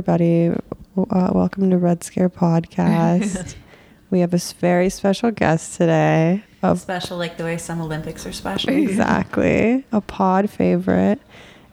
Hi, 0.00 0.16
hi 0.16 0.18
everybody. 0.18 0.60
Uh, 0.96 1.30
welcome 1.34 1.68
to 1.68 1.76
Red 1.76 2.02
Scare 2.02 2.30
Podcast. 2.30 3.54
we 4.10 4.20
have 4.20 4.32
a 4.32 4.38
very 4.58 4.88
special 4.88 5.30
guest 5.30 5.76
today. 5.76 6.42
A, 6.62 6.74
Special 6.74 7.18
like 7.18 7.36
the 7.36 7.44
way 7.44 7.58
some 7.58 7.82
Olympics 7.82 8.24
are 8.24 8.32
special. 8.32 8.70
exactly, 8.72 9.84
a 9.92 10.00
pod 10.00 10.48
favorite, 10.48 11.20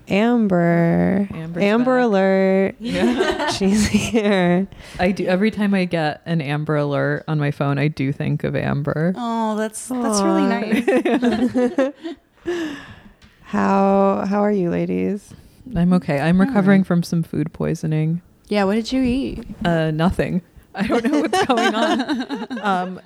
Amber. 0.09 1.29
Amber's 1.33 1.63
Amber 1.63 1.97
back. 1.99 2.05
alert. 2.05 2.75
Yeah. 2.81 3.49
She's 3.51 3.87
here. 3.87 4.67
I 4.99 5.11
do 5.11 5.25
every 5.25 5.49
time 5.51 5.73
I 5.73 5.85
get 5.85 6.21
an 6.25 6.41
Amber 6.41 6.75
alert 6.75 7.23
on 7.29 7.39
my 7.39 7.51
phone, 7.51 7.79
I 7.79 7.87
do 7.87 8.11
think 8.11 8.43
of 8.43 8.57
Amber. 8.57 9.13
Oh, 9.15 9.55
that's 9.55 9.87
that's 9.87 10.21
really 10.21 10.43
nice. 10.43 11.93
How 13.43 14.25
how 14.27 14.41
are 14.43 14.51
you, 14.51 14.69
ladies? 14.69 15.33
I'm 15.75 15.93
okay. 15.93 16.19
I'm 16.19 16.39
recovering 16.39 16.83
from 16.83 17.03
some 17.03 17.23
food 17.23 17.51
poisoning. 17.53 18.21
Yeah, 18.47 18.63
what 18.63 18.75
did 18.75 18.91
you 18.91 19.01
eat? 19.03 19.45
Uh, 19.65 19.91
nothing. 19.91 20.41
I 20.73 20.85
don't 20.87 21.03
know 21.03 21.21
what's 21.21 21.45
going 21.45 21.75
on. 21.75 22.47
Um, 22.61 22.99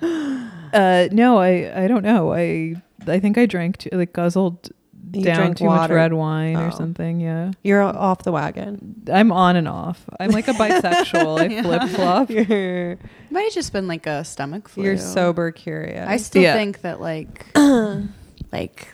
uh, 0.72 1.08
no, 1.12 1.38
I 1.38 1.84
I 1.84 1.88
don't 1.88 2.02
know. 2.02 2.32
I 2.32 2.74
I 3.06 3.18
think 3.20 3.36
I 3.38 3.46
drank 3.46 3.78
too, 3.78 3.90
like 3.92 4.12
guzzled 4.12 4.70
You 5.12 5.24
down 5.24 5.54
too 5.54 5.66
much 5.66 5.90
red 5.90 6.12
wine 6.12 6.56
Oh. 6.56 6.66
or 6.66 6.70
something. 6.72 7.20
Yeah, 7.20 7.52
You're 7.62 7.82
off 7.82 8.22
the 8.24 8.32
wagon. 8.32 9.02
I'm 9.12 9.30
on 9.32 9.56
and 9.56 9.68
off. 9.68 10.04
I'm 10.20 10.30
like 10.30 10.48
a 10.48 10.52
bisexual. 10.52 11.40
I 11.40 11.46
Yeah. 11.54 11.62
flip 11.62 11.82
flop. 11.90 12.30
You're 12.30 12.98
Might 13.30 13.42
have 13.44 13.52
just 13.52 13.72
been 13.72 13.86
like 13.88 14.06
a 14.06 14.24
stomach 14.24 14.68
flu. 14.68 14.84
you're 14.84 14.96
sober 14.98 15.50
curious. 15.50 16.06
I 16.08 16.16
still 16.18 16.42
Yeah. 16.42 16.54
think 16.54 16.80
that 16.82 17.00
like 17.00 17.46
like 18.52 18.91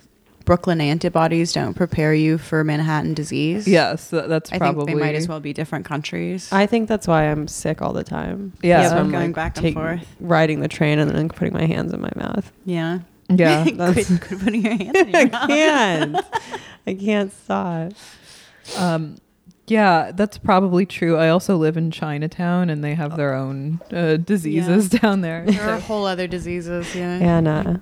Brooklyn 0.49 0.81
antibodies 0.81 1.53
don't 1.53 1.75
prepare 1.75 2.15
you 2.15 2.39
for 2.39 2.65
Manhattan 2.65 3.13
disease. 3.15 3.69
Yes, 3.69 4.09
tha- 4.09 4.25
that's 4.29 4.51
I 4.51 4.57
probably. 4.59 4.87
think 4.87 4.99
they 4.99 5.05
might 5.07 5.15
as 5.15 5.29
well 5.29 5.41
be 5.41 5.53
different 5.53 5.85
countries. 5.85 6.51
I 6.51 6.65
think 6.67 6.89
that's 6.89 7.07
why 7.07 7.25
I'm 7.25 7.47
sick 7.47 7.83
all 7.83 7.93
the 7.93 8.03
time. 8.03 8.55
Yeah. 8.63 8.79
Because 8.79 8.93
Yeah, 8.93 8.99
I'm, 8.99 9.11
going 9.11 9.33
back 9.33 9.59
and 9.63 9.75
forth. 9.75 10.17
riding 10.21 10.61
the 10.61 10.69
train 10.69 10.99
and 10.99 11.11
then 11.11 11.29
putting 11.29 11.53
my 11.53 11.67
hands 11.67 11.93
in 11.93 12.01
my 12.01 12.11
mouth. 12.17 12.51
yeah. 12.65 13.01
Yeah, 13.31 13.65
That's- 13.75 14.07
quit, 14.09 14.21
quit 14.23 14.41
putting 14.41 14.63
your 14.65 14.75
hands 14.75 14.97
in 14.97 15.15
I 15.15 15.21
your 15.21 15.29
mouth. 15.31 15.49
can't. 15.49 16.17
I 16.87 16.95
can't 16.95 17.33
stop. 17.33 17.93
Um, 18.79 19.17
yeah, 19.67 20.13
that's 20.15 20.39
probably 20.39 20.87
true. 20.87 21.19
I 21.19 21.29
also 21.29 21.59
live 21.59 21.77
in 21.77 21.91
Chinatown, 21.91 22.71
and 22.71 22.83
they 22.83 22.95
have 22.95 23.19
their 23.19 23.35
own 23.35 23.81
uh, 23.93 24.17
diseases 24.17 24.89
down 25.01 25.21
there. 25.21 25.45
There 25.45 25.69
are 25.69 25.79
whole 25.79 26.07
other 26.07 26.27
diseases, 26.27 26.95
yeah. 26.95 27.19
Anna. 27.19 27.63
Just 27.65 27.69
all 27.69 27.81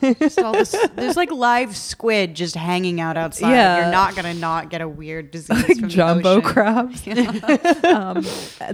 this, 0.00 0.76
there's 0.94 1.16
like 1.16 1.30
live 1.30 1.76
squid 1.76 2.34
just 2.34 2.54
hanging 2.54 3.00
out 3.00 3.16
outside. 3.16 3.50
Yeah. 3.50 3.82
You're 3.82 3.92
not 3.92 4.14
gonna 4.16 4.34
not 4.34 4.70
get 4.70 4.80
a 4.80 4.88
weird 4.88 5.30
disease 5.30 5.68
like 5.68 5.78
from 5.78 5.88
jumbo 5.88 6.40
the 6.40 6.46
ocean. 6.46 6.52
crabs 6.52 7.06
um, 7.84 8.24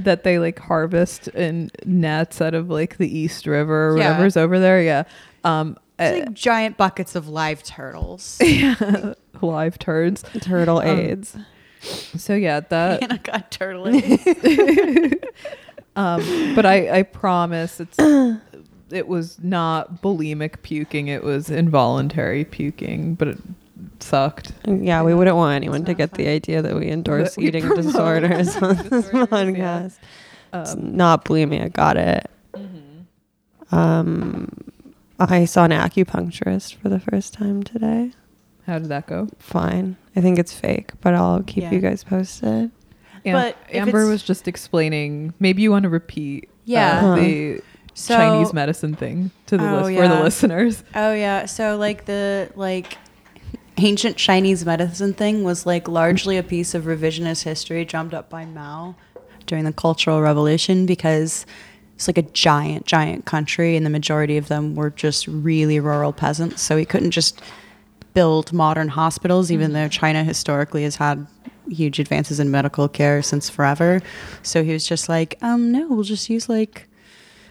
that 0.02 0.22
they 0.24 0.38
like 0.38 0.58
harvest 0.58 1.28
in 1.28 1.70
nets 1.84 2.40
out 2.40 2.54
of 2.54 2.68
like 2.70 2.96
the 2.98 3.08
East 3.18 3.46
River 3.46 3.90
or 3.90 3.98
Yeah. 3.98 4.10
whatever's 4.10 4.36
over 4.36 4.58
there. 4.58 4.82
Yeah. 4.82 5.04
Um, 5.44 5.76
It's 5.98 6.16
uh, 6.16 6.24
like 6.26 6.34
giant 6.34 6.76
buckets 6.76 7.14
of 7.14 7.28
live 7.28 7.62
turtles. 7.62 8.38
yeah, 8.42 9.14
live 9.40 9.78
turds. 9.78 10.24
Turtle 10.40 10.78
Um, 10.80 10.86
AIDS. 10.88 11.36
So 11.80 12.34
yeah, 12.34 12.60
that. 12.60 13.02
Anna 13.04 13.18
got 13.18 13.50
turtle 13.52 13.86
eggs. 13.88 15.14
Um, 15.96 16.54
but 16.54 16.64
I, 16.66 16.98
I 16.98 17.02
promise 17.02 17.80
it's 17.80 17.96
it 18.90 19.08
was 19.08 19.38
not 19.42 20.02
bulimic 20.02 20.62
puking. 20.62 21.08
It 21.08 21.22
was 21.24 21.50
involuntary 21.50 22.44
puking, 22.44 23.14
but 23.14 23.28
it 23.28 23.38
sucked. 24.00 24.52
Yeah, 24.66 25.02
we 25.02 25.14
wouldn't 25.14 25.36
want 25.36 25.54
anyone 25.56 25.84
to 25.84 25.92
not 25.92 25.98
get 25.98 26.12
the 26.14 26.28
idea 26.28 26.62
that 26.62 26.74
we 26.74 26.88
endorse 26.88 27.34
That 27.34 27.40
we 27.40 27.48
eating 27.48 27.64
promote 27.66 27.84
disorders 27.84 28.56
on 28.56 28.76
this 28.76 28.88
disorders, 28.88 29.12
yeah. 29.12 29.26
podcast. 29.26 29.98
It's 30.54 30.72
Um, 30.74 30.96
not 30.96 31.24
bulimia. 31.24 31.72
Got 31.72 31.96
it. 31.98 32.30
Um, 33.70 34.48
I 35.18 35.44
saw 35.44 35.64
an 35.64 35.72
acupuncturist 35.72 36.74
for 36.76 36.88
the 36.88 37.00
first 37.00 37.34
time 37.34 37.62
today. 37.62 38.12
how 38.66 38.78
did 38.78 38.88
that 38.88 39.06
go? 39.06 39.28
Fine. 39.38 39.96
I 40.14 40.20
think 40.20 40.38
it's 40.38 40.52
fake, 40.52 40.90
but 41.00 41.14
I'll 41.14 41.42
keep 41.42 41.64
Yeah. 41.64 41.70
you 41.72 41.80
guys 41.80 42.04
posted. 42.04 42.70
Am- 43.24 43.32
But 43.34 43.56
Amber 43.72 44.06
was 44.06 44.22
just 44.22 44.46
explaining. 44.46 45.32
Maybe 45.40 45.62
you 45.62 45.70
want 45.70 45.84
to 45.84 45.88
repeat, 45.88 46.48
Yeah. 46.64 46.98
uh, 46.98 47.00
Huh. 47.00 47.14
the 47.16 47.60
So- 47.98 48.16
Chinese 48.16 48.52
medicine 48.52 48.94
thing 48.94 49.30
to 49.46 49.56
the 49.56 49.68
Oh, 49.68 49.82
list 49.82 49.98
for 49.98 50.08
the 50.08 50.20
listeners. 50.22 50.84
Oh 50.94 51.12
yeah. 51.12 51.46
So 51.46 51.76
like 51.76 52.04
the 52.04 52.50
like 52.54 52.96
ancient 53.76 54.16
Chinese 54.16 54.64
medicine 54.64 55.12
thing 55.14 55.44
was 55.44 55.66
like 55.66 55.88
largely 55.88 56.36
a 56.36 56.42
piece 56.42 56.74
of 56.74 56.84
revisionist 56.84 57.42
history 57.44 57.84
drummed 57.84 58.14
up 58.14 58.28
by 58.30 58.44
Mao 58.44 58.94
during 59.46 59.64
the 59.64 59.72
Cultural 59.72 60.20
Revolution 60.20 60.84
because 60.86 61.46
it's 61.94 62.06
like 62.08 62.18
a 62.18 62.22
giant, 62.22 62.86
giant 62.86 63.24
country 63.24 63.76
and 63.76 63.84
the 63.84 63.90
majority 63.90 64.36
of 64.36 64.48
them 64.48 64.74
were 64.74 64.90
just 64.90 65.26
really 65.26 65.80
rural 65.80 66.12
peasants. 66.12 66.62
So 66.62 66.76
he 66.76 66.84
couldn't 66.84 67.10
just 67.12 67.40
build 68.14 68.52
modern 68.52 68.88
hospitals, 68.88 69.50
even 69.50 69.72
though 69.72 69.88
China 69.88 70.22
historically 70.24 70.82
has 70.84 70.96
had 70.96 71.26
huge 71.68 71.98
advances 71.98 72.38
in 72.40 72.50
medical 72.50 72.88
care 72.88 73.22
since 73.22 73.48
forever. 73.50 74.00
So 74.42 74.62
he 74.64 74.72
was 74.72 74.86
just 74.86 75.08
like, 75.08 75.36
um, 75.42 75.70
no, 75.72 75.88
we'll 75.88 76.02
just 76.04 76.30
use 76.30 76.48
like 76.48 76.88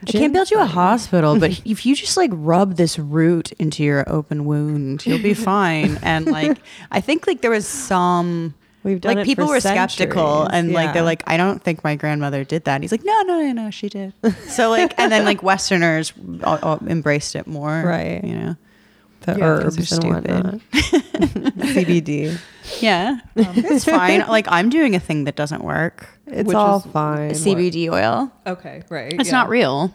I 0.04 0.12
can't 0.12 0.34
build 0.34 0.52
you 0.52 0.60
a 0.60 0.66
hospital, 0.66 1.40
but 1.40 1.62
if 1.66 1.86
you 1.86 1.96
just 1.96 2.18
like 2.18 2.32
rub 2.34 2.76
this 2.76 3.00
root 3.00 3.52
into 3.54 3.84
your 3.84 4.08
open 4.10 4.46
wound, 4.46 5.06
you'll 5.06 5.22
be 5.22 5.34
fine. 5.34 5.98
and 6.04 6.26
like, 6.28 6.58
I 6.92 7.02
think 7.02 7.28
like 7.28 7.42
there 7.42 7.52
was 7.52 7.68
some 7.68 8.54
We've 8.84 9.02
done 9.02 9.16
like 9.16 9.24
it 9.24 9.26
people 9.26 9.48
were 9.48 9.60
skeptical, 9.60 10.44
centuries. 10.46 10.50
and 10.54 10.72
like 10.72 10.94
they're 10.94 11.02
like, 11.04 11.24
I 11.28 11.36
don't 11.36 11.62
think 11.62 11.84
my 11.84 11.96
grandmother 11.96 12.44
did 12.46 12.64
that. 12.66 12.76
And 12.76 12.84
he's 12.84 12.92
like, 12.92 13.04
No, 13.04 13.22
no, 13.24 13.42
no, 13.42 13.52
no, 13.52 13.72
she 13.72 13.90
did. 13.90 14.14
so 14.48 14.70
like, 14.70 14.98
and 14.98 15.12
then 15.12 15.26
like 15.26 15.44
Westerners 15.44 16.14
all, 16.44 16.60
all 16.62 16.80
embraced 16.88 17.36
it 17.36 17.48
more, 17.48 17.82
Right. 17.84 18.24
You 18.24 18.36
know, 18.36 18.56
the 19.28 19.38
Yeah, 19.38 19.62
'cause 19.62 19.78
herbs 19.78 19.92
and 19.92 20.04
whatnot. 20.06 20.60
CBD. 21.74 22.38
yeah, 22.82 23.20
um, 23.36 23.46
it's 23.56 23.86
fine. 23.86 24.26
Like 24.28 24.48
I'm 24.50 24.70
doing 24.70 24.96
a 24.96 25.00
thing 25.00 25.26
that 25.26 25.36
doesn't 25.36 25.64
work. 25.64 26.08
It's 26.26 26.48
Which 26.48 26.56
all 26.56 26.80
is 26.80 26.86
fine. 26.86 27.32
CBD 27.32 27.90
oil. 27.90 28.32
Okay, 28.46 28.84
right. 28.90 29.14
It's 29.14 29.30
yeah. 29.30 29.36
not 29.36 29.50
real. 29.50 29.94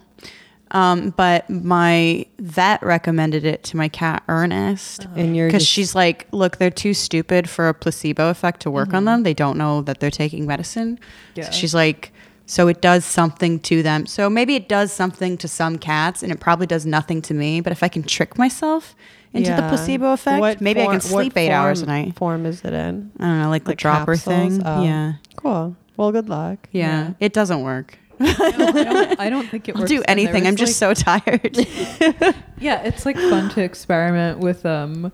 Um, 0.72 1.10
but 1.10 1.48
my 1.50 2.24
vet 2.38 2.82
recommended 2.82 3.44
it 3.44 3.62
to 3.64 3.76
my 3.76 3.88
cat 3.88 4.22
Ernest 4.26 5.04
uh-huh. 5.04 5.14
And 5.16 5.36
you're 5.36 5.48
because 5.48 5.66
she's 5.66 5.94
like, 5.94 6.26
look, 6.32 6.56
they're 6.56 6.70
too 6.70 6.94
stupid 6.94 7.48
for 7.48 7.68
a 7.68 7.74
placebo 7.74 8.30
effect 8.30 8.60
to 8.62 8.70
work 8.70 8.88
on 8.88 9.00
mm-hmm. 9.00 9.04
them. 9.04 9.22
They 9.22 9.34
don't 9.34 9.58
know 9.58 9.82
that 9.82 10.00
they're 10.00 10.10
taking 10.10 10.46
medicine. 10.46 10.98
Yeah. 11.34 11.44
So 11.44 11.52
she's 11.52 11.74
like, 11.74 12.10
so 12.46 12.68
it 12.68 12.80
does 12.80 13.04
something 13.04 13.60
to 13.60 13.82
them. 13.82 14.06
So 14.06 14.28
maybe 14.28 14.54
it 14.54 14.68
does 14.68 14.92
something 14.92 15.36
to 15.38 15.48
some 15.48 15.78
cats, 15.78 16.22
and 16.22 16.32
it 16.32 16.40
probably 16.40 16.66
does 16.66 16.84
nothing 16.84 17.22
to 17.22 17.34
me. 17.34 17.60
But 17.60 17.72
if 17.72 17.82
I 17.82 17.88
can 17.88 18.02
trick 18.02 18.36
myself 18.36 18.94
into 19.34 19.50
the 19.50 19.62
placebo 19.68 20.12
effect, 20.12 20.40
What 20.40 20.60
maybe 20.60 20.80
I 20.82 20.86
can 20.86 21.00
sleep 21.00 21.34
what 21.34 21.40
eight 21.42 21.50
hours 21.50 21.82
a 21.82 21.86
form- 21.86 21.96
night. 21.96 22.16
Form 22.16 22.46
is 22.46 22.62
it 22.64 22.72
in? 22.72 23.10
I 23.18 23.24
don't 23.24 23.38
know, 23.42 23.48
like, 23.50 23.64
the 23.64 23.70
Like 23.70 23.78
dropper 23.78 24.14
capsules? 24.16 24.56
thing. 24.56 24.62
Oh. 24.64 24.82
Yeah, 24.84 25.12
Cool. 25.36 25.76
Well, 25.96 26.12
good 26.12 26.28
luck. 26.28 26.68
yeah, 26.72 26.86
Yeah. 27.08 27.10
It 27.20 27.32
doesn't 27.32 27.62
work. 27.62 27.98
No, 28.18 28.28
I, 28.38 28.50
don't, 28.84 29.20
I 29.20 29.30
don't 29.30 29.48
think 29.48 29.68
it 29.68 29.76
I'll 29.76 29.84
do 29.84 30.02
anything. 30.06 30.46
I'm 30.46 30.56
just 30.56 30.80
like- 30.80 30.96
so 30.96 31.02
tired. 31.04 31.56
Yeah, 32.60 32.80
it's 32.82 33.04
like 33.04 33.16
fun 33.16 33.50
to 33.50 33.62
experiment 33.62 34.38
with 34.38 34.64
um 34.64 35.12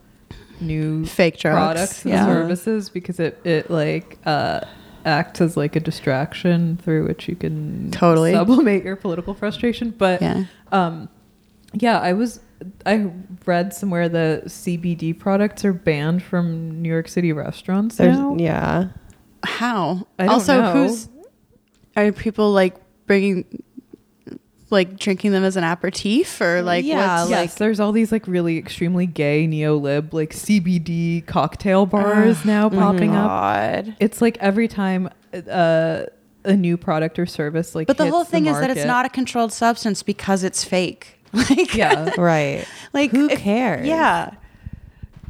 new 0.60 1.06
Fake 1.06 1.38
drugs. 1.38 1.54
products 1.56 2.04
and 2.04 2.12
Yeah. 2.12 2.26
services 2.26 2.90
because 2.90 3.18
it 3.18 3.40
it 3.44 3.70
like 3.70 4.18
uh 4.26 4.60
acts 5.06 5.40
as 5.40 5.56
like 5.56 5.74
a 5.74 5.80
distraction 5.80 6.76
through 6.82 7.06
which 7.06 7.26
you 7.28 7.36
can 7.36 7.90
Totally. 7.90 8.32
sublimate 8.34 8.84
your 8.84 8.96
political 8.96 9.32
frustration. 9.32 9.94
But 9.96 10.20
Yeah. 10.20 10.44
um 10.72 11.08
yeah, 11.72 11.98
I 11.98 12.12
was 12.12 12.40
I 12.84 13.10
read 13.46 13.72
somewhere 13.72 14.08
the 14.08 14.42
CBD 14.46 15.18
products 15.18 15.64
are 15.64 15.72
banned 15.72 16.22
from 16.22 16.82
New 16.82 16.88
York 16.88 17.08
City 17.08 17.32
restaurants 17.32 17.96
There's 17.96 18.16
now. 18.18 18.36
yeah. 18.38 18.88
How? 19.44 20.06
I 20.18 20.24
don't 20.24 20.32
also, 20.34 20.60
know. 20.60 20.72
who's 20.72 21.08
are 21.96 22.12
people 22.12 22.52
like 22.52 22.76
bringing, 23.06 23.62
like 24.70 24.98
drinking 24.98 25.32
them 25.32 25.44
as 25.44 25.56
an 25.56 25.64
aperitif 25.64 26.40
or 26.40 26.62
like 26.62 26.84
Yeah, 26.84 27.20
what's 27.20 27.30
yes, 27.30 27.38
like- 27.40 27.54
there's 27.56 27.80
all 27.80 27.92
these 27.92 28.12
like 28.12 28.26
really 28.26 28.58
extremely 28.58 29.06
gay 29.06 29.46
neo-lib 29.46 30.12
like 30.12 30.30
CBD 30.30 31.26
cocktail 31.26 31.86
bars 31.86 32.44
now 32.44 32.68
popping 32.68 33.14
up. 33.14 33.28
God. 33.28 33.96
It's 34.00 34.20
like 34.20 34.36
every 34.38 34.68
time 34.68 35.08
uh, 35.50 36.02
a 36.44 36.56
new 36.56 36.76
product 36.76 37.18
or 37.18 37.26
service 37.26 37.74
like 37.74 37.86
But 37.86 37.98
the 37.98 38.08
whole 38.08 38.24
thing 38.24 38.46
is 38.46 38.58
that 38.58 38.70
it's 38.70 38.84
not 38.84 39.06
a 39.06 39.08
controlled 39.08 39.52
substance 39.52 40.02
because 40.02 40.42
it's 40.42 40.64
fake. 40.64 41.17
Like 41.32 41.74
Yeah. 41.74 42.10
Right. 42.18 42.66
like 42.92 43.10
Who 43.10 43.28
cares? 43.28 43.86
Yeah. 43.86 44.30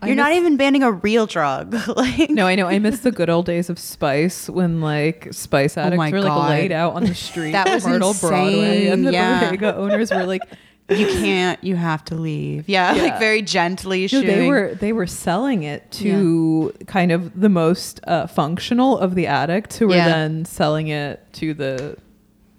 I 0.01 0.07
You're 0.07 0.17
not 0.17 0.33
even 0.33 0.57
banning 0.57 0.85
a 0.85 0.93
real 0.93 1.27
drug. 1.27 1.75
like 1.97 2.31
No, 2.31 2.47
I 2.47 2.55
know. 2.55 2.67
I 2.69 2.79
miss 2.79 3.01
the 3.01 3.11
good 3.11 3.29
old 3.29 3.47
days 3.47 3.69
of 3.69 3.79
Spice 3.81 4.49
when 4.49 4.81
like 4.81 5.29
Spice 5.33 5.77
addicts 5.77 6.01
Oh 6.07 6.11
were 6.13 6.21
like 6.21 6.29
God. 6.29 6.51
laid 6.51 6.73
out 6.73 6.95
on 6.95 7.05
the 7.05 7.15
street 7.15 7.53
That 7.59 7.69
was 7.69 7.85
Myrtle 7.85 8.15
Broadway, 8.21 8.87
and 8.87 9.05
the 9.05 9.09
insane, 9.09 9.13
yeah. 9.13 9.41
bodega 9.45 9.77
owners 9.77 10.11
were 10.13 10.25
like 10.25 10.43
you 10.91 11.07
can't. 11.07 11.63
You 11.63 11.77
have 11.77 12.03
to 12.07 12.15
leave. 12.15 12.67
Yeah, 12.67 12.95
Yeah. 12.95 13.03
like 13.03 13.19
very 13.19 13.43
gently. 13.43 14.09
No, 14.11 14.23
they 14.23 14.47
were 14.49 14.75
they 14.75 14.95
were 14.95 15.07
selling 15.07 15.63
it 15.65 15.91
to 15.93 16.73
kind 16.87 17.13
of 17.13 17.39
the 17.39 17.51
most 17.51 18.01
uh, 18.07 18.27
functional 18.27 18.97
of 18.99 19.15
the 19.15 19.27
addicts 19.27 19.77
who 19.77 19.89
were 19.89 19.97
Yeah. 19.97 20.09
then 20.09 20.45
selling 20.47 20.89
it 20.89 21.31
to 21.35 21.53
the 21.53 21.99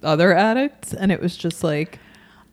other 0.04 0.32
addicts 0.36 0.94
and 0.94 1.12
it 1.12 1.20
was 1.22 1.36
just 1.36 1.64
like 1.64 1.98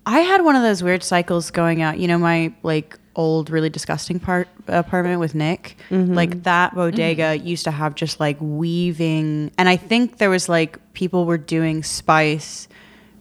I 0.07 0.21
had 0.21 0.45
one 0.45 0.55
of 0.55 0.63
those 0.63 0.85
weird 0.85 1.03
cycles 1.03 1.51
going 1.51 1.83
out. 1.83 1.99
You 1.99 2.07
know, 2.07 2.17
my 2.17 2.55
like 2.63 2.97
old, 3.17 3.51
really 3.51 3.69
disgusting 3.69 4.21
part 4.21 4.47
apartment 4.69 5.19
with 5.19 5.35
Nick. 5.35 5.77
Mm-hmm. 5.91 6.15
Like 6.15 6.45
that 6.45 6.75
bodega 6.75 7.37
mm-hmm. 7.37 7.47
used 7.47 7.65
to 7.65 7.73
have 7.73 7.97
just 7.97 8.21
like 8.21 8.37
weaving, 8.41 9.51
and 9.59 9.69
I 9.69 9.77
think 9.77 10.19
there 10.19 10.31
was 10.31 10.49
like 10.49 10.79
people 10.95 11.25
were 11.27 11.39
doing 11.39 11.83
spice 11.83 12.69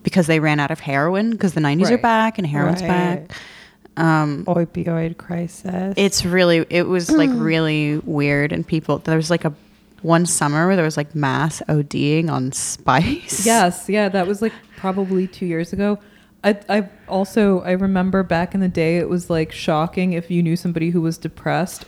because 0.04 0.28
they 0.28 0.40
ran 0.40 0.60
out 0.60 0.70
of 0.70 0.80
heroin 0.80 1.32
because 1.32 1.54
the 1.54 1.62
'90s 1.62 1.90
are 1.90 1.98
back 1.98 2.38
and 2.38 2.46
heroin's 2.46 2.82
Right. 2.82 3.28
back. 3.28 3.38
Um, 3.98 4.44
Opioid 4.46 5.18
crisis. 5.18 5.94
it's 5.98 6.26
really 6.26 6.66
it 6.70 6.86
was 6.86 7.10
like 7.10 7.30
mm. 7.30 7.42
really 7.42 7.98
weird, 8.00 8.52
and 8.52 8.68
people 8.68 9.00
there 9.00 9.18
was 9.18 9.32
like 9.32 9.44
a 9.44 9.54
one 10.04 10.28
summer 10.28 10.68
where 10.68 10.76
there 10.76 10.86
was 10.86 10.98
like 10.98 11.16
mass 11.16 11.64
ODing 11.68 12.30
on 12.30 12.52
spice. 12.52 13.44
yes 13.46 13.90
yeah 13.90 14.08
that 14.08 14.28
was 14.28 14.40
like 14.40 14.54
probably 14.78 15.26
two 15.26 15.48
years 15.48 15.74
ago 15.74 15.98
I, 16.46 16.60
I 16.70 16.90
also 17.10 17.62
i 17.62 17.72
remember 17.72 18.24
back 18.24 18.54
in 18.54 18.62
the 18.62 18.70
day 18.70 18.98
it 18.98 19.10
was 19.10 19.30
like 19.30 19.52
shocking 19.52 20.14
if 20.14 20.30
you 20.32 20.42
knew 20.44 20.56
somebody 20.56 20.92
who 20.92 21.02
was 21.02 21.18
depressed 21.18 21.86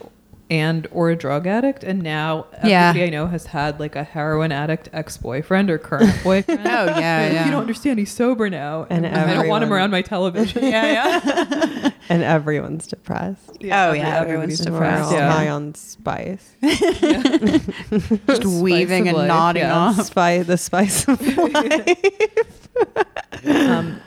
and 0.50 0.88
or 0.92 1.09
a 1.09 1.15
drug 1.15 1.45
addict 1.45 1.83
and 1.83 2.01
now 2.01 2.45
Yeah. 2.63 2.89
everybody 2.89 3.07
i 3.07 3.09
know 3.18 3.27
has 3.27 3.48
had 3.48 3.80
like 3.81 3.95
a 3.98 4.04
heroin 4.04 4.51
addict 4.54 4.88
ex-boyfriend 4.94 5.69
or 5.69 5.77
current 5.77 6.13
boyfriend 6.24 6.62
Oh 6.65 6.86
yeah, 6.86 7.30
yeah. 7.31 7.45
you 7.45 7.51
don't 7.51 7.59
understand 7.62 8.00
he's 8.00 8.12
sober 8.13 8.50
now 8.50 8.88
And 8.89 9.06
i 9.06 9.33
don't 9.33 9.48
want 9.50 9.63
him 9.65 9.74
around 9.74 9.92
my 9.92 10.01
television 10.01 10.63
yeah, 10.63 11.21
yeah. 11.21 11.89
and 12.09 12.24
everyone's 12.24 12.88
depressed. 12.88 13.50
Oh, 13.50 13.92
yeah, 13.92 14.21
everybody's 14.21 14.62
everyone's 14.62 14.62
We're 14.62 14.71
depressed. 14.71 15.12
all 15.12 15.18
Yeah. 15.18 15.31
high 15.33 15.50
on 15.50 15.75
spice. 15.75 16.56
Just 18.27 18.45
weaving 18.45 19.09
and 19.09 19.18
life, 19.18 19.27
nodding 19.27 19.63
yeah. 19.63 19.75
off. 19.75 20.01
Spice, 20.06 20.45
the 20.48 20.57
spice 20.57 21.06
of 21.09 21.19
life. 21.38 22.68
um, 23.45 24.00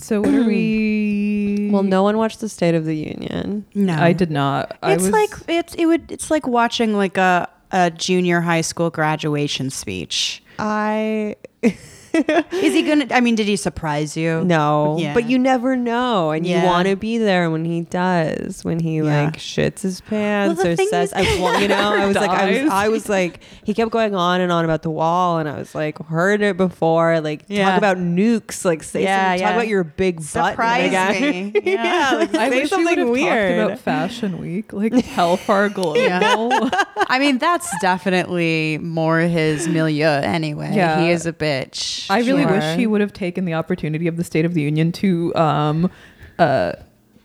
so 0.00 0.20
what 0.20 0.34
are 0.34 0.44
we 0.44 1.68
Well, 1.72 1.82
no 1.82 2.02
one 2.02 2.16
watched 2.16 2.40
the 2.40 2.48
State 2.48 2.74
of 2.74 2.86
the 2.86 2.96
Union. 2.96 3.66
No, 3.74 3.94
i 3.94 4.12
did 4.12 4.30
not 4.30 4.76
I 4.82 4.94
It's 4.94 5.02
was, 5.04 5.12
like 5.12 5.30
it's 5.48 5.74
it 5.74 5.86
would 5.86 6.10
it's 6.10 6.30
like 6.30 6.46
watching 6.46 6.94
like 6.96 7.16
a 7.18 7.48
a 7.70 7.90
junior 7.90 8.40
high 8.40 8.62
school 8.62 8.88
graduation 8.90 9.68
speech. 9.70 10.42
I 10.58 11.36
Is 12.52 12.72
he 12.74 12.82
gonna? 12.82 13.06
I 13.10 13.20
mean, 13.20 13.34
did 13.34 13.46
he 13.46 13.56
surprise 13.56 14.16
you? 14.16 14.42
no, 14.44 14.96
Yeah. 14.98 15.14
but 15.14 15.28
you 15.28 15.38
never 15.38 15.76
know, 15.76 16.30
and 16.30 16.46
Yeah. 16.46 16.60
you 16.62 16.66
want 16.66 16.88
to 16.88 16.96
be 16.96 17.18
there 17.18 17.50
when 17.50 17.64
he 17.64 17.82
does, 17.82 18.64
when 18.64 18.80
he 18.80 18.96
Yeah. 18.98 19.02
like 19.24 19.36
shits 19.36 19.82
his 19.82 20.00
pants 20.00 20.62
the 20.62 20.72
or 20.72 20.76
says, 20.76 21.12
"I 21.12 21.38
want," 21.40 21.60
you 21.62 21.68
know. 21.68 21.76
I 21.94 22.06
was 22.06 22.16
like, 22.16 22.30
I 22.30 22.62
was, 22.62 22.70
I 22.72 22.88
was 22.88 23.08
like, 23.18 23.40
he 23.64 23.74
kept 23.74 23.90
going 23.90 24.14
on 24.14 24.40
and 24.40 24.50
on 24.52 24.64
about 24.64 24.82
the 24.82 24.90
wall, 24.90 25.38
and 25.38 25.48
I 25.48 25.58
was 25.58 25.74
like, 25.74 25.98
heard 26.06 26.42
it 26.42 26.56
before, 26.56 27.20
like 27.20 27.46
talk 27.48 27.76
about 27.78 27.96
nukes, 27.98 28.64
like 28.64 28.82
say 28.82 29.04
something, 29.04 29.40
talk 29.42 29.54
about 29.54 29.68
your 29.68 29.84
big 29.84 30.16
butt, 30.16 30.24
Surprise 30.52 30.86
again. 30.88 31.52
me. 31.52 31.52
yeah, 31.64 32.10
Yeah. 32.12 32.16
like 32.18 32.34
I 32.34 32.50
say 32.50 32.60
wish 32.62 32.70
you 32.72 32.78
would 32.78 32.86
something 32.86 33.10
weird. 33.10 33.58
about 33.60 33.78
Fashion 33.80 34.38
Week, 34.38 34.72
like 34.72 34.92
Hellfire. 35.04 35.68
Yeah. 35.96 36.70
I 37.08 37.18
mean, 37.18 37.38
that's 37.38 37.68
definitely 37.80 38.78
more 38.78 39.20
his 39.20 39.68
milieu 39.68 40.06
anyway. 40.06 40.72
Yeah. 40.74 41.00
he 41.02 41.10
is 41.10 41.26
a 41.26 41.32
bitch. 41.32 41.97
I 42.10 42.18
really 42.20 42.42
Sure. 42.42 42.52
wish 42.52 42.76
he 42.76 42.86
would 42.86 43.00
have 43.00 43.12
taken 43.12 43.44
the 43.44 43.54
opportunity 43.54 44.06
of 44.06 44.16
the 44.16 44.24
State 44.24 44.44
of 44.44 44.54
the 44.54 44.62
Union 44.62 44.92
to 44.92 45.34
um, 45.34 45.90
uh, 46.38 46.72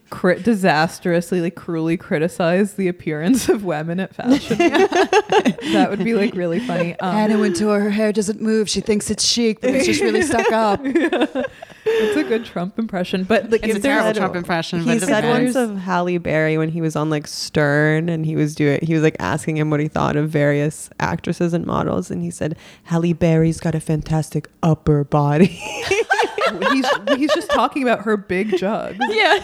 cri- 0.10 0.42
disastrously, 0.42 1.42
like 1.42 1.56
cruelly 1.56 1.98
criticize 1.98 2.74
the 2.76 2.88
appearance 2.88 3.50
of 3.50 3.64
women 3.64 4.00
at 4.00 4.14
Fashion 4.16 4.58
that 4.58 5.88
would 5.90 6.04
be 6.04 6.14
like 6.14 6.34
really 6.36 6.60
funny. 6.60 6.98
Um, 7.00 7.40
Wintour, 7.40 7.80
her 7.80 7.90
hair 7.90 8.12
doesn't 8.14 8.42
move. 8.42 8.70
She 8.70 8.82
thinks 8.82 9.10
it's 9.10 9.26
chic, 9.26 9.62
but 9.62 9.72
it's 9.72 9.86
just 9.86 10.02
really 10.02 10.22
stuck 10.22 10.52
up. 10.52 10.82
it's 11.86 12.18
a 12.18 12.24
good 12.24 12.46
Trump 12.46 12.80
impression, 12.80 13.24
but 13.24 13.50
like 13.50 13.64
It's 13.64 13.78
a 13.78 13.80
there's- 13.80 14.02
terrible 14.04 14.20
Trump 14.20 14.36
impression. 14.36 14.84
but 14.86 14.92
He 14.92 14.98
it 14.98 15.04
said 15.04 15.26
once 15.26 15.56
of 15.56 15.78
Halle 15.78 16.18
Berry 16.18 16.58
when 16.58 16.70
he 16.70 16.82
was 16.82 16.96
on 16.96 17.10
like 17.10 17.28
Stern 17.28 18.10
and 18.10 18.26
he 18.26 18.36
was 18.36 18.56
doing 18.56 18.80
he 18.84 18.94
was 18.94 19.04
like 19.04 19.16
asking 19.20 19.58
him 19.58 19.70
what 19.70 19.80
he 19.80 19.88
thought 19.88 20.16
of 20.16 20.30
various 20.30 20.90
actresses 21.00 21.54
and 21.54 21.66
models 21.66 22.10
and 22.12 22.22
he 22.22 22.32
said 22.32 22.56
Halle 22.84 23.14
Berry's 23.14 23.60
got 23.60 23.76
a 23.76 23.80
fantastic 23.80 24.48
upper 24.62 25.04
body. 25.04 25.62
he's 26.72 26.86
he's 27.18 27.34
just 27.34 27.50
talking 27.52 27.84
about 27.84 28.02
her 28.02 28.18
big 28.18 28.58
jugs. 28.58 28.98
yeah, 29.10 29.40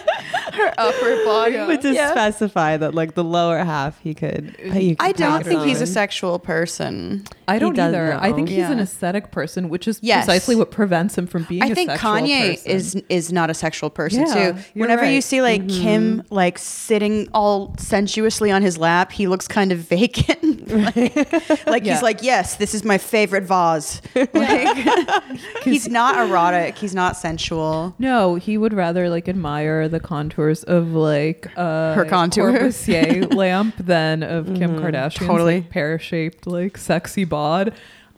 her 0.54 0.74
upper 0.78 1.24
body. 1.26 1.58
but 1.58 1.82
to 1.82 1.94
Yeah. 1.94 2.12
specify 2.12 2.78
that 2.78 2.94
like 2.96 3.16
the 3.16 3.24
lower 3.24 3.60
half 3.64 4.00
he 4.02 4.14
could, 4.14 4.56
he 4.60 4.96
could 4.96 5.06
I 5.06 5.12
don't 5.12 5.40
pass 5.40 5.46
think 5.48 5.64
he's 5.64 5.82
a 5.82 5.88
sexual 5.88 6.40
person. 6.40 7.24
I 7.48 7.58
don't 7.60 7.76
does 7.76 7.88
either. 7.94 8.14
I 8.20 8.32
think 8.32 8.50
he's 8.50 8.70
an 8.70 8.80
aesthetic 8.80 9.32
person, 9.32 9.70
which 9.70 9.88
is 9.88 10.00
Yes. 10.02 10.26
precisely 10.26 10.56
what 10.56 10.72
prevents 10.72 11.18
him 11.18 11.26
from 11.28 11.44
being. 11.50 11.64
I 11.64 11.68
a 11.68 11.76
think 11.76 11.90
sexual 11.92 12.12
Kanye 12.12 12.50
person. 12.56 12.72
is 12.72 12.96
is 13.10 13.32
not 13.32 13.50
a 13.50 13.54
sexual 13.54 13.90
person 13.90 14.22
Yeah, 14.28 14.34
too. 14.34 14.40
you're 14.76 14.86
Whenever 14.86 15.10
you 15.10 15.22
see 15.22 15.42
like 15.42 15.64
mm-hmm. 15.64 15.82
Kim 15.84 16.24
like 16.30 16.58
sitting 16.58 17.28
all 17.34 17.74
sensuously 17.78 18.52
on 18.52 18.62
his 18.62 18.78
lap, 18.78 19.12
he 19.12 19.28
looks 19.28 19.48
kind 19.48 19.72
of 19.72 19.80
vacant. 19.80 20.70
like 20.70 20.96
like 21.66 21.86
Yeah. 21.86 21.94
he's 21.94 22.04
like, 22.04 22.22
yes, 22.22 22.56
this 22.58 22.76
is 22.76 22.84
my 22.84 22.98
favorite 22.98 23.44
vase. 23.46 24.02
Like, 24.34 25.24
he's 25.64 25.88
not 25.88 26.16
erotic. 26.18 26.78
He's 26.78 26.89
not 26.94 27.18
sensual. 27.18 27.96
No, 28.00 28.36
he 28.36 28.58
would 28.58 28.74
rather 28.74 29.10
like 29.10 29.28
admire 29.28 29.88
the 29.88 30.00
contours 30.00 30.64
of 30.64 30.94
like 30.94 31.48
uh, 31.58 31.94
Her 31.94 32.06
contours. 32.06 32.54
Corbusier 32.62 33.34
lamp 33.36 33.76
than 33.78 34.24
of 34.24 34.46
Kim 34.56 34.78
Kardashian's 34.80 35.28
Totally. 35.28 35.62
like, 35.62 35.70
pear-shaped 35.70 36.48
like 36.48 36.78
sexy 36.78 37.24
bod. 37.26 37.74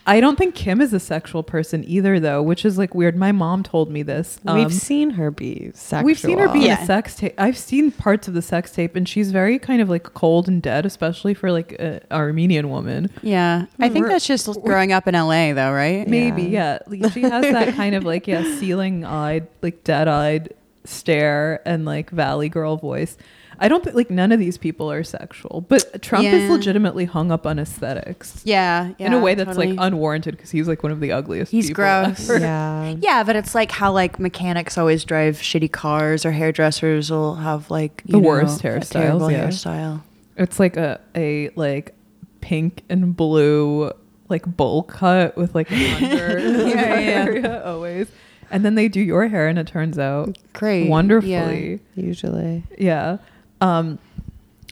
I 0.08 0.20
don't 0.20 0.36
think 0.36 0.56
Kim 0.56 0.82
is 0.82 0.94
a 0.94 1.00
sexual 1.00 1.44
person 1.44 1.84
either, 1.88 2.20
though, 2.20 2.42
which 2.42 2.66
is 2.66 2.78
like 2.78 2.96
weird. 2.96 3.16
My 3.16 3.32
mom 3.32 3.62
told 3.62 3.92
me 3.92 4.02
this. 4.02 4.40
Um, 4.48 4.58
We've 4.58 4.74
seen 4.74 5.12
her 5.12 5.30
be 5.30 5.72
sexual. 5.76 6.06
We've 6.06 6.18
seen 6.20 6.40
her 6.40 6.48
be 6.50 6.62
Yeah. 6.62 6.82
a 6.82 6.86
sex 6.88 7.16
tape. 7.16 7.36
I've 7.38 7.58
seen 7.58 7.92
parts 7.92 8.28
of 8.28 8.34
the 8.34 8.42
sex 8.42 8.72
tape, 8.72 8.96
and 8.96 9.08
she's 9.08 9.32
very 9.32 9.60
kind 9.60 9.80
of 9.82 9.90
like 9.90 10.04
cold 10.16 10.48
and 10.48 10.62
dead, 10.62 10.86
especially 10.88 11.34
for 11.36 11.52
like 11.52 11.76
an 11.80 12.00
Armenian 12.10 12.70
woman. 12.70 13.10
Yeah, 13.22 13.66
I 13.80 13.90
think 13.90 14.04
We're- 14.06 14.14
that's 14.14 14.26
just 14.26 14.50
growing 14.64 14.92
up 14.92 15.08
in 15.08 15.14
LA, 15.16 15.54
though, 15.54 15.72
right? 15.72 16.08
Maybe, 16.08 16.44
yeah. 16.44 16.80
Like, 16.88 17.12
she 17.14 17.22
has 17.22 17.44
that 17.44 17.74
kind 17.76 17.94
of 17.94 18.04
like, 18.04 18.28
yeah, 18.28 18.44
ceiling 18.58 19.06
eyed, 19.06 19.48
like 19.62 19.84
dead 19.84 20.08
eyed 20.08 20.54
stare 20.84 21.62
and 21.64 21.86
like 21.86 22.10
valley 22.10 22.50
girl 22.50 22.76
voice. 22.76 23.18
I 23.62 23.68
don't 23.68 23.84
think 23.84 23.96
like 23.96 24.10
none 24.10 24.32
of 24.32 24.40
these 24.40 24.58
people 24.58 24.92
are 24.92 25.04
sexual, 25.04 25.62
but 25.70 26.02
Trump 26.02 26.26
is 26.26 26.50
legitimately 26.50 27.06
hung 27.06 27.32
up 27.32 27.46
on 27.46 27.60
aesthetics 27.60 28.42
Yeah, 28.44 28.94
yeah 28.98 29.06
in 29.08 29.14
a 29.14 29.20
way 29.20 29.36
that's 29.36 29.50
totally. 29.50 29.74
like 29.74 29.86
unwarranted 29.88 30.36
because 30.36 30.50
he's 30.52 30.68
like 30.68 30.82
one 30.84 30.92
of 30.92 31.00
the 31.00 31.12
ugliest. 31.12 31.52
He's 31.52 31.68
people 31.68 31.84
gross. 31.84 32.30
ever. 32.30 32.40
Yeah. 32.40 32.96
Yeah, 33.00 33.24
but 33.24 33.36
it's 33.36 33.54
like 33.56 33.72
how 33.72 33.92
like 33.94 34.20
mechanics 34.20 34.78
always 34.78 35.04
drive 35.06 35.38
shitty 35.38 35.72
cars, 35.72 36.26
or 36.26 36.32
hairdressers 36.32 37.12
will 37.12 37.36
have 37.36 37.70
like 37.72 38.02
you 38.06 38.14
The 38.14 38.22
know, 38.22 38.28
worst 38.28 38.62
a 38.64 38.68
hairstyles, 38.68 38.90
terrible 38.90 39.32
yeah. 39.32 39.48
hairstyle. 39.48 40.02
It's 40.38 40.60
like 40.60 40.76
a 40.78 41.00
a 41.16 41.50
like 41.56 41.94
pink 42.42 42.84
and 42.90 43.16
blue 43.16 43.92
like 44.28 44.46
bowl 44.58 44.84
cut 44.84 45.38
with 45.38 45.54
like 45.54 45.70
an 45.72 46.04
under 46.04 46.40
Yeah, 46.40 46.66
yeah, 46.68 47.00
yeah. 47.00 47.24
area 47.26 47.64
always. 47.66 48.08
And 48.50 48.66
then 48.66 48.76
they 48.76 48.88
do 48.90 49.00
your 49.00 49.28
hair 49.28 49.48
and 49.48 49.58
it 49.60 49.68
turns 49.68 49.98
out 50.00 50.38
Great, 50.54 50.90
wonderfully. 50.90 51.80
Usually. 51.96 52.64
Yeah. 52.78 53.18
Um 53.62 54.00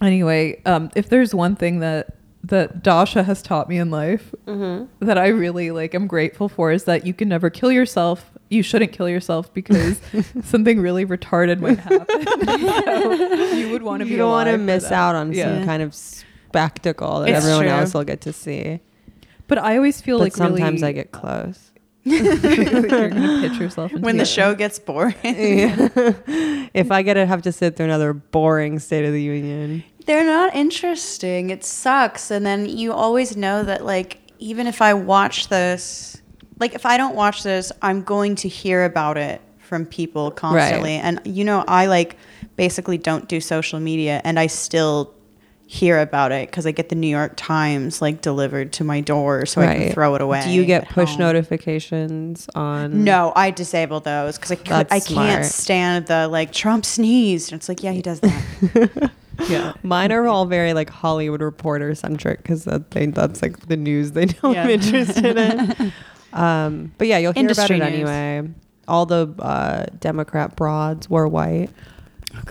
anyway, 0.01 0.61
um 0.65 0.89
if 0.95 1.09
there's 1.09 1.33
one 1.33 1.55
thing 1.55 1.79
that 1.79 2.15
that 2.43 2.81
Dasha 2.83 3.23
has 3.23 3.41
taught 3.41 3.67
me 3.69 3.77
in 3.77 3.91
life 3.91 4.33
that 4.45 5.17
I 5.17 5.27
really 5.27 5.71
like 5.71 5.93
am 5.93 6.07
grateful 6.07 6.47
for 6.49 6.71
is 6.71 6.85
that 6.85 7.05
you 7.05 7.13
can 7.13 7.27
never 7.29 7.49
kill 7.49 7.71
yourself. 7.71 8.31
You 8.49 8.63
shouldn't 8.63 8.93
kill 8.93 9.09
yourself 9.09 9.53
because 9.53 9.99
something 10.43 10.79
really 10.79 11.05
retarded 11.05 11.59
might 11.59 11.77
happen. 11.79 12.07
so 12.45 13.55
you 13.55 13.69
would 13.71 13.83
want 13.83 13.99
to 13.99 14.05
be 14.05 14.11
You 14.11 14.17
don't 14.17 14.31
want 14.31 14.49
to 14.49 14.57
miss 14.57 14.89
out 14.91 15.15
on 15.15 15.33
Yeah. 15.33 15.57
some 15.57 15.65
kind 15.65 15.83
of 15.83 15.93
spectacle 15.93 17.19
that 17.19 17.29
It's 17.29 17.39
everyone 17.45 17.63
true. 17.65 17.71
else 17.71 17.93
will 17.93 18.05
get 18.05 18.21
to 18.21 18.33
see. 18.33 18.79
But 19.47 19.57
I 19.59 19.75
always 19.75 19.99
feel 20.01 20.17
But 20.17 20.23
like 20.23 20.35
sometimes 20.35 20.81
really, 20.81 20.89
I 20.89 20.93
get 20.93 21.11
close. 21.11 21.68
You're 22.09 23.09
gonna 23.09 23.47
pitch 23.47 23.59
yourself 23.59 23.91
into 23.91 24.03
When 24.03 24.17
the 24.17 24.23
it. 24.23 24.27
show 24.27 24.55
gets 24.55 24.79
boring, 24.79 25.15
if 25.23 26.91
I 26.91 27.01
get 27.01 27.15
to 27.15 27.25
have 27.25 27.41
to 27.43 27.51
sit 27.51 27.75
through 27.75 27.85
another 27.85 28.13
boring 28.13 28.79
State 28.79 29.05
of 29.05 29.13
the 29.13 29.21
Union. 29.21 29.83
they're 30.05 30.25
not 30.25 30.55
interesting. 30.55 31.49
It 31.49 31.63
sucks, 31.63 32.31
and 32.31 32.45
then 32.45 32.65
you 32.65 32.93
always 32.93 33.35
know 33.37 33.63
that 33.63 33.85
like 33.85 34.19
even 34.39 34.67
if 34.67 34.81
I 34.81 34.93
watch 34.93 35.49
this, 35.49 36.21
like 36.59 36.73
if 36.75 36.85
I 36.85 36.97
don't 36.97 37.15
watch 37.15 37.43
this, 37.43 37.71
I'm 37.81 38.03
going 38.03 38.35
to 38.35 38.47
hear 38.49 38.85
about 38.85 39.17
it 39.17 39.41
from 39.59 39.85
people 39.85 40.31
constantly. 40.31 40.93
And 40.95 41.19
you 41.25 41.43
know, 41.43 41.63
I 41.67 41.85
like 41.85 42.17
basically 42.55 42.97
don't 42.97 43.27
do 43.27 43.39
social 43.39 43.79
media, 43.79 44.21
and 44.23 44.39
I 44.39 44.47
still 44.47 45.13
hear 45.71 45.99
about 45.99 46.31
it 46.31 46.49
because 46.49 46.65
I 46.65 46.71
get 46.71 46.89
the 46.89 46.95
New 46.95 47.07
York 47.07 47.33
Times 47.35 48.01
like 48.01 48.21
delivered 48.21 48.73
to 48.73 48.83
my 48.83 49.01
door 49.01 49.45
so 49.45 49.61
I 49.61 49.75
can 49.75 49.91
throw 49.93 50.15
it 50.15 50.21
away. 50.21 50.41
Do 50.43 50.49
you 50.49 50.65
get 50.65 50.89
push 50.89 51.11
home. 51.11 51.19
notifications 51.19 52.49
on? 52.55 53.03
No, 53.03 53.31
I 53.35 53.51
disable 53.51 53.99
those 53.99 54.37
because 54.37 54.49
I 54.49 54.55
could, 54.55 54.87
I 54.89 54.99
can't 54.99 55.45
stand 55.45 56.07
the 56.07 56.27
like 56.27 56.51
Trump 56.53 56.85
sneezed. 56.85 57.51
And 57.51 57.59
it's 57.59 57.69
like, 57.69 57.83
yeah, 57.83 57.91
he 57.91 58.01
does 58.01 58.19
that. 58.21 59.11
Yeah. 59.47 59.71
Mine 59.83 60.11
are 60.11 60.27
all 60.27 60.45
very 60.45 60.73
like 60.73 60.89
Hollywood 60.89 61.41
reporter 61.41 61.95
centric 61.95 62.41
because 62.43 62.65
that 62.65 62.91
they, 62.91 63.05
that's 63.05 63.41
like 63.41 63.67
the 63.67 63.77
news 63.77 64.11
they 64.11 64.25
know 64.43 64.51
Yeah. 64.51 64.63
I'm 64.63 64.69
interested 64.71 65.37
in. 65.37 65.93
Um, 66.33 66.93
but 66.99 67.07
yeah, 67.07 67.17
you'll 67.19 67.31
hear 67.31 67.41
Industry 67.41 67.77
about 67.77 67.87
it 67.93 67.99
news. 67.99 68.09
anyway. 68.09 68.53
All 68.87 69.05
the 69.07 69.33
uh, 69.39 69.85
Democrat 69.99 70.55
broads 70.55 71.09
were 71.09 71.27
white. 71.27 71.69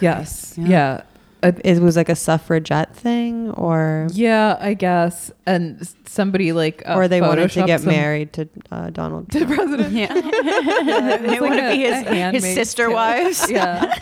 Yes. 0.01 0.55
Yeah. 0.57 0.67
Yeah. 0.67 1.03
Uh, 1.43 1.53
It 1.65 1.81
was 1.81 1.97
like 1.97 2.09
a 2.09 2.17
suffragette 2.17 2.95
thing, 2.97 3.51
or 3.53 4.09
yeah, 4.13 4.57
I 4.61 4.75
guess. 4.75 5.31
And 5.47 5.87
somebody 6.07 6.53
like 6.53 6.83
uh, 6.87 6.95
or 6.95 7.07
they 7.09 7.21
wanted 7.21 7.51
to 7.53 7.65
get 7.65 7.85
married 7.85 8.33
to 8.35 8.49
uh, 8.73 8.91
Donald. 8.91 9.31
to 9.33 9.39
Trump. 9.41 9.55
president. 9.55 9.93
yeah, 9.95 10.13
It 10.17 10.25
was 10.25 11.21
they 11.31 11.41
want 11.41 11.55
like 11.55 11.63
to 11.63 11.71
be 11.77 11.83
his, 12.33 12.45
his 12.45 12.55
sister 12.55 12.87
Tale. 12.87 12.95
wives. 12.95 13.51
Yeah. 13.51 13.95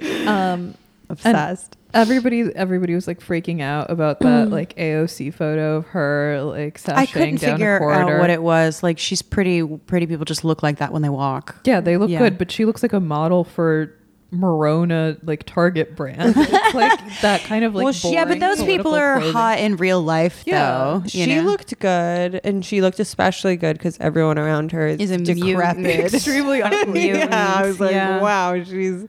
um, 0.26 0.74
Obsessed. 1.08 1.76
everybody, 1.94 2.42
everybody 2.56 2.92
was 2.94 3.06
like 3.06 3.20
freaking 3.20 3.60
out 3.62 3.90
about 3.92 4.18
that 4.20 4.50
like 4.50 4.74
AOC 4.76 5.32
photo 5.32 5.76
of 5.76 5.86
her 5.86 6.40
like 6.42 6.80
sashaying 6.80 6.94
I 6.96 7.06
couldn't 7.06 7.40
down 7.40 7.50
a 7.50 7.52
figure 7.54 7.78
corridor. 7.78 8.14
out 8.16 8.20
what 8.20 8.30
it 8.30 8.42
was. 8.42 8.82
Like 8.82 8.98
she's 8.98 9.22
pretty. 9.22 9.64
Pretty 9.64 10.06
people 10.06 10.24
just 10.24 10.44
look 10.44 10.62
like 10.64 10.78
that 10.78 10.92
when 10.92 11.02
they 11.02 11.08
walk. 11.08 11.56
Yeah, 11.64 11.80
they 11.80 11.96
look 11.96 12.10
Yeah. 12.10 12.18
good, 12.18 12.38
but 12.38 12.50
she 12.50 12.64
looks 12.64 12.82
like 12.82 12.92
a 12.92 13.00
model 13.00 13.44
for 13.44 13.92
Merona 14.32 15.16
like 15.22 15.44
Target 15.46 15.94
brand. 15.96 16.34
It's 16.36 16.74
like 16.74 16.98
that 17.22 17.42
kind 17.44 17.64
of 17.64 17.74
like 17.74 17.84
Well, 17.84 18.12
yeah, 18.12 18.24
but 18.24 18.40
those 18.40 18.62
people 18.62 18.94
are 18.94 19.14
clothing. 19.16 19.32
hot 19.32 19.58
in 19.60 19.76
real 19.76 20.02
life, 20.02 20.42
Yeah. 20.46 20.68
though. 20.68 21.02
you 21.04 21.08
she 21.24 21.36
know? 21.36 21.42
looked 21.42 21.78
good, 21.78 22.40
and 22.44 22.64
she 22.64 22.80
looked 22.82 22.98
especially 23.00 23.56
good 23.56 23.78
because 23.78 23.96
everyone 24.00 24.38
around 24.38 24.72
her 24.72 24.86
is, 24.88 25.00
Is 25.00 25.10
a 25.12 25.18
decrepit. 25.18 26.12
Extremely 26.14 26.60
ugly. 26.62 27.08
yeah, 27.08 27.54
I 27.58 27.66
was 27.66 27.78
like, 27.80 27.92
Yeah. 27.92 28.20
wow, 28.20 28.62
she's 28.64 29.06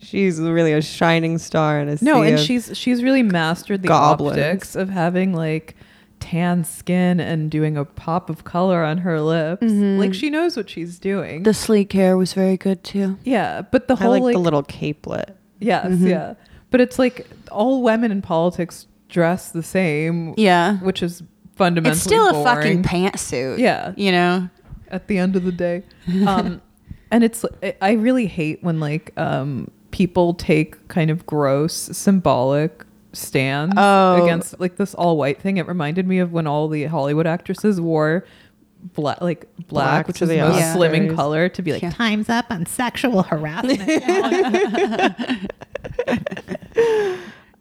she's 0.00 0.40
really 0.40 0.72
a 0.72 0.82
shining 0.82 1.38
star 1.38 1.80
in 1.80 1.88
a 1.88 1.98
No, 2.00 2.22
sea 2.22 2.28
and 2.30 2.34
of- 2.38 2.40
she's 2.40 2.76
she's 2.76 3.02
really 3.02 3.22
mastered 3.22 3.82
the 3.82 3.88
goblins. 3.88 4.38
optics 4.38 4.76
of 4.76 4.88
having 4.88 5.32
like 5.34 5.74
tan 6.22 6.64
skin 6.64 7.18
and 7.20 7.50
doing 7.50 7.76
a 7.76 7.84
pop 7.84 8.30
of 8.30 8.44
color 8.44 8.82
on 8.84 8.98
her 8.98 9.20
lips. 9.20 9.62
Mhm. 9.66 9.98
Like 9.98 10.14
she 10.14 10.30
knows 10.30 10.56
what 10.56 10.70
she's 10.70 10.98
doing. 10.98 11.42
the 11.42 11.52
sleek 11.54 11.92
hair 11.92 12.16
was 12.16 12.32
very 12.32 12.56
good 12.56 12.82
too. 12.84 13.18
yeah, 13.24 13.62
but 13.62 13.88
the 13.88 13.94
I 13.94 14.02
whole 14.02 14.10
like, 14.12 14.22
like, 14.22 14.32
the 14.34 14.38
little 14.40 14.62
capelet. 14.62 15.30
yes, 15.60 15.86
Mhm. 15.86 16.08
yeah. 16.08 16.34
But 16.70 16.80
it's 16.80 16.98
like 16.98 17.26
all 17.50 17.82
women 17.82 18.10
in 18.12 18.22
politics 18.22 18.86
dress 19.08 19.50
the 19.50 19.62
same, 19.62 20.32
Yeah, 20.38 20.78
which 20.78 21.02
is 21.02 21.22
fundamentally 21.56 21.92
it's 21.96 22.02
still 22.02 22.28
a 22.28 22.42
fucking 22.44 22.82
pantsuit. 22.82 23.58
Yeah. 23.58 23.92
you 23.96 24.12
know. 24.12 24.48
at 24.90 25.08
the 25.08 25.16
end 25.16 25.36
of 25.36 25.44
the 25.44 25.52
day. 25.52 25.82
Um, 26.26 26.60
and 27.10 27.24
it's 27.24 27.44
I- 27.62 27.74
I 27.80 27.92
really 27.92 28.26
hate 28.26 28.62
when 28.62 28.78
like 28.78 29.10
um, 29.18 29.70
people 29.90 30.34
take 30.34 30.86
kind 30.88 31.10
of 31.10 31.24
gross 31.26 31.72
symbolic 31.72 32.84
stands 33.12 33.74
Oh. 33.76 34.22
against 34.22 34.58
like 34.60 34.76
this 34.76 34.94
all 34.94 35.16
white 35.16 35.40
thing. 35.40 35.56
It 35.58 35.66
reminded 35.68 36.06
me 36.06 36.18
of 36.18 36.32
when 36.32 36.46
all 36.46 36.68
the 36.68 36.84
Hollywood 36.84 37.26
actresses 37.26 37.80
wore 37.80 38.24
black 38.94 39.20
like 39.20 39.46
black, 39.56 39.68
Black 39.68 40.08
which 40.08 40.20
is 40.22 40.28
the 40.28 40.36
the 40.36 40.40
most 40.42 40.60
Oscars. 40.60 40.74
slimming 40.76 41.14
color 41.14 41.48
to 41.48 41.62
be 41.62 41.72
like 41.72 41.82
Yeah. 41.82 41.90
times 41.90 42.28
up 42.28 42.46
on 42.50 42.66
sexual 42.66 43.22
harassment. 43.22 43.80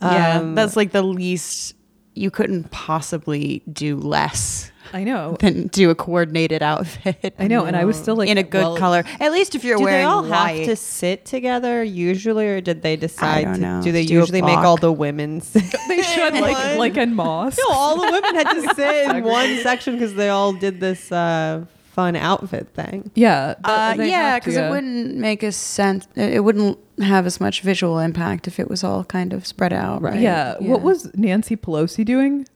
yeah, 0.01 0.39
Um, 0.39 0.55
that's 0.55 0.75
like 0.75 0.91
the 0.91 1.03
least 1.03 1.75
you 2.15 2.31
couldn't 2.31 2.71
possibly 2.71 3.61
do 3.71 3.95
less 3.97 4.71
I 4.93 5.03
know. 5.03 5.37
than 5.39 5.67
do 5.67 5.89
a 5.89 5.95
coordinated 5.95 6.61
outfit. 6.61 7.33
I 7.39 7.47
know, 7.47 7.65
and 7.65 7.75
I 7.75 7.85
was 7.85 7.97
still 7.97 8.15
like 8.15 8.29
in 8.29 8.37
a 8.37 8.43
good 8.43 8.61
well, 8.61 8.77
color. 8.77 9.03
At 9.19 9.31
least 9.31 9.55
if 9.55 9.63
you're 9.63 9.79
wearing 9.79 9.95
a. 9.95 9.97
Do 9.97 10.01
they 10.01 10.03
all 10.03 10.23
white. 10.23 10.57
have 10.59 10.65
to 10.67 10.75
sit 10.75 11.25
together 11.25 11.83
usually, 11.83 12.47
or 12.47 12.61
did 12.61 12.81
they 12.81 12.95
decide 12.95 13.43
don't 13.45 13.53
to? 13.55 13.59
know. 13.61 13.81
Do 13.81 13.91
they 13.91 14.05
Do 14.05 14.13
usually 14.15 14.41
make 14.41 14.57
all 14.57 14.77
the 14.77 14.91
women 14.91 15.41
sit? 15.41 15.63
They 15.87 16.01
should 16.03 16.33
like 16.35 16.77
like 16.77 16.97
in 16.97 17.15
Moss. 17.15 17.57
No, 17.57 17.75
all 17.75 17.95
the 17.97 18.11
women 18.11 18.35
had 18.35 18.53
to 18.53 18.73
sit 18.75 19.09
in 19.15 19.23
one 19.23 19.57
section 19.59 19.93
because 19.93 20.13
they 20.15 20.29
all 20.29 20.53
did 20.53 20.79
this 20.79 21.11
uh, 21.11 21.65
fun 21.91 22.15
outfit 22.15 22.69
thing. 22.73 23.11
Yeah, 23.15 23.55
Uh, 23.63 23.87
th- 23.93 23.97
they 23.97 24.09
yeah, 24.09 24.39
because 24.39 24.55
it 24.55 24.69
wouldn't 24.69 25.15
make 25.15 25.43
a 25.43 25.51
sense. 25.51 26.07
It 26.15 26.43
wouldn't 26.43 26.77
have 27.01 27.25
as 27.25 27.41
much 27.41 27.61
visual 27.61 27.99
impact 27.99 28.47
if 28.47 28.59
it 28.59 28.69
was 28.69 28.83
all 28.83 29.03
kind 29.03 29.33
of 29.33 29.45
spread 29.45 29.73
out. 29.73 30.01
Right. 30.01 30.19
Yeah. 30.19 30.55
What 30.59 30.81
was 30.81 31.13
Nancy 31.15 31.55
Pelosi 31.57 32.05
doing? 32.05 32.47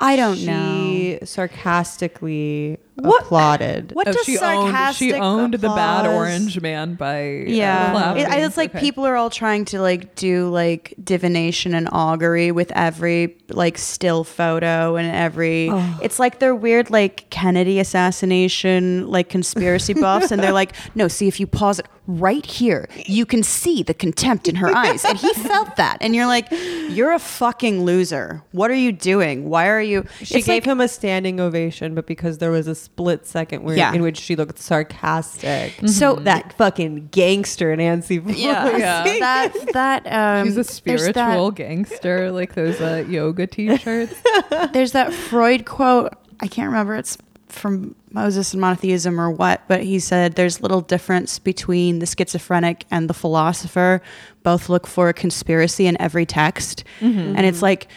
I 0.00 0.16
don't 0.16 0.36
she 0.36 0.46
know. 0.46 1.18
sarcastically 1.24 2.78
What- 3.00 3.22
applauded. 3.22 3.92
What 3.94 4.08
Oh, 4.08 4.12
does 4.12 4.24
she 4.26 4.32
owned, 4.38 4.40
sarcastic 4.72 5.08
she 5.10 5.14
owned 5.14 5.54
the 5.54 5.68
bad 5.68 6.06
orange 6.06 6.60
man 6.60 6.94
by 6.94 7.44
Yeah, 7.46 8.14
it, 8.16 8.26
I- 8.28 8.36
it's 8.40 8.56
like 8.56 8.70
Okay. 8.70 8.80
people 8.80 9.06
are 9.06 9.16
all 9.16 9.30
trying 9.30 9.64
to 9.66 9.80
like 9.80 10.14
do 10.14 10.48
like 10.50 10.94
divination 11.02 11.74
and 11.74 11.88
augury 11.92 12.50
with 12.50 12.72
every 12.74 13.36
like 13.50 13.78
still 13.78 14.24
photo 14.24 14.96
and 14.96 15.08
every. 15.14 15.70
Oh. 15.70 15.98
It's 16.02 16.18
like 16.18 16.38
they're 16.40 16.54
weird 16.54 16.90
like 16.90 17.30
Kennedy 17.30 17.78
assassination 17.78 19.06
like 19.08 19.28
conspiracy 19.28 19.94
buffs, 20.00 20.30
and 20.30 20.42
they're 20.42 20.52
like, 20.52 20.74
no, 20.94 21.08
see 21.08 21.28
if 21.28 21.38
you 21.40 21.46
pause 21.46 21.78
it 21.78 21.86
right 22.06 22.46
here, 22.46 22.88
you 23.06 23.26
can 23.26 23.42
see 23.42 23.82
the 23.82 23.92
contempt 23.92 24.48
in 24.48 24.54
her 24.56 24.74
eyes, 24.74 25.04
and 25.04 25.18
he 25.18 25.30
felt 25.34 25.76
that, 25.76 25.98
and 26.00 26.14
you're 26.16 26.26
like, 26.26 26.46
you're 26.88 27.12
a 27.12 27.18
fucking 27.18 27.82
loser. 27.84 28.42
What 28.52 28.70
are 28.70 28.74
you 28.74 28.92
doing? 28.92 29.48
Why 29.50 29.68
are 29.68 29.82
you? 29.82 30.04
She 30.22 30.36
It's 30.36 30.46
gave 30.46 30.64
like- 30.64 30.72
him 30.72 30.80
a 30.80 30.88
standing 30.88 31.38
ovation, 31.38 31.94
but 31.94 32.06
because 32.06 32.38
there 32.38 32.50
was 32.50 32.66
a 32.66 32.74
split 32.92 33.26
second 33.26 33.62
where 33.62 33.76
Yeah. 33.76 33.92
in 33.92 34.02
which 34.02 34.18
she 34.18 34.34
looked 34.36 34.58
sarcastic. 34.58 35.74
So- 35.86 36.16
that 36.16 36.52
fucking 36.54 37.08
gangster 37.12 37.74
Nancy. 37.76 38.18
Pelosi. 38.20 38.38
Yeah, 38.38 38.76
Yeah. 38.76 39.02
that 39.20 39.52
that 39.72 40.06
um, 40.12 40.46
She's 40.46 40.56
a 40.56 40.64
spiritual 40.64 41.50
that- 41.50 41.54
gangster, 41.56 42.30
like 42.32 42.54
those 42.54 42.80
uh, 42.80 43.04
yoga 43.08 43.46
t-shirts. 43.46 44.14
There's 44.72 44.92
that 44.92 45.12
Freud 45.12 45.64
quote. 45.64 46.12
I 46.40 46.46
can't 46.48 46.68
remember. 46.68 46.94
It's 46.96 47.18
from 47.48 47.94
Moses 48.10 48.52
and 48.52 48.60
monotheism 48.60 49.20
or 49.20 49.30
what, 49.30 49.62
but 49.68 49.82
he 49.82 49.98
said 49.98 50.34
there's 50.34 50.60
little 50.60 50.80
difference 50.82 51.38
between 51.38 51.98
the 51.98 52.06
schizophrenic 52.06 52.84
and 52.90 53.08
the 53.08 53.14
philosopher. 53.14 54.02
Both 54.42 54.68
look 54.68 54.86
for 54.86 55.08
a 55.08 55.14
conspiracy 55.14 55.86
in 55.86 56.00
every 56.00 56.26
text, 56.26 56.84
Mm-hmm. 57.00 57.36
and 57.36 57.46
it's 57.46 57.62
like. 57.62 57.88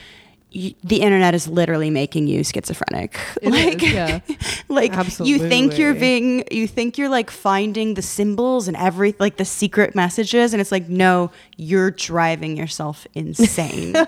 Y 0.53 0.75
the 0.84 1.01
internet 1.01 1.34
is 1.34 1.48
literally 1.48 1.89
making 1.89 2.27
you 2.27 2.43
schizophrenic. 2.43 3.17
It 3.41 3.51
like, 3.51 3.84
is, 3.84 3.93
yeah. 3.93 4.20
like 4.67 4.93
you 5.20 5.39
think 5.39 5.77
you're 5.77 5.93
being, 5.93 6.43
you 6.51 6.67
think 6.67 6.98
you're 6.98 7.10
like 7.10 7.31
finding 7.31 7.93
the 7.93 8.01
symbols 8.01 8.67
and 8.67 8.75
every 8.77 9.15
like 9.20 9.38
the 9.38 9.46
secret 9.46 9.96
messages, 9.96 10.53
and 10.53 10.62
it's 10.62 10.72
like 10.72 10.89
no, 10.89 11.31
you're 11.58 11.91
driving 11.91 12.58
yourself 12.58 13.08
insane. 13.13 13.96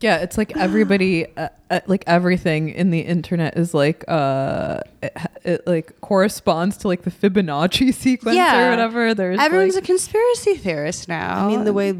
Yeah, 0.00 0.18
it's 0.18 0.36
like 0.36 0.54
everybody, 0.58 1.26
uh, 1.38 1.48
uh, 1.70 1.80
like 1.86 2.04
everything 2.06 2.68
in 2.68 2.90
the 2.90 3.00
internet 3.00 3.56
is 3.56 3.72
like, 3.72 4.04
uh, 4.08 4.80
it, 5.02 5.16
it 5.42 5.66
like 5.66 5.98
corresponds 6.02 6.76
to 6.78 6.88
like 6.88 7.02
the 7.02 7.10
Fibonacci 7.10 7.94
sequence 7.94 8.36
Yeah. 8.36 8.66
or 8.66 8.70
whatever. 8.70 9.14
There's 9.14 9.40
Everyone's 9.40 9.74
like, 9.74 9.84
a 9.84 9.86
conspiracy 9.86 10.56
theorist 10.56 11.08
now. 11.08 11.46
I 11.46 11.48
mean, 11.48 11.64
the 11.64 11.72
way, 11.72 11.94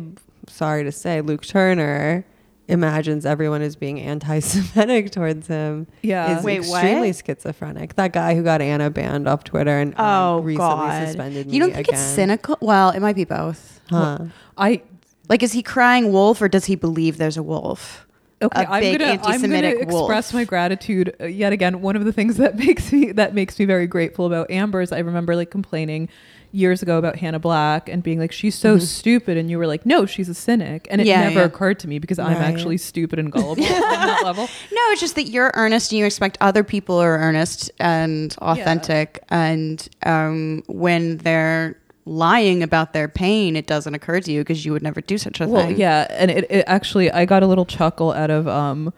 sorry 0.47 0.85
to 0.85 0.93
say, 0.93 1.23
Luke 1.23 1.47
Turner 1.47 2.27
imagines 2.69 3.25
everyone 3.27 3.63
as 3.63 3.77
being 3.77 4.01
anti-Semitic 4.01 5.11
towards 5.13 5.47
him. 5.47 5.87
Yeah. 6.03 6.39
is 6.39 6.45
Wait, 6.45 6.61
what? 6.61 6.83
extremely 6.85 7.13
schizophrenic. 7.13 7.95
That 7.97 8.13
guy 8.13 8.35
who 8.35 8.43
got 8.43 8.61
Anna 8.61 8.91
banned 8.91 9.29
off 9.29 9.45
Twitter 9.45 9.79
and 9.79 9.93
um, 9.99 10.07
Oh 10.07 10.39
recently 10.41 10.57
God! 10.59 11.07
suspended. 11.07 11.53
You 11.53 11.61
don't 11.61 11.69
me 11.71 11.75
think 11.77 11.89
again. 11.89 12.01
it's 12.01 12.09
cynical? 12.15 12.59
Well, 12.61 12.91
it 12.91 13.01
might 13.01 13.17
be 13.17 13.25
both. 13.25 13.81
Huh. 13.91 14.19
I 14.59 14.83
Like, 15.29 15.43
is 15.43 15.53
he 15.53 15.63
crying 15.63 16.13
wolf 16.13 16.41
or 16.43 16.49
does 16.49 16.65
he 16.67 16.75
believe 16.75 17.19
there's 17.19 17.37
a 17.37 17.43
wolf? 17.43 18.07
okay. 18.43 18.65
A 18.65 18.69
I'm 18.69 18.81
big 18.83 18.99
gonna 18.99 19.21
I'm 19.25 19.41
gonna 19.41 19.75
wolf. 19.87 20.03
express 20.11 20.35
my 20.35 20.45
gratitude 20.45 21.15
uh, 21.21 21.25
yet 21.25 21.53
again. 21.55 21.81
One 21.81 21.97
of 21.97 22.05
the 22.05 22.13
things 22.13 22.37
that 22.37 22.57
makes 22.67 22.93
me 22.93 23.13
that 23.13 23.35
makes 23.35 23.59
me 23.59 23.65
very 23.65 23.87
grateful 23.87 24.27
about 24.27 24.51
Amber 24.51 24.81
is 24.83 24.93
I 24.93 24.99
remember 24.99 25.35
like 25.37 25.51
complaining 25.51 26.09
years 26.53 26.83
ago 26.83 26.97
about 26.99 27.17
Hannah 27.17 27.39
Black 27.39 27.89
and 27.89 28.03
being 28.03 28.19
like 28.19 28.33
she's 28.33 28.55
so 28.55 28.79
stupid 28.79 29.37
and 29.37 29.51
you 29.51 29.59
were 29.59 29.67
like 29.67 29.85
no 29.85 30.07
she's 30.07 30.29
a 30.29 30.35
cynic 30.35 30.87
and 30.91 31.01
it 31.01 31.05
Mm-hmm. 31.05 31.09
Yeah, 31.09 31.29
never 31.29 31.41
yeah. 31.41 31.45
occurred 31.47 31.79
to 31.81 31.89
me 31.89 31.99
because 31.99 32.19
I'm 32.19 32.37
actually 32.37 32.79
stupid 32.79 33.19
and 33.19 33.31
gullible 33.31 33.65
on 33.65 33.71
that 33.81 34.23
level. 34.25 34.45
No, 34.73 34.81
it's 34.91 35.01
just 35.01 35.15
that 35.17 35.29
you're 35.29 35.51
earnest 35.55 35.93
and 35.93 35.99
you 35.99 36.07
expect 36.07 36.39
other 36.41 36.65
people 36.65 36.97
are 36.97 37.19
earnest 37.19 37.71
and 37.79 38.35
authentic. 38.39 39.23
And 39.29 39.87
um, 40.05 40.63
when 40.67 41.19
they're 41.19 41.77
lying 42.07 42.63
about 42.63 42.93
their 42.93 43.09
pain, 43.09 43.57
it 43.57 43.67
doesn't 43.67 43.95
occur 43.95 44.21
to 44.21 44.33
you 44.33 44.41
because 44.41 44.65
you 44.65 44.73
would 44.73 44.83
never 44.83 45.01
do 45.01 45.19
such 45.19 45.41
a 45.41 45.47
Well, 45.47 45.67
thing. 45.67 45.77
yeah, 45.77 46.07
and 46.11 46.31
it, 46.31 46.47
it 46.51 46.65
actually 46.67 47.11
I 47.11 47.25
got 47.25 47.43
a 47.43 47.47
little 47.47 47.67
chuckle 47.67 48.13
out 48.13 48.31
of 48.31 48.47
um 48.49 48.93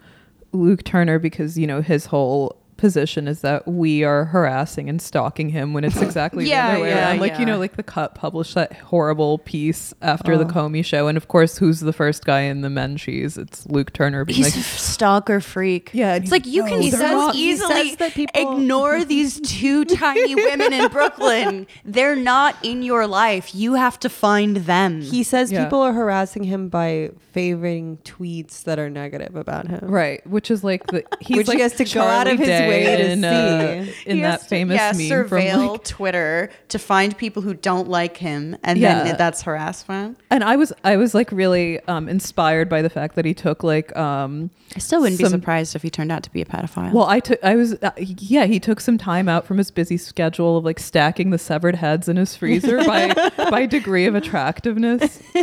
Luke 0.51 0.83
Turner 0.83 1.19
because 1.19 1.57
you 1.57 1.67
know 1.67 1.81
his 1.81 2.05
whole 2.07 2.55
position 2.79 3.27
is 3.27 3.41
that 3.41 3.67
we 3.67 4.03
are 4.03 4.25
harassing 4.25 4.89
and 4.89 5.01
stalking 5.01 5.49
him 5.49 5.73
when 5.73 5.83
it's 5.83 6.01
exactly 6.01 6.49
Yeah, 6.49 6.67
the 6.67 6.73
other 6.73 6.81
way 6.83 6.89
yeah, 6.89 7.09
around. 7.09 7.19
Like, 7.19 7.33
yeah. 7.33 7.39
you 7.41 7.45
know, 7.45 7.59
like 7.59 7.75
the 7.75 7.83
cut 7.83 8.15
published 8.15 8.55
that 8.55 8.73
horrible 8.73 9.37
piece 9.39 9.93
after 10.01 10.37
the 10.37 10.45
Oh. 10.45 10.47
Comey 10.47 10.83
show. 10.83 11.07
And 11.07 11.17
of 11.17 11.27
course, 11.27 11.57
who's 11.57 11.81
the 11.81 11.93
first 11.93 12.25
guy 12.25 12.41
in 12.41 12.61
the 12.61 12.69
Menchies? 12.69 13.37
It's 13.37 13.65
Luke 13.67 13.93
Turner 13.93 14.25
being 14.25 14.37
He's 14.37 14.55
like, 14.55 14.65
a 14.65 14.67
stalker 14.67 15.39
freak. 15.41 15.91
Yeah, 15.93 16.15
it's 16.15 16.31
like 16.31 16.45
you 16.47 16.63
can 16.63 16.79
they're 16.81 16.91
so 16.91 16.97
not. 17.11 17.35
Easily 17.35 17.89
says 17.89 17.97
that 17.97 18.13
people- 18.13 18.53
ignore 18.53 19.03
these 19.05 19.39
two 19.41 19.85
tiny 19.85 20.33
women 20.35 20.73
in 20.73 20.87
Brooklyn. 20.89 21.67
They're 21.85 22.15
not 22.15 22.55
in 22.63 22.81
your 22.83 23.05
life. 23.05 23.53
You 23.53 23.73
have 23.75 23.99
to 23.99 24.09
find 24.09 24.57
them. 24.57 25.01
He 25.01 25.23
says 25.23 25.51
Yeah. 25.51 25.65
people 25.65 25.81
are 25.81 25.93
harassing 25.93 26.43
him 26.45 26.69
by 26.69 27.11
favoring 27.31 27.97
tweets 28.03 28.63
that 28.63 28.79
are 28.79 28.89
negative 28.89 29.35
about 29.35 29.67
him. 29.67 29.79
right, 29.83 30.25
which 30.25 30.49
is 30.49 30.63
like 30.63 30.87
the 30.87 31.03
he's 31.19 31.37
Which 31.37 31.47
he 31.47 31.53
like 31.53 31.61
has 31.61 31.73
to 31.75 31.85
go 31.85 32.01
out 32.01 32.27
of 32.27 32.39
his 32.39 32.47
way 32.47 32.59
Day 32.59 32.68
to 32.71 33.11
in, 33.11 33.23
uh, 33.25 33.83
see. 33.85 33.93
in 34.05 34.15
He 34.17 34.21
has 34.23 34.39
that 34.39 34.43
to, 34.43 34.49
famous 34.49 34.75
yeah, 34.75 34.91
meme 34.95 35.27
from 35.27 35.39
surveil 35.39 35.67
like, 35.71 35.83
Twitter 35.83 36.49
to 36.69 36.79
find 36.79 37.17
people 37.17 37.41
who 37.41 37.53
don't 37.53 37.87
like 37.87 38.17
him, 38.17 38.55
and 38.63 38.77
Yeah. 38.79 39.03
then 39.03 39.17
that's 39.17 39.41
harassment. 39.43 40.17
and 40.29 40.43
I 40.43 40.55
was 40.55 40.73
I 40.83 40.97
was 40.97 41.13
like 41.13 41.31
really 41.31 41.79
um, 41.87 42.07
inspired 42.09 42.69
by 42.69 42.81
the 42.81 42.89
fact 42.89 43.15
that 43.15 43.25
he 43.25 43.33
took 43.33 43.63
like 43.63 43.95
um, 43.97 44.49
I 44.75 44.79
still 44.79 45.01
wouldn't 45.01 45.17
be 45.19 45.25
surprised 45.25 45.75
if 45.75 45.81
he 45.81 45.89
turned 45.89 46.11
out 46.11 46.23
to 46.23 46.31
be 46.31 46.41
a 46.41 46.45
pedophile. 46.45 46.93
Well, 46.93 47.05
I 47.07 47.19
took, 47.19 47.43
I 47.43 47.55
was, 47.55 47.73
uh, 47.81 47.89
yeah, 47.97 48.45
he 48.45 48.59
took 48.59 48.79
some 48.79 48.99
time 48.99 49.27
out 49.27 49.47
from 49.47 49.57
his 49.57 49.71
busy 49.71 49.97
schedule 49.97 50.57
of 50.57 50.63
like 50.63 50.77
stacking 50.79 51.31
the 51.31 51.39
severed 51.39 51.75
heads 51.75 52.07
in 52.07 52.17
his 52.17 52.35
freezer 52.35 52.77
by 52.85 53.13
by 53.49 53.65
degree 53.65 54.05
of 54.05 54.13
attractiveness 54.13 55.21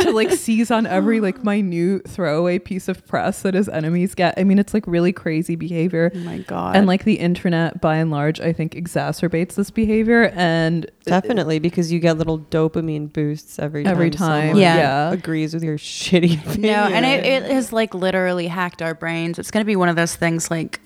to 0.00 0.10
like 0.12 0.30
seize 0.32 0.70
on 0.70 0.86
every 0.86 1.20
like 1.20 1.42
minute 1.44 2.08
throwaway 2.08 2.58
piece 2.58 2.88
of 2.88 3.06
press 3.06 3.42
that 3.42 3.54
his 3.54 3.68
enemies 3.68 4.14
get. 4.14 4.34
I 4.36 4.44
mean, 4.44 4.58
it's 4.58 4.74
like 4.74 4.86
really 4.86 5.12
crazy 5.12 5.54
behavior. 5.56 6.10
oh 6.14 6.18
my 6.18 6.38
god. 6.48 6.74
And 6.74 6.88
like 6.88 7.04
the 7.04 7.14
internet 7.14 7.80
by 7.80 7.96
and 7.98 8.10
large, 8.10 8.40
I 8.40 8.52
think 8.52 8.74
exacerbates 8.74 9.54
this 9.54 9.70
behavior. 9.70 10.32
And 10.34 10.90
Definitely, 11.04 11.60
because 11.60 11.92
you 11.92 12.00
get 12.00 12.18
little 12.18 12.40
dopamine 12.40 13.12
boosts 13.12 13.60
every 13.60 13.84
time. 13.84 13.92
Every 13.92 14.10
time, 14.10 14.48
someone 14.48 14.56
yeah. 14.62 15.12
agrees 15.12 15.54
with 15.54 15.62
your 15.62 15.78
shitty 15.78 16.40
opinion. 16.40 16.72
No, 16.72 16.84
and 16.84 17.06
it, 17.06 17.24
it 17.24 17.50
has 17.50 17.72
like 17.72 17.94
literally 17.94 18.48
hacked 18.48 18.82
our 18.82 18.94
brains. 18.94 19.38
It's 19.38 19.52
going 19.52 19.62
to 19.62 19.66
be 19.66 19.76
one 19.76 19.88
of 19.88 19.94
those 19.94 20.16
things 20.16 20.50
like, 20.50 20.80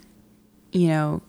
you 0.72 0.88
know, 0.88 1.22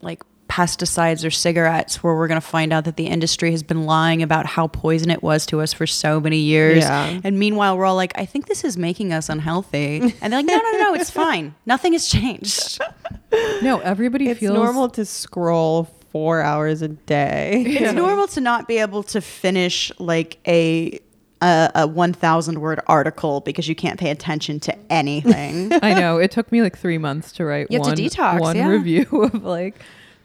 like 0.00 0.22
pesticides 0.52 1.24
or 1.24 1.30
cigarettes 1.30 2.02
where 2.02 2.14
we're 2.14 2.28
going 2.28 2.40
to 2.40 2.46
find 2.46 2.74
out 2.74 2.84
that 2.84 2.96
the 2.96 3.06
industry 3.06 3.52
has 3.52 3.62
been 3.62 3.86
lying 3.86 4.22
about 4.22 4.44
how 4.44 4.66
poison 4.66 5.10
it 5.10 5.22
was 5.22 5.46
to 5.46 5.62
us 5.62 5.72
for 5.72 5.86
so 5.86 6.20
many 6.20 6.36
years. 6.36 6.84
Yeah. 6.84 7.20
And 7.24 7.38
meanwhile, 7.38 7.78
we're 7.78 7.86
all 7.86 7.96
like, 7.96 8.12
I 8.16 8.26
think 8.26 8.48
this 8.48 8.62
is 8.62 8.76
making 8.76 9.14
us 9.14 9.30
unhealthy. 9.30 10.00
And 10.20 10.30
they're 10.30 10.40
like, 10.40 10.44
no, 10.44 10.56
no, 10.56 10.70
no, 10.72 10.78
no 10.78 10.94
it's 10.94 11.08
fine. 11.24 11.54
Nothing 11.64 11.94
has 11.94 12.06
changed. 12.06 12.78
no, 13.62 13.78
everybody 13.78 14.28
it's 14.28 14.40
feels 14.40 14.52
normal 14.54 14.90
to 14.90 15.06
scroll 15.06 15.84
four 16.10 16.42
hours 16.42 16.82
a 16.82 16.88
day. 16.88 17.64
It's 17.66 17.94
normal 17.94 18.26
to 18.28 18.42
not 18.42 18.68
be 18.68 18.76
able 18.76 19.04
to 19.04 19.22
finish 19.22 19.90
like 19.98 20.36
a 20.46 21.00
a, 21.40 21.72
a 21.74 21.86
1000 21.88 22.60
word 22.60 22.80
article 22.86 23.40
because 23.40 23.66
you 23.66 23.74
can't 23.74 23.98
pay 23.98 24.10
attention 24.10 24.60
to 24.60 24.92
anything. 24.92 25.72
I 25.82 25.94
know. 25.94 26.18
It 26.18 26.30
took 26.30 26.52
me 26.52 26.62
like 26.62 26.78
three 26.78 26.98
months 26.98 27.32
to 27.32 27.44
write 27.44 27.68
You 27.70 27.80
one, 27.80 27.96
to 27.96 28.02
detox, 28.02 28.38
one 28.38 28.56
yeah. 28.56 28.68
review 28.68 29.06
of 29.10 29.42
like 29.42 29.80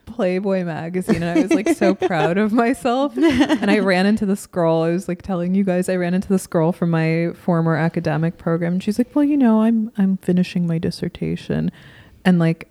Playboy 0.08 0.64
magazine. 0.64 1.22
And 1.22 1.38
I 1.38 1.42
was 1.44 1.52
like 1.54 1.70
so 1.78 1.94
proud 1.94 2.38
of 2.38 2.52
myself. 2.54 3.16
And 3.18 3.70
I 3.70 3.80
ran 3.80 4.06
into 4.06 4.26
this 4.26 4.48
girl. 4.48 4.82
I 4.82 4.90
was 4.90 5.08
like 5.08 5.22
telling 5.22 5.54
you 5.54 5.64
guys, 5.64 5.90
I 5.90 5.96
ran 5.96 6.14
into 6.16 6.30
this 6.30 6.48
girl 6.48 6.72
from 6.72 6.90
my 6.90 7.32
former 7.36 7.76
academic 7.76 8.38
program. 8.38 8.74
And 8.74 8.84
she's 8.84 8.98
like, 8.98 9.14
Well, 9.16 9.26
you 9.26 9.38
know, 9.38 9.62
I'm 9.62 9.92
I'm 9.98 10.18
finishing 10.18 10.66
my 10.66 10.78
dissertation. 10.80 11.72
And 12.26 12.40
like 12.40 12.70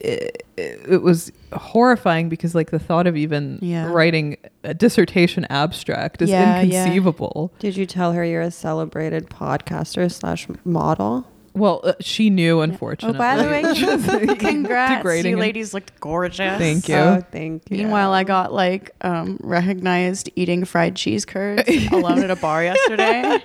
it, 0.00 0.44
it 0.56 1.00
was 1.02 1.30
horrifying 1.52 2.28
because 2.28 2.54
like 2.56 2.70
the 2.72 2.78
thought 2.80 3.06
of 3.06 3.16
even 3.16 3.58
Yeah. 3.62 3.86
writing 3.86 4.36
a 4.64 4.74
dissertation 4.74 5.46
abstract 5.48 6.20
is 6.22 6.28
Yeah, 6.30 6.60
yeah. 6.60 6.82
inconceivable. 6.84 7.52
Did 7.60 7.76
you 7.76 7.86
tell 7.86 8.12
her 8.12 8.24
you're 8.24 8.42
a 8.42 8.50
celebrated 8.50 9.30
podcaster 9.30 10.10
slash 10.10 10.48
model? 10.64 11.26
Well, 11.54 11.80
uh, 11.84 11.92
she 12.00 12.30
knew, 12.30 12.60
unfortunately. 12.62 13.18
Oh, 13.20 13.22
unfortunately. 13.22 13.62
by 13.62 13.68
the 13.68 13.68
way, 13.68 13.72
Which 13.72 13.82
is, 14.22 14.28
like, 14.30 14.38
congrats. 14.40 14.96
degrading 15.00 15.30
You 15.30 15.36
and- 15.36 15.40
ladies 15.40 15.74
looked 15.74 16.00
gorgeous. 16.00 16.58
Thank 16.58 16.88
you. 16.88 16.94
Oh, 16.96 17.22
thank 17.30 17.70
you. 17.70 17.76
Meanwhile, 17.78 18.12
I 18.12 18.24
got 18.24 18.52
like 18.52 18.90
um, 19.02 19.38
recognized 19.42 20.30
eating 20.34 20.64
fried 20.64 20.96
cheese 20.96 21.24
curds 21.24 21.62
alone 21.92 22.20
at 22.24 22.30
a 22.30 22.36
bar 22.36 22.64
yesterday. 22.64 23.38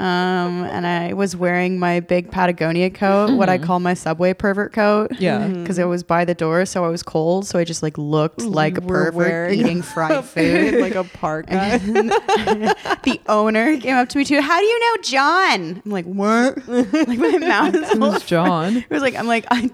Um, 0.00 0.64
and 0.64 0.86
I 0.86 1.12
was 1.12 1.36
wearing 1.36 1.78
my 1.78 2.00
big 2.00 2.30
Patagonia 2.30 2.88
coat, 2.88 3.36
what 3.36 3.50
I 3.50 3.58
call 3.58 3.80
my 3.80 3.92
subway 3.92 4.32
pervert 4.32 4.72
coat. 4.72 5.10
Yeah. 5.18 5.46
Because 5.46 5.78
it 5.78 5.84
was 5.84 6.02
by 6.02 6.24
the 6.24 6.32
door, 6.32 6.64
so 6.64 6.86
I 6.86 6.88
was 6.88 7.02
cold. 7.02 7.46
So 7.46 7.58
I 7.58 7.64
just 7.64 7.82
like 7.82 7.98
looked 7.98 8.40
like 8.40 8.78
a 8.78 8.80
You 8.80 8.86
were 8.86 9.04
pervert 9.04 9.14
wearing 9.14 9.60
eating 9.60 9.82
fried 9.82 10.24
food. 10.24 10.80
like 10.80 10.94
a 10.94 11.04
park. 11.04 11.44
And 11.48 12.08
the 12.10 13.20
owner 13.28 13.78
came 13.78 13.94
up 13.94 14.08
to 14.08 14.16
me 14.18 14.24
too. 14.24 14.40
How 14.40 14.58
do 14.58 14.64
you 14.64 14.80
know 14.80 15.02
John? 15.02 15.82
I'm 15.84 15.90
like, 15.90 16.06
what? 16.06 16.66
like 16.68 17.18
my 17.18 17.36
mouth 17.36 17.74
is 17.74 17.90
full. 17.90 18.12
Who's 18.12 18.24
John? 18.24 18.78
It 18.78 18.90
was 18.90 19.02
like, 19.02 19.16
I'm 19.16 19.26
like, 19.26 19.44
I 19.50 19.70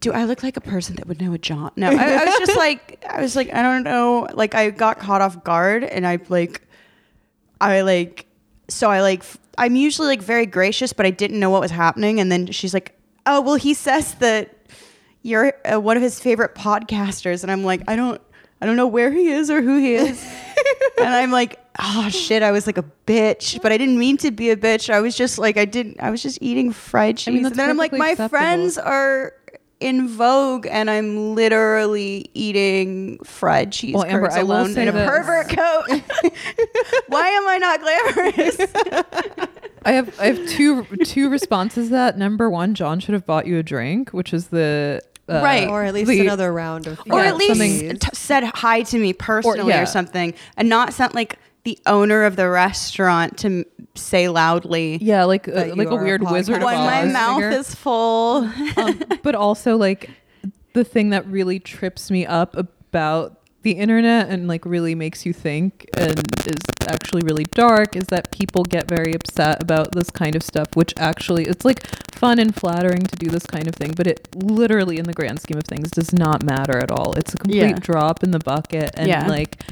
do 0.00 0.12
I 0.12 0.24
look 0.24 0.42
like 0.42 0.58
a 0.58 0.60
person 0.60 0.96
that 0.96 1.08
would 1.08 1.22
know 1.22 1.32
a 1.32 1.38
John? 1.38 1.70
No, 1.76 1.88
I, 1.88 1.94
I 1.94 2.24
was 2.26 2.38
just 2.38 2.58
like, 2.58 3.02
I 3.08 3.22
was 3.22 3.34
like, 3.34 3.50
I 3.54 3.62
don't 3.62 3.84
know. 3.84 4.28
Like 4.34 4.54
I 4.54 4.68
got 4.68 4.98
caught 4.98 5.22
off 5.22 5.42
guard 5.42 5.84
and 5.84 6.06
I 6.06 6.18
like, 6.28 6.60
I 7.62 7.80
like, 7.80 8.26
so 8.72 8.90
I 8.90 9.00
like, 9.00 9.22
I'm 9.58 9.76
usually 9.76 10.08
like 10.08 10.22
very 10.22 10.46
gracious, 10.46 10.92
but 10.92 11.06
I 11.06 11.10
didn't 11.10 11.38
know 11.40 11.50
what 11.50 11.60
was 11.60 11.70
happening. 11.70 12.20
And 12.20 12.30
then 12.30 12.46
she's 12.48 12.74
like, 12.74 12.96
oh, 13.26 13.40
well, 13.40 13.54
he 13.54 13.74
says 13.74 14.14
that 14.16 14.56
you're 15.22 15.54
uh, 15.70 15.80
one 15.80 15.96
of 15.96 16.02
his 16.02 16.18
favorite 16.18 16.54
podcasters. 16.54 17.42
And 17.42 17.52
I'm 17.52 17.64
like, 17.64 17.82
I 17.88 17.96
don't, 17.96 18.20
I 18.60 18.66
don't 18.66 18.76
know 18.76 18.86
where 18.86 19.10
he 19.10 19.28
is 19.28 19.50
or 19.50 19.62
who 19.62 19.78
he 19.78 19.94
is. 19.94 20.22
and 20.98 21.08
I'm 21.08 21.30
like, 21.30 21.58
oh 21.78 22.08
shit, 22.10 22.42
I 22.42 22.50
was 22.50 22.66
like 22.66 22.78
a 22.78 22.84
bitch, 23.06 23.60
but 23.62 23.72
I 23.72 23.78
didn't 23.78 23.98
mean 23.98 24.16
to 24.18 24.30
be 24.30 24.50
a 24.50 24.56
bitch. 24.56 24.90
I 24.90 25.00
was 25.00 25.16
just 25.16 25.38
like, 25.38 25.56
I 25.56 25.64
didn't, 25.64 26.00
I 26.00 26.10
was 26.10 26.22
just 26.22 26.38
eating 26.40 26.72
fried 26.72 27.18
cheese. 27.18 27.28
I 27.28 27.30
mean, 27.32 27.46
and 27.46 27.54
then 27.54 27.70
I'm 27.70 27.76
like, 27.76 27.92
my 27.92 28.10
acceptable. 28.10 28.28
friends 28.28 28.78
are 28.78 29.34
in 29.82 30.08
vogue 30.08 30.66
and 30.70 30.88
I'm 30.90 31.34
literally 31.34 32.30
eating 32.34 33.18
fried 33.24 33.72
cheese 33.72 33.94
Well, 33.94 34.04
Amber, 34.04 34.28
curds 34.28 34.36
alone 34.36 34.76
in 34.78 34.88
a 34.88 34.92
that- 34.92 35.08
pervert 35.08 35.48
coat. 35.48 35.86
Why 37.08 37.28
am 37.28 37.48
I 37.48 37.58
not 37.58 37.80
glamorous? 37.80 38.56
I 39.84 39.92
have 39.92 40.18
I 40.20 40.26
have 40.26 40.48
two 40.48 40.84
two 41.04 41.28
responses 41.28 41.88
to 41.88 41.92
that. 41.94 42.16
Number 42.16 42.48
one, 42.48 42.74
John 42.74 43.00
should 43.00 43.14
have 43.14 43.26
bought 43.26 43.46
you 43.46 43.58
a 43.58 43.62
drink, 43.62 44.10
which 44.10 44.32
is 44.32 44.48
the 44.48 45.00
uh, 45.28 45.40
Right. 45.42 45.68
or 45.68 45.82
at 45.84 45.92
least 45.94 46.08
the- 46.08 46.20
another 46.20 46.52
round 46.52 46.86
of 46.86 47.00
or 47.10 47.18
Yeah, 47.20 47.26
at 47.28 47.36
least 47.36 47.60
t- 48.00 48.08
said 48.12 48.44
hi 48.54 48.82
to 48.82 48.98
me 48.98 49.12
personally 49.12 49.72
or, 49.72 49.76
yeah. 49.78 49.84
something 49.84 50.34
and 50.56 50.68
not 50.68 50.92
sent 50.92 51.14
like 51.14 51.38
the 51.64 51.78
owner 51.86 52.24
of 52.24 52.36
the 52.36 52.48
restaurant 52.48 53.38
to 53.38 53.46
m- 53.48 53.64
say 53.94 54.28
loudly 54.28 54.98
Yeah, 55.00 55.24
like 55.24 55.48
uh, 55.48 55.74
like 55.76 55.88
a 55.88 55.90
are 55.94 56.00
a 56.00 56.04
weird 56.04 56.22
Wizard 56.22 56.62
when 56.62 56.76
my 56.78 57.04
mouth 57.04 57.36
figure. 57.42 57.50
is 57.50 57.74
full. 57.74 58.48
um, 58.76 59.02
but 59.22 59.34
also 59.34 59.76
like 59.76 60.10
the 60.72 60.84
thing 60.84 61.10
that 61.10 61.26
really 61.26 61.58
trips 61.58 62.10
me 62.10 62.24
up 62.24 62.54
about 62.56 63.38
the 63.62 63.72
internet 63.72 64.28
and 64.28 64.48
like 64.48 64.64
really 64.66 64.94
makes 64.94 65.24
you 65.24 65.32
think 65.32 65.88
and 65.96 66.18
is 66.48 66.56
actually 66.88 67.22
really 67.22 67.44
dark 67.52 67.94
is 67.94 68.06
that 68.08 68.32
people 68.32 68.64
get 68.64 68.88
very 68.88 69.14
upset 69.14 69.62
about 69.62 69.92
this 69.92 70.10
kind 70.10 70.34
of 70.34 70.42
stuff 70.42 70.66
which 70.74 70.92
actually 70.96 71.44
it's 71.44 71.64
like 71.64 71.86
fun 72.12 72.40
and 72.40 72.56
flattering 72.56 73.02
to 73.02 73.14
do 73.14 73.28
this 73.28 73.46
kind 73.46 73.68
of 73.68 73.74
thing 73.76 73.92
but 73.96 74.08
it 74.08 74.26
literally 74.34 74.98
in 74.98 75.04
the 75.04 75.12
grand 75.12 75.38
scheme 75.40 75.58
of 75.58 75.62
things 75.64 75.90
does 75.92 76.12
not 76.12 76.42
matter 76.42 76.76
at 76.78 76.90
all 76.90 77.12
it's 77.12 77.34
a 77.34 77.36
complete 77.36 77.58
Yeah. 77.60 77.72
drop 77.78 78.24
in 78.24 78.32
the 78.32 78.40
bucket 78.40 78.90
and 78.96 79.06
Yeah. 79.06 79.28
like 79.28 79.62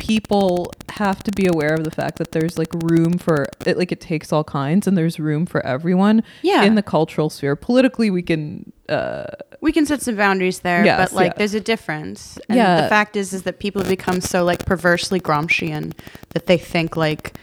people 0.00 0.72
have 0.88 1.22
to 1.22 1.30
be 1.32 1.46
aware 1.46 1.74
of 1.74 1.84
the 1.84 1.90
fact 1.90 2.16
that 2.18 2.32
there's 2.32 2.58
like 2.58 2.68
room 2.82 3.18
for 3.18 3.46
it 3.66 3.76
like 3.78 3.92
it 3.92 4.00
takes 4.00 4.32
all 4.32 4.42
kinds 4.42 4.86
and 4.88 4.96
there's 4.98 5.20
room 5.20 5.44
for 5.46 5.64
everyone 5.64 6.22
Yeah. 6.42 6.62
in 6.64 6.74
the 6.74 6.82
cultural 6.82 7.30
sphere 7.30 7.54
politically 7.54 8.10
we 8.10 8.22
can 8.22 8.72
uh 8.88 9.26
we 9.60 9.72
can 9.72 9.84
set 9.84 10.00
some 10.00 10.16
boundaries 10.16 10.60
there, 10.60 10.84
Yes, 10.86 10.98
but 11.10 11.14
like 11.14 11.32
yeah. 11.32 11.38
there's 11.38 11.52
a 11.54 11.60
difference. 11.60 12.38
And 12.48 12.56
Yeah. 12.56 12.80
the 12.80 12.88
fact 12.88 13.14
is 13.14 13.32
is 13.34 13.42
that 13.42 13.58
people 13.60 13.84
become 13.84 14.22
so 14.22 14.42
like 14.42 14.64
perversely 14.64 15.20
Gramscian 15.20 15.92
that 16.30 16.46
they 16.46 16.56
think 16.56 16.96
like 16.96 17.34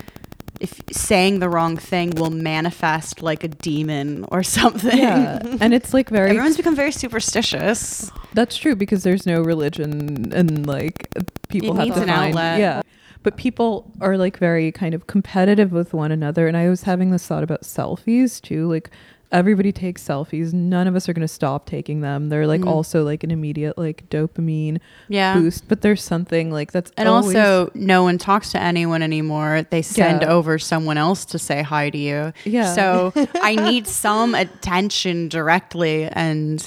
if 0.60 0.82
saying 0.92 1.40
the 1.40 1.50
wrong 1.50 1.78
thing 1.78 2.12
will 2.12 2.30
manifest 2.32 3.22
like 3.22 3.44
a 3.44 3.48
demon 3.48 4.26
or 4.32 4.44
something. 4.58 4.98
yeah 4.98 5.40
and 5.62 5.74
it's 5.74 5.94
like 5.94 6.10
very 6.10 6.30
Everyone's 6.32 6.58
become 6.58 6.76
very 6.76 6.92
superstitious. 6.92 8.12
that's 8.34 8.58
true 8.58 8.76
because 8.76 9.04
there's 9.04 9.26
no 9.26 9.42
religion 9.42 10.32
and 10.34 10.66
like 10.66 11.10
people 11.50 11.72
It 11.72 11.76
have 11.78 11.86
needs 11.86 11.96
to 11.98 12.02
an 12.04 12.08
find 12.10 12.30
outlet. 12.30 12.60
yeah 12.60 12.82
but 13.24 13.36
people 13.38 13.92
are 14.00 14.18
like 14.18 14.38
very 14.38 14.72
kind 14.72 14.94
of 14.94 15.08
competitive 15.08 15.72
with 15.72 15.94
one 15.94 16.12
another 16.12 16.48
and 16.48 16.56
i 16.56 16.70
was 16.70 16.84
having 16.84 17.12
this 17.12 17.26
thought 17.26 17.44
about 17.44 17.62
selfies 17.64 18.42
too 18.42 18.68
like 18.70 18.90
everybody 19.32 19.72
takes 19.72 20.02
selfies 20.04 20.54
none 20.54 20.88
of 20.88 20.96
us 20.96 21.10
are 21.10 21.14
going 21.14 21.22
to 21.22 21.28
stop 21.28 21.66
taking 21.66 22.02
them 22.02 22.30
they're 22.30 22.48
like 22.48 22.62
Mhm. 22.62 22.68
also 22.70 23.04
like 23.04 23.24
an 23.24 23.32
immediate 23.32 23.78
like 23.78 24.08
dopamine 24.10 24.80
Yeah. 25.10 25.34
boost 25.36 25.68
but 25.68 25.82
there's 25.82 26.02
something 26.02 26.50
like 26.52 26.72
that's 26.72 26.92
And 26.98 27.10
also, 27.10 27.70
no 27.74 28.04
one 28.04 28.18
talks 28.18 28.52
to 28.54 28.62
anyone 28.62 29.02
anymore. 29.02 29.66
They 29.70 29.82
send 29.82 30.22
Yeah. 30.22 30.30
over 30.30 30.58
someone 30.58 30.98
else 30.98 31.26
to 31.26 31.40
say 31.40 31.62
hi 31.62 31.90
to 31.90 31.98
you. 31.98 32.32
Yeah. 32.46 32.74
So 32.74 33.14
I 33.42 33.56
need 33.56 33.86
some 33.88 34.34
attention 34.36 35.28
directly, 35.30 36.06
and 36.06 36.64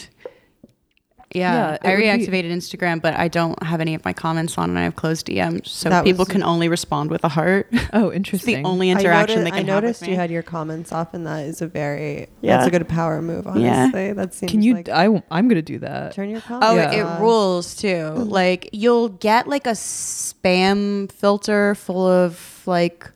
Yeah, 1.33 1.53
Yeah, 1.53 1.79
I 1.85 1.91
would 1.95 1.97
be- 1.99 2.03
reactivated 2.05 2.51
Instagram, 2.51 3.01
but 3.01 3.15
I 3.15 3.29
don't 3.29 3.63
have 3.63 3.81
any 3.81 3.95
of 3.95 4.05
my 4.05 4.13
comments 4.13 4.59
on, 4.59 4.69
and 4.71 4.77
I 4.77 4.83
have 4.83 4.97
closed 4.97 5.27
DMs, 5.27 5.69
so 5.69 5.89
That 5.89 6.03
people 6.05 6.23
was- 6.25 6.29
can 6.29 6.43
only 6.43 6.69
respond 6.69 7.09
with 7.11 7.23
a 7.23 7.29
heart. 7.29 7.69
Oh, 7.93 8.09
it's 8.09 8.17
interesting. 8.17 8.63
the 8.65 8.69
only 8.69 8.91
interaction 8.91 9.37
noti- 9.41 9.45
they 9.45 9.51
can 9.51 9.69
I 9.71 9.73
have 9.75 9.83
noticed 9.85 10.01
with 10.01 10.09
you 10.09 10.15
me. 10.15 10.19
had 10.19 10.31
your 10.33 10.43
comments 10.43 10.91
off, 10.93 11.15
and 11.15 11.25
that 11.29 11.47
is 11.47 11.63
a 11.63 11.69
very 11.69 12.27
Yeah. 12.41 12.57
that's 12.57 12.67
a 12.67 12.71
good 12.73 12.89
power 12.89 13.23
move. 13.23 13.47
Yeah. 13.55 13.83
Honestly, 13.85 14.13
that 14.13 14.35
seems. 14.35 14.51
Can 14.51 14.63
you? 14.63 14.75
Like, 14.75 14.89
I 14.89 15.05
w- 15.05 15.23
I'm 15.31 15.47
gonna 15.47 15.63
do 15.63 15.79
that. 15.79 16.15
turn 16.15 16.31
your 16.31 16.41
comments? 16.41 16.67
Oh, 16.69 16.75
Yeah. 16.75 17.17
it 17.17 17.21
rules 17.21 17.77
too. 17.77 18.09
Like 18.17 18.69
you'll 18.73 19.11
get 19.11 19.47
like 19.47 19.67
a 19.69 19.73
spam 19.77 21.11
filter 21.13 21.77
full 21.77 22.07
of 22.09 22.63
like 22.67 23.09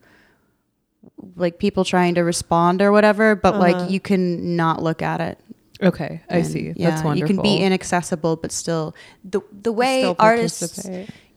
like 1.36 1.58
people 1.58 1.84
trying 1.84 2.14
to 2.14 2.20
respond 2.22 2.80
or 2.82 2.92
whatever, 2.92 3.34
but 3.34 3.54
Uh-huh. 3.54 3.60
like 3.62 3.90
you 3.90 3.98
can 3.98 4.54
not 4.56 4.82
look 4.82 5.02
at 5.02 5.20
it. 5.20 5.38
Okay, 5.84 6.20
I 6.30 6.36
And, 6.38 6.46
see. 6.46 6.72
Yeah, 6.76 6.90
That's 6.90 7.02
wonderful. 7.04 7.28
You 7.28 7.40
can 7.42 7.42
be 7.42 7.58
inaccessible, 7.62 8.36
but 8.36 8.52
still 8.52 8.94
the 9.24 9.40
the 9.52 9.72
way 9.72 10.02
Still 10.02 10.16
artists 10.18 10.86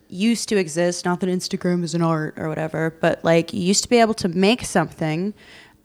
used 0.09 0.47
to 0.49 0.57
exist. 0.57 1.05
Not 1.05 1.19
that 1.19 1.27
Instagram 1.29 1.83
is 1.83 1.93
an 1.93 2.01
art 2.01 2.35
or 2.37 2.47
whatever, 2.49 2.95
but 3.01 3.23
like 3.23 3.53
you 3.53 3.61
used 3.61 3.83
to 3.83 3.89
be 3.89 3.97
able 3.97 4.13
to 4.15 4.27
make 4.29 4.63
something. 4.63 5.33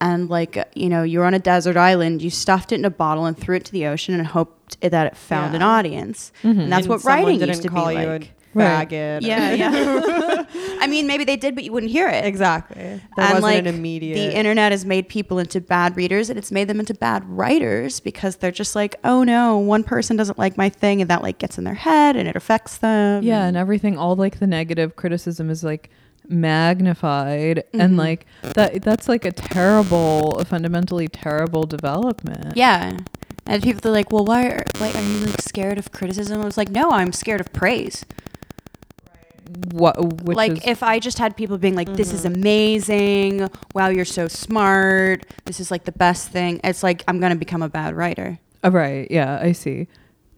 And 0.01 0.29
like 0.29 0.57
you 0.75 0.89
know, 0.89 1.03
you're 1.05 1.25
on 1.25 1.35
a 1.35 1.39
desert 1.39 1.77
island. 1.77 2.23
You 2.23 2.31
stuffed 2.31 2.73
it 2.73 2.77
in 2.77 2.85
a 2.85 2.91
bottle 2.91 3.25
and 3.25 3.39
threw 3.39 3.55
it 3.57 3.65
to 3.67 3.73
the 3.73 3.87
ocean 3.87 4.15
and 4.15 4.27
hoped 4.27 4.81
that 4.81 5.07
it 5.07 5.17
found 5.17 5.55
an 5.55 5.61
Yeah. 5.61 5.69
audience. 5.69 6.33
Mm-hmm. 6.43 6.61
And 6.61 6.73
that's 6.73 6.87
And 6.87 6.91
what 6.91 7.05
writing 7.05 7.39
didn't 7.39 7.49
used 7.51 7.63
to 7.63 7.69
be 7.69 7.75
call 7.75 7.93
you 7.93 7.99
like. 8.09 8.33
A 8.55 8.59
Right. 8.59 8.89
faggot. 8.89 9.23
Yeah, 9.23 9.53
yeah. 9.55 10.45
I 10.81 10.87
mean, 10.87 11.07
maybe 11.07 11.25
they 11.25 11.37
did, 11.37 11.55
but 11.55 11.65
you 11.65 11.73
wouldn't 11.73 11.93
hear 11.93 12.09
it. 12.09 12.25
exactly. 12.25 12.77
There 12.83 13.01
and 13.17 13.35
wasn't 13.35 13.43
like 13.43 13.59
an 13.59 13.67
immediate. 13.67 14.15
the 14.17 14.37
internet 14.37 14.73
has 14.73 14.85
made 14.85 15.09
people 15.09 15.39
into 15.39 15.61
bad 15.61 15.97
readers, 15.97 16.29
and 16.31 16.39
it's 16.39 16.51
made 16.53 16.69
them 16.69 16.81
into 16.81 16.95
bad 16.95 17.25
writers 17.29 18.01
because 18.01 18.37
they're 18.37 18.51
just 18.51 18.75
like, 18.75 18.97
oh 19.05 19.23
no, 19.25 19.59
one 19.59 19.85
person 19.85 20.17
doesn't 20.17 20.39
like 20.39 20.57
my 20.57 20.69
thing, 20.69 21.01
and 21.01 21.09
that 21.11 21.23
like 21.23 21.39
gets 21.39 21.57
in 21.59 21.65
their 21.65 21.75
head 21.75 22.17
and 22.17 22.29
it 22.29 22.37
affects 22.37 22.79
them. 22.79 23.23
yeah, 23.23 23.45
and 23.47 23.57
everything. 23.57 23.97
All 23.97 24.17
like 24.17 24.39
the 24.39 24.47
negative 24.47 24.97
criticism 24.97 25.49
is 25.51 25.63
like 25.65 25.91
magnified, 26.29 27.65
and 27.73 27.95
Mhm. 27.95 27.99
like 27.99 28.27
that. 28.43 28.83
That's 28.83 29.09
like 29.09 29.25
a 29.25 29.33
terrible, 29.33 30.39
a 30.39 30.45
fundamentally 30.45 31.09
terrible 31.09 31.65
development. 31.65 32.57
yeah. 32.57 32.99
And 33.45 33.61
people 33.61 33.91
are 33.91 33.95
like, 33.95 34.13
well, 34.13 34.25
why 34.25 34.47
are 34.47 34.65
like 34.79 34.95
are 34.95 35.03
you 35.03 35.27
like 35.27 35.41
scared 35.43 35.77
of 35.77 35.91
criticism? 35.91 36.41
I 36.41 36.45
was 36.45 36.57
like, 36.57 36.71
no, 36.71 36.91
I'm 36.91 37.13
scared 37.13 37.41
of 37.41 37.53
praise. 37.53 38.05
What? 39.73 40.23
Which 40.25 40.37
like 40.37 40.53
is, 40.53 40.61
if 40.65 40.83
I 40.83 40.99
just 40.99 41.19
had 41.19 41.37
people 41.37 41.59
being 41.59 41.75
like, 41.75 41.95
"This 41.95 42.13
is 42.13 42.25
mm-hmm. 42.25 42.35
amazing! 42.35 43.51
Wow, 43.75 43.89
you're 43.89 44.05
so 44.05 44.29
smart! 44.29 45.27
This 45.45 45.61
is 45.61 45.71
like 45.71 45.85
the 45.85 45.93
best 45.93 46.29
thing." 46.29 46.61
It's 46.65 46.83
like 46.83 47.05
I'm 47.09 47.21
gonna 47.21 47.37
become 47.37 47.63
a 47.63 47.69
bad 47.69 47.95
writer. 47.97 48.39
Oh, 48.65 48.71
right. 48.71 49.11
Yeah, 49.11 49.39
I 49.43 49.53
see. 49.53 49.89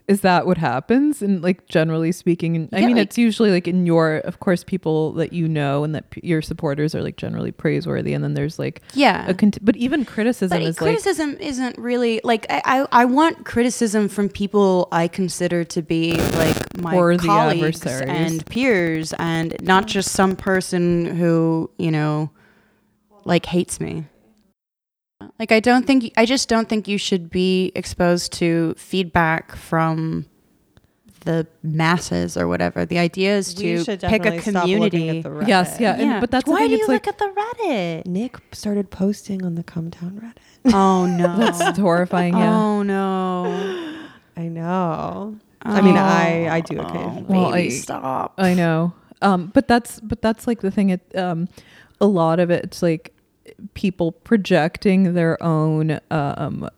Is 0.07 0.21
that 0.21 0.47
what 0.47 0.59
happens? 0.59 1.23
And 1.23 1.43
like 1.43 1.67
generally 1.67 2.13
speaking, 2.13 2.57
and 2.57 2.69
I 2.75 2.81
Yeah, 2.81 2.87
mean, 2.89 2.97
like- 2.97 3.05
it's 3.07 3.17
usually 3.17 3.51
like 3.51 3.67
in 3.67 3.87
your, 3.87 4.17
of 4.19 4.39
course, 4.39 4.63
people 4.63 5.13
that 5.13 5.33
you 5.33 5.49
know 5.49 5.83
and 5.83 5.95
that 5.95 6.11
p- 6.11 6.21
your 6.23 6.43
supporters 6.43 6.95
are 6.95 7.03
like 7.03 7.17
generally 7.17 7.53
praiseworthy, 7.53 8.13
and 8.13 8.23
then 8.23 8.35
there's 8.35 8.59
like 8.59 8.83
Yeah. 8.93 9.27
a 9.27 9.33
cont- 9.33 9.65
but 9.65 9.77
even 9.77 10.05
criticism 10.05 10.59
But 10.59 10.63
is 10.69 10.77
criticism 10.77 11.39
isn't 11.41 11.79
really 11.79 12.21
like 12.23 12.45
I, 12.51 12.61
I, 12.67 12.87
I 12.93 13.05
want 13.07 13.47
criticism 13.47 14.09
from 14.11 14.29
people 14.29 14.89
I 14.93 15.09
consider 15.09 15.65
to 15.65 15.81
be 15.81 16.13
like 16.37 16.57
my 16.77 17.17
colleagues 17.17 17.87
and 17.87 18.45
peers 18.45 19.15
and 19.19 19.57
not 19.63 19.87
just 19.87 20.11
some 20.11 20.37
person 20.37 21.07
who 21.17 21.71
you 21.79 21.91
know 21.91 22.29
like 23.25 23.47
hates 23.47 23.81
me. 23.81 24.05
Like 25.39 25.51
I 25.53 25.61
don't 25.61 25.87
think 25.87 26.13
I 26.17 26.25
just 26.27 26.49
don't 26.49 26.69
think 26.69 26.87
you 26.87 26.99
should 26.99 27.29
be 27.31 27.73
exposed 27.75 28.33
to 28.35 28.75
feedback 28.77 29.57
from 29.57 30.27
the 31.25 31.47
masses 31.63 32.37
or 32.37 32.47
whatever. 32.47 32.85
The 32.85 32.99
idea 32.99 33.37
is 33.39 33.57
we 33.57 33.83
to 33.83 33.85
pick 33.85 34.27
a 34.27 34.31
definitely 34.31 34.41
stop 34.41 34.55
looking 34.69 34.91
community. 34.91 35.09
at 35.19 35.23
the 35.25 35.45
yes, 35.47 35.77
Reddit. 35.77 35.81
yeah, 35.81 35.95
and, 35.97 36.21
but 36.21 36.31
that's 36.31 36.45
the 36.45 36.51
why 36.51 36.59
thing. 36.61 36.69
do 36.69 36.75
it's 36.75 36.83
you 36.83 36.87
like 36.89 37.07
look 37.07 37.15
at 37.15 37.19
the 37.19 37.41
Reddit? 37.65 38.07
Nick 38.07 38.37
started 38.53 38.91
posting 38.91 39.45
on 39.45 39.55
the 39.55 39.65
Cum 39.65 39.91
Town 39.91 40.21
Reddit. 40.23 40.73
Oh 40.75 41.07
no. 41.07 41.37
that's 41.59 41.79
horrifying. 41.79 42.35
Yeah. 42.37 42.55
Oh 42.55 42.83
no. 42.83 43.95
I 44.37 44.49
know. 44.49 45.37
I 45.63 45.81
mean, 45.81 45.97
I- 45.97 46.49
I 46.57 46.61
do 46.61 46.77
Oh, 46.79 46.83
occasionally. 46.83 47.25
Well, 47.27 47.53
baby, 47.53 47.67
I- 47.69 47.79
stop. 47.79 48.35
I 48.37 48.53
know. 48.55 48.93
Um, 49.23 49.47
but 49.55 49.67
that's 49.67 50.01
but 50.01 50.21
that's 50.21 50.47
like 50.47 50.61
the 50.61 50.71
thing. 50.71 50.91
It 50.91 51.17
um, 51.17 51.49
a 52.01 52.07
lot 52.07 52.39
of 52.39 52.51
it, 52.51 52.65
it's 52.65 52.83
like 52.83 53.14
people 53.73 54.13
projecting 54.13 55.15
their 55.15 55.43
own 55.43 55.99
um, 56.11 56.69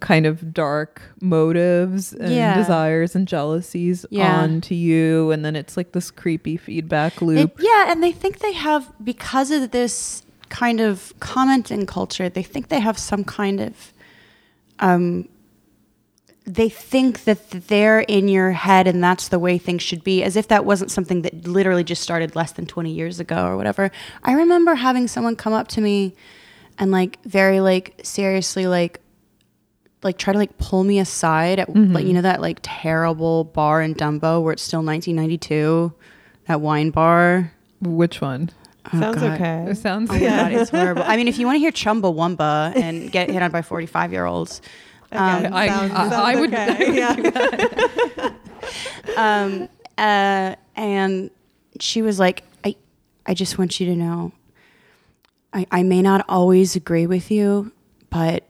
kind 0.00 0.26
of 0.26 0.52
dark 0.52 1.00
motives 1.20 2.12
and 2.12 2.32
Yeah. 2.34 2.56
desires 2.56 3.14
and 3.14 3.26
jealousies 3.26 4.04
Yeah. 4.10 4.40
onto 4.40 4.74
you, 4.74 5.30
and 5.30 5.44
then 5.44 5.56
it's 5.56 5.76
like 5.76 5.92
this 5.92 6.10
creepy 6.10 6.56
feedback 6.56 7.16
It- 7.16 7.22
loop. 7.22 7.56
yeah, 7.60 7.90
and 7.90 8.02
they 8.02 8.12
think 8.12 8.40
they 8.40 8.52
have 8.52 8.92
because 9.02 9.50
of 9.50 9.70
this 9.70 10.22
kind 10.50 10.80
of 10.80 11.14
commenting 11.20 11.86
culture. 11.86 12.28
They 12.28 12.42
think 12.42 12.68
they 12.68 12.80
have 12.80 12.98
some 12.98 13.24
kind 13.24 13.60
of 13.60 13.92
um. 14.80 15.28
They 16.48 16.68
think 16.68 17.24
that 17.24 17.50
they're 17.50 18.00
in 18.00 18.28
your 18.28 18.52
head 18.52 18.86
and 18.86 19.02
that's 19.02 19.28
the 19.28 19.38
way 19.38 19.58
things 19.58 19.82
should 19.82 20.02
be, 20.02 20.22
as 20.22 20.34
if 20.34 20.48
that 20.48 20.64
wasn't 20.64 20.90
something 20.90 21.22
that 21.22 21.46
literally 21.46 21.84
just 21.84 22.02
started 22.02 22.34
less 22.34 22.52
than 22.52 22.66
20 22.66 22.90
years 22.90 23.20
ago 23.20 23.46
or 23.46 23.56
whatever. 23.56 23.90
I 24.22 24.32
remember 24.32 24.74
having 24.74 25.08
someone 25.08 25.36
come 25.36 25.52
up 25.52 25.68
to 25.68 25.80
me 25.80 26.14
and, 26.78 26.90
like, 26.90 27.22
very, 27.24 27.60
like, 27.60 28.00
seriously, 28.02 28.66
like, 28.66 29.00
like 30.02 30.16
try 30.16 30.32
to 30.32 30.38
like 30.38 30.56
pull 30.58 30.84
me 30.84 31.00
aside 31.00 31.58
at 31.58 31.68
like 31.68 31.76
mm-hmm. 31.76 32.06
you 32.06 32.12
know 32.12 32.22
that 32.22 32.40
like 32.40 32.60
terrible 32.62 33.42
bar 33.42 33.82
in 33.82 33.96
Dumbo 33.96 34.40
where 34.40 34.52
it's 34.52 34.62
still 34.62 34.78
1992 34.78 35.92
that 36.46 36.60
wine 36.60 36.90
bar 36.90 37.52
Which 37.80 38.20
one? 38.20 38.50
Oh, 38.92 39.00
Sounds 39.00 39.20
God. 39.20 39.32
okay. 39.34 39.70
It 39.70 39.76
sounds. 39.76 40.10
Oh 40.10 40.14
my 40.14 40.20
god, 40.20 40.52
it's 40.52 40.70
horrible. 40.70 41.02
I 41.04 41.16
mean, 41.16 41.28
if 41.28 41.38
you 41.38 41.46
want 41.46 41.56
to 41.56 41.60
hear 41.60 41.72
Chumbawamba 41.72 42.74
and 42.76 43.10
get 43.12 43.30
hit 43.30 43.42
on 43.42 43.50
by 43.50 43.60
45 43.60 44.12
year 44.12 44.24
olds, 44.24 44.62
um, 45.12 45.38
Again, 45.38 45.52
I- 45.52 45.68
sounds- 45.68 45.92
I- 45.92 46.08
sounds 46.08 46.12
I 46.14 46.34
would- 46.40 46.54
okay. 46.54 46.96
yeah. 48.16 48.30
um, 49.16 49.68
uh, 49.96 50.54
and 50.76 51.30
she 51.80 52.02
was 52.02 52.18
like, 52.18 52.44
I, 52.64 52.76
I 53.26 53.34
just 53.34 53.58
want 53.58 53.80
you 53.80 53.86
to 53.86 53.96
know, 53.96 54.32
I, 55.52 55.66
I 55.70 55.82
may 55.82 56.02
not 56.02 56.24
always 56.28 56.76
agree 56.76 57.06
with 57.06 57.30
you, 57.30 57.72
but 58.10 58.44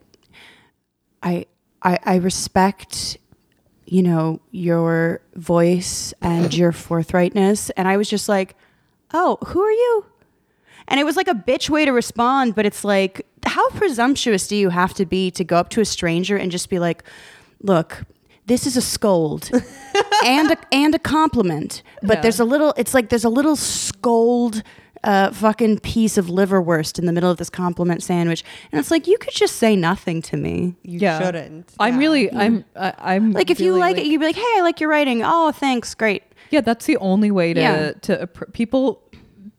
I, 1.23 1.47
I, 1.83 1.99
I 2.05 2.17
respect, 2.17 3.17
you 3.87 4.03
know, 4.03 4.41
your 4.51 5.21
voice 5.35 6.13
and 6.21 6.53
your 6.53 6.73
forthrightness. 6.73 7.71
And 7.77 7.87
I 7.89 7.97
was 7.97 8.09
just 8.11 8.29
like, 8.29 8.57
oh, 9.15 9.39
who 9.47 9.61
are 9.63 9.71
you? 9.71 10.05
And 10.89 10.99
it 10.99 11.05
was 11.05 11.17
like 11.17 11.29
a 11.29 11.35
bitch 11.35 11.71
way 11.71 11.85
to 11.85 11.93
respond, 11.93 12.55
but 12.55 12.67
it's 12.67 12.83
like, 12.85 13.27
how 13.45 13.69
presumptuous 13.71 14.49
do 14.49 14.57
you 14.57 14.71
have 14.71 14.95
to 14.95 15.07
be 15.07 15.31
to 15.33 15.45
go 15.45 15.57
up 15.57 15.69
to 15.71 15.81
a 15.81 15.85
stranger 15.85 16.37
and 16.37 16.51
just 16.51 16.69
be 16.71 16.79
like, 16.79 17.05
look, 17.63 18.03
this 18.47 18.67
is 18.67 18.77
a 18.77 18.81
scold 18.83 19.51
and 20.25 20.51
a, 20.51 20.57
and 20.73 20.95
a 20.95 20.99
compliment, 20.99 21.83
but 22.03 22.17
Yeah. 22.17 22.21
there's 22.23 22.41
a 22.41 22.45
little, 22.45 22.73
it's 22.77 22.95
like 22.95 23.11
there's 23.11 23.25
a 23.25 23.29
little 23.29 23.55
scold 23.57 24.63
uh, 25.05 25.31
fucking 25.31 25.79
piece 25.79 26.19
of 26.19 26.27
liverwurst 26.27 26.99
in 26.99 27.07
the 27.07 27.13
middle 27.13 27.31
of 27.31 27.37
this 27.37 27.51
compliment 27.51 28.03
sandwich. 28.03 28.43
And 28.73 28.81
it's 28.81 28.91
like, 28.91 29.07
you 29.07 29.17
could 29.19 29.33
just 29.35 29.57
say 29.57 29.77
nothing 29.77 30.23
to 30.23 30.37
me. 30.37 30.75
You 30.83 30.99
Yeah. 31.01 31.21
shouldn't. 31.21 31.73
I'm 31.79 31.95
Yeah. 31.95 31.99
really. 32.01 32.33
I'm. 32.33 32.65
I, 32.75 32.95
I'm 32.99 33.33
Like, 33.33 33.51
if 33.51 33.61
you 33.61 33.69
really, 33.75 33.81
like, 33.81 33.99
it, 33.99 34.07
you'd 34.07 34.19
be 34.19 34.27
like, 34.27 34.35
hey, 34.37 34.55
I 34.57 34.61
like 34.63 34.81
your 34.81 34.91
writing. 34.91 35.23
Oh, 35.25 35.53
thanks. 35.53 35.95
Great. 35.95 36.25
Yeah, 36.51 36.63
that's 36.63 36.87
the 36.87 36.97
only 36.97 37.31
way 37.31 37.55
to 37.55 37.61
Yeah. 37.61 37.93
to 38.03 38.27
people. 38.53 39.03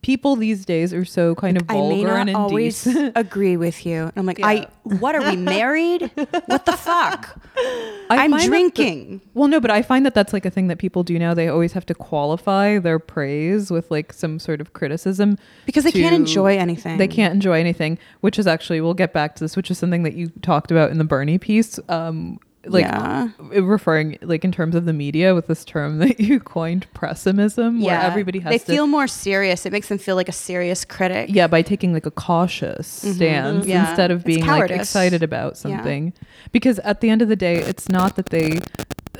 People 0.02 0.34
these 0.36 0.64
days 0.64 0.94
are 0.94 1.04
so 1.04 1.34
kind 1.34 1.58
of 1.58 1.64
vulgar 1.66 1.92
I 1.92 1.96
may 1.96 2.04
not 2.04 2.28
and 2.28 2.36
always 2.36 2.86
indecent. 2.86 3.12
agree 3.16 3.58
with 3.58 3.84
you. 3.84 4.04
And 4.04 4.12
I'm 4.16 4.24
like, 4.24 4.38
Yeah. 4.38 4.46
I 4.46 4.66
what 4.82 5.14
are 5.14 5.22
we 5.22 5.36
married? 5.56 6.10
what 6.46 6.64
the 6.64 6.72
fuck? 6.72 7.38
I 7.56 8.06
I'm 8.10 8.30
find 8.30 8.32
that 8.32 8.40
the- 8.40 8.46
drinking. 8.48 9.20
well, 9.34 9.46
no, 9.48 9.60
but 9.60 9.70
I 9.70 9.82
find 9.82 10.06
that 10.06 10.14
that's 10.14 10.32
like 10.32 10.46
a 10.46 10.50
thing 10.50 10.68
that 10.68 10.78
people 10.78 11.02
do 11.02 11.18
now. 11.18 11.34
They 11.34 11.48
always 11.48 11.72
have 11.74 11.84
to 11.86 11.94
qualify 11.94 12.78
their 12.78 12.98
praise 12.98 13.70
with 13.70 13.90
like 13.90 14.12
some 14.14 14.38
sort 14.38 14.60
of 14.62 14.72
criticism 14.72 15.36
because 15.66 15.84
they 15.84 15.92
can't 15.92 16.14
enjoy 16.14 16.56
anything. 16.56 16.96
They 16.96 17.08
can't 17.08 17.34
enjoy 17.34 17.60
anything, 17.60 17.98
which 18.20 18.38
is 18.38 18.46
actually 18.46 18.80
we'll 18.80 18.94
get 18.94 19.12
back 19.12 19.34
to 19.36 19.44
this, 19.44 19.54
which 19.54 19.70
is 19.70 19.76
something 19.78 20.02
that 20.04 20.14
you 20.14 20.30
talked 20.40 20.70
about 20.70 20.90
in 20.90 20.96
the 20.98 21.04
Bernie 21.04 21.36
piece. 21.38 21.78
Um, 21.90 22.40
like 22.66 22.84
Yeah. 22.84 23.28
referring 23.40 24.18
like 24.20 24.44
in 24.44 24.52
terms 24.52 24.74
of 24.74 24.84
the 24.84 24.92
media 24.92 25.34
with 25.34 25.46
this 25.46 25.64
term 25.64 25.98
that 25.98 26.20
you 26.28 26.40
coined 26.40 26.86
pessimism, 26.92 27.80
where 27.80 27.98
everybody 28.00 28.38
has 28.40 28.50
they 28.52 28.58
to 28.58 28.64
feel 28.64 28.86
more 28.86 29.06
serious. 29.06 29.64
It 29.64 29.72
makes 29.72 29.88
them 29.88 29.98
feel 29.98 30.14
like 30.16 30.28
a 30.28 30.32
serious 30.32 30.84
critic. 30.84 31.30
yeah 31.32 31.46
by 31.46 31.62
taking 31.62 31.92
like 31.94 32.04
a 32.06 32.10
cautious 32.10 32.86
stance 32.86 33.66
Yeah. 33.66 33.88
instead 33.88 34.10
of 34.10 34.24
being 34.24 34.44
like 34.46 34.70
excited 34.70 35.22
about 35.22 35.52
Yeah. 35.52 35.58
something 35.76 36.12
because 36.52 36.78
at 36.80 37.00
the 37.00 37.08
end 37.08 37.22
of 37.22 37.28
the 37.28 37.36
day 37.36 37.56
it's 37.56 37.88
not 37.88 38.16
that 38.16 38.26
they 38.26 38.60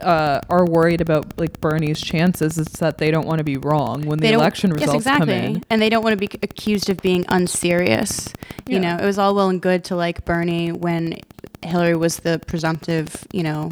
uh, 0.03 0.41
are 0.49 0.65
worried 0.65 1.01
about 1.03 1.39
like 1.39 1.61
bernie's 1.61 2.01
chances 2.01 2.57
it's 2.57 2.79
that 2.79 2.97
they 2.97 3.11
don't 3.11 3.27
want 3.27 3.37
to 3.39 3.45
be 3.45 3.59
wrong 3.59 4.01
when 4.07 4.19
the 4.19 4.23
They 4.27 4.31
don't- 4.33 4.41
election 4.41 4.71
yes, 4.71 4.81
results 4.81 4.97
exactly. 5.07 5.27
come 5.27 5.31
in 5.57 5.65
and 5.69 5.81
they 5.83 5.91
don't 5.91 6.03
want 6.03 6.19
to 6.19 6.27
be 6.29 6.39
accused 6.43 6.89
of 6.89 6.99
being 7.03 7.25
unserious. 7.29 8.33
You 8.67 8.81
know, 8.81 8.97
it 8.97 9.05
was 9.05 9.19
all 9.19 9.35
well 9.35 9.49
and 9.51 9.61
good 9.61 9.85
to 9.85 9.97
like 9.97 10.25
Bernie 10.25 10.71
when 10.73 11.19
Hillary 11.63 11.97
was 11.97 12.19
the 12.19 12.41
presumptive, 12.47 13.27
you 13.33 13.43
know, 13.43 13.71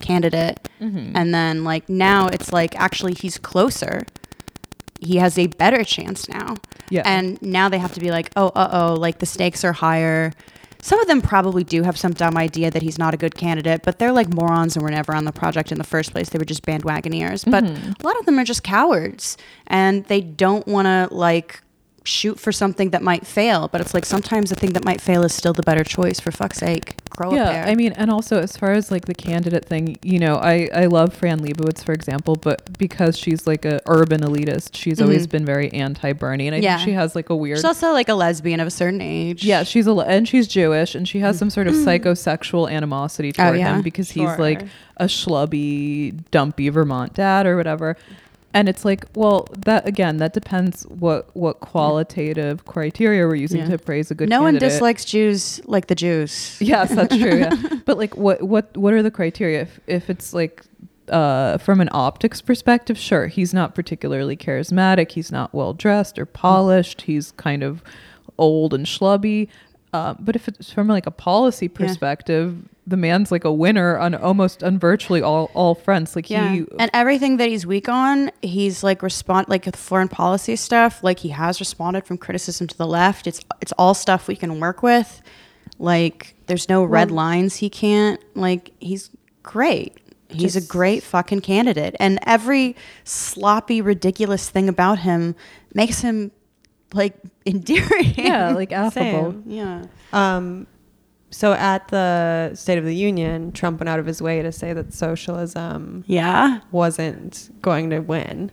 candidate. 0.00 0.68
And 1.16 1.32
then 1.34 1.64
like 1.64 1.88
now 1.88 2.28
it's 2.28 2.52
like 2.52 2.78
actually 2.78 3.14
he's 3.14 3.38
closer. 3.38 4.02
He 5.00 5.16
has 5.16 5.38
a 5.38 5.46
better 5.48 5.84
chance 5.84 6.28
now. 6.28 6.56
Yeah. 6.90 7.02
And 7.04 7.40
now 7.42 7.68
they 7.68 7.78
have 7.78 7.92
to 7.94 8.00
be 8.00 8.10
like, 8.10 8.30
oh, 8.36 8.48
uh 8.54 8.68
oh, 8.72 8.94
like 8.94 9.18
the 9.18 9.26
stakes 9.26 9.64
are 9.64 9.72
higher. 9.72 10.32
Some 10.82 11.00
of 11.00 11.06
them 11.06 11.22
probably 11.22 11.64
do 11.64 11.82
have 11.82 11.96
some 11.96 12.12
dumb 12.12 12.36
idea 12.36 12.70
that 12.70 12.82
he's 12.82 12.98
not 12.98 13.14
a 13.14 13.16
good 13.16 13.34
candidate, 13.34 13.80
but 13.84 13.98
they're 13.98 14.12
like 14.12 14.28
morons 14.28 14.76
and 14.76 14.82
were 14.82 14.90
never 14.90 15.14
on 15.14 15.24
the 15.24 15.32
project 15.32 15.72
in 15.72 15.78
the 15.78 15.84
first 15.84 16.12
place. 16.12 16.28
They 16.28 16.38
were 16.38 16.44
just 16.44 16.62
bandwagoneers. 16.66 17.50
But 17.50 17.64
a 17.64 18.06
lot 18.06 18.18
of 18.20 18.26
them 18.26 18.38
are 18.38 18.44
just 18.44 18.62
cowards 18.62 19.38
and 19.66 20.04
they 20.04 20.20
don't 20.20 20.66
want 20.68 20.84
to 20.84 21.08
like 21.10 21.62
shoot 22.06 22.38
for 22.38 22.52
something 22.52 22.90
that 22.90 23.02
might 23.02 23.26
fail. 23.26 23.68
But 23.68 23.80
it's 23.80 23.94
like 23.94 24.04
sometimes 24.04 24.50
the 24.50 24.56
thing 24.56 24.74
that 24.74 24.84
might 24.84 25.00
fail 25.00 25.22
is 25.24 25.32
still 25.34 25.52
the 25.54 25.62
better 25.62 25.82
choice. 25.84 26.20
For 26.20 26.30
fuck's 26.30 26.58
sake, 26.58 26.96
grow 27.10 27.30
a 27.32 27.36
yeah. 27.36 27.64
I 27.66 27.74
mean, 27.74 27.92
and 27.92 28.10
also 28.10 28.38
as 28.40 28.56
far 28.56 28.72
as 28.72 28.90
like 28.90 29.06
the 29.06 29.14
candidate 29.14 29.64
thing, 29.64 29.96
you 30.02 30.18
know, 30.18 30.36
I 30.36 30.68
I 30.74 30.86
love 30.86 31.14
Fran 31.14 31.40
Lebowitz 31.40 31.82
for 31.82 31.92
example, 31.92 32.36
but 32.36 32.76
because 32.78 33.16
she's 33.16 33.46
like 33.46 33.64
a 33.64 33.80
urban 33.86 34.20
elitist, 34.20 34.70
she's 34.76 35.00
always 35.00 35.26
been 35.26 35.44
very 35.46 35.72
anti-Bernie, 35.72 36.46
and 36.46 36.54
I 36.54 36.58
Mm-hmm. 36.58 36.64
Yeah. 36.64 36.76
think 36.76 36.88
she 36.88 36.92
has 36.94 37.14
like 37.14 37.30
a 37.30 37.36
weird. 37.36 37.58
she's 37.58 37.64
also 37.64 37.92
like 37.92 38.08
a 38.10 38.14
lesbian 38.14 38.60
of 38.60 38.66
a 38.68 38.70
certain 38.70 39.00
age. 39.00 39.44
yeah, 39.44 39.62
she's 39.64 39.86
a 39.86 39.92
and 39.94 40.28
she's 40.28 40.46
Jewish, 40.46 40.94
and 40.94 41.08
she 41.08 41.20
has 41.20 41.38
some 41.38 41.48
sort 41.50 41.66
of 41.68 41.74
psychosexual 41.74 42.70
animosity 42.70 43.32
Mm. 43.32 43.40
Oh, 43.40 43.44
toward 43.48 43.58
yeah? 43.60 43.76
him 43.76 43.82
because 43.82 44.12
Sure. 44.12 44.28
he's 44.28 44.38
like 44.38 44.66
a 44.98 45.06
schlubby, 45.06 46.14
dumpy 46.30 46.68
Vermont 46.68 47.14
dad 47.14 47.46
or 47.46 47.56
whatever. 47.56 47.96
And 48.54 48.68
it's 48.68 48.84
like, 48.84 49.04
well, 49.16 49.48
that 49.66 49.86
again, 49.86 50.18
that 50.18 50.32
depends 50.32 50.84
what 50.84 51.28
what 51.34 51.58
qualitative 51.60 52.64
criteria 52.64 53.26
we're 53.26 53.34
using 53.34 53.60
Yeah. 53.62 53.68
to 53.70 53.78
praise 53.78 54.10
a 54.10 54.14
good. 54.14 54.28
no 54.30 54.42
one 54.42 54.58
dislikes 54.58 55.04
Jews 55.04 55.60
like 55.66 55.88
the 55.88 55.96
Jews. 55.96 56.56
Yes, 56.60 56.94
that's 56.94 57.16
true. 57.16 57.38
Yeah. 57.40 57.56
but 57.84 57.98
like, 57.98 58.16
what 58.16 58.42
what 58.44 58.74
what 58.76 58.94
are 58.94 59.02
the 59.02 59.10
criteria? 59.10 59.62
If 59.62 59.80
if 59.88 60.08
it's 60.08 60.32
like 60.32 60.62
uh, 61.08 61.58
from 61.58 61.80
an 61.80 61.88
optics 61.92 62.40
perspective, 62.40 62.96
sure, 62.96 63.26
he's 63.26 63.52
not 63.52 63.74
particularly 63.74 64.36
charismatic. 64.36 65.10
He's 65.10 65.32
not 65.32 65.52
well 65.52 65.74
dressed 65.74 66.18
or 66.18 66.24
polished. 66.24 67.02
He's 67.02 67.32
kind 67.32 67.62
of 67.64 67.82
old 68.38 68.72
and 68.72 68.86
schlubby. 68.86 69.48
Uh, 69.94 70.12
but 70.18 70.34
if 70.34 70.48
it's 70.48 70.72
from 70.72 70.88
like 70.88 71.06
a 71.06 71.10
policy 71.12 71.68
perspective, 71.68 72.56
the 72.84 72.96
man's 72.96 73.30
like 73.30 73.44
a 73.44 73.52
winner 73.52 73.96
on 73.96 74.12
almost 74.16 74.64
on 74.64 74.76
virtually 74.76 75.22
all 75.22 75.52
all 75.54 75.76
fronts. 75.76 76.16
Like 76.16 76.28
Yeah, 76.28 76.52
he 76.52 76.64
and 76.80 76.90
everything 76.92 77.36
that 77.36 77.48
he's 77.48 77.64
weak 77.64 77.88
on, 77.88 78.32
he's 78.42 78.82
like 78.82 79.04
respond 79.04 79.48
like 79.48 79.66
with 79.66 79.76
foreign 79.76 80.08
policy 80.08 80.56
stuff. 80.56 81.04
Like 81.04 81.20
he 81.20 81.28
has 81.28 81.60
responded 81.60 82.06
from 82.06 82.18
criticism 82.18 82.66
to 82.66 82.76
the 82.76 82.88
left. 82.88 83.28
It's 83.28 83.40
it's 83.62 83.70
all 83.78 83.94
stuff 83.94 84.26
we 84.26 84.34
can 84.34 84.58
work 84.58 84.82
with. 84.82 85.22
Like 85.78 86.34
there's 86.46 86.68
no 86.68 86.82
red 86.82 87.12
lines 87.12 87.54
he 87.54 87.70
can't. 87.70 88.20
Like 88.34 88.72
he's 88.80 89.10
great. 89.44 89.96
He's 90.28 90.56
a 90.56 90.60
great 90.60 91.04
fucking 91.04 91.42
candidate, 91.42 91.94
and 92.00 92.18
every 92.26 92.74
sloppy, 93.04 93.80
ridiculous 93.80 94.50
thing 94.50 94.68
about 94.68 94.98
him 94.98 95.36
makes 95.72 96.00
him 96.00 96.32
like 96.94 97.14
endearing. 97.46 98.14
yeah, 98.16 98.50
like 98.50 98.72
affable. 98.84 99.32
Same. 99.32 99.42
yeah. 99.46 99.84
Um, 100.12 100.66
so 101.30 101.52
at 101.52 101.88
the 101.88 102.52
State 102.54 102.78
of 102.78 102.84
the 102.84 102.94
Union, 102.94 103.50
Trump 103.52 103.80
went 103.80 103.88
out 103.88 103.98
of 103.98 104.06
his 104.06 104.22
way 104.22 104.40
to 104.40 104.52
say 104.52 104.72
that 104.72 104.94
socialism 104.94 106.04
Yeah. 106.06 106.60
wasn't 106.70 107.50
going 107.60 107.90
to 107.90 107.98
win. 108.00 108.50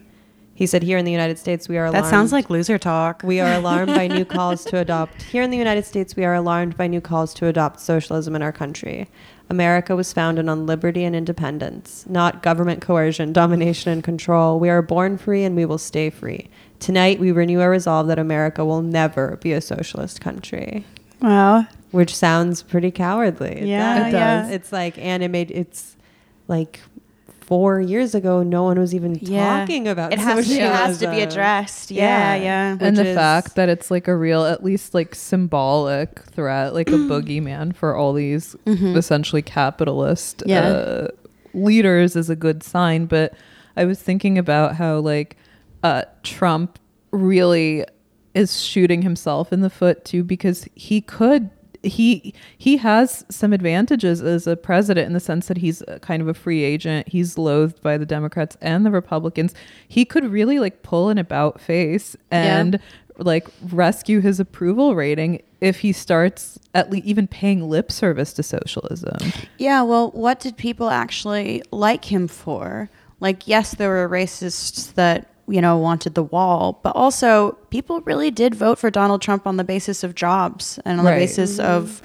He 0.55 0.67
said, 0.67 0.83
"Here 0.83 0.97
in 0.97 1.05
the 1.05 1.11
United 1.11 1.39
States, 1.39 1.67
we 1.69 1.77
are 1.77 1.91
That 1.91 2.05
sounds 2.05 2.31
like 2.31 2.49
loser 2.49 2.77
talk. 2.77 3.21
we 3.23 3.39
are 3.39 3.53
alarmed 3.53 3.87
by 3.95 4.07
new 4.07 4.25
calls 4.37 4.63
to 4.65 4.77
adopt. 4.77 5.21
Here 5.23 5.41
in 5.41 5.49
the 5.49 5.57
United 5.57 5.85
States, 5.85 6.15
we 6.15 6.23
are 6.25 6.35
alarmed 6.35 6.77
by 6.77 6.87
new 6.87 7.01
calls 7.01 7.33
to 7.35 7.47
adopt 7.47 7.79
socialism 7.79 8.35
in 8.35 8.41
our 8.43 8.51
country. 8.51 9.07
America 9.49 9.95
was 9.95 10.13
founded 10.13 10.47
on 10.47 10.65
liberty 10.67 11.03
and 11.03 11.15
independence, 11.15 12.05
not 12.07 12.41
government 12.43 12.81
coercion, 12.81 13.33
domination, 13.33 13.91
and 13.91 14.03
control. 14.03 14.59
We 14.59 14.69
are 14.69 14.81
born 14.81 15.17
free, 15.17 15.43
and 15.43 15.55
we 15.55 15.65
will 15.65 15.77
stay 15.79 16.09
free. 16.09 16.49
Tonight, 16.81 17.19
we 17.19 17.31
renew 17.31 17.61
our 17.61 17.69
resolve 17.69 18.07
that 18.07 18.19
America 18.19 18.65
will 18.65 18.81
never 18.81 19.37
be 19.41 19.53
a 19.53 19.61
socialist 19.61 20.19
country." 20.19 20.83
Wow. 21.21 21.67
which 21.91 22.15
sounds 22.15 22.63
pretty 22.63 22.89
cowardly. 22.89 23.61
Yeah, 23.69 24.07
It 24.07 24.11
does. 24.11 24.13
yeah. 24.13 24.49
It's 24.49 24.71
like 24.71 24.97
animated. 24.97 25.55
It's 25.57 25.95
like 26.47 26.79
four 27.41 27.81
years 27.81 28.15
ago, 28.15 28.41
no 28.43 28.63
one 28.63 28.79
was 28.79 28.95
even 28.95 29.15
Yeah. 29.21 29.59
talking 29.59 29.87
about 29.89 30.13
It 30.13 30.19
has, 30.19 30.47
to, 30.47 30.53
it 30.55 30.61
has 30.61 30.97
to 30.99 31.11
be 31.11 31.19
addressed. 31.19 31.91
Yeah, 31.91 32.33
Yeah. 32.35 32.43
yeah. 32.43 32.71
and 32.71 32.81
which 32.81 32.95
the 32.95 33.09
is- 33.09 33.15
fact 33.15 33.55
that 33.55 33.67
it's 33.69 33.91
like 33.91 34.07
a 34.07 34.15
real 34.15 34.45
at 34.45 34.63
least 34.63 34.93
like 34.93 35.13
symbolic 35.13 36.21
threat 36.31 36.73
like 36.73 36.87
a 36.89 36.91
boogeyman 37.11 37.75
for 37.75 37.93
all 37.95 38.13
these 38.13 38.55
essentially 38.65 39.41
capitalist 39.41 40.39
Mm-hmm. 40.39 40.49
Yeah. 40.49 40.61
uh, 40.61 41.07
leaders 41.53 42.15
is 42.15 42.29
a 42.29 42.35
good 42.35 42.63
sign 42.63 43.05
but 43.05 43.33
i 43.75 43.83
was 43.83 43.99
thinking 43.99 44.37
about 44.37 44.75
how 44.75 44.97
like 44.99 45.35
uh, 45.83 46.03
trump 46.23 46.79
really 47.11 47.85
is 48.33 48.61
shooting 48.61 49.01
himself 49.01 49.51
in 49.51 49.61
the 49.61 49.69
foot 49.69 50.05
too 50.05 50.23
because 50.23 50.67
he 50.75 51.01
could 51.01 51.49
he 51.83 52.33
he 52.57 52.77
has 52.77 53.25
some 53.29 53.53
advantages 53.53 54.21
as 54.21 54.45
a 54.45 54.55
president 54.55 55.07
in 55.07 55.13
the 55.13 55.19
sense 55.19 55.47
that 55.47 55.57
he's 55.57 55.81
kind 56.01 56.21
of 56.21 56.27
a 56.27 56.33
free 56.33 56.63
agent. 56.63 57.07
He's 57.07 57.37
loathed 57.37 57.81
by 57.81 57.97
the 57.97 58.05
Democrats 58.05 58.57
and 58.61 58.85
the 58.85 58.91
Republicans. 58.91 59.53
He 59.87 60.05
could 60.05 60.31
really 60.31 60.59
like 60.59 60.83
pull 60.83 61.09
an 61.09 61.17
about 61.17 61.59
face 61.59 62.15
and 62.29 62.79
like 63.17 63.47
rescue 63.71 64.19
his 64.19 64.39
approval 64.39 64.95
rating 64.95 65.41
if 65.59 65.79
he 65.79 65.91
starts 65.91 66.59
at 66.73 66.89
least 66.89 67.05
even 67.05 67.27
paying 67.27 67.69
lip 67.69 67.91
service 67.91 68.33
to 68.33 68.43
socialism. 68.43 69.31
Yeah, 69.57 69.83
well, 69.83 70.11
what 70.11 70.39
did 70.39 70.57
people 70.57 70.89
actually 70.89 71.61
like 71.71 72.05
him 72.05 72.27
for? 72.27 72.89
Like, 73.19 73.47
yes, 73.47 73.75
there 73.75 73.89
were 73.89 74.09
racists 74.09 74.93
that, 74.95 75.30
you 75.47 75.61
know, 75.61 75.77
wanted 75.77 76.15
the 76.15 76.23
wall, 76.23 76.79
but 76.83 76.95
also 76.95 77.53
people 77.69 78.01
really 78.01 78.31
did 78.31 78.55
vote 78.55 78.77
for 78.79 78.89
Donald 78.89 79.21
Trump 79.21 79.45
on 79.47 79.57
the 79.57 79.63
basis 79.63 80.03
of 80.03 80.15
jobs 80.15 80.79
and 80.85 80.99
on 80.99 81.05
Right. 81.05 81.15
the 81.15 81.19
basis 81.21 81.59
of, 81.59 82.01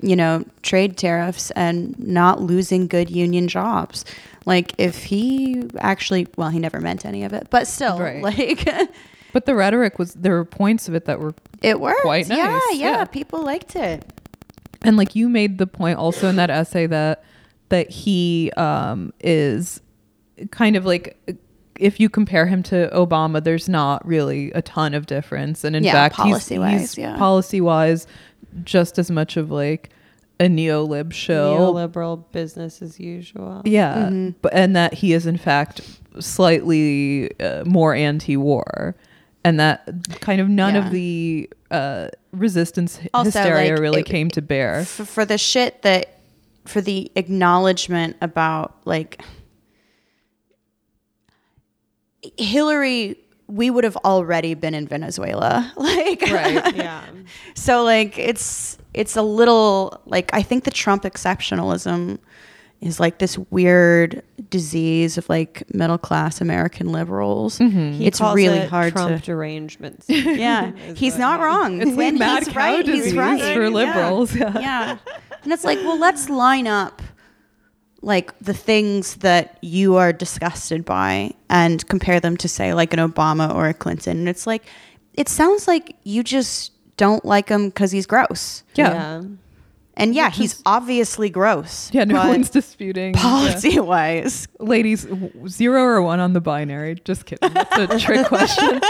you 0.00 0.16
know, 0.16 0.44
trade 0.62 0.96
tariffs 0.96 1.50
and 1.52 1.98
not 1.98 2.40
losing 2.40 2.86
good 2.86 3.10
union 3.10 3.46
jobs. 3.48 4.04
Like, 4.46 4.72
if 4.78 5.04
he 5.04 5.64
actually, 5.78 6.26
well, 6.36 6.48
he 6.48 6.58
never 6.58 6.80
meant 6.80 7.04
any 7.04 7.24
of 7.24 7.32
it, 7.32 7.48
but 7.50 7.66
still, 7.66 7.98
Right. 8.00 8.22
like, 8.30 8.68
But 9.32 9.44
the 9.44 9.54
rhetoric 9.54 9.98
was 9.98 10.14
there 10.14 10.32
were 10.32 10.44
points 10.46 10.88
of 10.88 10.94
it 10.94 11.04
that 11.04 11.20
were 11.20 11.34
it 11.60 11.80
worked. 11.80 12.00
Quite 12.00 12.28
Yeah, 12.28 12.46
nice, 12.48 12.62
yeah, 12.78 12.90
yeah. 12.90 13.04
people 13.04 13.42
liked 13.42 13.76
it. 13.76 14.02
and 14.82 14.96
like 14.96 15.14
you 15.14 15.28
made 15.28 15.58
the 15.58 15.66
point 15.66 15.98
also 15.98 16.28
in 16.28 16.36
that 16.36 16.48
essay 16.50 16.86
that 16.86 17.22
that 17.68 17.90
he 17.90 18.50
um 18.56 19.12
is 19.20 19.82
kind 20.50 20.76
of 20.76 20.86
like 20.86 21.16
if 21.78 21.98
you 22.00 22.08
compare 22.08 22.46
him 22.46 22.62
to 22.64 22.90
Obama 22.92 23.42
there's 23.42 23.68
not 23.68 24.04
really 24.06 24.50
a 24.52 24.62
ton 24.62 24.94
of 24.94 25.06
difference 25.06 25.64
and 25.64 25.74
in 25.76 25.84
Yeah, 25.84 25.92
fact 25.92 26.16
he's, 26.16 26.22
policy-wise, 26.24 26.80
he's 26.80 26.98
yeah. 26.98 27.16
policy 27.16 27.60
wise 27.60 28.06
just 28.64 28.98
as 28.98 29.10
much 29.10 29.36
of 29.36 29.50
like 29.50 29.90
a 30.40 30.44
neolib 30.44 31.12
shill 31.12 31.56
Neoliberal 31.74 32.24
business 32.32 32.80
as 32.82 32.98
usual. 33.00 33.62
yeah 33.64 33.96
Mm-hmm. 34.06 34.30
but 34.42 34.52
and 34.54 34.74
that 34.76 34.94
he 34.94 35.12
is 35.12 35.26
in 35.26 35.36
fact 35.38 35.80
slightly 36.20 37.30
uh, 37.40 37.64
more 37.66 37.94
anti-war 37.94 38.94
and 39.44 39.58
that 39.60 39.88
kind 40.20 40.40
of 40.40 40.48
none 40.48 40.74
Yeah. 40.74 40.84
of 40.86 40.92
the 40.92 41.50
uh, 41.70 42.08
resistance 42.32 42.98
Also, 43.14 43.30
hysteria 43.30 43.72
like, 43.72 43.80
really 43.80 44.00
it- 44.00 44.06
came 44.06 44.30
to 44.30 44.42
bear 44.42 44.84
for, 44.84 45.04
for 45.04 45.24
the 45.24 45.38
shit 45.38 45.82
that 45.82 46.14
for 46.64 46.80
the 46.80 47.10
acknowledgement 47.16 48.16
about 48.20 48.76
like 48.84 49.20
Hillary 52.36 53.16
we 53.46 53.70
would 53.70 53.84
have 53.84 53.96
already 53.98 54.52
been 54.54 54.74
in 54.74 54.86
Venezuela 54.86 55.72
like 55.76 56.20
Right. 56.22 56.74
Yeah. 56.76 57.04
so 57.54 57.82
like 57.84 58.18
it's 58.18 58.76
it's 58.94 59.16
a 59.16 59.22
little 59.22 60.00
like 60.06 60.30
I 60.34 60.42
think 60.42 60.64
the 60.64 60.70
Trump 60.70 61.04
exceptionalism 61.04 62.18
is 62.80 63.00
like 63.00 63.18
this 63.18 63.36
weird 63.50 64.22
disease 64.50 65.18
of 65.18 65.28
like 65.28 65.64
middle 65.74 65.98
class 65.98 66.40
American 66.40 66.92
liberals. 66.92 67.58
Mm-hmm. 67.58 67.92
He 67.92 68.06
It's 68.06 68.20
really 68.20 68.58
it 68.58 68.68
hard 68.68 68.92
Trump 68.92 69.16
to 69.20 69.24
derangements. 69.24 70.06
Yeah, 70.08 70.70
he's 70.94 71.18
not 71.18 71.40
he- 71.40 71.44
wrong. 71.44 71.80
It's 71.80 71.88
like 71.90 71.96
When 71.96 72.18
mad 72.18 72.44
he's 72.44 72.52
cow 72.52 72.60
right, 72.60 72.84
disease 72.86 73.04
he's 73.06 73.14
right 73.14 73.54
for 73.54 73.68
liberals. 73.70 74.34
Yeah. 74.34 74.58
yeah. 74.60 74.98
And 75.42 75.52
it's 75.52 75.64
like, 75.64 75.78
well, 75.78 75.98
let's 75.98 76.28
line 76.28 76.66
up 76.68 77.02
like 78.00 78.36
the 78.38 78.54
things 78.54 79.16
that 79.16 79.58
you 79.60 79.96
are 79.96 80.12
disgusted 80.12 80.84
by 80.84 81.32
and 81.50 81.86
compare 81.88 82.20
them 82.20 82.36
to 82.36 82.48
say 82.48 82.72
like 82.74 82.92
an 82.92 83.00
Obama 83.00 83.52
or 83.54 83.68
a 83.68 83.74
Clinton. 83.74 84.18
And 84.18 84.28
it's 84.28 84.46
like 84.46 84.64
it 85.14 85.28
sounds 85.28 85.66
like 85.66 85.96
you 86.04 86.22
just 86.22 86.72
don't 86.96 87.24
like 87.24 87.48
him 87.48 87.70
cuz 87.72 87.90
he's 87.90 88.06
gross. 88.06 88.62
Yeah. 88.74 89.22
And 89.94 90.14
yeah, 90.14 90.30
he's 90.30 90.62
obviously 90.64 91.28
gross. 91.28 91.90
Yeah, 91.92 92.04
no 92.04 92.14
but 92.14 92.28
one's 92.28 92.50
disputing. 92.50 93.14
yeah. 93.14 93.20
policy 93.20 93.80
wise. 93.80 94.46
Ladies, 94.60 95.02
w- 95.04 95.48
zero 95.48 95.82
or 95.82 96.00
one 96.02 96.20
on 96.20 96.34
the 96.34 96.40
binary. 96.40 96.94
Just 97.04 97.26
kidding. 97.26 97.52
That's 97.52 97.94
a 97.94 97.98
trick 98.06 98.26
question. 98.28 98.80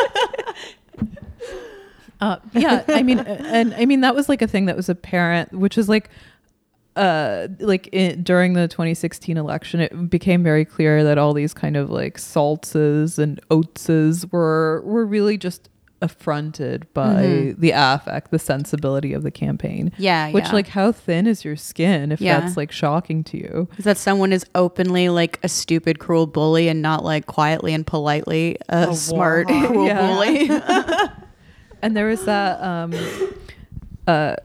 Uh, 2.21 2.37
yeah, 2.53 2.83
I 2.89 3.03
mean, 3.05 3.21
and 3.21 3.73
I 3.75 3.87
mean 3.87 4.01
that 4.01 4.15
was 4.15 4.29
like 4.29 4.43
a 4.43 4.47
thing 4.49 4.67
that 4.67 4.77
was 4.77 4.89
apparent, 4.89 5.53
which 5.53 5.79
is 5.79 5.89
like 5.89 6.11
uh 6.99 7.47
like 7.61 7.89
in, 7.93 8.23
during 8.23 8.55
the 8.55 8.67
2016 8.69 9.37
election 9.37 9.81
it 9.81 10.11
became 10.11 10.43
very 10.43 10.65
clear 10.65 11.05
that 11.05 11.17
all 11.17 11.33
these 11.33 11.55
kind 11.55 11.77
of 11.77 11.91
like 11.91 12.17
saltses 12.19 13.19
and 13.19 13.41
oatses 13.51 14.31
were 14.33 14.83
were 14.85 15.07
really 15.07 15.39
just 15.39 15.69
affronted 16.01 16.87
by 16.95 17.55
the 17.59 17.73
affect 17.75 18.31
the 18.31 18.39
sensibility 18.39 19.13
of 19.13 19.23
the 19.25 19.31
campaign 19.33 19.91
Yeah, 19.99 20.31
which 20.31 20.45
yeah. 20.47 20.53
like 20.53 20.69
how 20.69 20.93
thin 20.93 21.27
is 21.27 21.45
your 21.45 21.57
skin 21.57 22.13
if 22.13 22.21
Yeah. 22.21 22.39
that's 22.41 22.57
like 22.57 22.71
shocking 22.71 23.25
to 23.25 23.37
you 23.37 23.69
Is 23.79 23.85
that 23.85 23.97
someone 23.99 24.33
is 24.33 24.45
openly 24.55 25.09
like 25.09 25.41
a 25.43 25.49
stupid, 25.49 25.99
cruel 25.99 26.29
bully 26.29 26.69
and 26.69 26.81
not 26.83 27.05
like 27.05 27.27
quietly 27.27 27.75
and 27.75 27.85
politely 27.85 28.57
a, 28.69 28.91
A 28.91 28.95
smart, 28.95 29.49
warhawk. 29.49 29.67
cruel 29.67 29.87
Yeah. 29.87 30.07
bully? 30.07 30.51
and 31.83 31.97
there 31.97 32.07
was 32.07 32.25
that 32.27 32.61
um 32.63 32.95
uh 34.07 34.37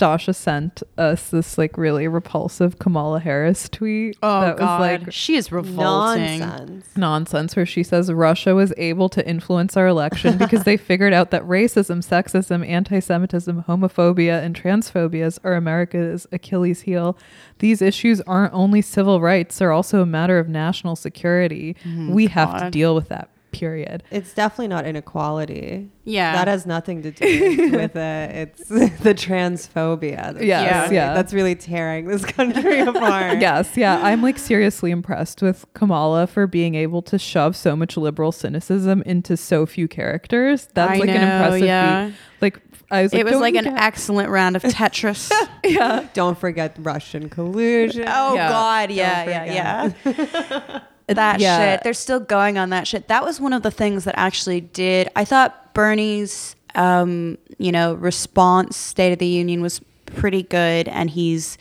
Dasha 0.00 0.32
sent 0.32 0.82
us 0.96 1.28
this 1.28 1.58
like 1.58 1.76
really 1.76 2.08
repulsive 2.08 2.78
Kamala 2.78 3.20
Harris 3.20 3.68
tweet 3.68 4.16
Oh 4.22 4.40
that 4.40 4.56
God, 4.56 4.80
was 4.80 4.80
like 4.80 5.12
she 5.12 5.36
is 5.36 5.52
revolting. 5.52 6.40
Nonsense. 6.40 6.96
nonsense 6.96 7.54
where 7.54 7.66
she 7.66 7.82
says 7.82 8.10
Russia 8.10 8.54
was 8.54 8.72
able 8.78 9.10
to 9.10 9.28
influence 9.28 9.76
our 9.76 9.86
election 9.86 10.38
because 10.38 10.64
they 10.64 10.78
figured 10.78 11.12
out 11.12 11.30
that 11.32 11.42
racism, 11.42 11.98
sexism, 12.02 12.66
anti-Semitism, 12.66 13.64
homophobia, 13.64 14.42
and 14.42 14.60
transphobias 14.60 15.38
are 15.44 15.52
America's 15.52 16.26
Achilles 16.32 16.80
heel. 16.80 17.18
These 17.58 17.82
issues 17.82 18.22
aren't 18.22 18.54
only 18.54 18.80
civil 18.80 19.20
rights; 19.20 19.58
they're 19.58 19.70
also 19.70 20.00
a 20.00 20.06
matter 20.06 20.38
of 20.38 20.48
national 20.48 20.96
security. 20.96 21.76
Mm-hmm. 21.84 22.14
we 22.14 22.26
have 22.28 22.58
to 22.58 22.70
deal 22.70 22.94
with 22.94 23.08
that. 23.10 23.28
Period. 23.52 24.02
It's 24.10 24.32
definitely 24.32 24.68
not 24.68 24.86
inequality. 24.86 25.90
Yeah. 26.04 26.32
That 26.34 26.48
has 26.48 26.66
nothing 26.66 27.02
to 27.02 27.10
do 27.10 27.70
with 27.76 27.96
it. 27.96 28.30
It's 28.58 28.68
the 28.68 29.14
transphobia. 29.14 30.32
That's 30.34 30.44
Yes, 30.44 30.84
really- 30.84 30.96
yeah. 30.96 31.14
That's 31.14 31.32
really 31.32 31.54
tearing 31.54 32.06
this 32.06 32.24
country 32.24 32.80
apart. 32.80 33.38
Yes, 33.40 33.76
yeah. 33.76 34.00
I'm 34.04 34.22
like 34.22 34.38
seriously 34.38 34.90
impressed 34.90 35.42
with 35.42 35.64
Kamala 35.74 36.26
for 36.26 36.46
being 36.46 36.74
able 36.74 37.02
to 37.02 37.18
shove 37.18 37.56
so 37.56 37.74
much 37.76 37.96
liberal 37.96 38.32
cynicism 38.32 39.02
into 39.02 39.36
so 39.36 39.66
few 39.66 39.88
characters. 39.88 40.68
That's 40.74 40.92
I 40.92 40.96
like 40.96 41.08
an 41.10 41.16
impressive 41.22 41.66
yeah. 41.66 42.06
feat. 42.08 42.14
Like 42.40 42.60
I 42.92 43.02
was 43.02 43.12
like, 43.12 43.20
it 43.20 43.24
was 43.24 43.36
like 43.36 43.54
an 43.54 43.64
get-" 43.64 43.78
excellent 43.78 44.30
round 44.30 44.56
of 44.56 44.62
Tetris. 44.62 45.30
yeah. 45.64 46.08
Don't 46.14 46.38
forget 46.38 46.76
Russian 46.80 47.28
collusion. 47.28 48.04
oh 48.08 48.34
Yeah. 48.34 48.48
God, 48.48 48.90
yeah, 48.90 49.44
yeah, 49.44 49.92
yeah. 50.04 50.80
That 51.14 51.40
Yeah. 51.40 51.58
shit. 51.58 51.82
They're 51.82 51.94
still 51.94 52.20
going 52.20 52.58
on 52.58 52.70
that 52.70 52.86
shit. 52.86 53.08
That 53.08 53.24
was 53.24 53.40
one 53.40 53.52
of 53.52 53.62
the 53.62 53.70
things 53.70 54.04
that 54.04 54.14
actually 54.18 54.60
did. 54.60 55.08
I 55.16 55.24
thought 55.24 55.74
Bernie's, 55.74 56.56
um, 56.74 57.38
you 57.58 57.72
know, 57.72 57.94
response, 57.94 58.76
State 58.76 59.12
of 59.12 59.18
the 59.18 59.26
Union, 59.26 59.60
was 59.62 59.80
pretty 60.06 60.42
good, 60.42 60.88
and 60.88 61.10
he's 61.10 61.56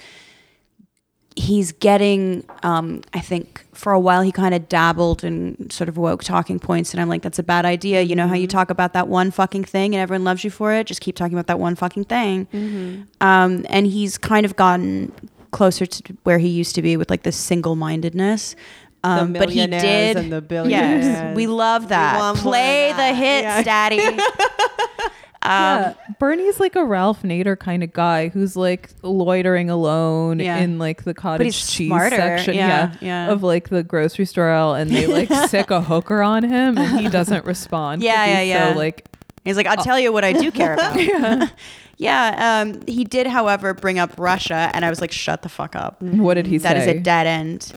he's 1.35 1.71
getting. 1.71 2.43
Um, 2.63 3.01
I 3.13 3.19
think 3.21 3.65
for 3.73 3.93
a 3.93 3.99
while 3.99 4.21
he 4.23 4.31
kind 4.31 4.53
of 4.53 4.67
dabbled 4.67 5.23
in 5.23 5.69
sort 5.69 5.87
of 5.87 5.97
woke 5.97 6.23
talking 6.23 6.59
points, 6.59 6.93
and 6.93 6.99
I'm 7.01 7.07
like, 7.07 7.21
that's 7.21 7.39
a 7.39 7.43
bad 7.43 7.63
idea. 7.65 8.01
You 8.01 8.15
know 8.15 8.27
how 8.27 8.35
you 8.35 8.47
talk 8.47 8.69
about 8.69 8.93
that 8.93 9.07
one 9.07 9.31
fucking 9.31 9.63
thing, 9.63 9.95
and 9.95 10.01
everyone 10.01 10.25
loves 10.25 10.43
you 10.43 10.49
for 10.51 10.73
it. 10.73 10.87
Just 10.87 10.99
keep 11.01 11.15
talking 11.15 11.33
about 11.33 11.47
that 11.47 11.59
one 11.59 11.75
fucking 11.75 12.05
thing. 12.05 13.07
Um, 13.21 13.65
and 13.69 13.87
he's 13.87 14.17
kind 14.17 14.45
of 14.45 14.55
gotten 14.57 15.13
closer 15.51 15.85
to 15.85 16.13
where 16.23 16.39
he 16.39 16.47
used 16.49 16.75
to 16.75 16.81
be 16.81 16.97
with 16.97 17.09
like 17.09 17.23
this 17.23 17.37
single-mindedness. 17.37 18.55
Um, 19.03 19.33
but 19.33 19.49
he 19.49 19.55
millionaires 19.67 19.81
did. 19.83 20.17
and 20.17 20.31
the 20.31 20.41
billionaires. 20.41 21.05
Yes, 21.05 21.35
we 21.35 21.47
love 21.47 21.87
that. 21.89 22.19
want 22.19 22.43
more 22.43 22.51
Play 22.51 22.91
of 22.91 22.97
the 22.97 23.13
hits, 23.13 23.43
Yeah. 23.43 23.63
daddy. 23.63 23.95
yeah, 25.43 25.93
Bernie's 26.19 26.59
like 26.59 26.75
a 26.75 26.83
Ralph 26.83 27.21
Nader 27.23 27.57
kind 27.57 27.81
of 27.83 27.93
guy 27.93 28.27
who's 28.27 28.55
like 28.57 28.89
loitering 29.01 29.69
alone 29.69 30.39
Yeah. 30.39 30.57
in 30.57 30.77
like 30.79 31.03
the 31.05 31.13
cottage 31.13 31.65
cheese 31.67 31.87
smarter. 31.87 32.15
section, 32.17 32.55
Yeah, 32.55 32.93
yeah. 32.99 33.31
of 33.31 33.41
like 33.41 33.69
the 33.69 33.83
grocery 33.83 34.25
store 34.25 34.49
aisle, 34.49 34.73
and 34.73 34.91
they 34.91 35.07
like 35.07 35.31
stick 35.47 35.71
a 35.71 35.81
hooker 35.81 36.21
on 36.21 36.43
him, 36.43 36.77
and 36.77 36.99
he 36.99 37.07
doesn't 37.07 37.45
respond. 37.45 38.03
Yeah, 38.03 38.25
yeah, 38.25 38.39
he's 38.41 38.49
yeah. 38.49 38.73
So 38.73 38.77
like, 38.79 39.05
He's 39.45 39.55
like, 39.55 39.67
I'll 39.67 39.77
tell 39.83 39.97
you 39.97 40.11
what 40.11 40.25
I 40.25 40.33
do 40.33 40.51
care 40.51 40.73
about. 40.73 41.49
yeah. 41.97 42.61
um, 42.67 42.81
he 42.85 43.05
did, 43.05 43.25
however, 43.25 43.73
bring 43.73 43.97
up 43.97 44.11
Russia, 44.19 44.69
and 44.73 44.83
I 44.83 44.89
was 44.89 44.99
like, 44.99 45.13
shut 45.13 45.41
the 45.41 45.49
fuck 45.49 45.75
up. 45.77 46.01
what 46.01 46.33
did 46.33 46.45
he 46.45 46.57
That 46.57 46.75
is 46.75 46.83
say? 46.83 46.87
That 46.87 46.95
is 46.97 46.99
a 46.99 47.03
dead 47.03 47.25
end. 47.27 47.73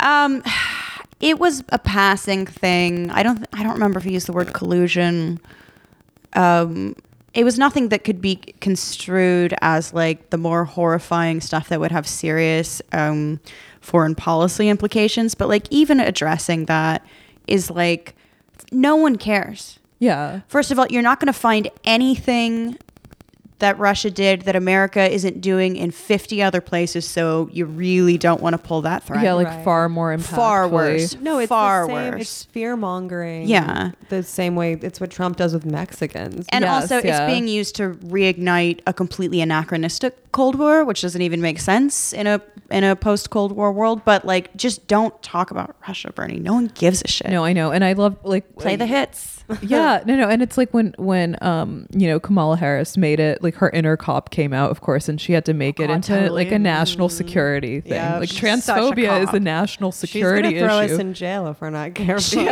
Um, 0.00 0.42
it 1.20 1.38
was 1.38 1.62
a 1.70 1.78
passing 1.78 2.46
thing. 2.46 3.10
I 3.10 3.22
don't. 3.22 3.46
I 3.52 3.62
don't 3.62 3.74
remember 3.74 3.98
if 3.98 4.04
he 4.04 4.12
used 4.12 4.26
the 4.28 4.32
word 4.32 4.52
collusion. 4.52 5.40
Um, 6.34 6.94
it 7.32 7.44
was 7.44 7.58
nothing 7.58 7.90
that 7.90 8.04
could 8.04 8.20
be 8.20 8.36
construed 8.60 9.54
as 9.60 9.92
like 9.92 10.30
the 10.30 10.38
more 10.38 10.64
horrifying 10.64 11.40
stuff 11.40 11.68
that 11.68 11.80
would 11.80 11.92
have 11.92 12.06
serious 12.06 12.80
um, 12.92 13.40
foreign 13.80 14.14
policy 14.14 14.68
implications. 14.68 15.34
But 15.34 15.48
like 15.48 15.66
even 15.70 16.00
addressing 16.00 16.64
that 16.66 17.06
is 17.46 17.70
like 17.70 18.14
no 18.72 18.96
one 18.96 19.16
cares. 19.16 19.78
yeah, 19.98 20.40
First 20.48 20.70
of 20.70 20.78
all, 20.78 20.86
you're 20.88 21.02
not 21.02 21.20
going 21.20 21.32
to 21.32 21.38
find 21.38 21.70
anything 21.84 22.78
that 23.58 23.78
Russia 23.78 24.10
did 24.10 24.42
that 24.42 24.54
America 24.54 25.10
isn't 25.10 25.40
doing 25.40 25.76
in 25.76 25.90
50 25.90 26.42
other 26.42 26.60
places. 26.60 27.06
So 27.06 27.48
you 27.52 27.64
really 27.64 28.18
don't 28.18 28.42
want 28.42 28.52
to 28.54 28.58
pull 28.58 28.82
that 28.82 29.02
thread. 29.04 29.22
yeah, 29.22 29.32
like 29.32 29.46
Right. 29.46 29.64
far 29.64 29.88
more 29.88 30.14
impactfully. 30.14 30.36
Far 30.36 30.68
worse. 30.68 31.16
No, 31.20 31.38
it's 31.38 31.48
far 31.48 31.86
the 31.86 31.94
same. 31.94 32.12
worse. 32.12 32.20
It's 32.20 32.44
fear 32.44 32.76
mongering. 32.76 33.48
Yeah. 33.48 33.92
the 34.10 34.22
same 34.22 34.56
way. 34.56 34.74
It's 34.82 35.00
what 35.00 35.10
Trump 35.10 35.36
does 35.36 35.54
with 35.54 35.64
Mexicans. 35.64 36.46
and 36.50 36.64
Yes, 36.64 36.82
also, 36.92 36.96
yeah. 37.06 37.24
it's 37.26 37.32
being 37.32 37.48
used 37.48 37.74
to 37.76 37.90
reignite 38.04 38.80
a 38.86 38.92
completely 38.92 39.40
anachronistic 39.40 40.32
Cold 40.32 40.56
War, 40.56 40.84
which 40.84 41.00
doesn't 41.00 41.22
even 41.22 41.40
make 41.40 41.58
sense 41.58 42.12
in 42.12 42.26
a 42.26 42.40
in 42.70 42.84
a 42.84 42.96
post 42.96 43.30
Cold 43.30 43.52
War 43.52 43.72
world. 43.72 44.04
But 44.04 44.24
like, 44.24 44.54
just 44.56 44.86
don't 44.86 45.20
talk 45.22 45.50
about 45.50 45.76
Russia, 45.86 46.12
Bernie. 46.12 46.38
No 46.38 46.54
one 46.54 46.66
gives 46.68 47.02
a 47.04 47.08
shit. 47.08 47.30
No, 47.30 47.44
I 47.44 47.52
know, 47.52 47.70
and 47.72 47.84
I 47.84 47.92
love 47.92 48.16
like 48.24 48.56
Play 48.56 48.76
the 48.76 48.86
hits. 48.86 49.44
yeah, 49.62 50.02
no, 50.04 50.16
no, 50.16 50.28
and 50.28 50.42
it's 50.42 50.58
like 50.58 50.74
when 50.74 50.92
when 50.98 51.36
um 51.40 51.86
you 51.92 52.08
know 52.08 52.18
Kamala 52.18 52.56
Harris 52.56 52.96
made 52.96 53.20
it 53.20 53.42
like 53.42 53.54
her 53.56 53.70
inner 53.70 53.96
cop 53.96 54.30
came 54.30 54.52
out, 54.52 54.70
of 54.70 54.80
course, 54.80 55.08
and 55.08 55.20
she 55.20 55.32
had 55.32 55.44
to 55.44 55.54
make 55.54 55.78
it 55.78 55.88
into 55.88 56.12
totally. 56.12 56.44
like 56.44 56.52
a 56.52 56.58
national 56.58 57.08
security 57.08 57.80
thing. 57.80 57.92
Yeah, 57.92 58.18
like 58.18 58.28
she's 58.28 58.64
such 58.64 58.76
a 58.78 58.80
transphobia 58.80 59.22
is 59.22 59.32
a 59.32 59.40
national 59.40 59.92
She's 59.92 60.00
security 60.10 60.54
gonna 60.54 60.66
throw 60.66 60.80
issue. 60.80 60.94
us 60.94 61.00
in 61.00 61.14
jail 61.14 61.46
if 61.46 61.60
we're 61.60 61.70
not 61.70 61.94
careful. 61.94 62.42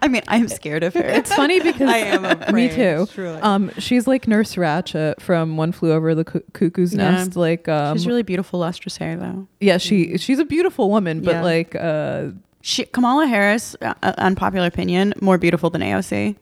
I 0.00 0.08
mean, 0.08 0.22
I'm 0.28 0.48
scared 0.48 0.82
of 0.82 0.94
her. 0.94 1.02
it's 1.02 1.34
funny 1.34 1.60
because 1.62 1.88
I 1.88 1.98
am 1.98 2.24
Afraid, 2.42 2.52
me 2.52 2.68
too. 2.76 3.06
truly. 3.12 3.40
Um, 3.40 3.70
she's 3.78 4.06
like 4.06 4.26
Nurse 4.28 4.54
Ratched 4.56 5.20
from 5.20 5.56
One 5.56 5.72
Flew 5.72 5.92
Over 5.92 6.14
the 6.14 6.24
Cu- 6.24 6.42
Cuckoo's 6.52 6.94
Yeah. 6.94 7.10
Nest. 7.12 7.36
Like, 7.36 7.68
um, 7.68 7.96
She's 7.96 8.06
really 8.06 8.22
beautiful, 8.22 8.60
lustrous 8.60 8.96
hair, 8.96 9.16
though. 9.16 9.46
yeah, 9.60 9.78
she 9.78 10.16
she's 10.18 10.38
a 10.38 10.44
beautiful 10.44 10.90
woman, 10.90 11.20
but 11.22 11.32
Yeah. 11.36 11.42
like, 11.42 11.74
uh, 11.74 12.26
She, 12.60 12.84
Kamala 12.84 13.26
Harris, 13.26 13.74
uh, 13.82 13.94
unpopular 14.18 14.66
opinion, 14.66 15.14
more 15.20 15.36
beautiful 15.38 15.68
than 15.70 15.82
AOC. 15.82 16.36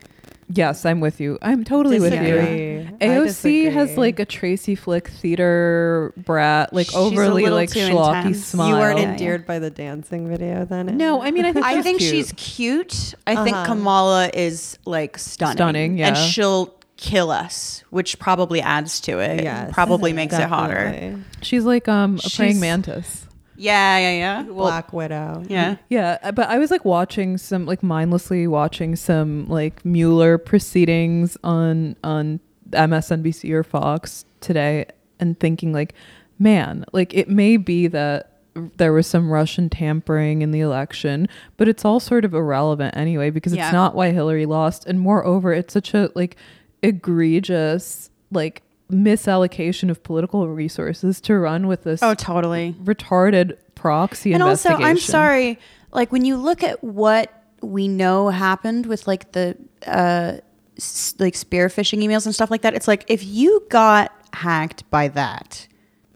Yes, 0.53 0.85
I'm 0.85 1.01
with 1.01 1.21
you. 1.21 1.39
I'm 1.41 1.65
totally 1.65 2.01
with 2.01 2.13
you. 2.13 2.89
AOC 3.01 3.73
has 3.73 3.97
like 3.97 4.19
a 4.19 4.25
Tracy 4.25 4.75
Flick 4.75 5.09
theater 5.09 6.13
brat, 6.17 6.73
like 6.73 6.87
She's 6.89 6.97
overly 6.97 7.47
like 7.47 7.71
schlocky 7.71 8.17
intense. 8.27 8.45
smile. 8.47 8.69
You 8.69 8.75
weren't 8.75 8.99
Yeah, 8.99 9.11
endeared 9.13 9.47
by 9.47 9.59
the 9.59 9.71
dancing 9.71 10.29
video 10.29 10.65
then? 10.65 10.97
No, 10.97 11.23
I 11.23 11.31
mean 11.31 11.45
I 11.45 11.53
think 11.53 11.65
I 11.71 11.75
she's 11.77 11.85
think 11.85 11.99
cute. 12.01 12.11
she's 12.11 12.33
cute. 12.33 13.15
I 13.27 13.43
think 13.45 13.57
Uh-huh. 13.57 13.67
Kamala 13.67 14.31
is 14.35 14.79
like 14.85 15.19
stunning. 15.19 15.57
Stunning, 15.57 15.99
yeah. 15.99 16.09
And 16.09 16.17
she'll 16.17 16.75
kill 16.97 17.31
us, 17.31 17.83
which 17.91 18.19
probably 18.19 18.61
adds 18.61 19.01
to 19.01 19.19
it. 19.21 19.43
Yes, 19.43 19.73
Probably 19.73 20.13
makes 20.21 20.35
it 20.35 20.43
hotter. 20.43 21.19
she's 21.43 21.65
like 21.65 21.89
um 21.89 22.19
a 22.25 22.29
praying 22.31 22.61
mantis. 22.61 23.27
Yeah, 23.63 23.99
yeah, 23.99 24.13
yeah. 24.13 24.43
Well, 24.45 24.67
Black 24.69 24.93
Widow. 24.93 25.43
yeah. 25.49 25.77
Yeah, 25.91 26.31
but 26.31 26.49
I 26.49 26.59
was 26.59 26.71
like 26.71 26.85
watching 26.85 27.37
some 27.39 27.67
like 27.67 27.83
mindlessly 27.83 28.47
watching 28.47 28.97
some 28.97 29.47
like 29.49 29.85
Mueller 29.85 30.39
proceedings 30.39 31.37
on 31.45 31.97
on 32.03 32.41
MSNBC 32.71 33.51
or 33.53 33.63
Fox 33.63 34.25
today 34.41 34.87
and 35.19 35.39
thinking 35.39 35.73
like, 35.73 35.95
man, 36.39 36.85
like 36.93 37.13
it 37.13 37.29
may 37.29 37.57
be 37.59 37.87
that 37.89 38.39
there 38.79 38.93
was 38.93 39.07
some 39.07 39.31
Russian 39.31 39.69
tampering 39.69 40.43
in 40.43 40.51
the 40.53 40.61
election, 40.61 41.29
but 41.57 41.69
it's 41.69 41.85
all 41.85 42.01
sort 42.01 42.25
of 42.25 42.33
irrelevant 42.35 42.97
anyway 42.97 43.31
because 43.31 43.55
Yeah. 43.55 43.67
it's 43.67 43.73
not 43.73 43.95
why 43.95 44.11
Hillary 44.11 44.47
lost 44.47 44.87
and 44.87 44.99
moreover, 45.01 45.53
it's 45.53 45.73
such 45.75 45.93
a 45.95 46.11
like 46.15 46.37
egregious 46.83 48.11
like 48.33 48.63
misallocation 48.91 49.91
of 49.91 50.03
political 50.03 50.49
resources 50.49 51.21
to 51.23 51.39
run 51.39 51.67
with 51.67 51.85
this 51.85 52.03
Oh, 52.03 52.15
totally. 52.15 52.75
retarded 52.83 53.57
proxy 53.75 54.33
And 54.33 54.43
also. 54.43 54.71
I'm 54.71 54.99
sorry. 54.99 55.59
Like 55.93 56.13
when 56.13 56.25
you 56.25 56.37
look 56.37 56.63
at 56.63 56.83
what 56.85 57.33
we 57.63 57.89
know 57.89 58.29
happened 58.29 58.87
with 58.87 59.07
like 59.07 59.33
the 59.33 59.57
uh, 59.87 60.39
s- 60.77 61.15
like 61.19 61.35
spearphishing 61.35 62.01
emails 62.03 62.27
and 62.27 62.35
stuff 62.35 62.51
like 62.51 62.63
that, 62.63 62.75
it's 62.75 62.89
like 62.89 63.05
if 63.09 63.25
you 63.25 63.67
got 63.71 64.13
hacked 64.33 64.89
by 64.91 65.09
that, 65.09 65.67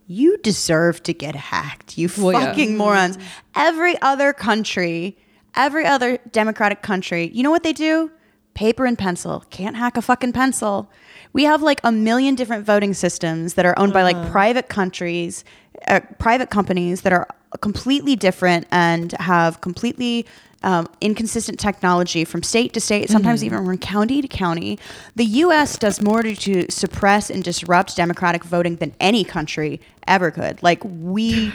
you 0.06 0.36
deserve 0.38 1.02
to 1.04 1.12
get 1.14 1.34
hacked. 1.34 1.96
You 1.98 2.08
Well, 2.18 2.32
yeah. 2.32 2.46
fucking 2.46 2.76
morons. 2.76 3.18
Every 3.56 4.00
other 4.02 4.32
country, 4.32 5.16
every 5.54 5.86
other 5.86 6.18
democratic 6.30 6.82
country, 6.82 7.30
you 7.32 7.42
know 7.42 7.50
what 7.50 7.62
they 7.62 7.72
do? 7.72 8.10
paper 8.54 8.86
and 8.86 8.96
pencil. 8.96 9.42
Can't 9.50 9.74
hack 9.74 9.96
a 9.96 10.00
fucking 10.02 10.32
pencil. 10.32 10.88
We 11.34 11.44
have 11.44 11.62
like 11.62 11.80
a 11.84 11.92
million 11.92 12.36
different 12.36 12.64
voting 12.64 12.94
systems 12.94 13.54
that 13.54 13.66
are 13.66 13.78
owned 13.78 13.92
by 13.92 14.04
like 14.04 14.30
private 14.30 14.68
countries, 14.68 15.44
uh, 15.88 16.00
private 16.18 16.48
companies 16.48 17.02
that 17.02 17.12
are 17.12 17.28
completely 17.60 18.16
different 18.16 18.66
and 18.70 19.12
have 19.12 19.60
completely 19.60 20.26
um, 20.64 20.88
inconsistent 21.02 21.60
technology 21.60 22.24
from 22.24 22.42
state 22.42 22.72
to 22.72 22.80
state, 22.80 23.10
sometimes 23.10 23.44
even 23.44 23.64
from 23.64 23.78
county 23.78 24.22
to 24.22 24.28
county. 24.28 24.78
The 25.14 25.24
U.S. 25.26 25.76
does 25.76 26.00
more 26.00 26.22
to, 26.22 26.34
to 26.34 26.70
suppress 26.70 27.28
and 27.28 27.44
disrupt 27.44 27.94
democratic 27.96 28.42
voting 28.44 28.76
than 28.76 28.94
any 28.98 29.24
country 29.24 29.78
ever 30.08 30.30
could. 30.30 30.62
Like 30.62 30.82
we, 30.82 31.52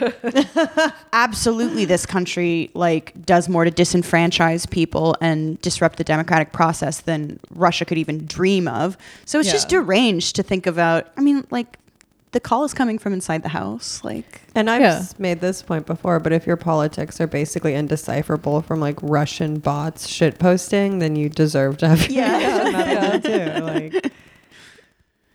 absolutely, 1.12 1.84
this 1.84 2.06
country 2.06 2.70
like 2.72 3.12
does 3.26 3.48
more 3.48 3.64
to 3.64 3.70
disenfranchise 3.70 4.70
people 4.70 5.16
and 5.20 5.60
disrupt 5.60 5.98
the 5.98 6.04
democratic 6.04 6.52
process 6.52 7.00
than 7.00 7.40
Russia 7.50 7.84
could 7.84 7.98
even 7.98 8.26
dream 8.26 8.68
of. 8.68 8.96
So 9.24 9.40
it's 9.40 9.50
just 9.50 9.68
deranged 9.68 10.36
to 10.36 10.44
think 10.44 10.66
about. 10.68 11.08
I 11.16 11.20
mean, 11.20 11.46
like 11.50 11.78
the 12.32 12.40
call 12.40 12.64
is 12.64 12.72
coming 12.72 12.98
from 12.98 13.12
inside 13.12 13.42
the 13.42 13.48
house. 13.48 14.02
Like 14.04 14.42
And 14.54 14.70
I've 14.70 14.80
Yeah. 14.80 15.02
made 15.18 15.40
this 15.40 15.62
point 15.62 15.86
before, 15.86 16.20
but 16.20 16.32
if 16.32 16.46
your 16.46 16.56
politics 16.56 17.20
are 17.20 17.26
basically 17.26 17.74
indecipherable 17.74 18.62
from 18.62 18.80
like 18.80 18.96
Russian 19.02 19.58
bots 19.58 20.06
shit 20.06 20.38
posting, 20.38 20.98
then 21.00 21.16
you 21.16 21.28
deserve 21.28 21.78
to 21.78 21.88
have 21.88 22.08
your 22.08 22.22
Yeah. 22.24 22.68
yeah. 22.68 23.18
too. 23.58 23.62
Like, 23.64 24.12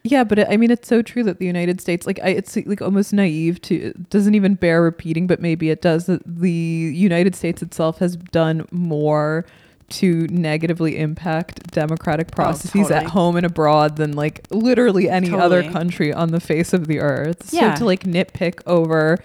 Yeah, 0.08 0.24
but 0.24 0.38
it, 0.38 0.48
I 0.52 0.58
mean, 0.58 0.70
it's 0.70 0.88
so 0.88 1.02
true 1.02 1.24
that 1.24 1.39
the 1.39 1.48
United 1.48 1.82
States, 1.82 2.06
like, 2.06 2.20
I, 2.24 2.30
it's 2.30 2.56
like 2.56 2.80
almost 2.80 3.12
naive 3.12 3.60
to, 3.64 3.76
it 3.76 4.10
doesn't 4.12 4.36
even 4.36 4.54
bear 4.54 4.84
repeating, 4.84 5.26
but 5.26 5.41
maybe 5.41 5.72
it 5.72 5.82
does. 5.82 6.06
That 6.06 6.22
the 6.26 6.52
United 6.52 7.36
States 7.36 7.64
itself 7.64 7.98
has 7.98 8.16
done 8.16 8.68
more 8.72 9.46
to 9.88 10.28
negatively 10.28 10.98
impact 10.98 11.72
democratic 11.72 12.32
processes 12.32 12.72
totally. 12.72 12.96
at 12.96 13.06
home 13.08 13.36
and 13.36 13.46
abroad 13.46 13.98
than 13.98 14.14
like 14.14 14.46
literally 14.50 15.10
any 15.10 15.32
other 15.32 15.70
country 15.72 16.12
on 16.12 16.32
the 16.32 16.40
face 16.40 16.74
of 16.74 16.88
the 16.88 17.00
earth. 17.00 17.54
Yeah. 17.54 17.74
So 17.76 17.80
to 17.80 17.86
like 17.86 18.04
nitpick 18.04 18.62
over 18.66 19.20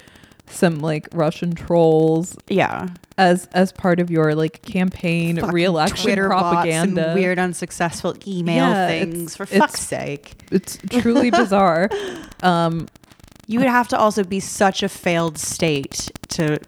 some 0.47 0.81
like 0.81 1.09
Russian 1.13 1.55
trolls 1.55 2.37
yeah, 2.49 2.89
as 3.17 3.47
as 3.53 3.71
part 3.73 4.01
of 4.01 4.11
your 4.11 4.35
like 4.35 4.63
campaign 4.63 5.37
Fucking 5.37 5.53
re-election 5.55 6.03
Twitter 6.03 6.27
propaganda, 6.29 7.13
weird 7.15 7.39
unsuccessful 7.39 8.17
email 8.27 8.69
Yeah, 8.69 8.89
things. 8.89 9.37
For 9.37 9.47
fuck's 9.47 9.81
sake. 9.81 10.35
it's 10.51 10.77
truly 10.91 11.31
bizarre. 11.31 11.89
Um, 12.43 12.89
You 13.47 13.59
would 13.59 13.69
have 13.69 13.89
to 13.89 13.99
also 13.99 14.25
be 14.25 14.41
such 14.41 14.83
a 14.83 14.89
failed 14.89 15.37
state 15.37 16.11
to, 16.31 16.59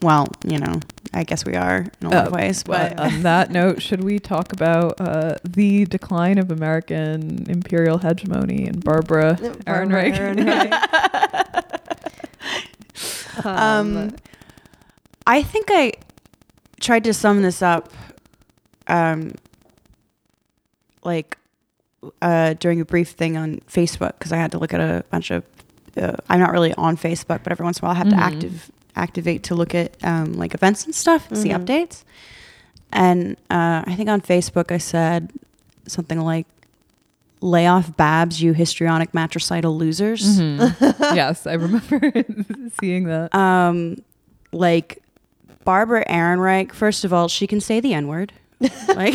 well, 0.00 0.26
you 0.44 0.58
know, 0.58 0.80
I 1.14 1.24
guess 1.24 1.44
we 1.44 1.54
are 1.54 1.86
in 2.00 2.06
a 2.06 2.10
lot 2.10 2.26
of 2.28 2.32
Uh, 2.32 2.36
ways, 2.36 2.62
but 2.62 2.98
uh, 2.98 3.02
on 3.02 3.22
that 3.22 3.50
note, 3.58 3.82
should 3.82 4.02
we 4.02 4.18
talk 4.18 4.52
about 4.52 4.98
uh, 5.00 5.36
the 5.44 5.84
decline 5.84 6.38
of 6.38 6.50
American 6.50 7.44
imperial 7.50 7.98
hegemony 7.98 8.66
and 8.66 8.82
Barbara 8.82 9.36
Ehrenreich? 9.66 10.16
um, 13.44 14.14
I 15.26 15.42
think 15.42 15.66
I 15.70 15.92
tried 16.80 17.04
to 17.04 17.14
sum 17.14 17.42
this 17.42 17.62
up, 17.62 17.92
um, 18.88 19.32
like 21.04 21.38
uh, 22.20 22.54
during 22.54 22.80
a 22.80 22.84
brief 22.84 23.10
thing 23.10 23.36
on 23.36 23.60
Facebook 23.68 24.12
because 24.18 24.32
I 24.32 24.36
had 24.36 24.50
to 24.52 24.58
look 24.58 24.74
at 24.74 24.80
a 24.80 25.04
bunch 25.10 25.30
of. 25.30 25.44
Uh, 25.96 26.16
I'm 26.30 26.40
not 26.40 26.52
really 26.52 26.72
on 26.74 26.96
Facebook, 26.96 27.42
but 27.42 27.52
every 27.52 27.64
once 27.64 27.78
in 27.80 27.84
a 27.84 27.88
while 27.88 27.94
I 27.94 27.98
have 27.98 28.06
Mhm. 28.06 28.10
to 28.16 28.18
active 28.22 28.70
activate 28.96 29.42
to 29.44 29.54
look 29.54 29.74
at 29.74 29.96
um, 30.04 30.34
like 30.34 30.54
events 30.54 30.84
and 30.84 30.94
stuff, 30.94 31.28
and 31.28 31.38
see 31.38 31.48
updates. 31.50 32.04
And 32.92 33.36
uh, 33.50 33.82
I 33.86 33.94
think 33.96 34.08
on 34.10 34.20
Facebook 34.20 34.70
I 34.70 34.78
said 34.78 35.30
something 35.86 36.20
like, 36.20 36.46
"Lay 37.40 37.66
off 37.66 37.96
Babs, 37.96 38.42
you 38.42 38.52
histrionic 38.52 39.14
matricidal 39.14 39.76
losers." 39.76 40.38
Mhm. 40.38 40.98
yes, 41.14 41.46
I 41.46 41.54
remember 41.54 42.12
seeing 42.80 43.04
that. 43.04 43.34
um, 43.34 43.96
like 44.52 45.02
Barbara 45.64 46.04
Ehrenreich, 46.08 46.72
first 46.72 47.04
of 47.04 47.12
all, 47.12 47.28
she 47.28 47.46
can 47.46 47.60
say 47.60 47.80
the 47.80 47.94
N 47.94 48.08
word. 48.08 48.32
Like 48.88 49.14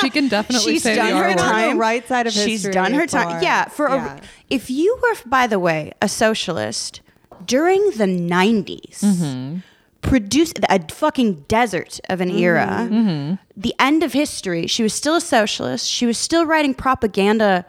She 0.00 0.10
can 0.10 0.28
definitely 0.28 0.74
She's 0.74 0.82
say 0.84 0.94
done 0.94 1.10
the 1.10 1.16
her 1.16 1.22
R 1.24 1.28
word. 1.30 1.38
time. 1.38 1.68
on 1.70 1.74
the 1.76 1.80
right 1.80 2.06
side 2.06 2.26
of 2.28 2.32
she's 2.32 2.62
history. 2.62 2.72
done 2.72 2.92
her 2.92 3.06
time. 3.06 3.42
Yeah, 3.42 3.64
for 3.68 3.88
yeah. 3.88 4.16
A, 4.18 4.20
if 4.50 4.70
you 4.70 4.96
were, 5.02 5.14
by 5.26 5.46
the 5.48 5.58
way, 5.58 5.92
a 6.00 6.08
socialist 6.08 7.00
during 7.46 7.82
the 7.90 8.06
90s, 8.06 9.00
Mm-hmm. 9.00 9.58
produced 10.02 10.58
a 10.68 10.80
fucking 10.92 11.44
desert 11.48 11.98
of 12.08 12.20
an 12.20 12.30
era, 12.30 12.88
Mm-hmm. 12.90 13.34
the 13.56 13.74
end 13.78 14.02
of 14.02 14.12
history, 14.12 14.66
she 14.66 14.82
was 14.82 14.92
still 14.92 15.16
a 15.16 15.20
socialist. 15.20 15.88
She 15.88 16.06
was 16.06 16.18
still 16.18 16.44
writing 16.46 16.74
propaganda. 16.74 17.64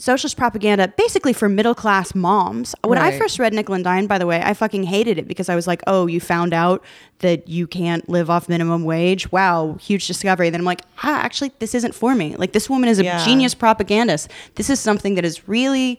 Socialist 0.00 0.36
propaganda, 0.36 0.86
basically 0.96 1.32
for 1.32 1.48
middle 1.48 1.74
class 1.74 2.14
moms. 2.14 2.72
When 2.84 2.98
I 2.98 3.18
first 3.18 3.40
read 3.40 3.52
Nickel 3.52 3.74
and 3.74 3.82
Dime, 3.82 4.06
by 4.06 4.16
the 4.18 4.26
way, 4.26 4.40
I 4.40 4.54
fucking 4.54 4.84
hated 4.84 5.18
it 5.18 5.26
because 5.26 5.48
I 5.48 5.56
was 5.56 5.66
like, 5.66 5.82
"Oh, 5.88 6.06
you 6.06 6.20
found 6.20 6.54
out 6.54 6.84
that 7.18 7.48
you 7.48 7.66
can't 7.66 8.08
live 8.08 8.30
off 8.30 8.48
minimum 8.48 8.84
wage. 8.84 9.32
Wow, 9.32 9.76
huge 9.80 10.06
discovery." 10.06 10.50
Then 10.50 10.60
I'm 10.60 10.64
like, 10.64 10.82
"Ah, 11.02 11.18
actually, 11.22 11.50
this 11.58 11.74
isn't 11.74 11.96
for 11.96 12.14
me. 12.14 12.36
Like, 12.36 12.52
this 12.52 12.70
woman 12.70 12.88
is 12.88 13.00
a 13.00 13.04
Yeah. 13.04 13.24
genius 13.24 13.54
propagandist. 13.56 14.30
This 14.54 14.70
is 14.70 14.78
something 14.78 15.16
that 15.16 15.24
is 15.24 15.48
really 15.48 15.98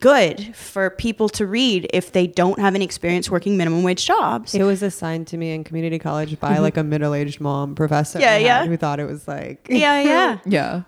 good 0.00 0.54
for 0.56 0.90
people 0.90 1.28
to 1.28 1.46
read 1.46 1.88
if 1.92 2.12
they 2.12 2.26
don't 2.26 2.58
have 2.58 2.74
any 2.74 2.84
experience 2.84 3.30
working 3.30 3.56
minimum 3.56 3.82
wage 3.82 4.04
jobs." 4.04 4.54
It 4.54 4.62
was 4.62 4.82
assigned 4.82 5.26
to 5.28 5.36
me 5.36 5.52
in 5.52 5.64
community 5.64 5.98
college 5.98 6.40
by 6.40 6.58
like 6.58 6.76
a 6.76 6.80
mm-hmm. 6.80 6.90
middle-aged 6.90 7.40
mom 7.40 7.74
professor. 7.74 8.18
Yeah, 8.18 8.36
yeah. 8.36 8.66
Who 8.66 8.76
thought 8.76 9.00
it 9.00 9.06
was 9.06 9.28
like 9.28 9.66
yeah, 9.68 10.00
yeah. 10.00 10.38
Yeah. 10.46 10.82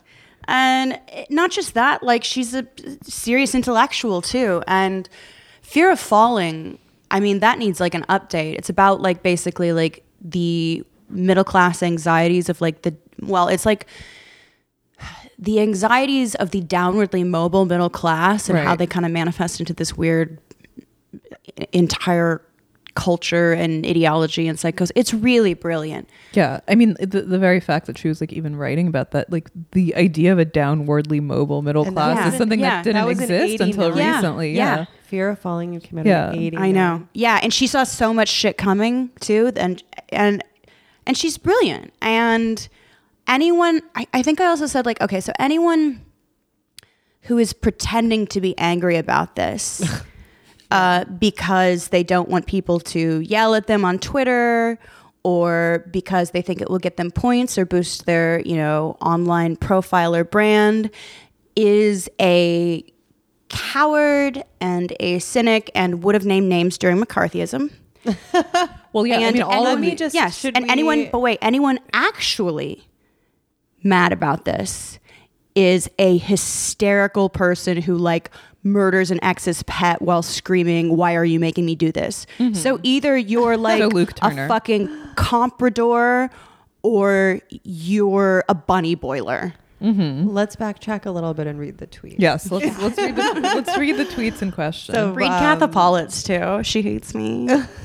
And 0.49 0.99
not 1.31 1.51
just 1.51 1.75
that, 1.75 2.03
like 2.03 2.25
she's 2.25 2.55
a 2.55 2.67
serious 3.03 3.55
intellectual 3.55 4.23
too. 4.23 4.63
And 4.67 5.09
Fear 5.63 5.93
of 5.93 6.01
Falling, 6.01 6.79
I 7.11 7.21
mean, 7.21 7.41
that 7.41 7.59
needs 7.59 7.81
like 7.81 7.95
an 7.95 8.05
update. 8.09 8.57
It's 8.57 8.69
about 8.69 9.01
like 9.01 9.23
basically 9.23 9.73
like 9.73 10.05
the 10.21 10.85
middle 11.09 11.45
class 11.45 11.83
anxieties 11.83 12.49
of 12.49 12.61
like 12.61 12.83
the, 12.83 12.95
well, 13.21 13.49
it's 13.49 13.67
like 13.67 13.87
the 15.43 15.59
anxieties 15.61 16.35
of 16.37 16.51
the 16.53 16.61
downwardly 16.63 17.27
mobile 17.27 17.65
middle 17.67 17.91
class 17.91 18.49
and 18.49 18.57
how 18.59 18.77
they 18.77 18.87
kind 18.87 19.05
of 19.05 19.11
manifest 19.13 19.59
into 19.61 19.73
this 19.75 19.97
weird 19.97 20.39
entire 21.73 22.43
culture 22.95 23.53
and 23.53 23.87
ideology 23.87 24.47
and 24.47 24.59
psychos. 24.59 24.91
It's 24.95 25.15
really 25.15 25.55
brilliant. 25.55 26.09
Yeah, 26.35 26.61
I 26.69 26.75
mean 26.75 26.95
the 27.01 27.23
the 27.23 27.39
very 27.39 27.59
fact 27.61 27.87
that 27.87 27.97
she 27.99 28.09
was 28.09 28.21
like 28.21 28.33
even 28.33 28.55
writing 28.57 28.87
about 28.87 29.13
that, 29.13 29.33
like 29.33 29.51
the 29.73 29.95
idea 29.97 30.33
of 30.33 30.39
a 30.39 30.45
downwardly 30.45 31.21
mobile 31.23 31.63
middle 31.63 31.85
And 31.87 31.95
class 31.95 32.19
that 32.19 32.27
is 32.27 32.33
was 32.33 32.39
something 32.39 32.61
yeah, 32.61 32.83
that 32.83 32.85
didn't 32.85 33.05
that 33.05 33.11
exist 33.11 33.61
until 33.61 33.85
89. 33.89 33.97
Yeah, 33.99 34.17
recently. 34.17 34.53
yeah. 34.57 34.77
Yeah. 34.77 34.85
fear 35.05 35.29
of 35.31 35.39
falling. 35.39 35.73
You 35.73 35.81
came 35.81 35.99
out 35.99 36.07
Yeah. 36.07 36.33
in 36.33 36.39
eighty. 36.39 36.57
I 36.57 36.71
know. 36.71 37.07
Yeah, 37.15 37.41
and 37.43 37.53
she 37.53 37.67
saw 37.67 37.85
so 37.85 38.13
much 38.13 38.29
shit 38.29 38.59
coming 38.59 39.11
too, 39.21 39.53
and 39.57 39.83
and 40.11 40.45
and 41.07 41.17
she's 41.17 41.39
brilliant. 41.39 41.93
And 42.03 42.69
anyone, 43.27 43.83
I, 43.95 44.07
I 44.13 44.23
think 44.23 44.41
I 44.41 44.47
also 44.47 44.67
said 44.67 44.87
like, 44.87 45.01
okay, 45.01 45.21
so 45.21 45.33
anyone 45.39 46.05
who 47.23 47.39
is 47.39 47.53
pretending 47.53 48.27
to 48.29 48.41
be 48.41 48.57
angry 48.59 48.97
about 48.97 49.37
this 49.37 49.83
uh, 50.71 51.05
because 51.05 51.89
they 51.89 52.03
don't 52.03 52.29
want 52.29 52.47
people 52.47 52.81
to 52.81 53.21
yell 53.21 53.55
at 53.55 53.67
them 53.67 53.85
on 53.85 53.99
Twitter 53.99 54.79
or 55.23 55.87
because 55.93 56.33
they 56.33 56.43
think 56.43 56.61
it 56.61 56.69
will 56.69 56.81
get 56.81 56.97
them 56.97 57.11
points 57.13 57.57
or 57.57 57.65
boost 57.65 58.07
their, 58.07 58.41
you 58.41 58.57
know, 58.57 58.97
online 59.01 59.55
profile 59.57 60.17
or 60.17 60.25
brand 60.25 60.91
is 61.55 62.09
a 62.21 62.85
coward 63.49 64.43
and 64.61 64.93
a 64.99 65.19
cynic 65.21 65.71
and 65.75 66.03
would 66.03 66.15
have 66.17 66.25
named 66.25 66.49
names 66.49 66.77
during 66.79 67.01
McCarthyism. 67.01 67.71
Well, 68.93 69.07
yeah. 69.07 69.19
I 69.19 69.23
and 69.23 69.33
mean, 69.35 69.43
all 69.43 69.67
and 69.67 69.75
of 69.75 69.81
me 69.81 69.95
just- 69.95 70.15
yes, 70.15 70.45
and 70.45 70.71
anyone, 70.71 71.09
but 71.11 71.21
wait, 71.21 71.39
anyone 71.41 71.81
actually 71.95 72.87
mad 73.83 74.13
about 74.13 74.45
this 74.45 74.99
is 75.55 75.89
a 75.99 76.17
hysterical 76.19 77.29
person 77.29 77.81
who 77.83 77.97
like 77.97 78.31
murders 78.65 79.11
an 79.11 79.23
ex's 79.23 79.63
pet 79.65 80.01
while 80.01 80.23
screaming, 80.23 80.97
"Why 80.97 81.15
are 81.17 81.25
you 81.25 81.39
making 81.41 81.67
me 81.67 81.75
do 81.75 81.93
this?" 81.93 82.27
So 82.55 82.81
either 82.83 83.17
you're 83.17 83.57
like 83.69 83.93
Luke 83.93 84.13
a 84.23 84.49
fucking 84.49 84.89
comprador 85.17 86.31
or 86.83 87.41
you're 87.65 88.45
a 88.49 88.55
bunny 88.55 88.95
boiler. 88.95 89.55
Let's 89.85 90.55
backtrack 90.55 91.07
a 91.07 91.11
little 91.11 91.35
bit 91.35 91.49
and 91.49 91.59
read 91.59 91.79
the 91.79 91.89
tweet. 91.89 92.21
yes. 92.21 92.49
Let's 92.53 92.79
let's 92.83 92.97
read 92.99 93.17
the 93.17 93.41
let's 93.43 93.77
read 93.77 93.97
the 93.97 94.05
tweets 94.05 94.41
in 94.41 94.53
question. 94.53 94.95
So- 94.95 95.13
Read 95.13 95.27
Um, 95.33 95.59
Katha 95.61 95.73
Pollitt 95.73 96.11
too. 96.25 96.63
She 96.63 96.83
hates 96.83 97.15
me. 97.17 97.49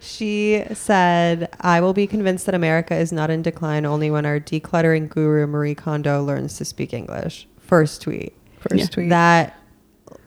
She 0.00 0.64
said, 0.74 1.48
I 1.60 1.80
will 1.80 1.92
be 1.92 2.06
convinced 2.06 2.46
that 2.46 2.54
America 2.54 2.94
is 2.94 3.12
not 3.12 3.30
in 3.30 3.42
decline 3.42 3.84
only 3.84 4.10
when 4.10 4.24
our 4.26 4.38
decluttering 4.40 5.08
guru 5.08 5.46
Marie 5.46 5.74
Kondo 5.74 6.22
learns 6.22 6.56
to 6.58 6.64
speak 6.64 6.92
English. 6.92 7.46
First 7.58 8.02
tweet. 8.02 8.34
First 8.60 8.74
Yeah. 8.76 8.86
tweet. 8.86 9.08
That 9.10 9.54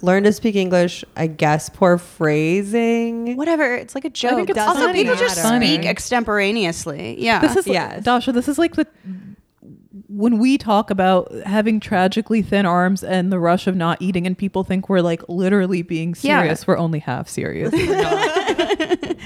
learn 0.02 0.24
to 0.24 0.34
speak 0.34 0.56
English, 0.56 1.04
I 1.16 1.28
guess 1.28 1.70
poor 1.70 1.98
phrasing. 1.98 3.36
Whatever. 3.38 3.76
It's 3.76 3.96
like 3.96 4.06
a 4.06 4.10
joke. 4.10 4.36
think 4.36 4.50
it's 4.50 4.60
also, 4.60 4.82
funny. 4.82 5.00
people 5.04 5.16
just 5.16 5.40
Funny. 5.42 5.76
speak 5.76 5.86
extemporaneously. 5.86 7.18
Yeah. 7.20 7.40
this 7.40 7.56
is 7.56 7.68
Yes. 7.68 8.04
Dasha. 8.04 8.32
This 8.32 8.48
is 8.48 8.58
like 8.58 8.76
the 8.76 8.88
when 10.14 10.40
we 10.40 10.58
talk 10.58 10.90
about 10.90 11.32
having 11.46 11.80
tragically 11.80 12.42
thin 12.42 12.66
arms 12.66 13.04
and 13.04 13.32
the 13.32 13.40
rush 13.40 13.66
of 13.68 13.76
not 13.76 14.02
eating, 14.02 14.28
and 14.28 14.38
people 14.38 14.64
think 14.64 14.90
we're 14.90 15.02
like 15.02 15.22
literally 15.30 15.82
being 15.82 16.10
Yeah. 16.22 16.40
serious, 16.42 16.68
we're 16.68 16.78
only 16.78 17.00
half 17.00 17.30
serious. 17.30 17.74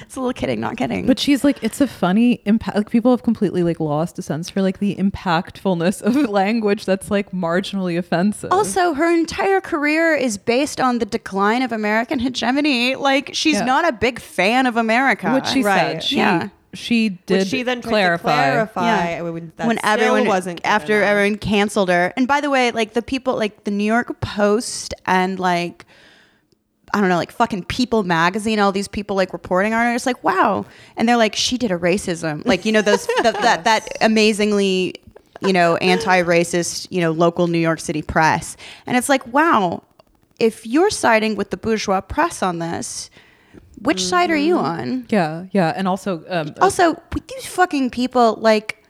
It's 0.05 0.15
a 0.17 0.19
little 0.19 0.33
kidding, 0.33 0.59
not 0.59 0.77
kidding. 0.77 1.07
But 1.07 1.19
she's 1.19 1.43
like, 1.43 1.63
it's 1.63 1.81
a 1.81 1.87
funny 1.87 2.33
impact. 2.45 2.77
Like 2.77 2.89
people 2.89 3.11
have 3.11 3.23
completely 3.23 3.63
like 3.63 3.79
lost 3.79 4.19
a 4.19 4.21
sense 4.21 4.49
for 4.49 4.61
like 4.61 4.79
the 4.79 4.95
impactfulness 4.95 6.01
of 6.01 6.15
language 6.29 6.85
that's 6.85 7.09
like 7.09 7.31
marginally 7.31 7.97
offensive. 7.97 8.51
Also, 8.51 8.93
her 8.93 9.11
entire 9.11 9.61
career 9.61 10.13
is 10.13 10.37
based 10.37 10.79
on 10.79 10.99
the 10.99 11.05
decline 11.05 11.61
of 11.63 11.71
American 11.71 12.19
hegemony. 12.19 12.95
Like, 12.95 13.31
she's 13.33 13.55
Yeah. 13.55 13.65
not 13.65 13.87
a 13.87 13.91
big 13.93 14.19
fan 14.19 14.65
of 14.67 14.77
America. 14.77 15.33
which 15.33 15.47
she 15.47 15.63
Right. 15.63 15.93
said, 15.93 16.03
she 16.03 16.17
Yeah. 16.17 16.49
She 16.75 17.09
did 17.09 17.39
Which 17.39 17.47
she 17.47 17.63
then 17.63 17.81
tried 17.81 17.89
clarify. 17.89 18.29
to 18.29 18.51
clarify 18.51 19.09
Yeah. 19.11 19.21
when, 19.21 19.51
that 19.57 19.67
when 19.67 19.79
everyone 19.83 20.27
wasn't 20.27 20.61
after 20.63 20.97
enough. 20.97 21.07
everyone 21.09 21.37
canceled 21.37 21.89
her. 21.89 22.13
And 22.15 22.27
by 22.27 22.41
the 22.41 22.49
way, 22.49 22.71
like 22.71 22.93
the 22.93 23.01
people, 23.01 23.35
like 23.35 23.63
the 23.63 23.71
New 23.71 23.83
York 23.83 24.19
Post 24.21 24.93
and 25.05 25.39
like 25.39 25.85
I 26.93 27.01
don't 27.01 27.09
know, 27.09 27.17
like 27.17 27.31
fucking 27.31 27.65
People 27.65 28.03
magazine, 28.03 28.59
all 28.59 28.71
these 28.71 28.87
people 28.87 29.15
like 29.17 29.33
reporting 29.33 29.73
on 29.73 29.85
her. 29.85 29.95
It's 29.95 30.05
like 30.05 30.23
wow, 30.23 30.65
and 30.95 31.09
they're 31.09 31.17
like 31.17 31.35
she 31.35 31.57
did 31.57 31.71
a 31.71 31.77
racism, 31.77 32.45
like 32.45 32.63
you 32.63 32.71
know 32.71 32.81
those 32.81 33.05
that 33.23 33.41
that, 33.41 33.63
that 33.65 33.87
amazingly 34.01 34.95
you 35.41 35.51
know 35.51 35.75
anti-racist 35.77 36.87
you 36.91 37.01
know 37.01 37.11
local 37.11 37.47
New 37.47 37.57
York 37.59 37.79
City 37.81 38.01
press, 38.01 38.55
and 38.85 38.95
it's 38.95 39.09
like 39.09 39.25
wow, 39.33 39.83
if 40.39 40.65
you're 40.65 40.89
siding 40.89 41.35
with 41.35 41.49
the 41.49 41.57
bourgeois 41.57 42.01
press 42.01 42.41
on 42.41 42.59
this. 42.59 43.09
Which 43.81 44.03
side 44.03 44.31
are 44.31 44.35
you 44.35 44.57
on? 44.57 45.05
Yeah, 45.09 45.45
yeah, 45.51 45.73
and 45.75 45.87
also 45.87 46.23
um, 46.27 46.53
Also, 46.61 47.01
with 47.13 47.27
these 47.27 47.45
fucking 47.45 47.89
people, 47.89 48.35
like 48.35 48.83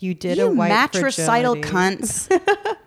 you 0.00 0.14
did 0.14 0.38
you 0.38 0.46
a 0.46 0.50
white 0.50 0.68
matricidal 0.68 1.56
cunts. 1.56 2.30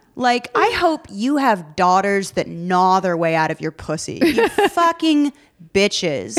like, 0.16 0.50
I 0.56 0.72
hope 0.78 1.08
you 1.10 1.38
have 1.38 1.76
daughters 1.76 2.32
that 2.32 2.48
gnaw 2.48 3.00
their 3.00 3.18
way 3.18 3.36
out 3.36 3.52
of 3.52 3.60
your 3.62 3.72
pussy. 3.72 4.20
You 4.24 4.48
fucking 4.70 5.34
bitches. 5.74 6.38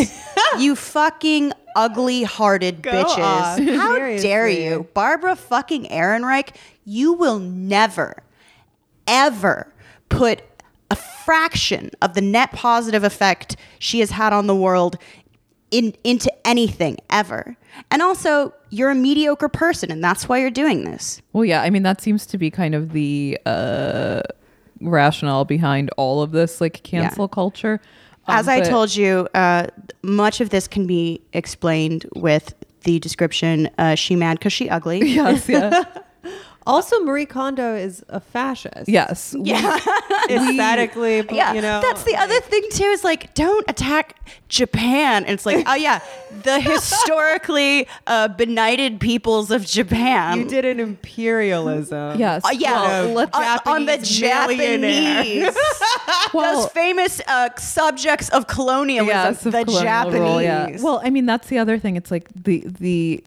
You 0.58 0.76
fucking 0.76 1.52
ugly 1.76 2.22
hearted 2.22 2.82
bitches. 2.82 3.18
off. 3.18 3.58
How 3.58 3.96
dare 3.96 4.48
you? 4.48 4.88
Barbara 4.94 5.36
fucking 5.36 5.86
Ehrenreich, 5.86 6.54
you 6.84 7.12
will 7.12 7.38
never, 7.38 8.22
ever 9.06 9.72
put 10.08 10.42
fraction 11.24 11.90
of 12.00 12.14
the 12.14 12.20
net 12.20 12.52
positive 12.52 13.04
effect 13.04 13.56
she 13.78 14.00
has 14.00 14.10
had 14.10 14.32
on 14.32 14.46
the 14.46 14.54
world 14.56 14.96
in 15.70 15.94
into 16.04 16.30
anything 16.46 16.98
ever. 17.10 17.56
And 17.90 18.02
also, 18.02 18.52
you're 18.70 18.90
a 18.90 18.94
mediocre 18.94 19.48
person, 19.48 19.90
and 19.90 20.04
that's 20.04 20.28
why 20.28 20.38
you're 20.38 20.50
doing 20.50 20.84
this. 20.84 21.22
Well, 21.32 21.44
yeah, 21.44 21.62
I 21.62 21.70
mean 21.70 21.82
that 21.82 22.00
seems 22.00 22.26
to 22.26 22.38
be 22.38 22.50
kind 22.50 22.74
of 22.74 22.92
the 22.92 23.38
uh, 23.46 24.22
rationale 24.80 25.44
behind 25.44 25.90
all 25.96 26.22
of 26.22 26.32
this, 26.32 26.60
like 26.60 26.82
cancel 26.82 27.28
culture. 27.28 27.80
Um, 28.28 28.38
As 28.38 28.46
I 28.48 28.60
but- 28.60 28.68
told 28.68 28.94
you, 28.94 29.26
uh, 29.34 29.66
much 30.02 30.40
of 30.40 30.50
this 30.50 30.68
can 30.68 30.86
be 30.86 31.20
explained 31.32 32.06
with 32.14 32.54
the 32.84 32.98
description 32.98 33.70
uh, 33.78 33.94
"she 33.94 34.14
mad 34.14 34.38
because 34.38 34.52
she 34.52 34.68
ugly." 34.68 35.00
yes, 35.08 35.48
yeah, 35.48 35.84
Also, 36.66 37.00
Marie 37.00 37.26
Kondo 37.26 37.74
is 37.74 38.04
a 38.08 38.20
fascist. 38.20 38.88
yes, 38.88 39.34
Yeah, 39.42 39.78
aesthetically, 40.30 41.22
yeah. 41.32 41.52
you 41.54 41.60
know. 41.60 41.80
that's 41.80 42.04
the 42.04 42.16
other 42.16 42.40
thing 42.40 42.62
too. 42.70 42.84
Is 42.84 43.04
like, 43.04 43.34
don't 43.34 43.68
attack 43.68 44.16
Japan. 44.48 45.24
And 45.24 45.32
it's 45.34 45.44
like, 45.46 45.64
oh 45.66 45.74
yeah, 45.74 46.00
the 46.44 46.60
historically 46.72 47.88
uh, 48.06 48.28
benighted 48.28 49.00
peoples 49.00 49.50
of 49.50 49.66
Japan. 49.66 50.38
You 50.38 50.48
did 50.48 50.64
an 50.64 50.78
imperialism. 50.80 52.18
yes. 52.18 52.44
Uh, 52.44 52.50
yeah, 52.52 52.72
Well, 53.06 53.14
let's- 53.14 53.36
on, 53.36 53.58
on 53.66 53.86
the 53.86 53.98
Japanese. 53.98 54.58
Japanese, 55.52 55.56
well, 56.34 56.62
those 56.62 56.70
famous 56.72 57.20
uh, 57.26 57.48
subjects 57.56 58.28
of 58.30 58.46
colonialism, 58.46 59.08
yes, 59.08 59.44
of 59.46 59.52
the 59.52 59.64
colonial 59.64 59.82
Japanese. 59.82 60.20
rule, 60.20 60.42
yeah. 60.42 60.76
Well, 60.80 61.00
I 61.04 61.10
mean, 61.10 61.26
that's 61.26 61.48
the 61.48 61.58
other 61.58 61.78
thing. 61.78 61.96
It's 61.96 62.10
like 62.10 62.28
the 62.34 62.64
the 62.66 63.24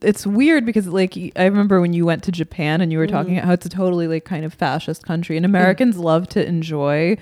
it's 0.00 0.26
weird 0.26 0.64
because 0.66 0.86
like 0.86 1.16
I 1.36 1.44
remember 1.44 1.80
when 1.80 1.92
you 1.92 2.04
went 2.06 2.22
to 2.24 2.32
Japan 2.32 2.80
and 2.80 2.92
you 2.92 2.98
were 2.98 3.06
talking 3.06 3.34
Mm-hmm. 3.34 3.38
about 3.38 3.46
how 3.46 3.52
it's 3.54 3.66
a 3.66 3.70
totally 3.70 4.08
like 4.08 4.24
kind 4.24 4.44
of 4.44 4.54
fascist 4.54 5.04
country, 5.04 5.36
and 5.36 5.46
Americans 5.46 5.96
love 5.98 6.28
to 6.30 6.46
enjoy 6.46 7.16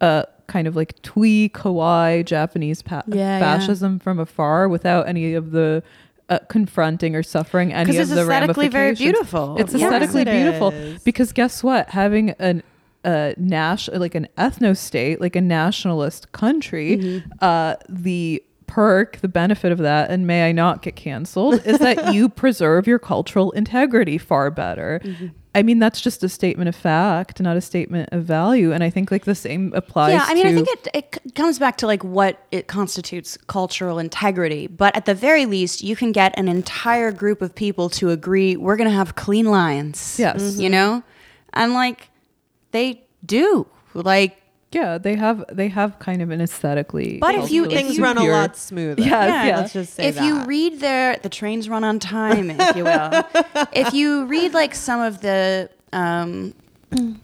uh 0.00 0.24
kind 0.46 0.66
of 0.68 0.76
like 0.76 1.00
twee 1.02 1.48
kawaii 1.48 2.24
Japanese 2.24 2.82
pa- 2.82 3.02
Yeah, 3.06 3.16
yeah. 3.16 3.38
fascism 3.40 3.98
from 3.98 4.18
afar 4.18 4.68
without 4.68 5.08
any 5.08 5.34
of 5.34 5.52
the 5.52 5.82
uh, 6.28 6.38
confronting 6.48 7.14
or 7.14 7.22
suffering 7.22 7.72
any 7.72 7.96
of 7.96 8.02
it's 8.02 8.10
the 8.10 8.20
aesthetically 8.22 8.68
very 8.68 8.94
beautiful. 8.94 9.56
It's 9.58 9.74
aesthetically 9.74 10.22
it 10.22 10.26
beautiful 10.30 10.70
is. 10.70 11.02
because 11.02 11.32
guess 11.32 11.62
what? 11.62 11.90
Having 11.90 12.30
an 12.30 12.62
a 13.04 13.34
nash 13.36 13.88
like 13.90 14.14
an 14.14 14.26
ethno 14.38 14.74
state, 14.76 15.20
like 15.20 15.36
a 15.36 15.40
nationalist 15.42 16.32
country, 16.32 16.96
Mm-hmm. 16.96 17.28
uh, 17.42 17.74
the 17.88 18.42
perk, 18.66 19.18
the 19.18 19.28
benefit 19.28 19.72
of 19.72 19.78
that, 19.78 20.10
and 20.10 20.26
may 20.26 20.48
I 20.48 20.52
not 20.52 20.82
get 20.82 20.96
canceled, 20.96 21.64
is 21.66 21.78
that 21.78 22.14
you 22.14 22.28
preserve 22.28 22.86
your 22.86 22.98
cultural 22.98 23.50
integrity 23.52 24.18
far 24.18 24.50
better. 24.50 25.00
Mm-hmm. 25.04 25.26
I 25.56 25.62
mean, 25.62 25.78
that's 25.78 26.00
just 26.00 26.24
a 26.24 26.28
statement 26.28 26.68
of 26.68 26.74
fact, 26.74 27.40
not 27.40 27.56
a 27.56 27.60
statement 27.60 28.08
of 28.10 28.24
value. 28.24 28.72
And 28.72 28.82
I 28.82 28.90
think 28.90 29.12
like 29.12 29.24
the 29.24 29.36
same 29.36 29.72
applies. 29.72 30.12
Yeah, 30.12 30.24
I 30.26 30.34
mean, 30.34 30.48
I 30.48 30.52
think 30.52 30.68
it, 30.68 30.88
it 30.92 31.34
comes 31.36 31.60
back 31.60 31.76
to 31.78 31.86
like 31.86 32.02
what 32.02 32.44
it 32.50 32.66
constitutes 32.66 33.38
cultural 33.46 34.00
integrity. 34.00 34.66
But 34.66 34.96
at 34.96 35.04
the 35.04 35.14
very 35.14 35.46
least, 35.46 35.82
you 35.82 35.94
can 35.94 36.10
get 36.10 36.36
an 36.36 36.48
entire 36.48 37.12
group 37.12 37.40
of 37.40 37.54
people 37.54 37.88
to 37.90 38.10
agree 38.10 38.56
we're 38.56 38.76
going 38.76 38.90
to 38.90 38.96
have 38.96 39.14
clean 39.14 39.46
lines. 39.46 40.18
Yes. 40.18 40.58
You 40.58 40.70
know? 40.70 41.04
And 41.52 41.72
like, 41.72 42.10
they 42.72 43.04
do. 43.24 43.68
Like, 43.94 44.42
yeah, 44.74 44.98
they 44.98 45.14
have 45.16 45.44
they 45.50 45.68
have 45.68 45.98
kind 45.98 46.20
of 46.22 46.30
an 46.30 46.40
aesthetically. 46.40 47.18
But 47.18 47.34
if 47.36 47.50
you- 47.50 47.66
Things 47.66 47.96
you- 47.96 48.04
run 48.04 48.18
a 48.18 48.24
lot 48.24 48.56
smoother. 48.56 49.00
Yes, 49.00 49.10
Yeah, 49.10 49.46
yeah. 49.46 49.56
Let's 49.58 49.72
just 49.72 49.94
say 49.94 50.06
if 50.08 50.20
you 50.20 50.44
read 50.44 50.80
their 50.80 51.16
the 51.22 51.28
trains 51.28 51.68
run 51.68 51.84
on 51.84 51.98
time 51.98 52.50
if 52.50 52.76
you 52.76 52.84
will 52.84 53.10
if 53.72 53.94
you 53.94 54.24
read 54.26 54.52
like 54.52 54.74
some 54.74 55.00
of 55.00 55.20
the 55.20 55.70
um 55.92 56.52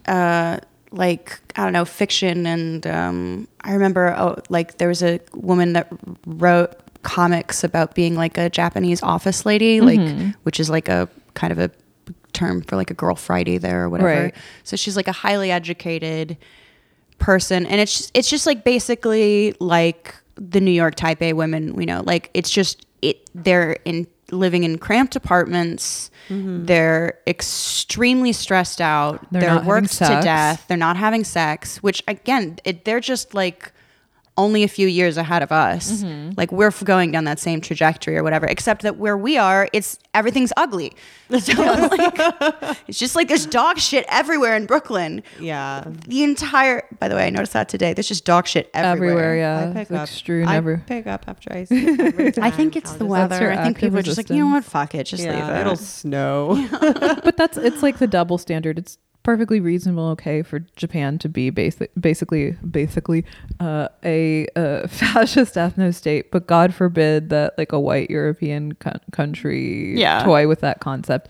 uh 0.07 0.59
like 0.93 1.41
i 1.57 1.63
don't 1.65 1.73
know 1.73 1.85
fiction 1.85 2.47
and 2.47 2.87
um 2.87 3.47
i 3.63 3.73
remember 3.73 4.15
oh 4.19 4.37
like 4.49 4.79
there 4.79 4.89
was 4.89 5.03
a 5.03 5.21
woman 5.35 5.73
that 5.75 5.87
wrote 6.27 6.73
comics 7.03 7.63
about 7.63 7.95
being 7.95 8.15
like 8.17 8.37
a 8.37 8.51
japanese 8.51 9.03
office 9.03 9.47
lady 9.47 9.81
like 9.81 10.01
which 10.43 10.59
is 10.59 10.69
like 10.69 10.89
a 10.89 11.09
kind 11.35 11.53
of 11.53 11.59
a 11.59 11.71
term 12.33 12.61
for 12.63 12.75
like 12.77 12.91
a 12.91 12.95
girl 12.95 13.15
friday 13.15 13.57
there 13.59 13.85
or 13.85 13.89
whatever 13.89 14.09
Right. 14.25 14.35
so 14.65 14.77
she's 14.77 14.97
like 14.97 15.09
a 15.09 15.13
highly 15.13 15.51
educated 15.53 16.37
person. 17.21 17.67
And 17.67 17.81
it's 17.81 18.11
it's 18.15 18.29
just 18.29 18.47
like 18.47 18.65
basically 18.65 19.55
like 19.61 20.15
the 20.37 20.61
New 20.61 20.71
York 20.71 20.95
type 20.95 21.23
A 21.23 21.33
women 21.33 21.75
we 21.75 21.87
know. 21.87 22.03
Like 22.05 22.31
it's 22.35 22.51
just 22.51 22.87
it 23.03 23.29
they're 23.35 23.73
in 23.85 24.07
living 24.33 24.65
in 24.65 24.79
cramped 24.79 25.17
apartments. 25.17 26.11
They're 26.67 27.19
extremely 27.27 28.33
stressed 28.33 28.81
out. 28.81 29.27
They're 29.31 29.41
they're, 29.41 29.63
worked 29.65 29.93
to 29.99 30.21
death. 30.23 30.65
They're 30.69 30.77
not 30.77 30.97
having 30.97 31.25
sex 31.25 31.83
which 31.83 32.03
again 32.09 32.59
it, 32.65 32.85
they're 32.85 33.01
just 33.01 33.35
like 33.35 33.73
only 34.41 34.63
a 34.63 34.69
few 34.69 34.89
years 34.89 35.17
ahead 35.17 35.43
of 35.43 35.53
us 35.53 36.03
mm-hmm. 36.03 36.33
like 36.37 36.51
we're 36.51 36.71
going 36.85 37.13
down 37.13 37.25
that 37.25 37.39
same 37.39 37.61
trajectory 37.61 38.17
or 38.17 38.23
whatever 38.23 38.47
except 38.47 38.83
that 38.83 38.97
where 38.97 39.17
we 39.17 39.37
are 39.37 39.69
it's 39.73 39.99
everything's 40.15 40.53
ugly 40.57 40.93
so 41.39 41.63
like 41.63 42.79
it's 42.89 42.99
just 42.99 43.15
like 43.15 43.29
there's 43.29 43.47
dog 43.47 43.79
shit 43.79 44.05
everywhere 44.09 44.57
in 44.57 44.67
brooklyn 44.67 45.23
yeah. 45.39 45.85
the 46.09 46.23
entire 46.23 46.83
by 46.99 47.09
the 47.09 47.15
way 47.15 47.27
i 47.27 47.31
noticed 47.31 47.53
that 47.53 47.69
today 47.69 47.93
there's 47.93 48.09
just 48.09 48.25
dog 48.25 48.47
shit 48.47 48.69
everywhere, 48.75 49.11
everywhere, 49.11 49.37
yeah, 49.37 49.71
I 49.71 49.73
pick 49.73 49.91
like 49.91 50.01
up. 50.01 50.09
strewn 50.09 50.49
I 50.49 50.57
every- 50.57 50.79
pick 50.79 51.07
up 51.07 51.25
after 51.29 51.53
I 51.53 51.65
see. 51.65 51.97
i 52.41 52.51
think 52.51 52.77
it's 52.77 52.93
I'll 52.93 52.99
the 52.99 53.07
weather 53.07 53.53
i 53.53 53.57
think 53.57 53.77
active 53.77 53.81
people 53.81 53.99
are 53.99 54.03
just 54.03 54.17
like 54.17 54.31
you 54.31 54.45
know 54.45 54.55
what 54.55 54.65
fuck 54.65 54.95
it 54.95 55.05
just 55.05 55.23
leave 55.23 55.33
it 55.33 55.61
it'll 55.61 55.77
snow. 55.77 56.69
but 57.25 57.37
that's 57.37 57.57
it's 57.57 57.83
like 57.83 57.99
the 57.99 58.07
double 58.07 58.39
standard. 58.39 58.79
It's 58.79 58.99
perfectly 59.23 59.61
reasonable, 59.61 60.09
okay, 60.11 60.43
for 60.43 60.61
Japan 60.77 61.19
to 61.19 61.29
be 61.29 61.51
basic, 61.51 61.91
basically, 62.01 62.53
basically 62.69 63.25
uh, 63.61 63.89
a, 64.05 64.47
uh 64.57 64.87
fascist 64.89 65.55
ethno 65.57 65.95
state. 65.95 66.31
But 66.31 66.47
God 66.47 66.75
forbid 66.75 67.29
that 67.31 67.57
like 67.59 67.73
a 67.73 67.81
white 67.81 68.11
European 68.11 68.73
co- 68.75 68.99
country 69.13 69.99
Yeah. 69.99 70.23
toy 70.25 70.49
with 70.49 70.61
that 70.61 70.81
concept. 70.81 71.29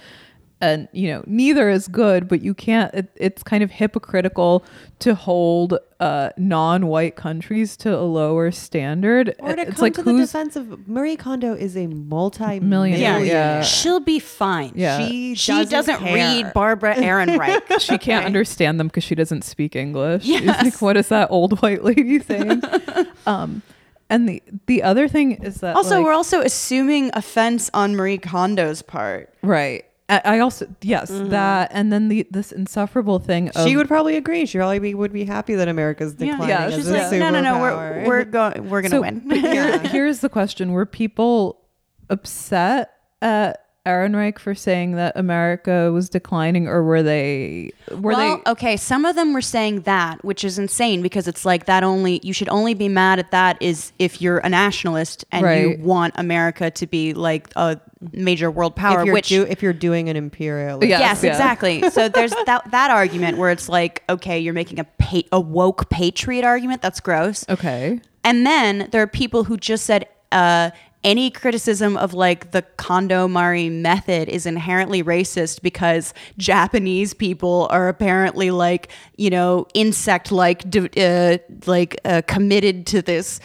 And 0.62 0.88
you 0.92 1.08
know, 1.08 1.24
neither 1.26 1.70
is 1.70 1.88
good, 1.88 2.28
but 2.28 2.42
you 2.42 2.52
can't. 2.52 2.92
It, 2.94 3.08
it's 3.16 3.42
kind 3.42 3.62
of 3.62 3.70
hypocritical 3.70 4.62
to 4.98 5.14
hold 5.14 5.78
uh, 6.00 6.30
non-white 6.36 7.16
countries 7.16 7.76
to 7.78 7.96
a 7.96 8.02
lower 8.04 8.50
standard. 8.50 9.34
or 9.38 9.56
to 9.56 9.62
it's 9.62 9.76
come 9.76 9.82
like 9.82 9.94
to 9.94 10.02
the 10.02 10.12
defense 10.12 10.56
of 10.56 10.86
Marie 10.86 11.16
Kondo 11.16 11.54
is 11.54 11.76
a 11.76 11.86
multi 11.86 12.61
Millionaire, 12.61 13.24
yeah. 13.24 13.62
she'll 13.62 14.00
be 14.00 14.18
fine 14.18 14.72
Yeah. 14.74 15.06
She 15.06 15.34
she 15.34 15.52
doesn't, 15.52 15.70
doesn't, 15.70 16.04
read 16.04 16.52
barbara 16.52 16.94
ehrenreich 16.94 17.62
she 17.80 17.96
can't 17.96 18.26
understand 18.26 18.78
them 18.78 18.88
because 18.88 19.04
she 19.04 19.14
doesn't 19.14 19.42
speak 19.42 19.74
English. 19.74 20.24
She's 20.24 20.42
Yes. 20.42 20.62
like, 20.62 20.82
what 20.82 20.96
is 20.98 21.08
that 21.08 21.30
old 21.30 21.61
white 21.62 21.82
lady 21.84 22.18
saying? 22.20 22.62
um, 23.26 23.62
and 24.11 24.28
the 24.28 24.42
the 24.66 24.82
other 24.82 25.08
thing 25.08 25.32
is 25.42 25.56
that 25.61 25.76
also 25.76 25.96
like- 25.96 26.04
we're 26.04 26.12
also 26.12 26.40
assuming 26.40 27.11
offense 27.14 27.70
on 27.72 27.94
marie 27.96 28.18
kondo's 28.18 28.82
part 28.82 29.32
right, 29.42 29.84
I, 30.11 30.20
I 30.36 30.38
also 30.40 30.66
yes 30.82 31.08
that 31.11 31.70
and 31.72 31.92
then 31.92 32.08
the 32.08 32.26
this 32.30 32.52
insufferable 32.52 33.18
thing. 33.18 33.48
Of, 33.48 33.54
Mm-hmm. 33.54 33.66
she 33.68 33.76
would 33.76 33.88
probably 33.88 34.16
agree. 34.16 34.44
She 34.46 34.58
probably 34.58 34.78
be, 34.80 34.94
would 34.94 35.12
be 35.12 35.24
happy 35.24 35.54
that 35.54 35.68
America's 35.68 36.14
declining 36.14 36.48
Yeah, 36.48 36.64
as 36.66 36.74
she's 36.74 36.88
a 36.88 36.92
like, 36.98 37.12
no, 37.12 37.30
no, 37.30 37.40
no, 37.40 37.58
we're 37.61 38.04
we're 38.06 38.24
going 38.24 38.68
we're 38.68 38.82
gonna 38.82 38.90
so 38.90 39.00
win. 39.02 39.20
here- 39.30 39.78
here's 39.94 40.18
the 40.20 40.28
question: 40.28 40.72
Were 40.72 40.84
people 40.86 41.61
upset 42.08 42.90
at 43.22 43.64
Ehrenreich 43.86 44.38
for 44.38 44.54
saying 44.54 44.92
that 44.96 45.16
America 45.16 45.90
was 45.92 46.08
declining, 46.11 46.68
or 46.68 46.82
were 46.82 47.02
they 47.02 47.72
were 47.90 48.12
well, 48.12 48.42
they? 48.44 48.50
okay, 48.50 48.76
some 48.76 49.04
of 49.06 49.16
them 49.16 49.32
were 49.32 49.40
saying 49.40 49.82
that, 49.82 50.22
which 50.24 50.44
is 50.44 50.58
insane 50.58 51.00
because 51.00 51.26
it's 51.26 51.44
like 51.46 51.64
that 51.66 51.82
only 51.82 52.20
you 52.22 52.32
should 52.34 52.48
only 52.50 52.74
be 52.74 52.88
mad 52.88 53.18
at 53.18 53.30
that 53.30 53.56
is 53.61 53.92
if 53.98 54.20
you're 54.20 54.38
a 54.38 54.48
nationalist 54.50 55.24
and 55.32 55.44
Right. 55.44 55.78
you 55.78 55.84
want 55.84 56.12
America 56.16 56.70
to 56.70 56.86
be 56.86 57.14
like 57.14 57.48
a 57.56 57.80
major 58.12 58.51
world 58.51 58.74
power, 58.76 59.01
if 59.01 59.07
you're, 59.07 59.14
which 59.14 59.28
do, 59.28 59.42
if 59.42 59.62
you're 59.62 59.72
doing 59.72 60.09
an 60.09 60.16
imperial, 60.16 60.82
Yeah. 60.82 61.01
yes, 61.01 61.22
yeah. 61.22 61.30
exactly. 61.30 61.88
So 61.90 62.09
there's 62.09 62.30
that 62.46 62.70
that 62.70 62.90
argument 62.90 63.38
where 63.38 63.51
it's 63.51 63.68
like, 63.68 64.03
okay, 64.09 64.38
you're 64.38 64.55
making 64.55 64.78
a 64.78 64.84
pa- 64.84 65.28
a 65.32 65.40
woke 65.40 65.90
patriot 65.90 66.44
argument. 66.44 66.82
That's 66.82 67.01
gross. 67.01 67.44
Okay. 67.48 68.01
And 68.24 68.46
then 68.46 68.88
there 68.92 69.03
are 69.03 69.07
people 69.07 69.44
who 69.44 69.57
just 69.57 69.84
said 69.86 70.07
uh, 70.32 70.70
any 71.03 71.30
criticism 71.30 71.96
of 71.96 72.12
like 72.12 72.51
the 72.53 72.62
Kondomari 72.76 73.70
method 73.72 74.28
is 74.28 74.44
inherently 74.44 75.03
racist 75.03 75.62
because 75.62 76.12
Japanese 76.36 77.14
people 77.14 77.66
are 77.70 77.88
apparently 77.88 78.51
like 78.51 78.90
you 79.16 79.30
know 79.30 79.66
insect 79.74 80.30
like 80.30 80.64
uh, 80.96 81.38
like 81.66 81.98
uh, 82.05 82.22
committed 82.26 82.86
to 82.88 83.03
this 83.03 83.40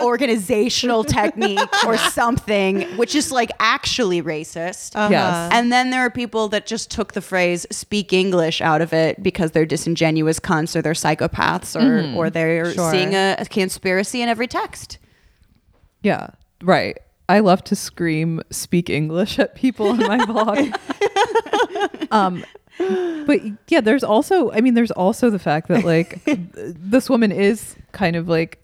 organizational 0.00 1.04
technique 1.04 1.60
or 1.84 1.96
something, 2.10 2.82
which 2.96 3.14
is 3.14 3.30
like 3.30 3.50
actually 3.60 4.22
racist. 4.22 4.96
Uh-huh. 4.96 5.08
Yes. 5.10 5.50
And 5.52 5.70
then 5.70 5.90
there 5.90 6.00
are 6.00 6.10
people 6.10 6.48
that 6.48 6.66
just 6.66 6.90
took 6.90 7.12
the 7.12 7.20
phrase 7.20 7.66
"speak 7.70 8.12
English" 8.12 8.60
out 8.60 8.80
of 8.80 8.92
it 8.92 9.22
because 9.22 9.50
they're 9.52 9.66
disingenuous 9.66 10.40
cunts 10.40 10.74
or 10.74 10.82
they're 10.82 10.92
psychopaths 10.94 11.76
or 11.80 12.16
or 12.16 12.30
they're 12.30 12.72
Sure. 12.72 12.90
seeing 12.90 13.14
a, 13.14 13.36
a 13.38 13.44
conspiracy 13.44 14.22
in 14.22 14.28
every 14.28 14.46
text. 14.46 14.98
Yeah. 16.02 16.28
Right. 16.62 16.98
I 17.28 17.38
love 17.40 17.62
to 17.64 17.76
scream 17.76 18.40
speak 18.50 18.90
English 18.90 19.38
at 19.38 19.54
people 19.54 19.88
on 19.88 19.98
my 19.98 20.24
blog. 20.24 20.58
um 22.10 22.44
but 23.26 23.40
yeah, 23.68 23.80
there's 23.80 24.02
also 24.04 24.50
I 24.52 24.60
mean 24.60 24.74
there's 24.74 24.90
also 24.90 25.30
the 25.30 25.38
fact 25.38 25.68
that 25.68 25.84
like 25.84 26.20
this 26.54 27.08
woman 27.10 27.30
is 27.32 27.76
kind 27.92 28.16
of 28.16 28.28
like 28.28 28.58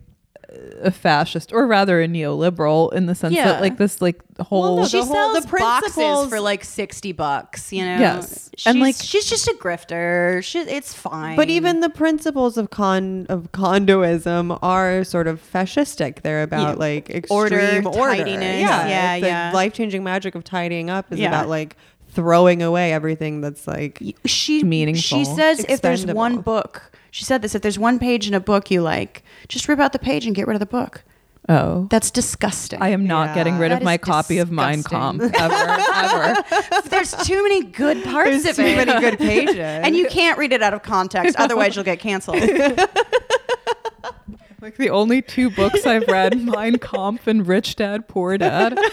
a 0.80 0.90
fascist 0.90 1.52
or 1.52 1.66
rather 1.66 2.00
a 2.00 2.08
neoliberal 2.08 2.90
in 2.94 3.04
the 3.06 3.14
sense 3.14 3.34
Yeah. 3.34 3.44
that 3.46 3.60
like 3.60 3.76
this 3.76 4.00
like 4.00 4.20
whole 4.40 4.78
no, 4.78 4.84
she 4.86 4.98
the 5.00 5.04
whole- 5.04 5.14
sells 5.14 5.44
the 5.44 5.50
boxes 5.58 5.92
principles- 5.94 6.28
for 6.30 6.40
like 6.40 6.64
sixty 6.64 7.12
bucks. 7.12 7.70
You 7.72 7.84
know, 7.84 7.98
Yes. 7.98 8.48
she's, 8.56 8.66
And, 8.66 8.80
like- 8.80 8.96
she's 9.00 9.26
just 9.26 9.46
a 9.48 9.54
grifter. 9.60 10.42
She, 10.42 10.60
it's 10.60 10.94
fine. 10.94 11.36
But 11.36 11.50
even 11.50 11.80
the 11.80 11.90
principles 11.90 12.56
of 12.56 12.70
con 12.70 13.26
of 13.28 13.52
condoism 13.52 14.58
are 14.62 15.04
sort 15.04 15.26
of 15.26 15.40
fascistic. 15.52 16.22
They're 16.22 16.42
about 16.42 16.70
Yeah. 16.70 16.74
like 16.74 17.10
extreme 17.10 17.36
Order, 17.36 17.82
order, 17.88 18.16
tidiness. 18.16 18.60
Yeah, 18.60 18.88
Yeah, 18.88 19.14
it's 19.16 19.22
the 19.22 19.28
yeah. 19.28 19.50
life 19.52 19.72
changing 19.74 20.02
magic 20.02 20.34
of 20.34 20.44
tidying 20.44 20.88
up 20.88 21.12
is 21.12 21.18
Yeah. 21.18 21.28
about 21.28 21.48
like 21.48 21.76
throwing 22.10 22.62
away 22.62 22.92
everything 22.92 23.42
that's 23.42 23.66
like 23.66 24.02
she 24.24 24.62
Meaningful. 24.64 25.02
She 25.02 25.24
says 25.26 25.60
if 25.68 25.82
there's 25.82 26.00
Expendable. 26.04 26.14
one 26.18 26.36
book, 26.38 26.90
she 27.18 27.24
said 27.24 27.42
this: 27.42 27.56
if 27.56 27.62
there's 27.62 27.80
one 27.80 27.98
page 27.98 28.28
in 28.28 28.34
a 28.34 28.38
book 28.38 28.70
you 28.70 28.80
like, 28.80 29.24
just 29.48 29.66
rip 29.66 29.80
out 29.80 29.92
the 29.92 29.98
page 29.98 30.24
and 30.24 30.36
get 30.36 30.46
rid 30.46 30.54
of 30.54 30.60
the 30.60 30.66
book. 30.66 31.02
oh 31.48 31.88
That's 31.90 32.12
disgusting. 32.12 32.80
I 32.80 32.90
am 32.90 33.08
not 33.08 33.30
Yeah. 33.30 33.34
getting 33.34 33.58
rid 33.58 33.72
That 33.72 33.78
of 33.78 33.84
my 33.84 33.94
is 33.94 34.00
copy 34.00 34.38
of 34.38 34.52
Mein 34.52 34.76
disgusting. 34.82 35.18
Kampf 35.30 35.40
ever 35.40 36.42
ever. 36.54 36.88
there's 36.90 37.10
too 37.26 37.42
many 37.42 37.64
good 37.64 38.04
parts 38.04 38.44
there's 38.44 38.46
of 38.58 38.64
too 38.64 38.70
it. 38.70 38.76
many 38.86 39.00
good 39.00 39.18
pages. 39.30 39.56
and 39.58 39.96
you 39.96 40.06
can't 40.06 40.38
read 40.38 40.52
it 40.52 40.62
out 40.62 40.74
of 40.74 40.84
context, 40.84 41.34
otherwise 41.40 41.74
you'll 41.74 41.84
get 41.84 41.98
canceled. 41.98 42.38
Like 44.60 44.76
the 44.76 44.90
only 44.90 45.22
two 45.22 45.50
books 45.50 45.86
I've 45.86 46.08
read, 46.08 46.36
Mein 46.44 46.78
Kampf 46.78 47.26
and 47.26 47.46
Rich 47.46 47.76
Dad 47.76 48.08
Poor 48.08 48.36
Dad. 48.38 48.76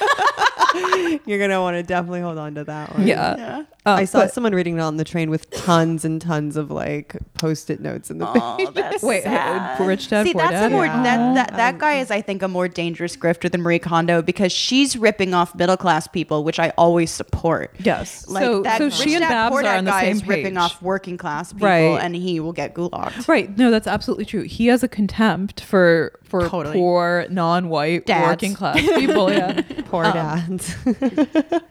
You're 1.26 1.40
gonna 1.40 1.62
want 1.62 1.76
to 1.78 1.84
definitely 1.84 2.22
hold 2.22 2.38
on 2.38 2.56
to 2.56 2.64
that 2.66 2.94
one. 2.98 3.08
Yeah. 3.08 3.36
Yeah. 3.38 3.60
Uh, 3.86 3.92
I 3.92 4.06
saw 4.06 4.22
but- 4.22 4.34
someone 4.34 4.54
reading 4.54 4.78
it 4.78 4.82
on 4.82 4.98
the 4.98 5.04
train 5.04 5.30
with 5.30 5.50
tons 5.52 6.04
and 6.04 6.20
tons 6.22 6.58
of 6.58 6.70
like 6.72 7.16
post-it 7.36 7.80
notes 7.80 8.10
in 8.12 8.18
the 8.18 8.26
Oh, 8.28 8.72
that's 8.74 9.02
Wait, 9.04 9.24
sad. 9.24 9.80
uh, 9.80 9.84
Rich 9.86 10.10
Dad, 10.10 10.26
See, 10.26 10.34
Poor 10.34 10.42
that's 10.42 10.52
Dad? 10.54 10.72
a 10.72 10.76
more 10.76 10.86
Yeah. 10.86 11.04
that 11.04 11.36
that, 11.36 11.56
that 11.58 11.78
guy 11.78 12.00
is, 12.00 12.12
I 12.12 12.22
think, 12.22 12.42
a 12.42 12.48
more 12.48 12.68
dangerous 12.68 13.16
grifter 13.16 13.50
than 13.50 13.62
Marie 13.62 13.80
Kondo 13.80 14.22
because 14.22 14.52
she's 14.52 14.98
ripping 14.98 15.34
off 15.34 15.56
middle 15.56 15.78
class 15.78 16.08
people, 16.08 16.44
which 16.44 16.60
I 16.60 16.70
always 16.78 17.12
support. 17.12 17.74
Yes. 17.80 18.28
Like 18.28 18.44
so 18.44 18.64
that 18.64 18.78
so 18.80 18.86
Rich 18.86 18.94
she 18.96 19.14
and 19.14 19.22
Dad, 19.22 19.30
Babs 19.30 19.52
Poor 19.52 19.60
are 19.62 19.64
Dad 19.64 19.78
on 19.78 19.86
the 19.86 19.92
guy 19.92 20.02
same 20.02 20.16
is 20.16 20.22
page. 20.24 20.30
ripping 20.30 20.58
off 20.58 20.82
working 20.82 21.18
class 21.18 21.54
people, 21.54 21.68
Right. 21.68 22.00
and 22.04 22.16
he 22.16 22.40
will 22.40 22.54
get 22.54 22.74
gulagged. 22.74 23.28
Right. 23.30 23.56
No, 23.58 23.72
that's 23.72 23.88
absolutely 23.88 24.26
true. 24.26 24.44
He 24.44 24.68
has 24.68 24.84
a 24.84 24.88
contempt 24.88 25.55
for 25.62 26.20
for 26.24 26.48
Totally. 26.50 26.74
poor 26.76 27.26
non-white 27.30 28.06
Dads. 28.06 28.28
working 28.28 28.54
class 28.56 28.78
people. 28.82 29.32
Yeah. 29.32 29.62
poor 29.90 30.06
Um, 30.06 30.14
dads. 30.14 30.76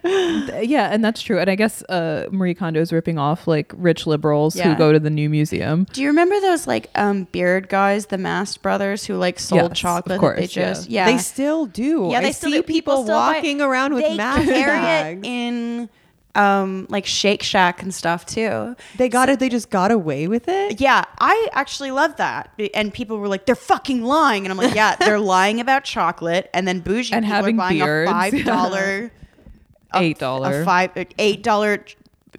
Yeah, 0.04 0.88
and 0.92 1.04
that's 1.04 1.20
true. 1.22 1.38
And 1.38 1.50
I 1.50 1.54
guess 1.54 1.82
uh, 1.84 2.26
Marie 2.30 2.54
Kondo 2.54 2.80
is 2.80 2.92
ripping 2.92 3.18
off 3.18 3.46
like 3.46 3.72
rich 3.76 4.06
liberals 4.06 4.56
Yeah. 4.56 4.70
who 4.72 4.78
go 4.78 4.92
to 4.92 4.98
the 5.00 5.10
new 5.10 5.28
museum. 5.28 5.86
Do 5.92 6.00
you 6.02 6.08
remember 6.08 6.38
those 6.40 6.66
like 6.66 6.90
um 6.94 7.24
beard 7.32 7.68
guys, 7.68 8.06
the 8.06 8.18
Mast 8.18 8.62
Brothers 8.62 9.04
who 9.04 9.16
like 9.16 9.38
sold 9.38 9.62
Yes, 9.62 9.70
of 9.70 9.76
chocolate? 9.76 10.20
course, 10.20 10.38
they 10.40 10.46
just 10.46 10.88
yeah. 10.88 11.06
yeah. 11.06 11.12
They 11.12 11.18
still 11.22 11.66
do. 11.66 12.08
yeah, 12.10 12.20
they 12.20 12.28
I 12.28 12.30
still 12.32 12.50
see 12.50 12.56
do. 12.58 12.62
people, 12.62 13.02
still 13.04 13.16
buy- 13.18 13.34
walking 13.34 13.60
around 13.60 13.94
with 13.94 14.04
they 14.04 14.16
Mast 14.16 14.44
carry 14.44 14.80
bags. 14.80 15.20
it 15.22 15.26
in 15.28 15.88
um 16.34 16.86
like 16.90 17.06
Shake 17.06 17.42
Shack 17.42 17.82
and 17.82 17.94
stuff 17.94 18.26
too. 18.26 18.74
they 18.96 19.08
got 19.08 19.28
it. 19.28 19.38
They 19.38 19.48
just 19.48 19.70
got 19.70 19.90
away 19.92 20.26
with 20.26 20.48
it. 20.48 20.80
Yeah, 20.80 21.04
I 21.18 21.48
actually 21.52 21.90
love 21.92 22.16
that. 22.16 22.50
And 22.74 22.92
people 22.92 23.18
were 23.18 23.28
like, 23.28 23.46
"They're 23.46 23.54
fucking 23.54 24.02
lying," 24.02 24.44
and 24.44 24.50
I'm 24.50 24.58
like, 24.58 24.74
"Yeah, 24.74 24.96
they're 25.00 25.20
lying 25.20 25.60
about 25.60 25.84
chocolate." 25.84 26.50
And 26.52 26.66
then 26.66 26.80
bougie 26.80 27.12
And 27.14 27.24
people 27.24 27.36
having 27.36 27.56
are 27.56 27.58
buying 27.58 27.78
beards. 27.78 28.10
a 28.10 28.12
five 28.14 28.44
dollar, 28.44 29.12
Eight 29.94 30.18
dollar. 30.18 30.64
five 30.64 30.90
eight 31.18 31.42
dollar 31.44 31.84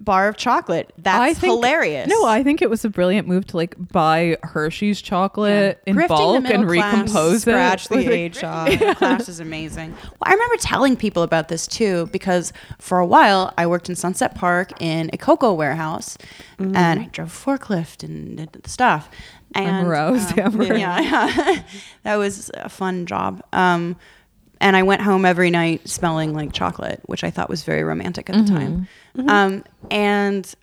bar 0.00 0.28
of 0.28 0.36
chocolate. 0.36 0.92
That's 0.98 1.18
I 1.20 1.34
think, 1.34 1.52
hilarious. 1.52 2.08
No, 2.08 2.26
I 2.26 2.42
think 2.42 2.62
it 2.62 2.70
was 2.70 2.84
a 2.84 2.88
brilliant 2.90 3.26
move 3.28 3.46
to 3.48 3.56
like 3.56 3.74
buy 3.92 4.36
Hershey's 4.42 5.00
chocolate 5.00 5.80
Yeah. 5.86 5.90
in 5.92 5.96
Grifting 5.96 6.08
bulk 6.08 6.44
and 6.50 6.66
class, 6.66 6.92
recompose 6.94 7.40
Scratch 7.42 7.86
it. 7.86 7.88
the 7.90 7.96
Like, 7.96 8.06
age 8.06 8.36
shop. 8.36 8.68
Middle 8.68 8.94
class 8.94 9.28
is 9.28 9.40
amazing. 9.40 9.92
Well, 9.92 10.12
I 10.22 10.32
remember 10.32 10.56
telling 10.58 10.96
people 10.96 11.22
about 11.22 11.48
this 11.48 11.66
too 11.66 12.06
because 12.12 12.52
for 12.78 12.98
a 12.98 13.06
while 13.06 13.52
I 13.58 13.66
worked 13.66 13.88
in 13.88 13.96
Sunset 13.96 14.34
Park 14.34 14.72
in 14.80 15.10
a 15.12 15.16
cocoa 15.18 15.52
warehouse, 15.54 16.16
Mm-hmm. 16.58 16.74
and 16.74 17.00
I 17.00 17.04
drove 17.12 17.28
forklift 17.30 18.02
and 18.02 18.38
did 18.38 18.50
the 18.52 18.70
stuff. 18.70 19.10
And 19.54 19.86
aroused, 19.86 20.38
um, 20.38 20.60
yeah, 20.62 21.00
yeah. 21.00 21.62
that 22.02 22.16
was 22.16 22.50
a 22.54 22.70
fun 22.70 23.04
job. 23.04 23.42
Um, 23.52 23.96
and 24.60 24.76
I 24.76 24.82
went 24.82 25.02
home 25.02 25.24
every 25.24 25.50
night 25.50 25.88
smelling 25.88 26.34
like 26.34 26.52
chocolate, 26.52 27.00
which 27.06 27.24
I 27.24 27.30
thought 27.30 27.48
was 27.48 27.62
very 27.64 27.84
romantic 27.84 28.30
at 28.30 28.36
the 28.36 28.52
time. 28.52 28.88
Um, 29.28 29.64
and 29.90 30.54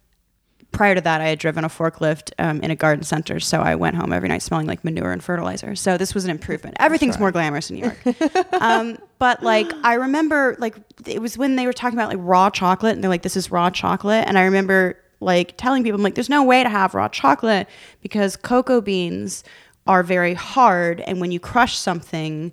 prior 0.73 0.95
to 0.95 1.01
that, 1.01 1.21
I 1.21 1.27
had 1.29 1.39
driven 1.39 1.63
a 1.63 1.69
forklift 1.69 2.33
um, 2.39 2.59
in 2.61 2.71
a 2.71 2.75
garden 2.75 3.03
center, 3.03 3.39
so 3.39 3.61
I 3.61 3.75
went 3.75 3.95
home 3.95 4.11
every 4.11 4.27
night 4.27 4.41
smelling 4.41 4.67
like 4.67 4.83
manure 4.83 5.11
and 5.11 5.23
fertilizer. 5.23 5.75
So 5.75 5.97
this 5.97 6.13
was 6.13 6.25
an 6.25 6.31
improvement. 6.31 6.75
Everything's 6.79 7.17
more 7.19 7.31
glamorous 7.31 7.69
in 7.69 7.77
New 7.77 7.83
York. 7.83 8.53
um, 8.61 8.97
but 9.19 9.41
like, 9.41 9.71
I 9.83 9.93
remember 9.93 10.55
like 10.59 10.75
it 11.05 11.21
was 11.21 11.37
when 11.37 11.55
they 11.55 11.65
were 11.65 11.73
talking 11.73 11.97
about 11.97 12.09
like 12.09 12.17
raw 12.19 12.49
chocolate, 12.49 12.93
and 12.95 13.03
they're 13.03 13.09
like, 13.09 13.21
"This 13.21 13.37
is 13.37 13.51
raw 13.51 13.69
chocolate," 13.69 14.27
and 14.27 14.37
I 14.37 14.43
remember 14.43 14.97
like 15.19 15.55
telling 15.57 15.83
people, 15.83 15.97
"I'm 15.97 16.03
like, 16.03 16.15
there's 16.15 16.29
no 16.29 16.43
way 16.43 16.63
to 16.63 16.69
have 16.69 16.93
raw 16.93 17.07
chocolate 17.07 17.67
because 18.01 18.35
cocoa 18.35 18.81
beans 18.81 19.43
are 19.87 20.03
very 20.03 20.33
hard, 20.33 21.01
and 21.01 21.21
when 21.21 21.31
you 21.31 21.39
crush 21.39 21.77
something." 21.77 22.51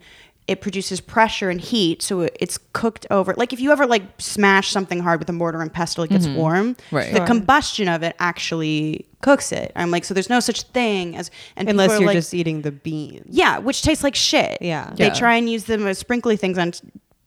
It 0.51 0.61
produces 0.61 1.01
pressure 1.01 1.49
and 1.49 1.61
heat 1.61 2.03
so 2.03 2.23
it's 2.41 2.59
cooked 2.73 3.07
over 3.11 3.33
like 3.37 3.53
if 3.53 3.61
you 3.61 3.71
ever 3.71 3.87
like 3.87 4.03
smash 4.19 4.71
something 4.71 4.99
hard 5.01 5.21
with 5.21 5.29
a 5.31 5.33
mortar 5.33 5.63
and 5.63 5.73
pestle 5.73 6.03
it 6.03 6.11
gets 6.11 6.27
mm-hmm. 6.27 6.37
warm 6.37 6.77
Right. 6.91 7.13
the 7.13 7.19
Sure. 7.19 7.27
combustion 7.27 7.87
of 7.89 8.03
it 8.03 8.17
actually 8.19 9.07
cooks 9.23 9.53
it 9.53 9.71
i'm 9.77 9.93
like 9.93 10.05
so 10.05 10.13
there's 10.13 10.29
no 10.29 10.41
such 10.41 10.63
thing 10.63 11.17
as 11.17 11.31
and 11.57 11.69
Unless 11.69 11.93
you're 12.01 12.07
like, 12.09 12.15
just 12.17 12.35
eating 12.35 12.63
the 12.63 12.73
beans. 12.73 13.27
yeah 13.29 13.59
which 13.59 13.83
tastes 13.83 14.03
like 14.03 14.17
shit 14.17 14.59
Yeah. 14.61 14.93
they 14.97 15.05
Yeah. 15.07 15.15
try 15.15 15.37
and 15.37 15.49
use 15.49 15.65
them 15.65 15.87
as 15.87 15.99
sprinkly 15.99 16.37
things 16.37 16.59
on 16.59 16.73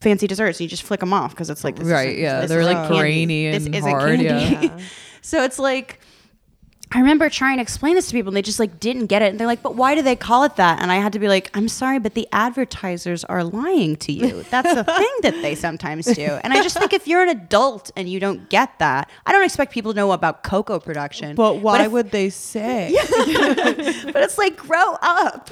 fancy 0.01 0.27
desserts 0.27 0.59
and 0.59 0.65
you 0.65 0.69
just 0.69 0.83
flick 0.83 0.99
them 0.99 1.13
off 1.13 1.31
because 1.31 1.49
it's 1.49 1.63
like 1.63 1.77
this 1.77 1.87
Right, 1.87 2.09
isn't- 2.09 2.21
yeah, 2.21 2.41
this 2.41 2.49
they're, 2.49 2.59
isn't 2.59 2.73
like, 2.73 2.87
candy. 2.89 2.99
grainy 2.99 3.51
this 3.51 3.65
and 3.67 3.75
isn't 3.75 3.89
hard, 3.89 4.19
candy. 4.19 4.25
yeah. 4.25 4.61
Yeah. 4.63 4.77
so 5.21 5.43
it's 5.43 5.59
like 5.59 6.01
I 6.93 6.99
remember 6.99 7.27
trying 7.27 7.57
to 7.57 7.61
explain 7.61 7.95
this 7.95 8.07
to 8.07 8.13
people 8.13 8.29
and 8.29 8.37
they 8.37 8.43
just 8.43 8.59
like 8.59 8.79
didn't 8.79 9.07
get 9.07 9.23
it. 9.23 9.31
And 9.31 9.39
they're 9.39 9.47
like, 9.47 9.63
but 9.63 9.75
why 9.75 9.95
do 9.95 10.03
they 10.03 10.15
call 10.15 10.43
it 10.43 10.57
that? 10.57 10.79
And 10.81 10.91
I 10.91 10.97
had 10.97 11.13
to 11.13 11.19
be 11.19 11.27
like, 11.27 11.49
I'm 11.55 11.67
sorry, 11.67 11.97
but 11.97 12.13
the 12.13 12.27
advertisers 12.31 13.23
are 13.25 13.43
lying 13.43 13.95
to 13.97 14.11
you. 14.11 14.43
That's 14.51 14.71
a 14.71 14.83
thing 14.97 15.09
that 15.23 15.41
they 15.41 15.55
sometimes 15.55 16.05
do. 16.05 16.39
And 16.43 16.53
I 16.53 16.61
just 16.61 16.77
think 16.77 16.93
if 16.93 17.07
you're 17.07 17.23
an 17.23 17.29
adult 17.29 17.89
and 17.95 18.07
you 18.07 18.19
don't 18.19 18.47
get 18.49 18.77
that, 18.77 19.09
I 19.25 19.31
don't 19.31 19.43
expect 19.43 19.73
people 19.73 19.93
to 19.93 19.95
know 19.95 20.11
about 20.11 20.43
cocoa 20.43 20.79
production. 20.79 21.35
But 21.35 21.57
why 21.57 21.85
if- 21.85 21.91
would 21.91 22.11
they 22.11 22.29
say? 22.29 22.93
but 24.05 24.17
it's 24.17 24.37
like 24.37 24.55
grow 24.55 24.95
up. 25.01 25.49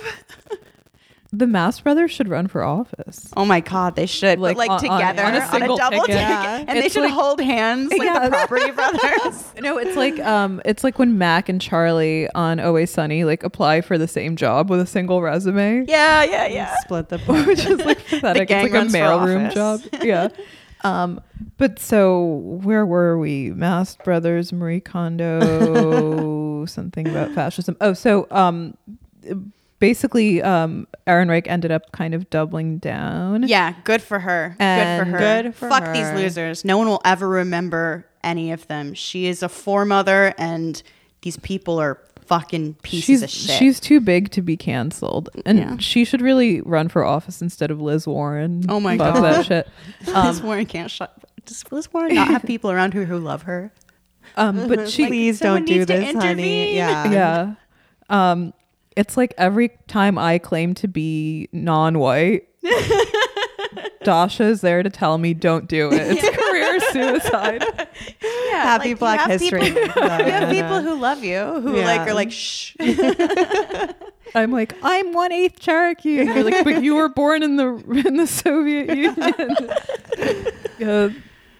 The 1.33 1.47
Mast 1.47 1.85
Brothers 1.85 2.11
should 2.11 2.27
run 2.27 2.47
for 2.47 2.61
office. 2.61 3.29
Oh 3.37 3.45
my 3.45 3.61
god, 3.61 3.95
they 3.95 4.05
should. 4.05 4.37
Like, 4.37 4.57
Like, 4.57 4.69
like 4.69 4.83
on- 4.83 4.89
on- 4.89 4.99
together 4.99 5.23
on 5.23 5.35
on 5.35 5.41
a 5.41 5.73
a, 5.73 5.77
double 5.77 5.77
ticket. 5.77 6.05
ticket, 6.07 6.19
Yeah. 6.19 6.65
and 6.67 6.77
they 6.77 6.89
should 6.89 7.03
like- 7.03 7.13
hold 7.13 7.39
hands 7.39 7.89
like 7.91 8.01
Yeah. 8.03 8.25
the 8.27 8.29
Property 8.31 8.71
Brothers. 8.75 9.53
No, 9.61 9.77
it's 9.77 9.95
like 9.95 10.19
um, 10.19 10.61
it's 10.65 10.83
like 10.83 10.99
when 10.99 11.17
Mac 11.17 11.47
and 11.47 11.61
Charlie 11.61 12.29
on 12.35 12.59
Always 12.59 12.91
Sunny 12.91 13.23
like 13.23 13.43
apply 13.43 13.79
for 13.79 13.97
the 13.97 14.09
same 14.09 14.35
job 14.35 14.69
with 14.69 14.81
a 14.81 14.85
single 14.85 15.21
resume. 15.21 15.85
yeah, 15.87 16.23
yeah, 16.23 16.47
yeah. 16.47 16.75
Split 16.81 17.07
the 17.07 17.17
which 17.47 17.65
is 17.65 17.79
like 17.85 18.05
pathetic. 18.05 18.49
gang 18.49 18.65
it's 18.65 18.73
like 18.73 18.81
a 18.81 18.83
runs 18.83 18.91
for 18.91 18.97
mailroom 18.97 19.53
job. 19.53 19.81
Yeah. 20.03 20.27
Um, 20.83 21.21
but 21.57 21.79
so 21.79 22.23
where 22.63 22.85
were 22.85 23.17
we? 23.17 23.51
Mast 23.51 24.03
Brothers, 24.03 24.51
Marie 24.51 24.81
Kondo, 24.81 26.65
something 26.65 27.07
about 27.07 27.31
fascism. 27.31 27.77
Oh, 27.79 27.93
so 27.93 28.27
um, 28.31 28.75
basically, 29.81 30.41
um, 30.41 30.87
Ehrenreich 31.05 31.47
ended 31.47 31.71
up 31.71 31.91
kind 31.91 32.13
of 32.13 32.29
doubling 32.29 32.77
down. 32.77 33.43
Yeah, 33.45 33.73
good 33.83 34.01
for 34.01 34.19
her. 34.19 34.55
And 34.59 35.01
good 35.01 35.05
for 35.05 35.11
her. 35.11 35.17
good 35.43 35.55
for 35.55 35.67
Fuck 35.69 35.83
her. 35.83 35.93
these 35.93 36.09
losers. 36.13 36.63
No 36.63 36.77
one 36.77 36.87
will 36.87 37.01
ever 37.03 37.27
remember 37.27 38.05
any 38.23 38.53
of 38.53 38.65
them. 38.67 38.93
She 38.93 39.25
is 39.25 39.43
a 39.43 39.47
foremother, 39.49 40.33
and 40.37 40.81
these 41.23 41.35
people 41.37 41.79
are 41.81 41.99
fucking 42.27 42.75
pieces 42.83 43.03
She's 43.05 43.23
of 43.23 43.29
shit. 43.29 43.57
she's 43.59 43.79
too 43.81 43.99
big 43.99 44.31
to 44.31 44.41
be 44.41 44.55
canceled, 44.55 45.29
and 45.45 45.57
Yeah. 45.59 45.77
she 45.79 46.05
should 46.05 46.21
really 46.21 46.61
run 46.61 46.87
for 46.87 47.03
office 47.03 47.41
instead 47.41 47.71
of 47.71 47.81
Liz 47.81 48.07
Warren. 48.07 48.63
Oh 48.69 48.79
my 48.79 48.97
Fuck 48.97 49.15
God. 49.15 49.23
that 49.23 49.45
shit. 49.45 49.67
Liz 50.07 50.41
Warren 50.41 50.65
can't 50.65 50.89
shut. 50.89 51.13
Does 51.45 51.69
Liz 51.71 51.91
Warren 51.91 52.15
not 52.15 52.27
have 52.29 52.43
people 52.43 52.71
around 52.71 52.93
her 52.93 53.03
who 53.03 53.17
love 53.17 53.41
her? 53.43 53.73
Um, 54.37 54.67
but 54.69 54.89
she 54.95 55.07
Please 55.07 55.39
don't 55.39 55.65
do 55.65 55.73
needs 55.79 55.87
to 55.87 55.93
this, 55.93 56.15
honey. 56.15 56.75
Yeah. 56.75 57.11
yeah 57.11 57.53
um 58.09 58.53
it's 58.95 59.15
like 59.17 59.33
every 59.37 59.69
time 59.87 60.17
i 60.17 60.37
claim 60.37 60.73
to 60.73 60.87
be 60.87 61.47
non-white 61.53 62.47
dasha 64.03 64.43
is 64.43 64.61
there 64.61 64.81
to 64.83 64.89
tell 64.89 65.17
me 65.17 65.33
don't 65.33 65.67
do 65.67 65.89
it 65.91 66.17
it's 66.17 66.37
career 66.37 66.79
suicide 66.91 67.63
Yeah, 68.21 68.63
Happy 68.63 68.89
you 68.89 68.95
Black 68.95 69.19
have 69.21 69.39
History 69.39 69.61
People, 69.61 69.81
Month, 69.81 69.95
you 69.95 70.01
have 70.09 70.27
yeah, 70.27 70.51
people 70.51 70.81
no. 70.81 70.95
who 70.95 70.99
love 70.99 71.23
you, 71.23 71.39
who 71.61 71.77
Yeah. 71.77 71.85
like 71.85 72.07
are 72.07 72.13
like 72.13 72.31
shh. 72.31 72.75
i'm 74.35 74.51
like 74.51 74.73
i'm 74.83 75.13
one-eighth 75.13 75.59
cherokee 75.59 76.19
and 76.19 76.29
you're 76.29 76.43
like 76.43 76.63
but 76.63 76.81
you 76.83 76.95
were 76.95 77.09
born 77.09 77.43
in 77.43 77.55
the 77.57 77.67
in 78.05 78.17
the 78.17 78.27
soviet 78.27 78.87
union 78.97 79.69
uh, 80.83 81.09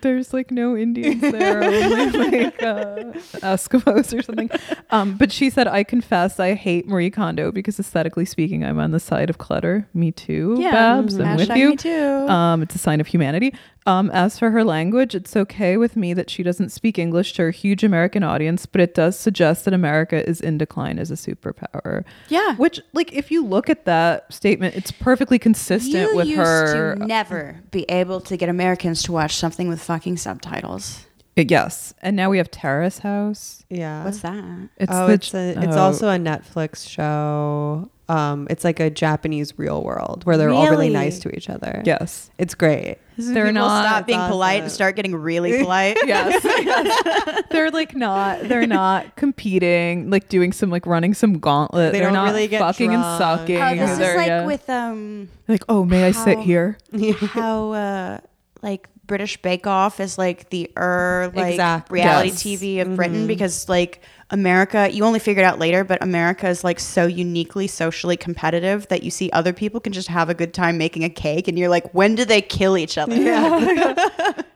there's 0.01 0.33
like 0.33 0.51
no 0.51 0.75
Indians 0.75 1.21
there, 1.21 1.63
only 1.63 2.09
like 2.41 2.61
uh, 2.63 2.95
Eskimos 3.41 4.17
or 4.17 4.21
something. 4.21 4.49
Um, 4.89 5.15
but 5.17 5.31
she 5.31 5.49
said, 5.49 5.67
I 5.67 5.83
confess 5.83 6.39
I 6.39 6.53
hate 6.53 6.87
Marie 6.87 7.09
Kondo 7.09 7.51
because 7.51 7.79
aesthetically 7.79 8.25
speaking, 8.25 8.63
I'm 8.63 8.79
on 8.79 8.91
the 8.91 8.99
side 8.99 9.29
of 9.29 9.37
clutter. 9.37 9.87
Me 9.93 10.11
too, 10.11 10.57
Babs. 10.61 11.19
I'm 11.19 11.37
with 11.37 11.49
you. 11.55 11.69
Me 11.69 11.75
too. 11.75 12.27
Um, 12.27 12.61
it's 12.61 12.75
a 12.75 12.79
sign 12.79 12.99
of 13.01 13.07
humanity. 13.07 13.53
Um, 13.87 14.11
as 14.11 14.37
for 14.37 14.51
her 14.51 14.63
language, 14.63 15.15
it's 15.15 15.35
okay 15.35 15.75
with 15.75 15.95
me 15.95 16.13
that 16.13 16.29
she 16.29 16.43
doesn't 16.43 16.69
speak 16.69 16.99
English 16.99 17.33
to 17.33 17.41
her 17.43 17.51
huge 17.51 17.83
American 17.83 18.21
audience, 18.21 18.67
but 18.67 18.79
it 18.79 18.93
does 18.93 19.17
suggest 19.17 19.65
that 19.65 19.73
America 19.73 20.27
is 20.29 20.39
in 20.39 20.59
decline 20.59 20.99
as 20.99 21.09
a 21.09 21.15
superpower. 21.15 22.03
yeah. 22.29 22.55
Which, 22.57 22.79
like, 22.93 23.11
if 23.11 23.31
you 23.31 23.43
look 23.43 23.69
at 23.71 23.85
that 23.85 24.31
statement, 24.31 24.75
it's 24.75 24.91
perfectly 24.91 25.39
consistent 25.39 26.11
you 26.11 26.15
with 26.15 26.27
used 26.27 26.39
her. 26.39 26.95
to 26.95 27.05
never 27.07 27.59
be 27.71 27.85
able 27.89 28.21
to 28.21 28.37
get 28.37 28.49
Americans 28.49 29.01
to 29.03 29.11
watch 29.11 29.35
something 29.35 29.67
with 29.67 29.81
fucking 29.91 30.17
subtitles. 30.17 31.05
Uh, 31.37 31.43
yes, 31.47 31.93
and 32.01 32.15
now 32.15 32.29
we 32.29 32.37
have 32.37 32.49
Terrace 32.51 32.99
House. 32.99 33.63
Yeah. 33.69 34.03
What's 34.05 34.19
that? 34.21 34.69
It's 34.77 34.91
oh, 34.93 35.07
the- 35.07 35.13
it's 35.13 35.33
a, 35.33 35.49
it's 35.63 35.75
oh. 35.75 35.79
also 35.81 36.07
a 36.09 36.17
Netflix 36.17 36.87
show. 36.87 37.89
Um, 38.09 38.45
it's 38.49 38.65
like 38.65 38.81
a 38.81 38.89
Japanese 38.89 39.57
real 39.57 39.81
world 39.83 40.25
where 40.25 40.35
they're 40.35 40.49
all 40.49 40.63
really 40.65 40.87
Really? 40.87 40.89
nice 40.89 41.19
to 41.19 41.33
each 41.33 41.49
other. 41.49 41.81
yes. 41.85 42.29
It's 42.37 42.53
great. 42.55 42.97
They're 43.17 43.45
People 43.45 43.53
not- 43.61 43.85
stop 43.85 44.05
being 44.05 44.19
that's 44.19 44.29
polite 44.31 44.63
and 44.63 44.71
start 44.71 44.97
getting 44.97 45.15
really 45.15 45.59
polite. 45.61 45.97
yes, 46.05 46.43
yes. 46.43 47.43
they're 47.51 47.71
like 47.71 47.95
not 47.95 48.41
they're 48.49 48.67
not 48.67 49.15
competing 49.15 50.09
like 50.09 50.27
doing 50.27 50.51
some 50.51 50.69
like 50.69 50.85
running 50.85 51.13
some 51.13 51.39
gauntlet 51.39 51.93
They 51.93 51.99
they're 51.99 52.07
don't 52.07 52.13
not 52.15 52.25
really 52.31 52.47
get 52.49 52.59
fucking 52.59 52.89
drunk. 52.91 53.05
and 53.05 53.17
sucking 53.17 53.61
Oh, 53.61 53.75
this 53.75 53.91
is 53.91 54.15
like 54.15 54.27
yeah. 54.27 54.45
with 54.45 54.69
um 54.69 55.29
like 55.47 55.63
oh 55.69 55.85
may 55.85 56.03
i 56.05 56.11
sit 56.11 56.39
here 56.39 56.77
how 57.19 57.71
uh 57.73 58.19
like 58.61 58.89
British 59.05 59.41
Bake 59.41 59.67
Off 59.67 59.99
is 59.99 60.17
like 60.17 60.49
the 60.51 60.71
er 60.77 61.31
like 61.35 61.51
Exactly. 61.51 61.95
reality 61.99 62.29
Yes. 62.29 62.43
TV 62.43 62.81
of 62.81 62.95
Britain 62.95 63.27
because 63.27 63.67
like 63.67 64.01
America 64.29 64.89
you 64.91 65.03
only 65.03 65.19
figured 65.19 65.43
out 65.43 65.59
later 65.59 65.83
but 65.83 66.01
America 66.01 66.47
is 66.47 66.63
like 66.63 66.79
so 66.79 67.05
uniquely 67.05 67.67
socially 67.67 68.15
competitive 68.15 68.87
that 68.87 69.03
you 69.03 69.11
see 69.11 69.29
other 69.31 69.51
people 69.53 69.79
can 69.79 69.91
just 69.91 70.07
have 70.07 70.29
a 70.29 70.33
good 70.33 70.53
time 70.53 70.77
making 70.77 71.03
a 71.03 71.09
cake 71.09 71.47
and 71.49 71.59
you're 71.59 71.67
like 71.69 71.93
when 71.93 72.15
do 72.15 72.23
they 72.23 72.41
kill 72.41 72.77
each 72.77 72.97
other? 72.97 73.15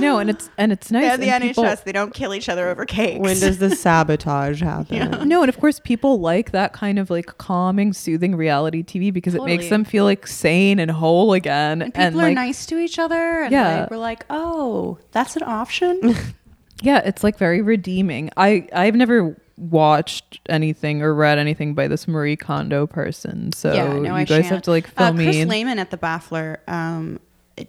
no 0.00 0.18
and 0.18 0.30
it's 0.30 0.50
and 0.58 0.72
it's 0.72 0.90
nice 0.90 1.02
Yeah, 1.04 1.16
the 1.16 1.30
and 1.30 1.44
NHS 1.44 1.48
people- 1.54 1.74
they 1.84 1.92
don't 1.92 2.12
kill 2.14 2.34
each 2.34 2.48
other 2.48 2.68
over 2.68 2.84
cakes. 2.84 3.20
When 3.20 3.38
does 3.38 3.58
the 3.58 3.70
sabotage 3.76 4.60
happen? 4.62 5.28
no 5.28 5.42
and 5.42 5.48
of 5.48 5.58
course 5.58 5.80
people 5.80 6.20
like 6.20 6.50
that 6.52 6.72
kind 6.72 6.98
of 6.98 7.10
like 7.10 7.38
calming 7.38 7.92
soothing 7.92 8.34
reality 8.36 8.82
tv 8.82 9.12
because 9.12 9.34
it 9.34 9.42
makes 9.44 9.68
them 9.68 9.84
feel 9.84 10.04
like 10.04 10.26
sane 10.26 10.78
and 10.78 10.90
whole 10.90 11.32
again 11.32 11.82
and 11.82 11.94
people 11.94 12.20
are 12.20 12.24
like 12.24 12.34
nice 12.34 12.66
to 12.66 12.78
each 12.78 12.98
other 12.98 13.42
and 13.42 13.52
Yeah. 13.52 13.80
like, 13.82 13.90
we're 13.90 13.96
like, 13.98 14.24
"Oh, 14.30 14.98
that's 15.12 15.36
an 15.36 15.42
option?" 15.44 16.14
yeah 16.82 17.02
it's 17.04 17.24
like 17.24 17.36
very 17.38 17.60
redeeming 17.60 18.30
i 18.36 18.64
i've 18.72 18.94
never 18.94 19.36
watched 19.56 20.38
anything 20.48 21.02
or 21.02 21.12
read 21.12 21.36
anything 21.36 21.74
by 21.74 21.88
this 21.88 22.06
marie 22.06 22.36
kondo 22.36 22.86
person 22.86 23.50
so 23.52 23.72
you 23.72 24.06
I 24.06 24.18
guys 24.24 24.28
shan't. 24.28 24.46
have 24.46 24.62
to 24.62 24.70
like 24.70 24.88
uh, 24.96 25.06
fill 25.06 25.14
me 25.14 25.24
Chris 25.24 25.46
Lehmann 25.46 25.80
at 25.80 25.90
the 25.90 25.96
Baffler 25.98 26.58
um, 26.68 27.16
it 27.16 27.20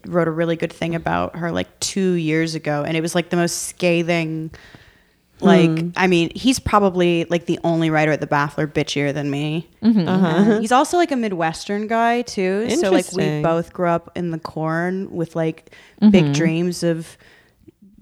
wrote 0.07 0.27
a 0.27 0.31
really 0.31 0.55
good 0.55 0.73
thing 0.73 0.95
about 0.95 1.35
her 1.35 1.51
like 1.51 1.79
two 1.79 2.13
years 2.13 2.55
ago, 2.55 2.83
and 2.85 2.95
it 2.97 3.01
was 3.01 3.15
like 3.15 3.29
the 3.29 3.37
most 3.37 3.63
scathing. 3.67 4.51
Like, 5.41 5.69
Hmm. 5.69 5.89
I 5.95 6.07
mean, 6.07 6.31
he's 6.35 6.59
probably 6.59 7.23
like 7.29 7.45
the 7.45 7.59
only 7.63 7.89
writer 7.89 8.11
at 8.11 8.19
the 8.19 8.27
Baffler 8.27 8.67
bitchier 8.67 9.13
than 9.13 9.31
me. 9.31 9.69
Mm-hmm. 9.81 10.05
Uh, 10.07 10.59
he's 10.59 10.73
also 10.73 10.97
like 10.97 11.13
a 11.13 11.15
Midwestern 11.15 11.87
guy 11.87 12.23
too. 12.23 12.69
So 12.71 12.91
like 12.91 13.09
we 13.13 13.41
both 13.41 13.71
grew 13.71 13.87
up 13.87 14.11
in 14.17 14.31
the 14.31 14.39
corn 14.39 15.09
with 15.11 15.35
like 15.37 15.71
Mm-hmm. 16.01 16.09
big 16.11 16.33
dreams 16.33 16.83
of 16.83 17.17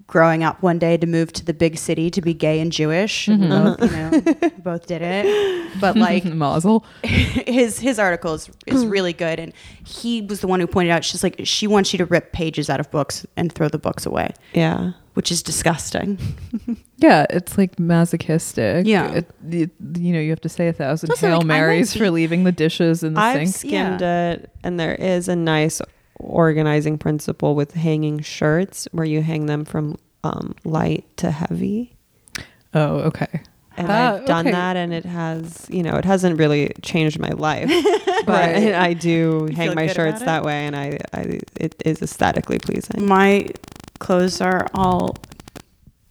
growing 0.08 0.42
up 0.42 0.60
one 0.62 0.78
day 0.78 0.96
to 0.96 1.06
move 1.06 1.32
to 1.34 1.44
the 1.44 1.54
big 1.54 1.76
city 1.78 2.10
to 2.10 2.20
be 2.20 2.34
gay 2.34 2.58
and 2.60 2.72
Jewish. 2.72 3.28
And 3.28 3.42
we 3.42 3.48
both, 3.48 3.80
you 3.80 3.86
uh-huh. 3.86 4.10
know, 4.10 4.50
both 4.58 4.86
did 4.86 5.02
it. 5.02 5.80
But 5.80 5.96
like 6.08 6.24
mazel 6.24 6.84
his 7.04 7.78
his 7.78 7.98
article 7.98 8.34
is, 8.34 8.50
is 8.66 8.84
mm. 8.84 8.90
really 8.90 9.12
good 9.12 9.38
and 9.38 9.52
he 9.84 10.22
was 10.22 10.40
the 10.40 10.46
one 10.46 10.60
who 10.60 10.66
pointed 10.66 10.90
out 10.90 11.04
she's 11.04 11.22
like 11.22 11.40
she 11.44 11.66
wants 11.66 11.92
you 11.92 11.98
to 11.98 12.06
rip 12.06 12.32
pages 12.32 12.70
out 12.70 12.80
of 12.80 12.90
books 12.90 13.26
and 13.36 13.52
throw 13.52 13.68
the 13.68 13.78
books 13.78 14.06
away 14.06 14.32
Yeah. 14.54 14.92
which 15.14 15.30
is 15.30 15.42
disgusting 15.42 16.18
Yeah, 17.00 17.26
it's 17.30 17.56
like 17.56 17.78
masochistic. 17.78 18.84
Yeah. 18.84 19.12
It, 19.12 19.30
it- 19.48 19.70
you 19.96 20.12
know, 20.12 20.18
you 20.18 20.30
have 20.30 20.40
to 20.40 20.48
say 20.48 20.66
a 20.66 20.72
thousand 20.72 21.10
Also, 21.10 21.28
Hail 21.28 21.38
like, 21.38 21.46
Marys 21.46 21.92
be- 21.92 22.00
for 22.00 22.10
leaving 22.10 22.42
the 22.42 22.50
dishes 22.50 23.04
in 23.04 23.14
the 23.14 23.20
I've 23.20 23.48
sink. 23.48 23.54
skimmed 23.54 24.02
it, 24.02 24.50
and 24.64 24.80
there 24.80 24.96
is 24.96 25.28
a 25.28 25.36
nice 25.36 25.80
organizing 26.18 26.98
principle 26.98 27.54
with 27.54 27.72
hanging 27.74 28.20
shirts 28.20 28.88
where 28.92 29.04
you 29.06 29.22
hang 29.22 29.46
them 29.46 29.64
from 29.64 29.96
um, 30.24 30.54
light 30.64 31.04
to 31.18 31.30
heavy. 31.30 31.96
Oh, 32.74 32.96
okay. 33.00 33.40
And 33.76 33.88
That- 33.88 34.14
I've 34.14 34.26
done 34.26 34.46
okay. 34.46 34.52
that, 34.52 34.76
and 34.76 34.92
it 34.92 35.04
has, 35.04 35.66
you 35.70 35.82
know, 35.84 35.94
it 35.96 36.04
hasn't 36.04 36.38
really 36.38 36.72
changed 36.82 37.18
my 37.20 37.30
life, 37.30 37.68
but 38.26 38.54
Right. 38.54 38.74
I 38.74 38.92
do 38.94 39.46
You 39.50 39.56
hang 39.56 39.74
my 39.74 39.86
shirts 39.86 40.20
that 40.20 40.42
way, 40.44 40.66
and 40.66 40.74
I, 40.74 40.98
I, 41.12 41.40
it 41.60 41.80
is 41.84 42.02
aesthetically 42.02 42.58
pleasing. 42.58 43.06
my 43.06 43.48
clothes 44.00 44.40
are 44.40 44.66
all 44.74 45.16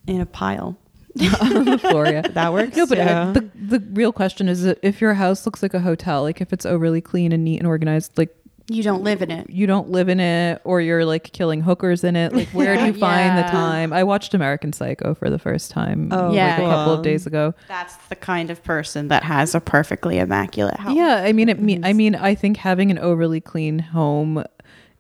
in 0.08 0.22
a 0.22 0.26
pile 0.26 0.78
on 1.42 1.66
the 1.66 1.78
floor, 1.78 2.06
yeah. 2.06 2.22
That 2.22 2.54
works. 2.54 2.78
No, 2.78 2.86
but 2.86 3.00
uh, 3.00 3.34
too. 3.34 3.40
the 3.66 3.78
the 3.80 3.86
real 3.92 4.14
question 4.14 4.48
is 4.48 4.62
that 4.64 4.78
if 4.84 5.02
your 5.02 5.16
house 5.16 5.46
looks 5.48 5.62
like 5.64 5.74
a 5.74 5.80
hotel, 5.80 6.22
like 6.22 6.42
if 6.42 6.54
it's 6.54 6.66
overly 6.66 7.02
clean 7.02 7.32
and 7.32 7.44
neat 7.44 7.58
and 7.58 7.66
organized, 7.68 8.16
like 8.20 8.34
you 8.70 8.84
don't 8.84 9.02
live 9.04 9.22
in 9.22 9.32
it 9.32 9.50
you 9.50 9.66
don't 9.66 9.90
live 9.90 10.10
in 10.10 10.20
it 10.20 10.62
or 10.66 10.82
you're 10.82 11.06
like 11.06 11.32
killing 11.32 11.62
hookers 11.62 12.04
in 12.04 12.16
it, 12.18 12.34
like 12.34 12.50
where 12.50 12.76
do 12.76 12.86
you 12.86 12.94
find 13.10 13.38
the 13.38 13.44
time? 13.44 13.94
I 13.94 14.04
watched 14.04 14.34
American 14.34 14.74
Psycho 14.74 15.14
for 15.16 15.30
the 15.30 15.40
first 15.40 15.72
time 15.72 16.10
Oh, 16.12 16.26
like 16.28 16.34
Yeah. 16.34 16.60
a 16.60 16.68
couple 16.68 16.94
of 16.94 17.02
days 17.02 17.26
ago. 17.26 17.54
that's 17.70 17.96
the 18.08 18.16
kind 18.16 18.50
of 18.50 18.62
person 18.64 19.08
that 19.08 19.24
has 19.24 19.56
a 19.56 19.62
perfectly 19.62 20.18
immaculate 20.20 20.78
house 20.80 20.96
Yeah, 20.96 21.24
I 21.24 21.32
mean, 21.32 21.48
it 21.50 21.62
mean, 21.62 21.86
I 21.86 21.94
mean, 21.94 22.14
I 22.16 22.36
think 22.36 22.58
having 22.58 22.92
an 22.92 23.00
overly 23.00 23.40
clean 23.40 23.80
home 23.80 24.44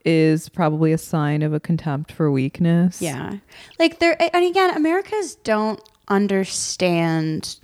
is 0.06 0.48
probably 0.48 0.94
a 0.94 0.98
sign 0.98 1.42
of 1.42 1.54
a 1.54 1.60
contempt 1.60 2.14
for 2.14 2.32
weakness. 2.32 3.02
yeah 3.02 3.34
like 3.80 4.00
there 4.00 4.16
and 4.34 4.46
again 4.46 4.74
americas 4.78 5.36
don't 5.36 5.82
understand 6.08 7.58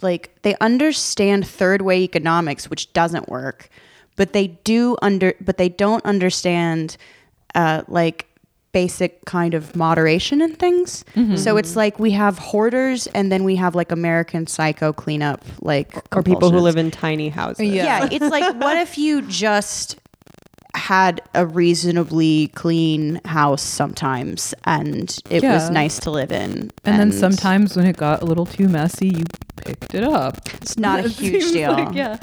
like 0.00 0.34
they 0.42 0.56
understand 0.60 1.46
third 1.46 1.82
way 1.82 2.02
economics 2.02 2.68
which 2.68 2.92
doesn't 2.92 3.28
work 3.28 3.68
but 4.16 4.32
they 4.32 4.48
do 4.48 4.96
under 5.02 5.34
but 5.40 5.56
they 5.56 5.68
don't 5.68 6.04
understand 6.04 6.96
uh 7.54 7.82
like 7.88 8.28
basic 8.72 9.22
kind 9.26 9.52
of 9.54 9.76
moderation 9.76 10.40
and 10.40 10.58
things. 10.58 11.04
Mm-hmm. 11.14 11.36
So 11.36 11.58
it's 11.58 11.76
like 11.76 11.98
we 11.98 12.10
have 12.12 12.38
hoarders 12.38 13.06
and 13.08 13.30
then 13.30 13.44
we 13.44 13.56
have 13.56 13.74
like 13.74 13.92
American 13.92 14.46
psycho 14.46 14.92
cleanup, 14.92 15.44
like 15.60 15.94
or 16.16 16.22
people 16.22 16.50
who 16.50 16.58
live 16.58 16.78
in 16.78 16.90
tiny 16.90 17.28
houses. 17.28 17.66
Yeah. 17.66 17.84
Yeah, 17.84 18.08
it's 18.10 18.30
like 18.30 18.56
what 18.56 18.78
if 18.78 18.96
you 18.98 19.22
just 19.22 19.98
had 20.74 21.20
a 21.34 21.46
reasonably 21.46 22.48
clean 22.48 23.20
house 23.26 23.62
sometimes 23.62 24.54
and 24.64 25.18
it 25.28 25.42
was 25.42 25.70
nice 25.70 25.98
to 26.00 26.10
live 26.10 26.32
in. 26.32 26.70
And, 26.84 26.98
then 27.00 27.12
sometimes 27.12 27.76
when 27.76 27.86
it 27.86 27.96
got 27.96 28.22
a 28.22 28.24
little 28.24 28.46
too 28.46 28.68
messy, 28.68 29.08
you 29.08 29.24
picked 29.56 29.94
it 29.94 30.02
up. 30.02 30.38
it's 30.54 30.78
not 30.78 31.04
a 31.04 31.08
huge 31.08 31.52
deal. 31.52 31.72
like- 31.72 31.94
yeah. 31.94 32.16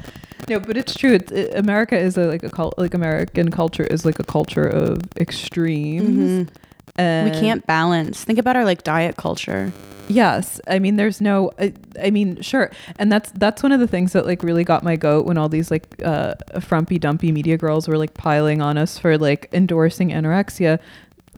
No, 0.48 0.58
but 0.58 0.76
it's 0.76 0.94
true. 0.94 1.12
It's, 1.12 1.30
it, 1.30 1.54
America 1.54 1.96
is 1.96 2.16
a, 2.16 2.26
like 2.26 2.42
a 2.42 2.50
cult. 2.50 2.76
Like 2.76 2.94
American 2.94 3.50
culture 3.50 3.84
is 3.84 4.04
like 4.04 4.18
a 4.18 4.24
culture 4.24 4.66
of 4.66 4.98
extremes. 5.16 6.48
Mm-hmm. 6.48 6.54
And 6.96 7.30
we 7.30 7.38
can't 7.38 7.64
balance. 7.66 8.24
Think 8.24 8.38
about 8.38 8.56
our 8.56 8.64
like 8.64 8.82
diet 8.82 9.16
culture. 9.16 9.72
Yes, 10.10 10.60
I 10.66 10.78
mean, 10.78 10.96
there's 10.96 11.20
no. 11.20 11.50
I, 11.58 11.72
I 12.02 12.10
mean, 12.10 12.40
sure, 12.42 12.70
and 12.98 13.10
that's 13.10 13.30
that's 13.32 13.62
one 13.62 13.72
of 13.72 13.80
the 13.80 13.86
things 13.86 14.12
that 14.12 14.26
like 14.26 14.42
really 14.42 14.64
got 14.64 14.82
my 14.82 14.96
goat 14.96 15.26
when 15.26 15.38
all 15.38 15.48
these 15.48 15.70
like 15.70 15.86
uh, 16.04 16.34
frumpy 16.60 16.98
dumpy 16.98 17.32
media 17.32 17.56
girls 17.56 17.88
were 17.88 17.96
like 17.98 18.14
piling 18.14 18.60
on 18.60 18.76
us 18.78 18.98
for 18.98 19.16
like 19.18 19.48
endorsing 19.52 20.10
anorexia. 20.10 20.78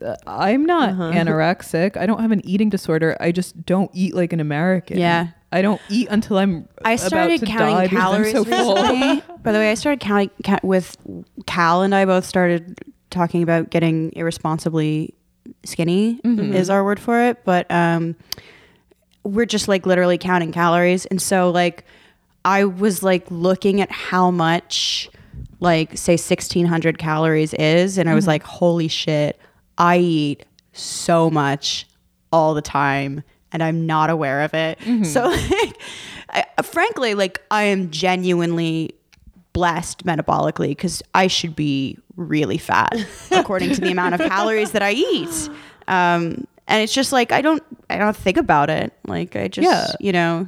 Uh, 0.03 0.15
I'm 0.27 0.65
not 0.65 0.89
Uh-huh. 0.89 1.11
anorexic. 1.13 1.95
I 1.97 2.05
don't 2.05 2.19
have 2.19 2.31
an 2.31 2.45
eating 2.45 2.69
disorder. 2.69 3.15
I 3.19 3.31
just 3.31 3.65
don't 3.65 3.91
eat 3.93 4.13
like 4.15 4.33
an 4.33 4.39
American. 4.39 4.97
Yeah. 4.97 5.27
I 5.51 5.61
don't 5.61 5.79
eat 5.87 6.07
until 6.09 6.37
I'm. 6.39 6.67
I 6.83 6.95
started 6.95 7.45
counting 7.45 7.89
calories 7.89 8.31
so 8.33 8.43
recently. 8.43 9.21
By 9.43 9.51
the 9.51 9.59
way, 9.59 9.69
I 9.69 9.75
started 9.75 9.99
counting 9.99 10.31
ca- 10.43 10.59
with 10.63 10.97
Cal 11.45 11.83
and 11.83 11.93
I 11.93 12.05
both 12.05 12.25
started 12.25 12.79
talking 13.11 13.43
about 13.43 13.69
getting 13.69 14.11
irresponsibly 14.15 15.13
skinny 15.63 16.19
Mhm. 16.23 16.53
is 16.53 16.69
our 16.71 16.83
word 16.83 16.99
for 16.99 17.21
it, 17.21 17.37
but 17.45 17.69
um 17.69 18.15
we're 19.23 19.45
just 19.45 19.67
like 19.67 19.85
literally 19.85 20.17
counting 20.17 20.51
calories 20.51 21.05
and 21.05 21.21
so 21.21 21.49
like 21.49 21.85
I 22.45 22.65
was 22.65 23.03
like 23.03 23.25
looking 23.29 23.79
at 23.81 23.89
how 23.91 24.31
much 24.31 25.09
like 25.59 25.97
say 25.97 26.13
1600 26.13 26.97
calories 26.97 27.53
is 27.53 27.97
and 27.97 28.09
I 28.09 28.15
was 28.15 28.27
like 28.27 28.43
holy 28.43 28.87
shit, 28.87 29.39
I 29.77 29.97
eat 29.97 30.45
so 30.73 31.29
much 31.29 31.87
all 32.31 32.53
the 32.53 32.61
time 32.61 33.23
and 33.51 33.63
I'm 33.63 33.85
not 33.85 34.09
aware 34.09 34.41
of 34.41 34.53
it. 34.53 34.79
So 35.05 35.23
like 35.51 35.81
I, 36.29 36.61
frankly 36.61 37.13
like 37.13 37.41
I 37.49 37.63
am 37.63 37.91
genuinely 37.91 38.93
blessed 39.53 40.03
metabolically 40.05 40.69
because 40.69 41.01
I 41.13 41.27
should 41.27 41.55
be 41.55 41.97
really 42.17 42.57
fat 42.57 42.93
according 43.31 43.73
to 43.75 43.81
the 43.81 43.91
amount 43.91 44.15
of 44.15 44.21
calories 44.21 44.71
that 44.71 44.81
I 44.83 44.91
eat. 44.91 45.49
Um, 45.85 46.47
and 46.67 46.81
it's 46.81 46.93
just 46.93 47.11
like 47.11 47.31
I 47.31 47.41
don't 47.41 47.63
I 47.89 47.97
don't 47.97 48.15
think 48.15 48.37
about 48.37 48.69
it. 48.69 48.93
Like 49.05 49.35
I 49.35 49.47
just 49.47 49.65
Yeah. 49.65 49.87
you 49.99 50.11
know 50.11 50.47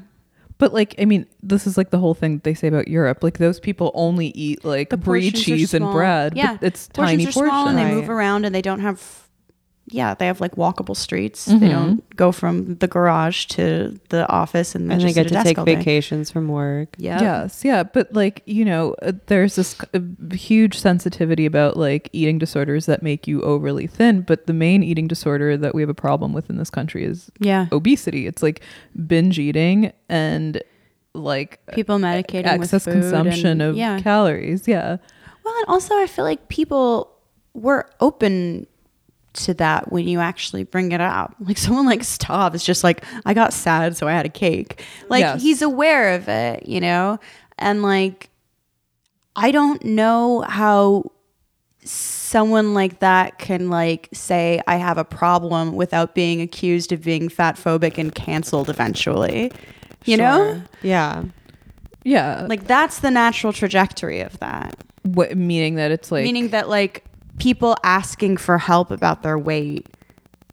But 0.57 0.73
like, 0.73 0.95
I 0.97 1.03
mean, 1.03 1.25
this 1.43 1.67
is 1.67 1.77
like 1.77 1.89
the 1.89 1.99
whole 1.99 2.13
thing 2.13 2.39
they 2.45 2.53
say 2.53 2.69
about 2.69 2.87
Europe. 2.87 3.21
Like 3.23 3.39
those 3.39 3.59
people 3.59 3.91
only 3.93 4.27
eat 4.27 4.63
like 4.63 4.89
the 4.89 4.95
brie 4.97 5.29
cheese 5.31 5.73
and 5.73 5.91
bread. 5.91 6.31
Yeah, 6.37 6.53
but 6.55 6.67
it's 6.67 6.87
portions 6.87 7.11
tiny 7.11 7.27
are 7.27 7.31
small 7.33 7.43
portions. 7.49 7.69
and 7.69 7.77
they 7.77 7.93
move 7.93 8.09
around 8.09 8.45
and 8.45 8.55
they 8.55 8.61
don't 8.61 8.79
have. 8.79 9.24
Yeah, 9.87 10.15
they 10.15 10.25
have 10.25 10.41
like 10.41 10.55
walkable 10.55 10.95
streets. 10.97 11.47
Mm-hmm. 11.47 11.59
They 11.59 11.69
don't 11.69 12.15
go 12.15 12.31
from 12.31 12.75
the 12.77 12.87
garage 12.87 13.45
to 13.47 13.95
the 14.09 14.27
office 14.29 14.73
and, 14.73 14.91
And 14.91 14.99
they 14.99 15.13
get 15.13 15.27
to 15.27 15.43
take 15.43 15.57
vacations 15.59 16.31
from 16.31 16.47
work. 16.47 16.95
Yeah. 16.97 17.21
Yes, 17.21 17.63
yeah, 17.63 17.83
but 17.83 18.11
like 18.11 18.41
you 18.47 18.65
know, 18.65 18.95
uh, 19.03 19.11
there's 19.27 19.55
this 19.57 19.75
uh, 19.93 19.99
huge 20.33 20.79
sensitivity 20.79 21.45
about 21.45 21.77
like 21.77 22.09
eating 22.13 22.39
disorders 22.39 22.87
that 22.87 23.03
make 23.03 23.27
you 23.27 23.41
overly 23.43 23.85
thin. 23.85 24.21
But 24.21 24.47
the 24.47 24.53
main 24.53 24.81
eating 24.81 25.07
disorder 25.07 25.55
that 25.55 25.75
we 25.75 25.83
have 25.83 25.89
a 25.89 25.93
problem 25.93 26.33
with 26.33 26.49
in 26.49 26.57
this 26.57 26.71
country 26.71 27.05
is 27.05 27.29
Yeah. 27.39 27.67
obesity. 27.71 28.25
It's 28.25 28.41
like 28.41 28.61
binge 29.05 29.37
eating 29.37 29.93
and 30.09 30.63
like 31.13 31.59
People 31.73 31.99
medicating 31.99 32.57
with 32.57 32.73
excess 32.73 32.85
food 32.85 32.93
consumption 33.01 33.47
and- 33.47 33.61
of 33.61 33.77
yeah. 33.77 33.99
calories. 34.01 34.67
Yeah, 34.67 34.97
Well, 35.43 35.53
and 35.59 35.65
also 35.67 35.93
I 35.95 36.07
feel 36.07 36.25
like 36.25 36.49
people 36.49 37.11
were 37.53 37.87
open 37.99 38.65
to 39.35 39.53
that 39.55 39.91
when 39.91 40.07
you 40.07 40.19
actually 40.19 40.63
bring 40.63 40.91
it 40.91 41.01
up. 41.01 41.35
Like 41.45 41.57
someone 41.57 41.85
like 41.85 42.01
Stav 42.01 42.55
is 42.55 42.63
just 42.63 42.83
like, 42.83 43.03
I 43.25 43.33
got 43.33 43.53
sad, 43.53 43.95
so 43.95 44.07
I 44.07 44.11
had 44.13 44.25
a 44.25 44.29
cake. 44.29 44.83
Like 45.09 45.21
Yes. 45.21 45.41
he's 45.41 45.61
aware 45.61 46.15
of 46.15 46.27
it, 46.27 46.67
you 46.67 46.81
know? 46.81 47.19
And 47.57 47.81
like, 47.83 48.29
I 49.35 49.51
don't 49.51 49.83
know 49.85 50.41
how 50.41 51.11
someone 51.83 52.73
like 52.73 52.99
that 52.99 53.37
can 53.37 53.69
like 53.69 54.09
say 54.13 54.61
I 54.67 54.77
have 54.77 54.97
a 54.97 55.03
problem 55.05 55.75
without 55.75 56.15
being 56.15 56.41
accused 56.41 56.91
of 56.91 57.03
being 57.03 57.29
fat 57.29 57.55
phobic 57.57 57.97
and 57.97 58.13
canceled 58.13 58.69
eventually. 58.69 59.51
You 60.05 60.17
know? 60.17 60.61
Yeah. 60.81 61.23
yeah. 62.03 62.45
Like 62.49 62.65
that's 62.65 62.99
the 62.99 63.11
natural 63.11 63.53
trajectory 63.53 64.21
of 64.21 64.37
that. 64.39 64.75
what 65.03 65.37
meaning 65.37 65.75
that 65.75 65.91
it's 65.91 66.11
like 66.11 66.23
meaning 66.23 66.49
that 66.49 66.67
like 66.69 67.04
people 67.39 67.75
asking 67.83 68.37
for 68.37 68.57
help 68.57 68.91
about 68.91 69.23
their 69.23 69.37
weight 69.37 69.87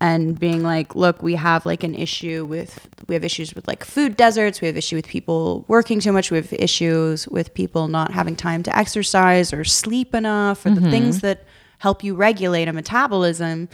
and 0.01 0.39
being 0.39 0.65
like 0.65 0.97
look 0.97 1.23
we 1.23 1.37
have 1.37 1.65
like 1.65 1.85
an 1.85 1.95
issue 1.95 2.45
with 2.45 2.89
we 3.09 3.15
have 3.15 3.25
issues 3.25 3.55
with 3.55 3.67
like 3.69 3.85
food 3.85 4.17
deserts. 4.17 4.61
We 4.61 4.67
have 4.67 4.77
issue 4.77 4.97
with 4.97 5.07
people 5.07 5.65
working 5.69 6.01
too 6.01 6.13
much. 6.13 6.31
We 6.31 6.39
have 6.39 6.53
issues 6.53 7.29
with 7.29 7.53
people 7.55 7.89
not 7.89 8.13
having 8.13 8.37
time 8.37 8.63
to 8.65 8.77
exercise 8.77 9.53
or 9.53 9.65
sleep 9.65 10.15
enough 10.15 10.65
or 10.65 10.71
the 10.71 10.81
mm-hmm. 10.81 10.91
things 10.91 11.21
that 11.21 11.45
help 11.79 12.05
you 12.05 12.15
regulate 12.15 12.69
a 12.69 12.73
metabolism. 12.73 13.69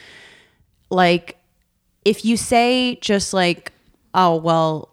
Like 0.91 1.39
if 2.05 2.25
you 2.25 2.37
say 2.37 2.97
just 3.01 3.33
like 3.33 3.73
oh 4.15 4.37
well 4.37 4.91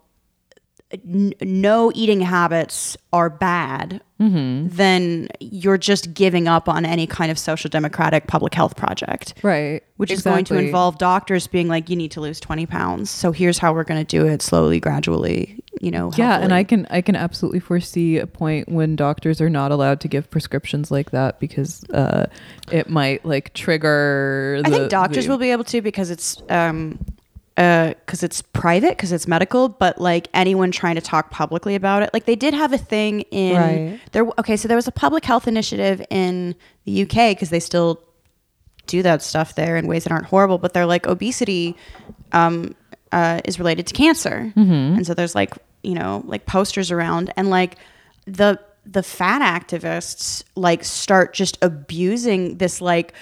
no 1.04 1.92
eating 1.96 2.22
habits 2.22 2.96
are 3.14 3.30
bad, 3.30 4.02
then 4.18 5.28
you're 5.40 5.78
just 5.78 6.14
giving 6.14 6.48
up 6.48 6.68
on 6.70 6.86
any 6.86 7.06
kind 7.08 7.32
of 7.32 7.38
social 7.40 7.70
democratic 7.70 8.28
public 8.28 8.54
health 8.54 8.76
project. 8.76 9.34
right, 9.44 9.84
Which 9.98 10.12
is 10.12 10.22
going 10.22 10.46
to 10.46 10.58
involve 10.58 10.98
doctors 10.98 11.48
being 11.48 11.68
like, 11.68 11.90
you 11.90 11.96
need 11.96 12.12
to 12.12 12.22
lose 12.22 12.40
20 12.40 12.66
pounds. 12.66 13.10
So 13.10 13.32
here's 13.32 13.58
how 13.58 13.74
we're 13.74 13.84
going 13.84 14.04
to 14.04 14.18
do 14.18 14.26
it 14.28 14.42
slowly, 14.42 14.80
gradually, 14.80 15.64
you 15.82 15.92
know. 15.92 16.10
yeah 16.16 16.40
and 16.40 16.54
i 16.54 16.64
can 16.64 16.88
i 16.90 17.02
can 17.02 17.16
absolutely 17.18 17.60
foresee 17.60 18.18
a 18.18 18.26
point 18.26 18.70
when 18.70 18.96
doctors 18.96 19.42
are 19.42 19.50
not 19.50 19.72
allowed 19.74 20.00
to 20.00 20.08
give 20.08 20.32
prescriptions 20.32 20.90
like 20.90 21.12
that 21.12 21.38
because 21.42 21.84
uh 21.90 22.26
it 22.72 22.90
might 22.90 23.26
like 23.26 23.54
trigger 23.54 24.62
I 24.66 24.70
the- 24.70 24.76
think 24.78 24.90
doctors 24.90 25.26
the- 25.26 25.32
will 25.32 25.38
be 25.38 25.52
able 25.52 25.66
to 25.66 25.82
because 25.82 26.10
it's 26.12 26.42
um 26.50 26.98
uh 27.58 27.90
because 28.06 28.22
it's 28.24 28.42
private 28.42 28.90
because 28.90 29.12
it's 29.12 29.28
medical 29.28 29.70
but 29.70 30.00
like 30.00 30.28
anyone 30.34 30.72
trying 30.72 30.96
to 30.96 31.02
talk 31.02 31.32
publicly 31.32 31.74
about 31.76 32.04
it 32.04 32.10
like 32.14 32.26
they 32.26 32.36
did 32.36 32.54
have 32.54 32.74
a 32.74 32.78
thing 32.78 33.22
in 33.32 33.56
Right. 33.58 34.00
there 34.12 34.26
okay 34.40 34.58
so 34.58 34.68
there 34.68 34.76
was 34.76 34.88
a 34.88 34.92
public 34.92 35.24
health 35.24 35.48
initiative 35.48 36.06
in 36.10 36.56
the 36.84 37.04
UK 37.04 37.30
because 37.32 37.50
they 37.52 37.62
still 37.62 38.02
do 38.88 39.02
that 39.04 39.22
stuff 39.22 39.56
there 39.56 39.78
in 39.78 39.88
ways 39.88 40.04
that 40.04 40.12
aren't 40.12 40.26
horrible 40.26 40.58
but 40.58 40.74
they're 40.74 40.86
like 40.86 41.08
obesity 41.08 41.76
um 42.34 42.76
uh 43.14 43.40
is 43.46 43.58
related 43.58 43.88
to 43.88 43.94
cancer 43.94 44.52
and 44.56 45.06
so 45.08 45.14
there's 45.14 45.34
like 45.36 45.54
you 45.84 45.94
know 45.94 46.24
like 46.26 46.46
posters 46.46 46.92
around 46.92 47.32
and 47.38 47.50
like 47.50 47.78
the 48.26 48.60
the 48.86 49.02
fat 49.02 49.42
activists 49.42 50.44
like 50.56 50.84
start 50.84 51.34
just 51.34 51.58
abusing 51.62 52.58
this 52.58 52.82
like 52.82 53.14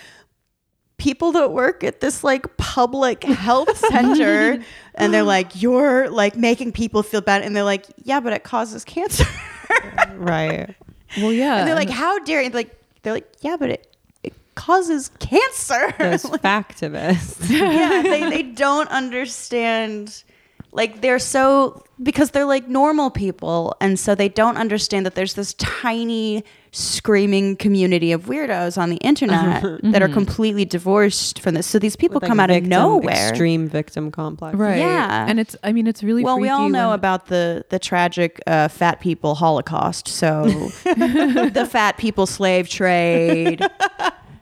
people 1.03 1.33
that 1.33 1.51
work 1.51 1.83
at 1.83 1.99
this 1.99 2.23
like 2.23 2.55
public 2.55 3.23
health 3.25 3.77
center 3.91 4.63
and 4.95 5.13
they're 5.13 5.21
like 5.37 5.61
you're 5.61 6.09
like 6.09 6.37
making 6.37 6.71
people 6.71 7.03
feel 7.03 7.19
bad 7.19 7.41
and 7.41 7.53
they're 7.53 7.63
like 7.75 7.85
yeah 8.05 8.21
but 8.21 8.31
it 8.31 8.43
causes 8.45 8.85
cancer 8.85 9.25
Right. 10.15 10.73
well 11.17 11.33
yeah 11.33 11.57
and 11.57 11.67
they're 11.67 11.75
like 11.75 11.89
how 11.89 12.19
dare 12.19 12.41
you 12.41 12.49
like 12.51 12.71
they're 13.01 13.11
like 13.13 13.27
yeah 13.41 13.57
but 13.57 13.69
it 13.69 13.95
it 14.23 14.33
causes 14.55 15.09
cancer 15.19 15.93
Those 15.99 16.23
Like, 16.33 16.41
factivists. 16.41 17.49
yeah 17.49 18.01
they, 18.01 18.29
they 18.29 18.43
don't 18.43 18.87
understand 18.89 20.23
like 20.71 21.01
they're 21.01 21.19
so 21.19 21.83
because 22.01 22.31
they're 22.31 22.45
like 22.45 22.69
normal 22.69 23.09
people 23.11 23.75
and 23.81 23.99
so 23.99 24.15
they 24.15 24.29
don't 24.29 24.55
understand 24.57 25.05
that 25.05 25.15
there's 25.15 25.33
this 25.33 25.53
tiny 25.55 26.43
screaming 26.75 27.55
community 27.55 28.11
of 28.11 28.23
weirdos 28.25 28.79
on 28.79 28.89
the 28.89 28.95
internet 28.97 29.61
that 29.83 30.01
are 30.01 30.09
completely 30.09 30.65
divorced 30.65 31.39
from 31.39 31.53
this. 31.53 31.67
So 31.67 31.77
these 31.77 31.95
people 31.95 32.15
With, 32.15 32.23
like, 32.23 32.29
come 32.29 32.39
out 32.39 32.49
of 32.49 32.63
nowhere. 32.63 33.29
Extreme 33.29 33.69
victim 33.69 34.09
complex. 34.11 34.57
right. 34.57 34.79
Yeah. 34.79 35.25
and 35.29 35.39
it's 35.39 35.55
i 35.63 35.71
mean 35.71 35.85
it's 35.85 36.01
really 36.03 36.23
well 36.23 36.39
we 36.39 36.49
all 36.49 36.69
know 36.69 36.87
when- 36.89 36.95
about 36.95 37.27
the 37.27 37.63
the 37.69 37.77
tragic 37.77 38.41
uh, 38.47 38.67
fat 38.67 38.99
people 38.99 39.35
holocaust. 39.35 40.07
So 40.07 40.43
the 40.83 41.67
fat 41.69 41.97
people 41.97 42.25
slave 42.25 42.67
trade. 42.67 43.61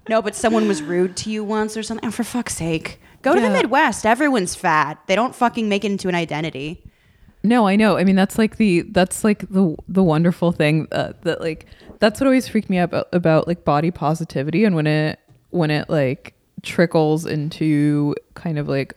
No 0.09 0.21
but 0.21 0.34
someone 0.34 0.67
was 0.69 0.82
rude 0.82 1.17
to 1.17 1.29
you 1.29 1.43
once 1.43 1.75
or 1.75 1.84
something. 1.84 2.07
Oh, 2.07 2.11
for 2.11 2.23
fuck's 2.23 2.55
sake. 2.55 3.01
Go 3.23 3.36
to 3.36 3.41
the 3.41 3.49
midwest. 3.49 4.05
Everyone's 4.05 4.55
fat. 4.55 4.99
They 5.07 5.15
don't 5.15 5.36
fucking 5.36 5.67
make 5.69 5.84
it 5.84 5.91
into 5.91 6.07
an 6.07 6.15
identity. 6.15 6.82
No, 7.43 7.67
I 7.67 7.75
know. 7.75 7.97
I 7.97 8.03
mean, 8.03 8.15
that's 8.15 8.38
like 8.38 8.57
the 8.57 8.82
that's 8.82 9.23
like 9.23 9.47
the 9.49 9.75
the 9.88 10.03
wonderful 10.03 10.51
thing 10.51 10.88
uh, 10.91 11.13
that 11.23 11.41
like 11.41 11.65
that's 12.02 12.20
what 12.20 12.28
always 12.28 12.47
freaked 12.49 12.70
me 12.70 12.78
out 12.80 12.89
about, 12.89 13.08
about 13.14 13.47
like 13.47 13.64
body 13.64 13.91
positivity 13.91 14.66
and 14.66 14.76
when 14.76 14.88
it 14.88 15.18
when 15.52 15.72
it 15.72 15.89
like 15.89 16.34
trickles 16.62 17.26
into 17.26 18.14
kind 18.36 18.60
of 18.60 18.68
like 18.68 18.93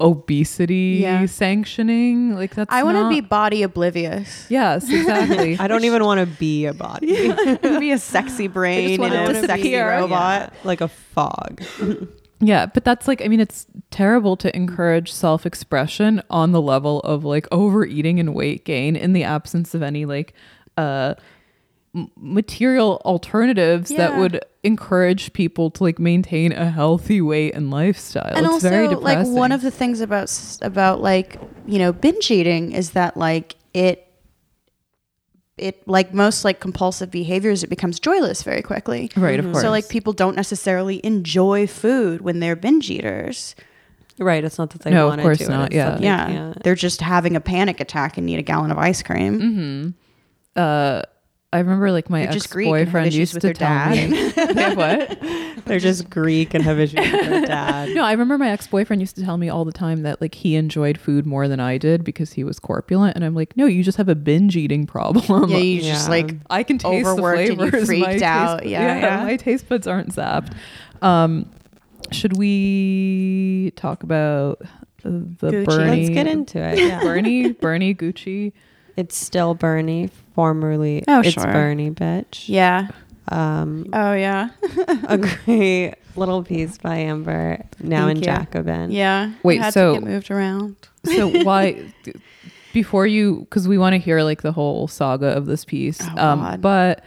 obesity 0.00 0.98
Yeah. 1.00 1.26
sanctioning. 1.26 2.34
Like 2.34 2.54
that's 2.54 2.72
I 2.72 2.82
want 2.82 2.96
to 2.96 3.02
not- 3.02 3.10
be 3.10 3.20
body 3.20 3.62
oblivious. 3.62 4.46
Yes, 4.50 4.88
exactly. 4.90 5.56
I 5.60 5.68
don't 5.68 5.84
even 5.84 6.04
want 6.04 6.20
to 6.20 6.26
be 6.26 6.66
a 6.66 6.74
body. 6.74 7.32
be 7.78 7.92
a 7.92 7.98
sexy 7.98 8.48
brain 8.48 9.00
wanna 9.00 9.14
and 9.16 9.30
a 9.30 9.34
sexy 9.40 9.46
disappear. 9.62 9.88
robot. 9.90 10.52
like 10.64 10.80
a 10.80 10.88
fog. 10.88 11.62
Yeah, 12.40 12.66
but 12.66 12.84
that's 12.84 13.06
like 13.06 13.22
I 13.24 13.28
mean 13.28 13.38
it's 13.40 13.66
terrible 13.90 14.36
to 14.38 14.54
encourage 14.56 15.12
self-expression 15.12 16.22
on 16.30 16.50
the 16.50 16.60
level 16.60 16.98
of 17.00 17.24
like 17.24 17.46
overeating 17.52 18.18
and 18.18 18.34
weight 18.34 18.64
gain 18.64 18.96
in 18.96 19.12
the 19.12 19.22
absence 19.22 19.74
of 19.74 19.82
any 19.82 20.04
like 20.06 20.34
uh 20.76 21.14
m- 21.14 21.22
material 22.16 23.02
alternatives 23.04 23.90
that 23.90 24.16
would 24.18 24.42
encourage 24.62 25.32
people 25.34 25.70
to 25.70 25.82
like 25.82 25.98
maintain 25.98 26.50
a 26.52 26.70
healthy 26.70 27.20
weight 27.20 27.54
and 27.54 27.70
lifestyle. 27.70 28.32
and 28.34 28.46
it's 28.46 28.54
also 28.54 28.70
very 28.70 28.88
like 28.88 28.98
depressing. 29.18 29.34
one 29.34 29.52
of 29.52 29.60
the 29.60 29.70
things 29.70 30.00
about 30.00 30.32
about 30.62 31.02
like 31.02 31.38
you 31.66 31.78
know 31.78 31.92
binge 31.92 32.30
eating 32.30 32.72
is 32.72 32.92
that 32.92 33.16
like 33.16 33.56
it 33.74 34.06
it 35.58 35.86
like 35.86 36.14
most 36.14 36.46
like 36.46 36.60
compulsive 36.60 37.10
behaviors 37.10 37.62
it 37.62 37.66
becomes 37.68 38.00
joyless 38.00 38.42
very 38.42 38.62
quickly 38.62 39.10
right, 39.16 39.38
of 39.38 39.44
course. 39.44 39.60
so 39.60 39.68
like 39.68 39.86
people 39.90 40.14
don't 40.14 40.34
necessarily 40.34 40.98
enjoy 41.04 41.66
food 41.66 42.22
when 42.22 42.40
they're 42.40 42.56
binge 42.56 42.90
eaters 42.90 43.54
Right. 44.18 44.44
It's 44.44 44.58
not 44.58 44.70
that 44.70 44.82
they 44.82 44.90
No, 44.90 45.06
of 45.06 45.12
wanted 45.12 45.22
course 45.22 45.38
to. 45.38 45.48
not, 45.48 45.66
It's 45.68 45.74
yeah. 45.74 45.96
they 45.96 46.04
yeah 46.04 46.26
can't. 46.26 46.62
they're 46.62 46.74
just 46.74 47.00
having 47.00 47.34
a 47.34 47.40
panic 47.40 47.80
attack 47.80 48.16
and 48.18 48.26
need 48.26 48.38
a 48.38 48.42
gallon 48.42 48.70
of 48.70 48.78
ice 48.78 49.02
cream 49.02 49.40
hmm 49.40 50.60
Uh, 50.60 51.02
I 51.54 51.58
remember 51.58 51.92
like 51.92 52.08
my 52.08 52.22
ex 52.22 52.46
Greek 52.46 52.66
and 52.68 52.76
have 52.78 52.86
boyfriend 52.86 53.12
used 53.12 53.34
to 53.34 53.52
tell 53.52 53.68
dad. 53.68 54.10
me. 54.10 54.28
They 54.30 54.62
have 54.62 54.76
what? 54.76 55.18
They're 55.66 55.78
just 55.78 56.08
Greek 56.08 56.54
and 56.54 56.64
have 56.64 56.80
issues 56.80 56.98
with 57.12 57.28
their 57.28 57.44
dad. 57.46 57.90
No, 57.94 58.04
I 58.04 58.12
remember 58.12 58.38
my 58.38 58.50
ex 58.50 58.66
boyfriend 58.66 59.02
used 59.02 59.16
to 59.16 59.24
tell 59.24 59.36
me 59.36 59.48
all 59.50 59.64
the 59.66 59.72
time 59.72 60.02
that 60.02 60.20
like 60.20 60.34
he 60.34 60.56
enjoyed 60.56 60.98
food 60.98 61.26
more 61.26 61.48
than 61.48 61.60
I 61.60 61.76
did 61.78 62.04
because 62.04 62.32
he 62.32 62.42
was 62.42 62.58
corpulent, 62.58 63.16
and 63.16 63.24
I'm 63.24 63.34
like, 63.34 63.54
no, 63.56 63.66
you 63.66 63.84
just 63.84 63.98
have 63.98 64.08
a 64.08 64.14
binge 64.14 64.56
eating 64.56 64.86
problem. 64.86 65.50
yeah 65.50 65.58
you 65.58 65.82
just 65.82 66.08
like 66.08 66.34
I 66.48 66.62
can 66.62 66.78
taste 66.78 67.06
overworked 67.06 67.36
the 67.36 67.42
and 67.52 67.60
you 67.60 67.70
flavors. 67.70 67.86
freaked 67.86 68.06
my 68.06 68.12
taste- 68.14 68.24
out. 68.24 68.66
Yeah, 68.66 68.98
yeah. 68.98 69.24
my 69.24 69.36
taste 69.36 69.68
buds 69.68 69.86
aren't 69.86 70.14
zapped. 70.14 70.54
Um, 71.02 71.50
should 72.10 72.36
we 72.38 73.72
talk 73.76 74.02
about 74.02 74.62
the 75.02 75.10
Gucci. 75.10 75.64
Bernie? 75.66 76.02
Let's 76.02 76.14
get 76.14 76.26
into 76.26 76.58
it. 76.58 76.78
Yeah. 76.78 77.00
Bernie, 77.00 77.52
Bernie 77.52 77.94
Gucci. 77.94 78.52
It's 78.96 79.16
still 79.16 79.54
Bernie, 79.54 80.10
formerly 80.34 81.04
Oh, 81.08 81.20
it's 81.20 81.30
sure. 81.32 81.44
Bernie, 81.44 81.90
bitch. 81.90 82.48
yeah 82.48 82.88
Um, 83.28 83.86
oh 83.92 84.12
yeah 84.14 84.50
a 85.08 85.18
great 85.18 85.94
little 86.16 86.42
piece 86.42 86.76
by 86.78 86.96
Amber, 86.96 87.64
now 87.80 88.06
Thank 88.06 88.10
in 88.10 88.16
you. 88.18 88.22
Jacobin. 88.36 88.90
yeah 88.90 89.32
Wait, 89.42 89.60
had 89.60 89.72
so- 89.72 89.94
to 89.94 90.00
get 90.00 90.08
moved 90.08 90.30
around 90.30 90.76
So 91.04 91.28
why? 91.44 91.92
Before 92.72 93.06
you, 93.06 93.40
because 93.40 93.68
we 93.68 93.76
want 93.76 93.92
to 93.92 93.98
hear 93.98 94.22
like 94.22 94.40
the 94.42 94.52
whole 94.52 94.88
saga 94.88 95.26
of 95.26 95.44
this 95.44 95.62
piece. 95.64 96.00
Oh, 96.00 96.06
um, 96.26 96.40
God. 96.40 96.60
but 96.62 97.04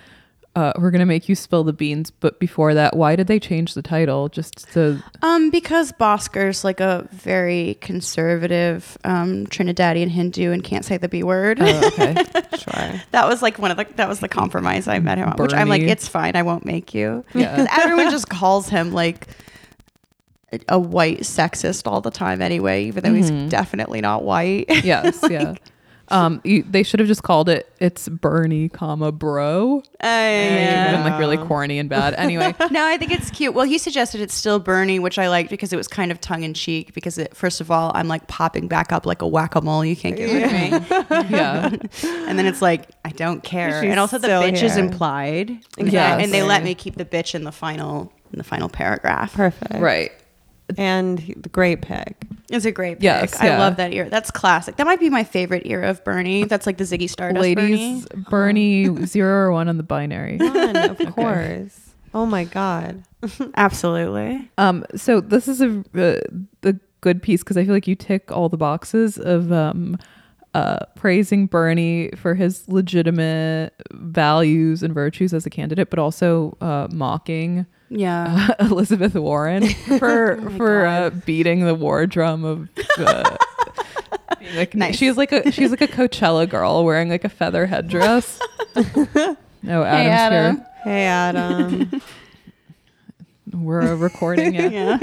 uh, 0.56 0.72
we're 0.78 0.92
gonna 0.92 1.06
make 1.06 1.28
you 1.28 1.36
spill 1.36 1.64
the 1.64 1.74
beans. 1.74 2.12
But 2.12 2.40
before 2.40 2.74
that, 2.74 2.96
why 2.96 3.16
did 3.16 3.28
they 3.28 3.40
change 3.40 3.74
the 3.74 3.82
title? 3.82 4.30
Just 4.30 4.72
to 4.74 5.04
Um, 5.22 5.50
because 5.50 5.92
Bhaskar's 5.92 6.64
like 6.64 6.80
a 6.80 7.08
very 7.12 7.78
conservative 7.82 8.98
um, 9.04 9.48
Trinidadian 9.48 10.08
Hindu 10.10 10.52
and 10.52 10.64
can't 10.64 10.86
say 10.86 10.98
the 10.98 11.10
B 11.10 11.24
word. 11.24 11.58
oh, 11.62 11.88
okay. 11.88 12.16
Sure. 12.58 13.02
that 13.12 13.28
was 13.28 13.42
like 13.42 13.60
one 13.60 13.70
of 13.72 13.78
the 13.78 13.86
that 13.98 14.08
was 14.08 14.22
the 14.22 14.30
compromise 14.30 14.88
I 14.88 15.00
met 15.00 15.18
him 15.18 15.28
on, 15.30 15.36
which 15.38 15.54
I'm 15.54 15.68
like, 15.70 15.82
it's 15.82 16.08
fine, 16.08 16.36
I 16.36 16.42
won't 16.44 16.66
make 16.66 16.94
you. 16.94 17.24
Yeah. 17.34 17.56
'Cause 17.56 17.68
everyone 17.78 18.10
just 18.12 18.30
calls 18.40 18.70
him 18.70 18.92
like 18.94 19.28
a- 20.54 20.60
a 20.70 20.80
white 20.80 21.20
sexist 21.22 21.86
all 21.86 22.02
the 22.02 22.12
time 22.12 22.42
anyway, 22.42 22.86
even 22.86 23.04
though 23.04 23.10
Mhm. 23.12 23.18
he's 23.42 23.52
definitely 23.52 24.00
not 24.02 24.24
white. 24.24 24.66
yes, 24.86 25.20
yeah. 25.30 25.56
Um, 26.10 26.40
you, 26.44 26.64
they 26.64 26.84
should 26.84 27.00
have 27.00 27.08
just 27.08 27.24
called 27.24 27.50
it 27.50 27.68
"It's 27.80 28.08
Bernie, 28.08 28.70
comma 28.70 29.12
bro." 29.12 29.80
Uh, 30.04 30.08
It 30.08 30.86
would 30.86 30.92
been 30.98 31.04
like 31.12 31.20
really 31.20 31.38
corny 31.38 31.80
and 31.80 31.90
bad. 31.90 32.14
Anyway, 32.14 32.54
no, 32.72 32.86
I 32.86 32.98
think 32.98 33.12
it's 33.12 33.32
cute. 33.32 33.54
Well, 33.54 33.66
he 33.66 33.78
suggested 33.78 34.22
it's 34.22 34.34
still 34.36 34.60
Bernie, 34.60 35.00
which 35.00 35.18
I 35.18 35.30
liked 35.30 35.50
because 35.50 35.74
it 35.74 35.78
was 35.78 35.88
kind 35.88 36.12
of 36.12 36.22
tongue 36.22 36.44
in 36.44 36.54
cheek. 36.54 36.94
Because 36.94 37.18
it, 37.18 37.36
first 37.36 37.60
of 37.62 37.72
all, 37.72 37.92
I'm 37.96 38.08
like 38.08 38.28
popping 38.28 38.68
back 38.68 38.92
up 38.92 39.06
like 39.06 39.22
a 39.24 39.28
whack 39.28 39.56
a 39.56 39.62
mole. 39.62 39.84
You 39.84 39.96
can't 39.96 40.16
get 40.16 40.32
rid 40.32 40.44
of 40.44 40.52
me. 40.52 41.30
yeah, 41.36 41.70
And 42.28 42.38
then 42.38 42.46
it's 42.46 42.62
like 42.62 42.90
I 43.04 43.10
don't 43.10 43.42
care. 43.44 43.82
She's 43.82 43.90
and 43.90 44.00
also 44.00 44.18
the 44.20 44.28
bitch 44.28 44.62
is 44.62 44.78
implied. 44.78 45.50
And- 45.78 45.92
Yes. 45.92 46.22
And 46.24 46.34
they 46.34 46.44
let 46.44 46.64
me 46.64 46.76
keep 46.76 46.96
the 46.96 47.06
bitch 47.06 47.34
in 47.36 47.44
the 47.46 47.52
final 47.52 48.12
in 48.32 48.38
the 48.38 48.44
final 48.44 48.70
paragraph. 48.70 49.34
Perfect. 49.34 49.76
right. 49.82 50.12
And 50.78 51.20
the 51.38 51.50
great 51.50 51.82
pick. 51.82 52.26
It's 52.50 52.66
a 52.66 52.72
great 52.72 52.96
pick. 52.96 53.04
Yes, 53.04 53.40
I 53.40 53.48
yeah. 53.48 53.60
love 53.60 53.78
that 53.78 53.94
era. 53.94 54.10
That's 54.10 54.32
classic. 54.32 54.78
That 54.78 54.86
might 54.86 55.00
be 55.00 55.10
my 55.10 55.24
favorite 55.24 55.66
era 55.66 55.90
of 55.90 56.04
Bernie. 56.04 56.46
That's 56.46 56.66
like 56.66 56.78
the 56.78 56.84
Ziggy 56.84 57.10
Stardust 57.10 57.42
Ladies, 57.42 58.08
Bernie 58.30 59.06
zero 59.06 59.48
or 59.48 59.52
one 59.52 59.68
on 59.68 59.78
the 59.78 59.84
binary. 59.84 60.38
Fun, 60.38 60.76
of 60.76 60.98
course. 61.16 61.80
Oh 62.14 62.26
my 62.26 62.46
God. 62.46 63.04
Absolutely. 63.56 64.50
Um, 64.58 64.86
so 64.96 65.22
this 65.22 65.48
is 65.48 65.62
a 65.62 65.80
uh, 65.80 66.22
the 66.62 66.80
good 67.02 67.22
piece 67.22 67.44
because 67.44 67.58
I 67.58 67.66
feel 67.66 67.74
like 67.74 67.88
you 67.88 67.96
tick 67.96 68.32
all 68.32 68.50
the 68.50 68.58
boxes 68.58 69.18
of 69.18 69.52
um, 69.52 69.98
uh, 70.56 70.86
praising 70.96 71.48
Bernie 71.48 72.10
for 72.16 72.34
his 72.34 72.68
legitimate 72.70 73.74
values 73.92 74.82
and 74.84 74.94
virtues 74.94 75.34
as 75.34 75.46
a 75.46 75.50
candidate, 75.50 75.90
but 75.90 76.00
also 76.00 76.58
uh, 76.62 76.88
mocking 76.92 77.66
Yeah. 77.90 78.48
uh, 78.60 78.66
Elizabeth 78.72 79.16
Warren 79.16 79.68
for 80.00 80.40
Oh 80.42 80.50
for 80.58 80.86
uh, 80.86 81.10
beating 81.26 81.66
the 81.66 81.76
war 81.76 82.06
drum 82.08 82.46
of. 82.46 82.70
Uh, 82.98 83.36
being 84.40 84.56
like 84.56 84.74
Nice. 84.76 84.96
she's 84.96 85.18
like 85.18 85.32
a 85.34 85.52
she's 85.52 85.72
like 85.72 85.82
a 85.82 85.88
Coachella 85.88 86.50
girl 86.50 86.84
wearing 86.86 87.10
like 87.10 87.24
a 87.26 87.30
feather 87.30 87.66
headdress. 87.66 88.40
no, 88.76 89.84
Adam's 89.84 90.10
Adam. 90.12 90.56
here. 90.58 90.68
Hey, 90.84 91.04
Adam. 91.06 92.02
We're 93.54 93.82
uh, 93.82 93.96
recording 93.96 94.56
it. 94.56 94.72
yeah. 94.72 95.00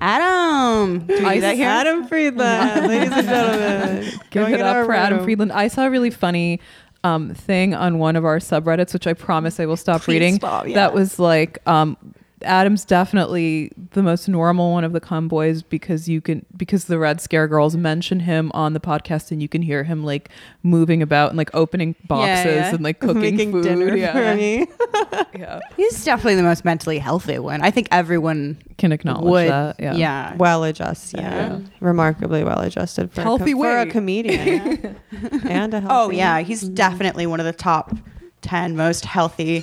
Adam. 0.00 1.00
Do 1.06 1.14
we 1.18 1.24
I 1.24 1.40
that 1.40 1.56
here? 1.56 1.68
Adam 1.68 2.06
Friedland, 2.06 2.86
ladies 2.88 3.12
and 3.12 3.26
gentlemen. 3.26 4.02
Give 4.30 4.42
Going 4.42 4.54
it 4.54 4.60
up 4.60 4.76
our 4.76 4.84
for 4.84 4.92
Adam. 4.94 5.22
Friedland. 5.24 5.52
I 5.52 5.68
saw 5.68 5.86
a 5.86 5.90
really 5.90 6.10
funny 6.10 6.60
um, 7.04 7.34
thing 7.34 7.74
on 7.74 7.98
one 7.98 8.16
of 8.16 8.24
our 8.24 8.38
subreddits, 8.38 8.92
which 8.92 9.06
I 9.06 9.12
promise 9.12 9.60
I 9.60 9.66
will 9.66 9.76
stop 9.76 10.02
Please 10.02 10.14
reading. 10.14 10.34
stop, 10.36 10.66
yeah. 10.66 10.74
That 10.74 10.94
was 10.94 11.18
like 11.18 11.58
um, 11.66 11.96
Adam's 12.42 12.84
definitely 12.84 13.72
the 13.92 14.02
most 14.02 14.28
normal 14.28 14.72
one 14.72 14.84
of 14.84 14.92
the 14.92 15.00
convoys 15.00 15.62
because 15.62 16.08
you 16.08 16.20
can 16.20 16.44
because 16.56 16.84
the 16.84 16.98
Red 16.98 17.20
Scare 17.20 17.48
girls 17.48 17.76
mention 17.76 18.20
him 18.20 18.50
on 18.54 18.72
the 18.72 18.80
podcast 18.80 19.30
and 19.30 19.42
you 19.42 19.48
can 19.48 19.62
hear 19.62 19.84
him 19.84 20.04
like 20.04 20.30
moving 20.62 21.02
about 21.02 21.30
and 21.30 21.38
like 21.38 21.54
opening 21.54 21.94
boxes 22.06 22.44
yeah. 22.44 22.74
and 22.74 22.82
like 22.82 23.00
cooking 23.00 23.20
Making 23.20 23.52
food. 23.52 23.64
dinner 23.64 23.96
yeah. 23.96 24.12
for 24.12 24.36
me. 24.36 24.66
yeah, 25.38 25.60
He's 25.76 26.04
definitely 26.04 26.36
the 26.36 26.42
most 26.42 26.64
mentally 26.64 26.98
healthy 26.98 27.38
one. 27.38 27.62
I 27.62 27.70
think 27.70 27.88
everyone 27.90 28.58
can 28.78 28.92
acknowledge 28.92 29.30
would. 29.30 29.48
that. 29.48 29.76
Yeah. 29.78 29.94
yeah. 29.94 30.36
Well 30.36 30.64
adjusted. 30.64 31.20
Yeah. 31.20 31.60
Remarkably 31.80 32.44
well 32.44 32.60
adjusted 32.60 33.12
for, 33.12 33.22
Healthy 33.22 33.52
a, 33.52 33.54
com- 33.54 33.62
for 33.62 33.78
a 33.78 33.86
comedian. 33.86 34.96
and 35.44 35.74
a 35.74 35.78
oh, 35.78 35.80
healthy 35.80 35.86
Oh 35.90 36.10
yeah, 36.10 36.40
he's 36.40 36.62
definitely 36.62 37.26
one 37.26 37.40
of 37.40 37.46
the 37.46 37.52
top 37.52 37.94
ten 38.40 38.76
most 38.76 39.04
healthy, 39.04 39.62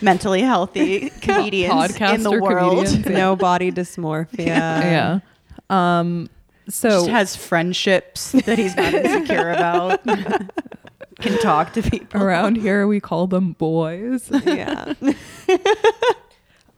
mentally 0.00 0.42
healthy 0.42 1.10
comedians 1.20 1.96
in 2.00 2.22
the 2.22 2.30
world. 2.40 2.86
comedians. 2.86 3.06
no 3.06 3.36
body 3.36 3.70
dysmorphia. 3.72 4.46
yeah. 4.46 5.20
Um. 5.70 6.28
So 6.68 6.88
Just 6.90 7.08
has 7.08 7.36
friendships 7.36 8.32
that 8.32 8.58
he's 8.58 8.76
not 8.76 8.92
insecure 8.94 9.50
about. 9.52 10.00
Can 11.20 11.36
talk 11.40 11.72
to 11.72 11.82
people. 11.82 12.22
around 12.22 12.56
here 12.56 12.86
we 12.86 13.00
call 13.00 13.26
them 13.26 13.52
boys. 13.54 14.30
yeah. 14.44 14.92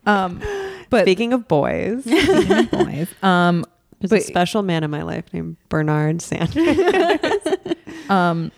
Um. 0.07 0.41
But 0.89 1.03
Speaking 1.05 1.33
of 1.33 1.47
boys, 1.47 2.05
boys. 2.71 3.09
Um. 3.23 3.65
there's 4.01 4.11
But- 4.11 4.19
a 4.21 4.23
special 4.23 4.63
man 4.63 4.83
in 4.85 4.91
my 4.91 5.03
life 5.03 5.25
named 5.33 5.57
Bernard 5.69 6.23
Sanders. 6.23 6.79
Um, 8.09 8.51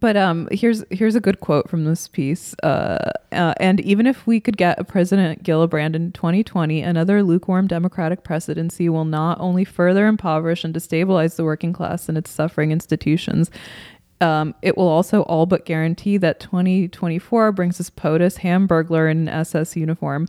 but 0.00 0.16
um, 0.16 0.48
here's 0.52 0.84
here's 0.90 1.14
a 1.14 1.20
good 1.20 1.40
quote 1.40 1.68
from 1.68 1.84
this 1.84 2.08
piece. 2.08 2.54
Uh, 2.62 3.12
uh, 3.32 3.54
and 3.58 3.80
even 3.80 4.06
if 4.06 4.26
we 4.26 4.40
could 4.40 4.56
get 4.56 4.78
a 4.78 4.84
President 4.84 5.42
Gillibrand 5.42 5.94
in 5.94 6.12
2020, 6.12 6.82
another 6.82 7.22
lukewarm 7.22 7.66
Democratic 7.66 8.22
presidency 8.24 8.88
will 8.88 9.04
not 9.04 9.40
only 9.40 9.64
further 9.64 10.06
impoverish 10.06 10.64
and 10.64 10.74
destabilize 10.74 11.36
the 11.36 11.44
working 11.44 11.72
class 11.72 12.08
and 12.08 12.18
its 12.18 12.30
suffering 12.30 12.72
institutions. 12.72 13.50
Um, 14.20 14.54
it 14.62 14.76
will 14.76 14.88
also 14.88 15.22
all 15.22 15.46
but 15.46 15.64
guarantee 15.64 16.16
that 16.16 16.40
2024 16.40 17.52
brings 17.52 17.80
us 17.80 17.88
POTUS 17.88 18.38
hamburglar 18.38 19.08
in 19.10 19.18
an 19.18 19.28
SS 19.28 19.76
uniform. 19.76 20.26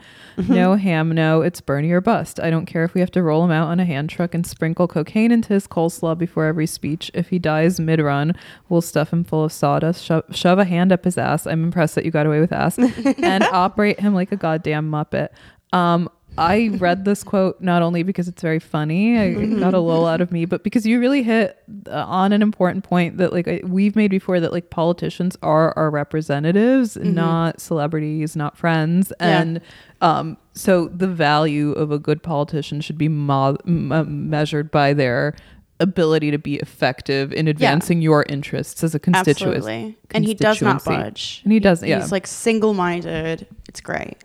No 0.47 0.75
ham, 0.75 1.11
no, 1.11 1.41
it's 1.41 1.59
Bernie 1.59 1.91
or 1.91 2.01
bust. 2.01 2.39
I 2.39 2.49
don't 2.49 2.65
care 2.65 2.83
if 2.83 2.93
we 2.93 3.01
have 3.01 3.11
to 3.11 3.23
roll 3.23 3.43
him 3.43 3.51
out 3.51 3.67
on 3.67 3.79
a 3.79 3.85
hand 3.85 4.09
truck 4.09 4.33
and 4.33 4.45
sprinkle 4.45 4.87
cocaine 4.87 5.31
into 5.31 5.53
his 5.53 5.67
coleslaw 5.67 6.17
before 6.17 6.45
every 6.45 6.67
speech. 6.67 7.09
If 7.13 7.29
he 7.29 7.39
dies 7.39 7.79
mid 7.79 7.99
run, 7.99 8.35
we'll 8.69 8.81
stuff 8.81 9.11
him 9.11 9.23
full 9.23 9.43
of 9.43 9.51
sawdust, 9.51 10.03
sho- 10.03 10.23
shove 10.31 10.59
a 10.59 10.65
hand 10.65 10.91
up 10.91 11.03
his 11.03 11.17
ass. 11.17 11.47
I'm 11.47 11.63
impressed 11.63 11.95
that 11.95 12.05
you 12.05 12.11
got 12.11 12.25
away 12.25 12.39
with 12.39 12.53
ass, 12.53 12.77
and 13.17 13.43
operate 13.43 13.99
him 13.99 14.13
like 14.13 14.31
a 14.31 14.37
goddamn 14.37 14.89
muppet. 14.89 15.29
Um, 15.73 16.09
I 16.39 16.69
read 16.77 17.05
this 17.05 17.23
quote 17.23 17.59
not 17.61 17.81
only 17.81 18.03
because 18.03 18.27
it's 18.27 18.41
very 18.41 18.59
funny, 18.59 19.17
I 19.19 19.33
got 19.59 19.73
a 19.73 19.79
lull 19.79 20.05
out 20.07 20.21
of 20.21 20.31
me, 20.31 20.45
but 20.45 20.63
because 20.63 20.85
you 20.85 20.99
really 20.99 21.21
hit 21.23 21.57
uh, 21.87 22.05
on 22.07 22.31
an 22.31 22.41
important 22.41 22.83
point 22.83 23.17
that 23.17 23.33
like 23.33 23.47
we've 23.63 23.95
made 23.95 24.09
before 24.11 24.39
that 24.39 24.51
like 24.51 24.69
politicians 24.69 25.35
are 25.43 25.73
our 25.77 25.89
representatives, 25.91 26.95
not 26.97 27.59
celebrities, 27.59 28.35
not 28.35 28.57
friends, 28.57 29.11
Yeah. 29.19 29.41
and 29.41 29.61
um, 30.01 30.37
so 30.53 30.87
the 30.87 31.07
value 31.07 31.73
of 31.73 31.91
a 31.91 31.99
good 31.99 32.23
politician 32.23 32.79
should 32.81 32.97
be 32.97 33.09
mo- 33.09 33.57
m- 33.67 34.29
measured 34.29 34.71
by 34.71 34.93
their 34.93 35.35
ability 35.79 36.31
to 36.31 36.37
be 36.37 36.55
effective 36.57 37.31
in 37.31 37.47
advancing 37.47 38.01
your 38.01 38.25
interests 38.27 38.83
as 38.83 38.93
a 38.93 38.99
constituent. 38.99 39.57
Absolutely. 39.57 39.97
And 40.11 40.25
he 40.25 40.33
does 40.33 40.61
not 40.61 40.83
budge. 40.83 41.41
And 41.43 41.53
he 41.53 41.59
does, 41.59 41.83
yeah. 41.83 41.99
He's 41.99 42.11
like 42.11 42.27
single 42.27 42.73
minded. 42.73 43.47
It's 43.67 43.81
great. 43.81 44.17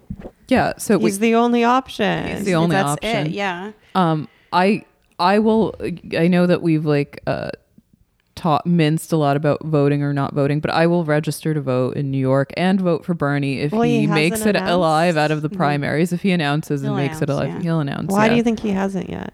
Yeah, 0.48 0.74
so 0.78 0.98
we, 0.98 1.05
He's 1.05 1.18
the 1.18 1.34
only 1.34 1.64
option. 1.64 2.28
He's 2.28 2.44
the 2.44 2.55
only 2.55 2.76
That's 2.76 2.92
option. 2.92 3.26
It. 3.28 3.32
Yeah. 3.32 3.72
Um, 3.94 4.28
I 4.52 4.84
I 5.18 5.38
will. 5.38 5.74
I 6.16 6.28
know 6.28 6.46
that 6.46 6.61
we've 6.61 6.84
like 6.84 7.22
uh 7.26 7.50
taught 8.34 8.66
minced 8.66 9.12
a 9.12 9.16
lot 9.16 9.36
about 9.36 9.64
voting 9.64 10.02
or 10.02 10.12
not 10.12 10.34
voting, 10.34 10.61
but 10.61 10.70
I 10.70 10.86
will 10.86 11.05
register 11.05 11.55
to 11.55 11.61
vote 11.61 11.96
in 11.96 12.11
New 12.11 12.18
York 12.18 12.52
and 12.57 12.80
vote 12.80 13.05
for 13.05 13.14
Bernie 13.14 13.61
if 13.61 13.72
Well, 13.72 13.82
he, 13.82 14.00
he 14.00 14.07
makes 14.07 14.40
it 14.40 14.57
hasn't 14.57 14.68
alive 14.68 15.16
out 15.16 15.30
of 15.30 15.40
the 15.40 15.48
primaries. 15.48 16.12
If 16.12 16.22
he 16.22 16.32
announces 16.32 16.82
and 16.82 16.90
He'll 16.90 16.96
makes 16.96 17.22
it 17.22 17.30
alive, 17.30 17.48
yeah. 17.48 17.61
he'll 17.61 17.80
announce. 17.80 18.11
Why 18.11 18.28
do 18.28 18.34
you 18.34 18.42
think 18.42 18.61
he 18.61 18.70
hasn't 18.70 19.09
yet? 19.09 19.32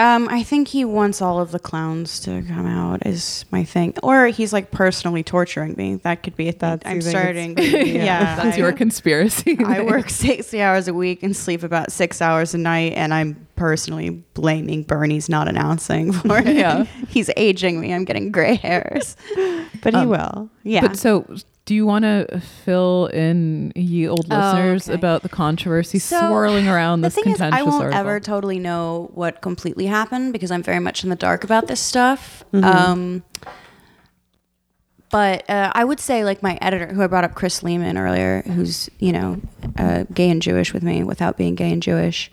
Um, 0.00 0.30
I 0.30 0.42
think 0.42 0.68
he 0.68 0.86
wants 0.86 1.20
all 1.20 1.40
of 1.40 1.52
the 1.52 1.58
clowns 1.58 2.20
to 2.20 2.40
come 2.48 2.66
out 2.66 3.06
is 3.06 3.44
my 3.50 3.64
thing, 3.64 3.92
or 4.02 4.28
he's 4.28 4.50
like 4.50 4.70
personally 4.70 5.22
torturing 5.22 5.74
me. 5.76 5.96
That 5.96 6.22
could 6.22 6.36
be 6.36 6.48
a 6.48 6.52
thing. 6.52 6.80
I'm 6.86 7.02
starting. 7.02 7.58
yeah, 7.58 7.82
yeah. 7.82 8.36
That's 8.36 8.56
I, 8.56 8.60
your 8.60 8.72
conspiracy. 8.72 9.58
I 9.62 9.82
work 9.82 10.08
sixty 10.24 10.62
hours 10.62 10.88
a 10.88 10.94
week 10.94 11.22
and 11.22 11.36
sleep 11.36 11.62
about 11.62 11.92
six 11.92 12.22
hours 12.22 12.54
a 12.54 12.58
night, 12.58 12.94
and 12.94 13.12
I'm 13.12 13.46
personally 13.60 14.08
blaming 14.32 14.82
Bernie's 14.84 15.28
not 15.28 15.46
announcing 15.48 16.12
for 16.20 16.38
it. 16.38 16.56
Yeah. 16.56 16.84
he's 17.08 17.28
aging 17.36 17.78
me. 17.78 17.92
I'm 17.92 18.04
getting 18.06 18.32
gray 18.32 18.54
hairs. 18.56 19.16
But 19.82 19.94
he 19.94 20.00
Um, 20.00 20.08
will. 20.08 20.50
Yeah. 20.62 20.80
But 20.88 20.98
so, 20.98 21.24
do 21.64 21.74
you 21.74 21.86
want 21.86 22.02
to 22.04 22.40
fill 22.64 23.06
in 23.14 23.72
ye 23.74 24.06
old 24.08 24.26
Oh, 24.30 24.36
listeners 24.36 24.88
okay. 24.88 24.94
about 24.98 25.22
the 25.22 25.28
controversy 25.30 25.98
So, 25.98 26.18
swirling 26.28 26.68
around 26.68 27.00
the 27.02 27.08
this 27.08 27.14
thing 27.14 27.32
is, 27.32 27.40
I 27.40 27.62
won't 27.62 27.82
article? 27.84 27.98
ever 28.00 28.20
totally 28.20 28.58
know 28.58 29.10
what 29.14 29.40
completely 29.40 29.86
happened 29.86 30.32
because 30.34 30.50
I'm 30.50 30.62
very 30.62 30.80
much 30.80 31.02
in 31.04 31.08
the 31.10 31.16
dark 31.16 31.44
about 31.44 31.66
this 31.66 31.80
stuff. 31.80 32.44
Mm-hmm. 32.52 32.64
Um, 32.64 33.22
but 35.10 35.48
uh, 35.50 35.72
I 35.74 35.84
would 35.84 35.98
say, 36.00 36.24
like 36.24 36.42
my 36.42 36.56
editor, 36.60 36.86
who 36.92 37.02
I 37.02 37.06
brought 37.08 37.24
up, 37.24 37.34
Chris 37.34 37.62
Lehmann 37.62 37.96
earlier, 37.98 38.42
who's 38.42 38.88
you 38.98 39.12
know 39.12 39.40
uh, 39.78 40.04
gay 40.12 40.30
and 40.30 40.40
Jewish 40.42 40.72
with 40.74 40.82
me 40.82 41.02
without 41.02 41.36
being 41.36 41.54
gay 41.54 41.72
and 41.72 41.82
Jewish. 41.82 42.30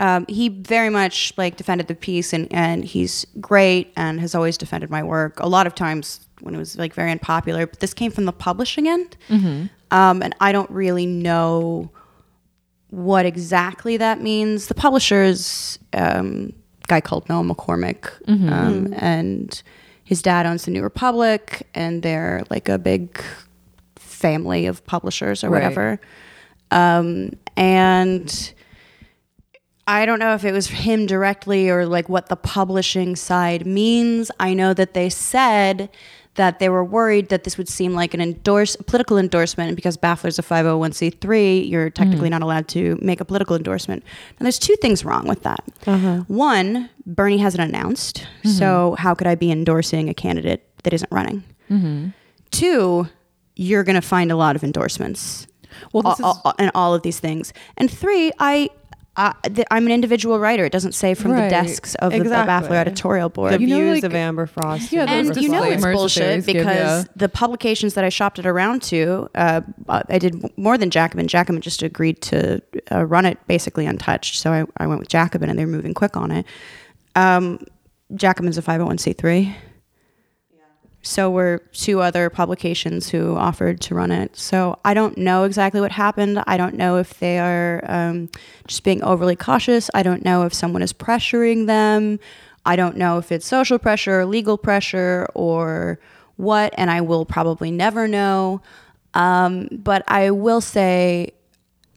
Um, 0.00 0.24
he 0.28 0.48
very 0.48 0.88
much 0.90 1.32
like 1.36 1.56
defended 1.56 1.86
the 1.88 1.94
piece, 1.94 2.32
and 2.32 2.48
and 2.52 2.84
he's 2.84 3.26
great 3.40 3.92
and 3.96 4.18
has 4.20 4.34
always 4.34 4.56
defended 4.58 4.88
my 4.90 5.02
work. 5.02 5.38
A 5.40 5.48
lot 5.48 5.66
of 5.66 5.74
times 5.74 6.26
when 6.40 6.54
it 6.54 6.58
was 6.58 6.76
like 6.78 6.94
very 6.94 7.10
unpopular, 7.10 7.66
but 7.66 7.80
this 7.80 7.92
came 7.94 8.10
from 8.10 8.24
the 8.24 8.32
publishing 8.32 8.88
end, 8.88 9.16
um, 9.90 10.22
and 10.22 10.34
I 10.40 10.52
don't 10.52 10.70
really 10.70 11.06
know 11.06 11.90
what 12.88 13.26
exactly 13.26 13.98
that 13.98 14.20
means. 14.20 14.66
The 14.68 14.74
publishers 14.74 15.78
um, 15.92 16.52
guy 16.88 17.00
called 17.00 17.28
Noah 17.28 17.44
McCormack, 17.44 18.10
um, 18.52 18.94
and 18.96 19.62
his 20.04 20.22
dad 20.22 20.46
owns 20.46 20.64
the 20.64 20.70
New 20.70 20.82
Republic, 20.82 21.68
and 21.74 22.02
they're 22.02 22.42
like 22.50 22.68
a 22.68 22.78
big 22.78 23.22
family 23.96 24.66
of 24.66 24.84
publishers 24.86 25.44
or 25.44 25.50
Right. 25.50 25.62
whatever. 25.62 26.00
Um, 26.70 27.32
and 27.56 28.54
I 29.90 30.06
don't 30.06 30.20
know 30.20 30.34
if 30.34 30.44
it 30.44 30.52
was 30.52 30.68
him 30.68 31.06
directly 31.06 31.68
or 31.68 31.84
like 31.84 32.08
what 32.08 32.28
the 32.28 32.36
publishing 32.36 33.16
side 33.16 33.66
means. 33.66 34.30
I 34.38 34.54
know 34.54 34.72
that 34.74 34.94
they 34.94 35.10
said 35.10 35.90
that 36.34 36.60
they 36.60 36.68
were 36.68 36.84
worried 36.84 37.28
that 37.30 37.42
this 37.42 37.58
would 37.58 37.68
seem 37.68 37.92
like 37.92 38.14
an 38.14 38.20
endorse 38.20 38.76
a 38.76 38.84
political 38.84 39.18
endorsement 39.18 39.68
and 39.68 39.76
because 39.76 39.96
Baffler's 39.96 40.38
a 40.38 40.42
501c3, 40.42 41.68
you're 41.68 41.90
technically 41.90 42.28
mm. 42.28 42.32
not 42.32 42.42
allowed 42.42 42.68
to 42.68 42.98
make 43.02 43.20
a 43.20 43.24
political 43.24 43.56
endorsement. 43.56 44.04
And 44.38 44.46
there's 44.46 44.58
two 44.58 44.76
things 44.76 45.04
wrong 45.04 45.26
with 45.26 45.42
that. 45.42 45.64
Uh-huh. 45.86 46.18
One, 46.28 46.88
Bernie 47.04 47.38
hasn't 47.38 47.68
announced, 47.68 48.18
mm-hmm. 48.18 48.48
so 48.50 48.94
how 48.96 49.14
could 49.14 49.26
I 49.26 49.34
be 49.34 49.50
endorsing 49.50 50.08
a 50.08 50.14
candidate 50.14 50.66
that 50.84 50.92
isn't 50.92 51.10
running? 51.10 51.42
Mm-hmm. 51.68 52.08
Two, 52.52 53.08
you're 53.56 53.84
going 53.84 54.00
to 54.00 54.06
find 54.06 54.30
a 54.30 54.36
lot 54.36 54.54
of 54.54 54.62
endorsements 54.62 55.48
Well, 55.92 56.04
this 56.04 56.20
all- 56.20 56.32
is- 56.32 56.40
all- 56.44 56.54
and 56.60 56.70
all 56.76 56.94
of 56.94 57.02
these 57.02 57.18
things. 57.18 57.52
And 57.76 57.90
three, 57.90 58.30
I, 58.38 58.70
I 59.16 59.34
th- 59.42 59.66
I'm 59.70 59.86
an 59.86 59.92
individual 59.92 60.38
writer. 60.38 60.64
It 60.64 60.72
doesn't 60.72 60.92
say 60.92 61.14
from 61.14 61.32
Right. 61.32 61.44
the 61.44 61.50
desks 61.50 61.94
of 61.96 62.12
the 62.12 62.18
Exactly. 62.18 62.68
Baffler 62.70 62.76
editorial 62.80 63.28
board. 63.28 63.52
The 63.54 63.60
You 63.60 63.66
know, 63.66 63.76
views 63.76 63.94
like- 63.96 64.04
of 64.04 64.14
Amber 64.14 64.46
Frost. 64.46 64.92
Yeah, 64.92 65.04
and 65.08 65.28
those 65.28 65.42
you 65.42 65.48
know 65.48 65.64
it's 65.64 65.74
disclaimers 65.76 65.82
that 65.82 65.88
they 65.88 65.92
bullshit 65.94 66.22
always 66.28 66.46
give, 66.46 66.54
because 66.54 67.04
yeah. 67.04 67.12
the 67.16 67.28
publications 67.28 67.94
that 67.94 68.04
I 68.04 68.08
shopped 68.08 68.38
it 68.38 68.46
around 68.46 68.82
to, 68.84 69.28
uh, 69.34 69.62
I 69.88 70.18
did 70.18 70.56
more 70.56 70.78
than 70.78 70.90
Jacobin. 70.90 71.26
Jacobin 71.26 71.60
just 71.60 71.82
agreed 71.82 72.22
to 72.22 72.62
uh, 72.92 73.04
run 73.04 73.26
it 73.26 73.38
basically 73.48 73.84
untouched. 73.84 74.38
So 74.40 74.52
I, 74.52 74.64
I 74.76 74.86
went 74.86 75.00
with 75.00 75.08
Jacobin 75.08 75.50
and 75.50 75.58
they're 75.58 75.66
moving 75.66 75.92
quick 75.92 76.16
on 76.16 76.30
it. 76.30 76.46
Um, 77.16 77.58
Jacobin's 78.14 78.58
a 78.58 78.62
501c3. 78.62 79.52
So 81.02 81.30
were 81.30 81.62
two 81.72 82.00
other 82.00 82.28
publications 82.28 83.08
who 83.08 83.34
offered 83.36 83.80
to 83.82 83.94
run 83.94 84.10
it. 84.10 84.36
So 84.36 84.78
I 84.84 84.92
don't 84.92 85.16
know 85.16 85.44
exactly 85.44 85.80
what 85.80 85.92
happened. 85.92 86.42
I 86.46 86.56
don't 86.58 86.74
know 86.74 86.98
if 86.98 87.18
they 87.18 87.38
are 87.38 87.82
um, 87.84 88.28
just 88.66 88.84
being 88.84 89.02
overly 89.02 89.36
cautious. 89.36 89.88
I 89.94 90.02
don't 90.02 90.24
know 90.24 90.44
if 90.44 90.52
someone 90.52 90.82
is 90.82 90.92
pressuring 90.92 91.66
them. 91.66 92.20
I 92.66 92.76
don't 92.76 92.96
know 92.96 93.16
if 93.16 93.32
it's 93.32 93.46
social 93.46 93.78
pressure 93.78 94.20
or 94.20 94.26
legal 94.26 94.58
pressure 94.58 95.26
or 95.34 95.98
what, 96.36 96.74
and 96.76 96.90
I 96.90 97.00
will 97.00 97.24
probably 97.24 97.70
never 97.70 98.06
know. 98.06 98.60
Um, 99.14 99.68
but 99.72 100.04
I 100.06 100.30
will 100.30 100.60
say 100.60 101.32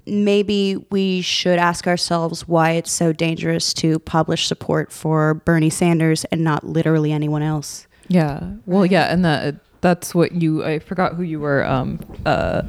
maybe 0.06 0.86
we 0.90 1.22
should 1.22 1.60
ask 1.60 1.88
ourselves 1.88 2.48
why 2.48 2.72
it's 2.72 2.92
so 2.92 3.14
dangerous 3.14 3.74
to 3.76 4.00
publish 4.00 4.48
support 4.48 4.92
for 4.92 5.34
Bernie 5.34 5.70
Sanders 5.70 6.26
and 6.26 6.44
not 6.44 6.66
literally 6.66 7.12
anyone 7.12 7.42
else. 7.42 7.88
Yeah. 8.14 8.52
Well, 8.66 8.86
yeah, 8.86 9.12
and 9.12 9.26
that 9.26 9.56
that's 9.82 10.14
what 10.14 10.32
you. 10.34 10.64
I 10.64 10.80
forgot 10.80 11.16
who 11.16 11.24
you 11.24 11.40
were 11.40 11.66
um 11.66 12.00
uh 12.26 12.62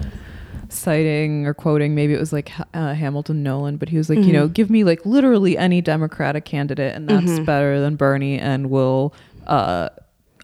citing 0.69 1.47
or 1.47 1.55
quoting. 1.55 1.95
Maybe 1.95 2.15
it 2.15 2.19
was 2.21 2.33
like 2.33 2.51
uh, 2.73 2.95
Hamilton 2.95 3.43
Nolan, 3.43 3.77
but 3.77 3.89
he 3.91 3.97
was 3.97 4.09
like, 4.09 4.19
you 4.19 4.25
Mm-hmm. 4.25 4.33
know, 4.33 4.49
give 4.49 4.71
me 4.71 4.83
like 4.85 5.05
literally 5.07 5.57
any 5.59 5.81
Democratic 5.81 6.45
candidate, 6.45 6.95
and 6.97 7.09
that's 7.09 7.25
Mm-hmm. 7.25 7.45
better 7.45 7.81
than 7.81 7.97
Bernie, 7.97 8.39
and 8.39 8.71
we'll 8.71 9.13
uh 9.47 9.91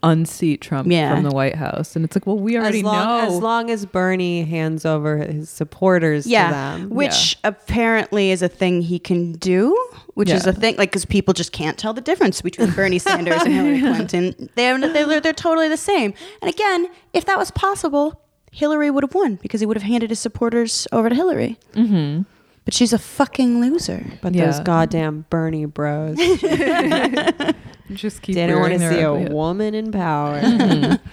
unseat 0.02 0.60
Trump 0.60 0.88
Yeah. 0.90 1.14
from 1.14 1.24
the 1.24 1.30
White 1.30 1.54
House. 1.56 1.94
And 1.96 2.04
it's 2.04 2.16
like, 2.16 2.26
well, 2.26 2.38
we 2.38 2.56
already 2.56 2.78
as 2.78 2.84
long, 2.84 3.06
know. 3.24 3.26
as 3.36 3.42
long 3.42 3.70
as 3.70 3.86
Bernie 3.86 4.42
hands 4.44 4.84
over 4.86 5.18
his 5.18 5.50
supporters 5.50 6.24
to 6.24 6.30
them. 6.30 6.90
which 6.90 7.38
apparently 7.44 8.30
is 8.30 8.42
a 8.42 8.48
thing 8.48 8.82
he 8.82 8.98
can 8.98 9.32
do, 9.32 9.76
which 10.14 10.30
is 10.30 10.46
a 10.46 10.52
thing 10.52 10.76
like 10.76 10.90
because 10.90 11.04
people 11.04 11.34
just 11.34 11.52
can't 11.52 11.76
tell 11.78 11.92
the 11.92 12.00
difference 12.00 12.40
between 12.40 12.70
Bernie 12.72 12.98
Sanders 13.00 13.42
and 13.42 13.52
Hillary 13.52 13.80
Clinton. 13.80 14.48
They're, 14.54 14.78
they're 14.78 15.20
they're 15.20 15.32
totally 15.32 15.68
the 15.68 15.76
same. 15.76 16.14
And 16.42 16.48
again, 16.52 16.86
if 17.12 17.24
that 17.26 17.38
was 17.38 17.50
possible, 17.50 18.20
Hillary 18.52 18.90
would 18.90 19.04
have 19.04 19.14
won 19.14 19.36
because 19.36 19.60
he 19.60 19.66
would 19.66 19.76
have 19.76 19.84
handed 19.84 20.10
his 20.10 20.18
supporters 20.18 20.88
over 20.92 21.08
to 21.08 21.14
Hillary. 21.14 21.58
Mm-hmm. 21.74 22.22
But 22.64 22.74
she's 22.74 22.92
a 22.92 22.98
fucking 22.98 23.60
loser. 23.60 24.04
But 24.22 24.34
Yeah. 24.34 24.46
those 24.46 24.60
goddamn 24.60 25.24
Bernie 25.30 25.64
bros. 25.64 26.16
just 27.92 28.22
keep. 28.22 28.34
they 28.36 28.46
don't 28.46 28.60
want 28.60 28.72
to 28.74 28.78
see 28.78 29.00
a 29.00 29.12
ugly 29.12 29.32
woman 29.34 29.74
in 29.74 29.92
power. 29.92 30.98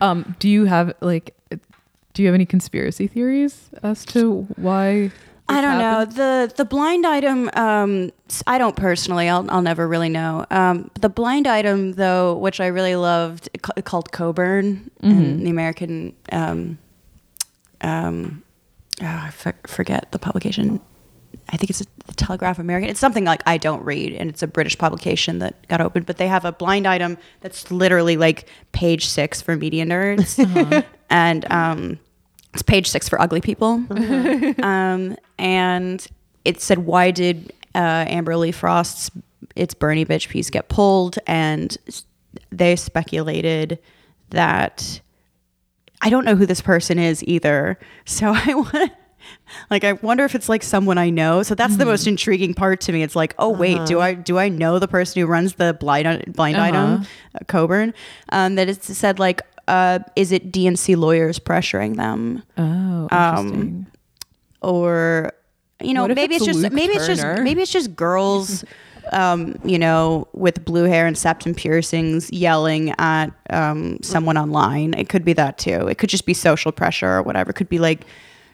Um, 0.00 0.36
do 0.38 0.48
you 0.48 0.66
have 0.66 0.94
like, 1.00 1.34
do 2.14 2.22
you 2.22 2.28
have 2.28 2.34
any 2.36 2.46
conspiracy 2.46 3.08
theories 3.08 3.68
as 3.82 4.04
to 4.04 4.42
why? 4.54 5.10
I 5.48 5.60
don't 5.60 5.80
happened? 5.80 6.16
know 6.16 6.46
the 6.46 6.54
the 6.54 6.64
blind 6.64 7.04
item. 7.04 7.50
Um, 7.54 8.12
s- 8.30 8.44
I 8.46 8.58
don't 8.58 8.76
personally. 8.76 9.28
I'll 9.28 9.44
I'll 9.50 9.60
never 9.60 9.88
really 9.88 10.08
know. 10.08 10.46
Um, 10.52 10.92
the 11.00 11.08
blind 11.08 11.48
item 11.48 11.94
though, 11.94 12.36
which 12.38 12.60
I 12.60 12.68
really 12.68 12.94
loved, 12.94 13.48
it 13.52 13.62
ca- 13.62 13.72
called 13.82 14.12
Coburn, 14.12 14.88
and 15.02 15.44
the 15.44 15.50
American. 15.50 16.14
Um, 16.30 16.78
um, 17.80 18.44
oh, 19.02 19.06
I 19.06 19.52
forget 19.66 20.10
the 20.12 20.18
publication. 20.18 20.80
I 21.50 21.56
think 21.56 21.70
it's 21.70 21.78
the 21.78 22.14
Telegraph 22.14 22.58
American. 22.58 22.90
It's 22.90 23.00
something 23.00 23.24
like 23.24 23.42
I 23.46 23.58
don't 23.58 23.82
read, 23.84 24.14
and 24.14 24.30
it's 24.30 24.42
a 24.42 24.46
British 24.46 24.76
publication 24.78 25.38
that 25.40 25.66
got 25.68 25.80
opened. 25.80 26.06
But 26.06 26.16
they 26.18 26.28
have 26.28 26.44
a 26.44 26.52
blind 26.52 26.86
item 26.86 27.18
that's 27.40 27.70
literally 27.70 28.16
like 28.16 28.48
page 28.72 29.06
six 29.06 29.40
for 29.40 29.56
media 29.56 29.84
nerds, 29.84 30.84
and 31.10 31.50
um, 31.52 31.98
it's 32.54 32.62
page 32.62 32.88
six 32.88 33.08
for 33.08 33.20
ugly 33.20 33.40
people. 33.40 33.82
um, 34.62 35.16
and 35.38 36.06
it 36.44 36.60
said, 36.60 36.78
"Why 36.78 37.10
did 37.10 37.52
uh, 37.74 38.04
Amber 38.08 38.36
Lee 38.36 38.52
Frost's 38.52 39.10
It's 39.54 39.74
Bernie 39.74 40.04
bitch 40.04 40.28
piece 40.28 40.50
get 40.50 40.68
pulled?" 40.68 41.18
And 41.26 41.76
they 42.50 42.76
speculated 42.76 43.78
that 44.30 45.00
I 46.00 46.10
don't 46.10 46.24
know 46.24 46.36
who 46.36 46.46
this 46.46 46.60
person 46.60 46.98
is 46.98 47.22
either. 47.24 47.78
So 48.04 48.32
I 48.46 48.54
want 48.54 48.92
like 49.70 49.84
I 49.84 49.94
wonder 49.94 50.24
if 50.24 50.34
it's 50.34 50.48
like 50.48 50.62
someone 50.62 50.96
I 50.98 51.10
know. 51.10 51.42
So 51.42 51.54
that's 51.54 51.76
the 51.76 51.84
most 51.84 52.06
intriguing 52.06 52.54
part 52.54 52.80
to 52.82 52.92
me. 52.92 53.02
It's 53.02 53.16
like, 53.16 53.34
oh 53.38 53.50
wait, 53.50 53.84
do 53.86 54.00
I 54.00 54.14
do 54.14 54.38
I 54.38 54.48
know 54.48 54.78
the 54.78 54.88
person 54.88 55.20
who 55.20 55.26
runs 55.26 55.54
the 55.54 55.74
blind 55.74 56.32
blind 56.34 56.56
Uh-huh. 56.56 56.64
item, 56.66 57.06
uh, 57.34 57.38
Coburn? 57.46 57.94
Um, 58.30 58.54
that 58.54 58.68
it 58.68 58.82
said 58.84 59.18
like, 59.18 59.42
uh, 59.66 59.98
is 60.16 60.32
it 60.32 60.50
DNC 60.52 60.96
lawyers 60.96 61.38
pressuring 61.38 61.96
them, 61.96 62.42
Oh, 62.56 63.08
Um, 63.10 63.86
or 64.62 65.32
you 65.80 65.94
know 65.94 66.06
maybe 66.08 66.34
it's 66.36 66.46
it's, 66.46 66.46
just 66.46 66.58
Luke 66.60 66.72
maybe 66.72 66.92
it's 66.94 67.06
just 67.06 67.22
maybe 67.42 67.62
it's 67.62 67.72
just 67.72 67.94
girls. 68.04 68.64
Um, 69.12 69.58
you 69.64 69.78
know, 69.78 70.28
with 70.32 70.64
blue 70.64 70.84
hair 70.84 71.06
and 71.06 71.16
septum 71.16 71.54
piercings, 71.54 72.30
yelling 72.32 72.94
at 72.98 73.28
um, 73.50 73.98
someone 74.02 74.36
online. 74.36 74.94
It 74.94 75.08
could 75.08 75.24
be 75.24 75.32
that 75.34 75.58
too. 75.58 75.88
It 75.88 75.98
could 75.98 76.10
just 76.10 76.26
be 76.26 76.34
social 76.34 76.72
pressure 76.72 77.08
or 77.08 77.22
whatever. 77.22 77.50
It 77.50 77.54
could 77.54 77.68
be 77.68 77.78
like 77.78 78.06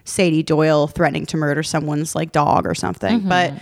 Sady 0.05 0.43
Doyle 0.43 0.87
threatening 0.87 1.27
to 1.27 1.37
murder 1.37 1.63
someone's 1.63 2.15
like 2.15 2.33
dog 2.33 2.67
or 2.67 2.75
something. 2.75 3.21
Mm-hmm. 3.21 3.29
But 3.29 3.55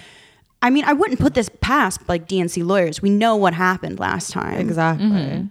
I 0.60 0.70
mean, 0.70 0.84
I 0.84 0.92
wouldn't 0.92 1.20
put 1.20 1.34
this 1.34 1.50
past 1.60 2.00
like 2.08 2.28
DNC 2.28 2.64
lawyers. 2.64 3.02
We 3.02 3.10
know 3.10 3.36
what 3.36 3.54
happened 3.54 3.98
last 3.98 4.30
time. 4.30 4.58
Exactly. 4.58 5.06
Mm-hmm. 5.06 5.46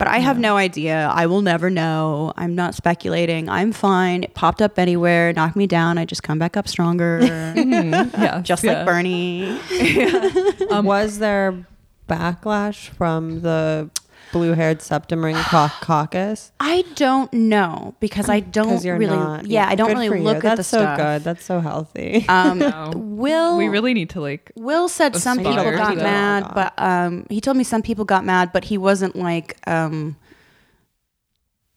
But 0.00 0.08
I 0.08 0.16
have 0.16 0.38
no 0.38 0.56
idea. 0.56 1.12
I 1.12 1.26
will 1.26 1.42
never 1.42 1.68
know. 1.68 2.32
I'm 2.34 2.54
not 2.54 2.74
speculating. 2.74 3.50
I'm 3.50 3.70
fine. 3.70 4.24
It 4.24 4.32
popped 4.32 4.62
up 4.62 4.78
anywhere, 4.78 5.34
knocked 5.34 5.56
me 5.56 5.66
down. 5.66 5.98
I 5.98 6.06
just 6.06 6.22
come 6.22 6.38
back 6.38 6.56
up 6.56 6.66
stronger. 6.66 7.18
yeah, 7.22 8.40
just 8.42 8.64
yeah. 8.64 8.78
like 8.78 8.86
Bernie. 8.86 9.60
Um, 10.70 10.86
Was 10.86 11.18
there 11.18 11.66
backlash 12.08 12.88
from 12.90 13.42
the 13.42 13.90
blue-haired 14.32 14.80
septum 14.82 15.24
ring 15.24 15.36
cau- 15.36 15.72
caucus? 15.80 16.52
I 16.60 16.84
don't 16.94 17.32
know 17.32 17.94
because 18.00 18.28
I 18.28 18.40
don't 18.40 18.68
Because 18.68 18.84
you're 18.84 18.98
really. 18.98 19.16
not. 19.16 19.46
yeah, 19.46 19.66
I 19.68 19.74
don't 19.74 19.88
Good 19.88 19.94
for 19.94 20.00
really 20.00 20.18
you. 20.18 20.24
look 20.24 20.42
That's 20.42 20.52
at 20.52 20.56
the 20.56 20.64
stuff. 20.64 20.80
That's 20.80 20.80
so 20.80 20.94
stuff. 20.96 20.96
good. 20.98 21.24
That's 21.24 21.44
so 21.44 21.60
healthy. 21.60 22.24
Um, 22.28 22.58
No. 22.70 22.92
Will 22.96 23.56
we 23.58 23.68
really 23.68 23.94
need 23.94 24.10
to 24.10 24.20
like 24.20 24.52
Will 24.56 24.88
said 24.88 25.16
some 25.16 25.38
people 25.38 25.54
got 25.54 25.90
to 25.90 25.96
mad, 25.96 26.44
Oh, 26.48 26.52
but 26.54 26.72
um, 26.78 27.26
he 27.30 27.40
told 27.40 27.56
me 27.56 27.64
some 27.64 27.82
people 27.82 28.04
got 28.04 28.24
mad, 28.24 28.52
but 28.52 28.64
he 28.64 28.78
wasn't 28.78 29.16
like 29.16 29.56
um, 29.68 30.16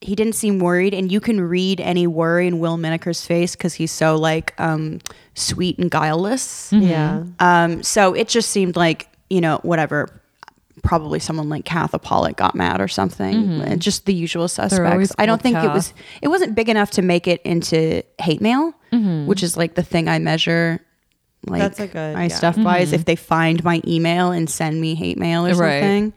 he 0.01 0.15
didn't 0.15 0.33
seem 0.35 0.59
worried, 0.59 0.93
and 0.93 1.11
you 1.11 1.21
can 1.21 1.39
read 1.39 1.79
any 1.79 2.07
worry 2.07 2.45
in 2.47 2.59
Will 2.59 2.77
Menaker's 2.77 3.25
face 3.25 3.55
because 3.55 3.73
he's 3.75 3.91
so 3.91 4.15
like 4.17 4.53
um, 4.59 4.99
sweet 5.33 5.77
and 5.79 5.89
guileless. 5.89 6.71
yeah. 6.73 7.23
Um, 7.39 7.83
so 7.83 8.13
it 8.13 8.27
just 8.27 8.49
seemed 8.49 8.75
like 8.75 9.07
you 9.29 9.39
know 9.41 9.59
whatever. 9.63 10.21
Probably 10.81 11.19
someone 11.19 11.49
like 11.49 11.65
Katha 11.65 12.01
Pollitt 12.01 12.35
got 12.35 12.55
mad 12.55 12.81
or 12.81 12.87
something. 12.87 13.61
And 13.61 13.81
Just 13.81 14.05
the 14.05 14.13
usual 14.13 14.47
suspects. 14.47 15.11
I 15.19 15.25
don't 15.25 15.41
called 15.41 15.41
think 15.43 15.57
it 15.63 15.71
was. 15.71 15.93
It 16.21 16.29
wasn't 16.29 16.55
big 16.55 16.67
enough 16.67 16.91
to 16.91 17.01
make 17.03 17.27
it 17.27 17.41
into 17.43 18.01
hate 18.19 18.41
mail, 18.41 18.73
which 18.91 19.43
is 19.43 19.55
like 19.55 19.75
the 19.75 19.83
thing 19.83 20.07
I 20.09 20.19
measure. 20.19 20.79
Like 21.45 21.61
That's 21.61 21.79
a 21.79 21.87
good- 21.87 22.15
my 22.15 22.23
yeah. 22.23 22.35
stuff 22.35 22.55
by 22.61 22.79
is 22.79 22.91
if 22.93 23.05
they 23.05 23.15
find 23.15 23.63
my 23.63 23.81
email 23.85 24.31
and 24.31 24.49
send 24.49 24.79
me 24.81 24.95
hate 24.95 25.17
mail 25.17 25.45
or 25.45 25.53
Right. 25.55 25.79
something. 25.81 26.13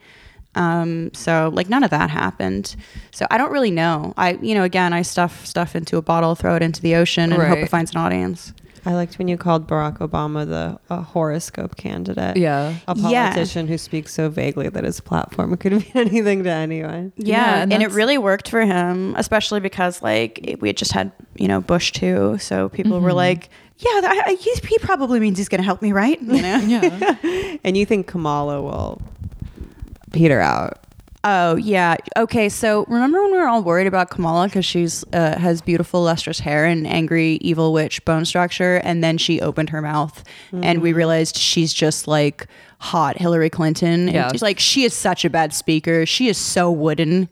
Um, 0.54 1.10
so 1.12 1.50
like 1.52 1.68
none 1.68 1.84
of 1.84 1.90
that 1.90 2.08
happened. 2.08 2.76
So 3.10 3.26
I 3.30 3.36
don't 3.36 3.52
really 3.52 3.70
know. 3.70 4.14
I 4.16 4.38
you 4.40 4.54
know 4.54 4.62
again 4.62 4.92
I 4.94 5.02
stuff 5.02 5.44
stuff 5.44 5.76
into 5.76 5.98
a 5.98 6.02
bottle, 6.02 6.34
throw 6.34 6.56
it 6.56 6.62
into 6.62 6.80
the 6.80 6.94
ocean, 6.94 7.32
and 7.32 7.42
hope 7.42 7.58
it 7.58 7.68
finds 7.68 7.90
an 7.90 7.98
audience. 7.98 8.54
I 8.86 8.94
liked 8.94 9.18
when 9.18 9.26
you 9.26 9.36
called 9.36 9.66
Barack 9.66 9.98
Obama 9.98 10.46
the 10.46 10.78
a 10.88 11.02
horoscope 11.02 11.76
candidate. 11.76 12.36
yeah. 12.36 12.76
A 12.86 12.96
Yeah. 12.96 13.30
politician 13.30 13.66
who 13.66 13.76
speaks 13.76 14.14
so 14.14 14.28
vaguely 14.28 14.68
that 14.68 14.84
his 14.84 15.00
platform 15.00 15.56
could 15.56 15.72
mean 15.72 15.84
anything 15.94 16.44
to 16.44 16.50
anyone. 16.50 17.12
Yeah, 17.16 17.36
Yeah, 17.56 17.62
and, 17.62 17.72
and 17.72 17.82
it 17.82 17.90
really 17.90 18.16
worked 18.16 18.48
for 18.48 18.62
him, 18.62 19.14
especially 19.18 19.58
because 19.58 20.02
like 20.02 20.56
we 20.60 20.68
had 20.68 20.76
just 20.76 20.92
had 20.92 21.10
you 21.34 21.48
know 21.48 21.60
Bush 21.60 21.90
too, 21.92 22.38
so 22.38 22.68
people 22.68 23.00
were 23.00 23.08
mm-hmm. 23.08 23.16
like, 23.16 23.50
"Yeah, 23.78 23.90
I, 23.90 24.22
I, 24.26 24.34
he's, 24.34 24.64
he 24.64 24.78
probably 24.78 25.18
means 25.20 25.36
he's 25.36 25.48
going 25.48 25.60
to 25.60 25.64
help 25.64 25.82
me, 25.82 25.92
right?" 25.92 26.20
You 26.36 26.42
know? 26.42 26.58
Yeah. 26.58 27.56
And 27.64 27.76
you 27.76 27.84
think 27.86 28.06
Kamala 28.06 28.62
will 28.62 29.02
peter 30.12 30.40
out? 30.40 30.85
Oh 31.28 31.56
yeah. 31.56 31.96
Okay. 32.16 32.48
So 32.48 32.84
remember 32.86 33.20
when 33.20 33.32
we 33.32 33.38
were 33.38 33.48
all 33.48 33.64
worried 33.64 33.88
about 33.88 34.10
Kamala 34.10 34.46
because 34.46 34.64
she's 34.64 35.04
uh, 35.12 35.36
has 35.36 35.60
beautiful 35.60 36.02
lustrous 36.02 36.38
hair 36.38 36.64
and 36.64 36.86
angry 36.86 37.38
evil 37.40 37.72
witch 37.72 38.04
bone 38.04 38.24
structure, 38.24 38.76
and 38.84 39.02
then 39.02 39.18
she 39.18 39.40
opened 39.40 39.70
her 39.70 39.82
mouth, 39.82 40.22
and 40.52 40.80
we 40.80 40.92
realized 40.92 41.36
she's 41.36 41.74
just 41.74 42.06
like 42.06 42.46
hot 42.78 43.18
Hillary 43.18 43.50
Clinton. 43.50 44.06
Yeah. 44.06 44.30
She's 44.30 44.42
like 44.42 44.60
she 44.60 44.84
is 44.84 44.94
such 44.94 45.24
a 45.24 45.30
bad 45.30 45.52
speaker. 45.52 46.06
She 46.06 46.28
is 46.28 46.38
so 46.38 46.70
wooden. 46.70 47.28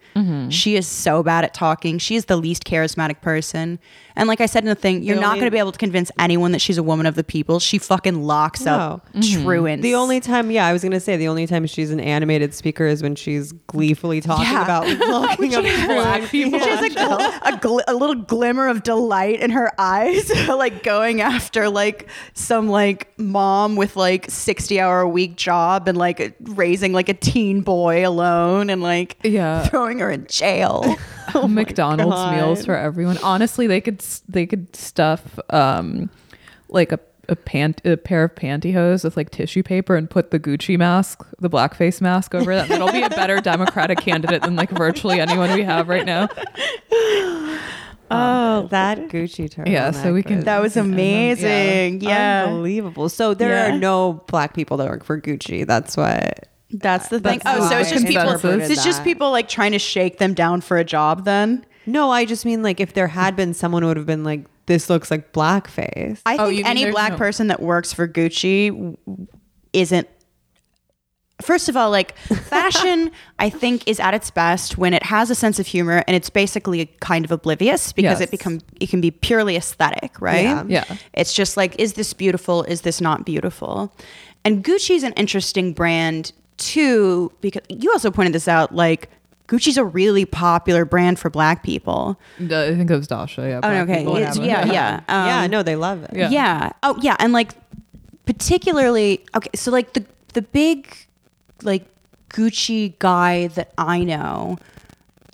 She 0.51 0.75
is 0.75 0.89
so 0.89 1.23
bad 1.23 1.45
at 1.45 1.55
talking. 1.55 1.99
She 1.99 2.17
is 2.17 2.25
the 2.25 2.37
least 2.37 2.65
charismatic 2.65 3.21
person. 3.21 3.79
And 4.17 4.29
like 4.29 4.41
I 4.41 4.47
said 4.47 4.63
in 4.63 4.69
the 4.69 4.75
thing, 4.75 5.03
you're 5.03 5.17
The 5.17 5.21
not 5.21 5.29
only- 5.31 5.41
going 5.41 5.51
to 5.51 5.55
be 5.55 5.59
able 5.59 5.73
to 5.73 5.79
convince 5.79 6.11
anyone 6.19 6.53
that 6.53 6.61
she's 6.61 6.79
a 6.79 6.83
woman 6.83 7.07
of 7.07 7.15
the 7.17 7.25
people. 7.25 7.59
She 7.59 7.79
fucking 7.79 8.23
locks 8.23 8.67
up 8.67 9.07
mm-hmm. 9.13 9.43
truants. 9.43 9.83
The 9.83 9.95
only 9.95 10.21
time, 10.21 10.51
yeah, 10.51 10.67
I 10.67 10.73
was 10.73 10.83
gonna 10.83 11.01
say 11.01 11.17
the 11.17 11.29
only 11.29 11.47
time 11.47 11.67
she's 11.67 11.91
an 11.91 12.01
animated 12.01 12.55
speaker 12.55 12.87
is 12.87 13.03
when 13.03 13.15
she's 13.17 13.53
gleefully 13.67 14.21
talking 14.21 14.45
Yeah. 14.45 14.63
about 14.65 14.87
locking 15.09 15.55
up 15.55 15.63
black 15.65 16.29
people. 16.31 16.61
She 16.61 16.69
has 16.69 16.81
a, 16.85 16.91
gl- 16.95 17.39
a, 17.43 17.53
gl- 17.59 17.83
a 17.89 17.95
little 17.95 18.15
glimmer 18.15 18.69
of 18.69 18.83
delight 18.83 19.41
in 19.41 19.51
her 19.51 19.73
eyes, 19.79 20.31
like 20.49 20.83
going 20.83 21.21
after 21.21 21.69
like 21.69 22.09
some 22.35 22.69
like 22.69 23.19
mom 23.19 23.77
with 23.77 23.97
like 23.97 24.31
60 24.31 24.81
hour 24.81 25.01
a 25.01 25.09
week 25.09 25.37
job 25.37 25.89
and 25.89 25.99
like 25.99 26.37
raising 26.41 26.93
like 26.93 27.09
a 27.09 27.15
teen 27.15 27.63
boy 27.63 28.07
alone 28.07 28.71
and 28.71 28.83
like 28.83 29.17
Yeah. 29.23 29.67
throwing 29.67 29.99
her 29.99 30.11
in 30.11 30.27
jail. 30.27 30.97
Oh 31.37 31.45
oh 31.45 31.49
McDonald's 31.49 32.15
God. 32.15 32.37
meals 32.37 32.65
for 32.67 32.77
everyone. 32.77 33.19
Honestly, 33.19 33.67
they 33.67 33.81
could 33.81 34.01
they 34.29 34.47
could 34.47 34.75
stuff 34.77 35.39
um 35.51 36.11
like 36.69 36.93
a 36.93 36.99
a 37.29 37.37
pant 37.37 37.81
a 37.87 37.97
pair 37.97 38.25
of 38.25 38.35
pantyhose 38.35 39.03
with 39.03 39.17
like 39.17 39.31
tissue 39.31 39.63
paper 39.63 39.97
and 39.97 40.11
put 40.11 40.31
the 40.31 40.39
Gucci 40.39 40.77
mask, 40.77 41.27
the 41.41 41.49
blackface 41.49 42.01
mask 42.03 42.35
over 42.35 42.55
that. 42.55 42.71
It'll 42.71 42.93
be 42.93 43.03
a 43.03 43.09
better 43.09 43.41
Democratic 43.41 43.99
candidate 43.99 44.43
than 44.43 44.57
like 44.57 44.71
virtually 44.71 45.21
anyone 45.21 45.51
we 45.55 45.63
have 45.63 45.89
right 45.89 46.05
now. 46.05 46.29
Oh, 48.11 48.69
that 48.71 48.99
Gucci 49.09 49.51
turn. 49.51 49.67
Yeah, 49.67 49.91
so 49.91 50.13
we 50.13 50.23
can- 50.23 50.41
that 50.45 50.61
was 50.61 50.77
amazing. 50.77 52.01
Yeah. 52.03 52.45
unbelievable. 52.47 53.09
So 53.09 53.35
there 53.35 53.51
Yeah. 53.51 53.75
are 53.75 53.79
no 53.79 54.23
black 54.29 54.55
people 54.55 54.77
that 54.77 54.89
work 54.89 55.05
for 55.05 55.21
Gucci. 55.21 55.67
That's 55.67 55.97
what. 55.97 56.49
That's 56.71 57.09
the 57.09 57.19
thing. 57.21 57.41
That's 57.43 57.65
oh, 57.65 57.69
so 57.71 57.79
it's 57.79 57.91
just 57.91 58.07
people. 58.07 58.29
It's 58.61 58.85
just 58.85 59.03
people 59.05 59.31
like 59.31 59.49
trying 59.49 59.73
to 59.73 59.79
shake 59.79 60.19
them 60.19 60.35
down 60.35 60.61
for 60.61 60.77
a 60.77 60.85
job. 60.85 61.25
Then 61.25 61.65
No, 61.87 62.11
I 62.11 62.25
just 62.25 62.45
mean 62.45 62.63
like 62.63 62.81
if 62.81 62.93
there 62.95 63.09
had 63.09 63.37
been 63.37 63.55
someone 63.55 63.83
who 63.83 63.89
would 63.89 63.97
have 63.97 64.07
been 64.07 64.25
like, 64.25 64.45
this 64.67 64.89
looks 64.89 65.11
like 65.11 65.33
blackface. 65.33 66.21
I 66.25 66.37
Oh, 66.39 66.49
you 66.49 66.57
think 66.57 66.67
mean 66.67 66.67
any 66.71 66.83
there's 66.85 66.95
black 66.95 67.13
no- 67.13 67.19
person 67.19 67.49
that 67.49 67.61
works 67.61 67.93
for 67.93 68.09
Gucci 68.09 68.69
w- 68.69 68.97
isn't. 69.73 70.09
First 71.43 71.69
of 71.69 71.77
all, 71.77 71.91
like 71.91 72.17
fashion, 72.19 73.11
I 73.41 73.51
think 73.51 73.89
is 73.89 73.99
at 73.99 74.15
its 74.15 74.31
best 74.31 74.79
when 74.79 74.95
it 74.95 75.03
has 75.03 75.31
a 75.31 75.35
sense 75.35 75.59
of 75.59 75.67
humor 75.67 76.05
and 76.07 76.15
it's 76.17 76.31
basically 76.31 76.87
kind 77.01 77.25
of 77.25 77.33
oblivious 77.33 77.93
because 77.93 78.21
Yes. 78.21 78.29
it 78.29 78.31
become 78.31 78.61
it 78.81 78.89
can 78.89 79.01
be 79.01 79.11
purely 79.11 79.57
aesthetic, 79.57 80.21
right? 80.21 80.43
Yeah. 80.45 80.65
Yeah. 80.69 80.85
It's 81.13 81.35
just 81.35 81.57
like, 81.57 81.79
is 81.79 81.95
this 81.95 82.13
beautiful? 82.13 82.63
Is 82.63 82.83
this 82.83 83.01
not 83.01 83.27
beautiful? 83.27 83.93
And 84.45 84.63
Gucci's 84.65 85.03
an 85.03 85.13
interesting 85.15 85.73
brand 85.73 86.33
too 86.57 87.33
because 87.41 87.63
you 87.69 87.91
also 87.91 88.13
pointed 88.13 88.33
this 88.33 88.47
out. 88.47 88.73
Like 88.75 89.11
Gucci's 89.47 89.77
a 89.77 89.85
really 89.85 90.25
popular 90.25 90.85
brand 90.85 91.19
for 91.19 91.29
Black 91.31 91.63
people. 91.63 92.19
I 92.41 92.47
think 92.75 92.91
it 92.91 92.97
was 92.97 93.07
Dasha. 93.07 93.43
Yeah. 93.43 93.61
Oh, 93.63 93.71
okay. 93.83 93.99
people, 93.99 94.17
It's- 94.17 94.39
whatever. 94.39 94.67
yeah, 94.69 94.73
yeah. 94.73 95.01
yeah, 95.09 95.45
Um, 95.45 95.51
no, 95.51 95.63
they 95.63 95.77
love 95.77 96.03
it. 96.05 96.11
Yeah. 96.15 96.31
yeah. 96.31 96.73
Oh, 96.83 96.97
yeah. 97.03 97.17
And 97.19 97.33
like, 97.33 97.53
particularly, 98.27 99.25
okay. 99.37 99.51
So 99.55 99.71
like 99.71 99.93
the 99.93 100.05
the 100.33 100.43
big 100.43 100.95
like 101.63 101.87
Gucci 102.31 102.99
guy 102.99 103.49
that 103.49 103.73
I 103.79 104.03
know, 104.03 104.59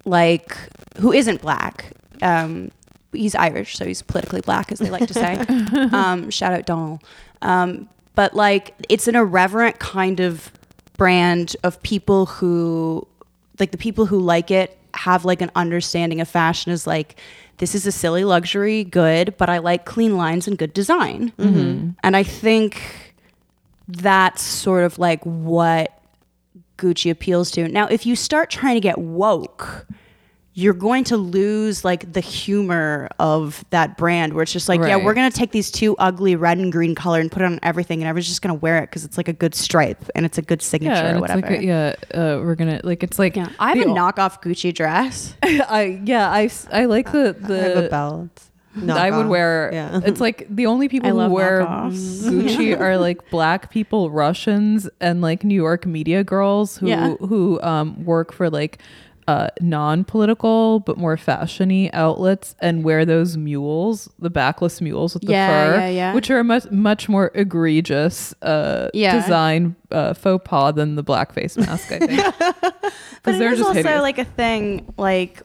like 0.05 0.57
who 0.99 1.13
isn't 1.13 1.41
black. 1.41 1.93
Um, 2.23 2.71
he's 3.13 3.35
Irish, 3.35 3.77
so 3.77 3.85
he's 3.87 4.03
politically 4.03 4.41
black, 4.43 4.71
as 4.73 4.79
they 4.81 4.91
like 4.91 5.07
to 5.09 5.15
say. 5.15 5.37
um, 5.93 6.31
shout 6.31 6.53
out 6.53 6.67
Donald. 6.67 7.03
Um, 7.43 7.89
but 8.15 8.35
like, 8.35 8.75
it's 8.89 9.09
an 9.09 9.17
irreverent 9.17 9.79
kind 9.79 10.21
of 10.21 10.53
brand 10.99 11.57
of 11.63 11.81
people 11.83 12.27
who, 12.27 13.07
like, 13.61 13.71
the 13.71 13.79
people 13.79 14.07
who 14.07 14.19
like 14.19 14.51
it 14.51 14.77
have 14.95 15.25
like 15.25 15.41
an 15.41 15.51
understanding 15.55 16.21
of 16.21 16.29
fashion 16.29 16.73
is 16.73 16.87
like 16.87 17.21
this 17.59 17.77
is 17.77 17.87
a 17.87 17.93
silly 17.93 18.25
luxury 18.25 18.83
good 18.83 19.37
but 19.37 19.49
i 19.49 19.59
like 19.59 19.85
clean 19.85 20.17
lines 20.17 20.49
and 20.49 20.59
good 20.59 20.75
design. 20.75 21.33
Mm-hmm. 21.39 21.59
Mm-hmm. 21.59 21.91
And 22.03 22.17
i 22.17 22.25
think 22.25 22.83
that's 23.87 24.43
sort 24.43 24.85
of 24.85 24.99
like 24.99 25.25
what 25.25 26.01
Gucci 26.81 27.11
appeals 27.11 27.51
to. 27.53 27.69
Now, 27.69 27.87
if 27.87 28.07
you 28.07 28.17
start 28.17 28.51
trying 28.51 28.75
to 28.75 28.81
get 28.81 28.99
woke, 28.99 29.87
you're 30.61 30.75
going 30.75 31.05
to 31.05 31.17
lose 31.17 31.85
like 31.85 32.13
the 32.13 32.21
humor 32.21 33.09
of 33.19 33.65
that 33.71 33.97
brand 33.97 34.35
where 34.35 34.43
it's 34.43 34.53
just 34.53 34.69
like, 34.69 34.81
yeah, 34.81 34.97
we're 34.97 35.15
going 35.15 35.31
to 35.31 35.37
take 35.37 35.53
these 35.53 35.71
two 35.71 35.97
ugly 35.99 36.37
red 36.37 36.59
and 36.59 36.71
green 36.71 36.95
color 36.95 37.19
and 37.21 37.31
put 37.33 37.43
it 37.43 37.47
on 37.47 37.59
everything 37.63 38.01
and 38.03 38.09
everyone's 38.09 38.29
just 38.29 38.43
going 38.43 38.55
to 38.55 38.61
wear 38.61 38.79
it 38.79 38.83
because 38.91 39.05
it's 39.05 39.17
like 39.17 39.29
a 39.29 39.33
good 39.33 39.55
stripe 39.55 40.05
and 40.15 40.27
it's 40.27 40.39
a 40.39 40.43
good 40.43 40.61
signature 40.61 40.95
Yeah, 40.95 41.17
or 41.17 41.21
whatever. 41.21 41.41
like 41.41 41.51
a, 41.61 41.65
yeah, 41.65 41.95
uh, 42.15 42.41
we're 42.43 42.55
gonna 42.57 42.81
like 42.85 43.03
it's 43.03 43.19
like 43.19 43.37
Yeah. 43.37 43.49
I 43.59 43.71
have 43.75 43.87
a 43.87 43.91
knockoff 43.91 44.43
Gucci 44.43 44.75
dress. 44.75 45.35
I 45.43 46.01
yeah, 46.05 46.31
I, 46.31 46.51
I 46.73 46.85
like 46.85 47.11
the 47.13 47.37
I 47.43 47.53
have 47.57 47.77
a 47.79 47.83
the 47.83 47.89
belt. 47.89 48.29
I 48.77 49.11
would 49.11 49.27
knockoff. 49.27 49.29
wear. 49.29 49.71
Yeah. 49.73 50.01
It's 50.05 50.21
like 50.21 50.47
the 50.49 50.67
only 50.67 50.89
people 50.95 51.21
I 51.21 51.27
who 51.27 51.35
wear 51.35 51.63
knockoffs. 51.63 52.23
Gucci 52.23 52.79
are 52.81 52.99
like 52.99 53.29
black 53.31 53.71
people, 53.71 54.11
Russians, 54.11 54.89
and 55.01 55.21
like 55.21 55.43
New 55.43 55.57
York 55.57 55.87
media 55.87 56.23
girls 56.23 56.77
who 56.79 56.87
Yeah. 56.89 57.15
who 57.17 57.61
um, 57.63 58.05
work 58.05 58.33
for 58.33 58.49
like 58.49 58.79
uh, 59.31 59.49
non-political 59.61 60.81
but 60.81 60.97
more 61.05 61.17
fashiony 61.17 61.89
outlets 61.93 62.55
and 62.61 62.83
wear 62.85 63.05
those 63.05 63.37
mules, 63.37 64.09
the 64.19 64.31
backless 64.31 64.81
mules 64.81 65.15
with 65.15 65.25
the 65.27 65.33
Yeah, 65.33 65.49
fur, 65.49 65.77
yeah, 65.79 65.89
yeah. 66.01 66.15
which 66.15 66.29
are 66.31 66.41
a 66.41 66.45
much 66.45 66.67
much 66.71 67.09
more 67.09 67.31
egregious 67.35 68.35
uh, 68.43 68.89
Yeah. 68.93 69.15
design 69.21 69.77
uh, 69.91 70.15
faux 70.15 70.43
pas 70.49 70.73
than 70.75 70.97
the 70.97 71.05
blackface 71.05 71.55
mask. 71.57 71.93
I 71.93 71.99
think 71.99 72.13
But 73.23 73.33
because 73.33 73.39
they're 73.39 73.51
just 73.57 73.63
also 73.69 73.75
hideous. 73.83 74.03
like 74.03 74.19
a 74.19 74.25
thing, 74.25 74.93
like 74.97 75.43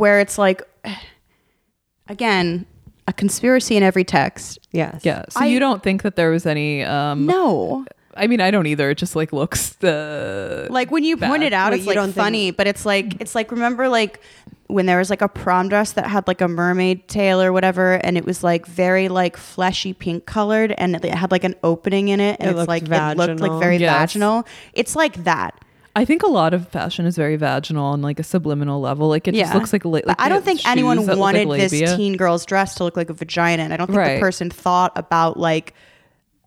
where 0.00 0.18
it's 0.20 0.38
like, 0.38 0.62
again, 2.08 2.66
a 3.06 3.12
conspiracy 3.12 3.76
in 3.76 3.82
every 3.82 4.04
text. 4.04 4.58
Yes. 4.72 5.00
yeah. 5.04 5.24
So 5.30 5.40
I- 5.40 5.46
you 5.46 5.58
don't 5.60 5.82
think 5.82 6.02
that 6.02 6.16
there 6.16 6.30
was 6.30 6.46
any? 6.46 6.82
Um, 6.84 7.26
No, 7.26 7.84
I 8.18 8.26
mean, 8.26 8.40
I 8.40 8.50
don't 8.50 8.66
either. 8.66 8.90
It 8.90 8.98
just 8.98 9.16
like 9.16 9.32
looks 9.32 9.70
the 9.74 10.66
like 10.70 10.90
when 10.90 11.04
you 11.04 11.16
Bad. 11.16 11.28
point 11.28 11.42
it 11.42 11.52
out, 11.52 11.72
Wait, 11.72 11.78
it's 11.78 11.86
you 11.86 11.94
don't 11.94 12.08
like 12.08 12.14
think- 12.14 12.24
funny, 12.24 12.50
but 12.50 12.66
it's 12.66 12.84
like 12.84 13.20
it's 13.20 13.34
like 13.34 13.50
remember 13.50 13.88
like 13.88 14.20
when 14.66 14.84
there 14.86 14.98
was 14.98 15.08
like 15.08 15.22
a 15.22 15.28
prom 15.28 15.68
dress 15.70 15.92
that 15.92 16.06
had 16.06 16.26
like 16.28 16.40
a 16.42 16.48
mermaid 16.48 17.08
tail 17.08 17.40
or 17.40 17.52
whatever, 17.52 17.94
and 18.04 18.18
it 18.18 18.24
was 18.26 18.44
like 18.44 18.66
very 18.66 19.08
like 19.08 19.36
fleshy 19.36 19.92
pink 19.94 20.26
colored, 20.26 20.72
and 20.76 20.94
it 20.96 21.04
had 21.14 21.30
like 21.30 21.44
an 21.44 21.54
opening 21.62 22.08
in 22.08 22.20
it, 22.20 22.36
and 22.38 22.48
It 22.48 22.50
it's 22.50 22.56
looked 22.58 22.68
like 22.68 22.82
it 22.82 23.16
looked 23.16 23.40
like 23.40 23.50
vaginal. 23.50 23.60
very 23.60 23.76
Yes. 23.78 23.98
vaginal. 23.98 24.44
It's 24.74 24.94
like 24.94 25.24
that. 25.24 25.54
I 25.96 26.04
think 26.04 26.22
a 26.22 26.28
lot 26.28 26.54
of 26.54 26.68
fashion 26.68 27.06
is 27.06 27.16
very 27.16 27.34
vaginal 27.36 27.86
on 27.86 28.02
like 28.02 28.20
a 28.20 28.22
subliminal 28.22 28.80
level. 28.80 29.08
Like 29.08 29.26
it 29.26 29.34
just 29.34 29.52
looks 29.54 29.72
like, 29.72 29.84
la- 29.84 30.00
like 30.04 30.20
I 30.20 30.28
don't 30.28 30.40
the 30.40 30.44
think 30.44 30.68
anyone 30.68 30.96
that 30.98 31.06
look 31.06 31.18
wanted 31.18 31.48
like 31.48 31.60
this 31.60 31.72
labia. 31.72 31.96
teen 31.96 32.16
girl's 32.16 32.44
dress 32.46 32.76
to 32.76 32.84
look 32.84 32.96
like 32.96 33.10
a 33.10 33.14
vagina. 33.14 33.64
And 33.64 33.72
I 33.72 33.76
don't 33.78 33.88
think 33.88 33.98
Right. 33.98 34.14
the 34.16 34.20
person 34.20 34.48
thought 34.48 34.92
about 34.94 35.40
like 35.40 35.74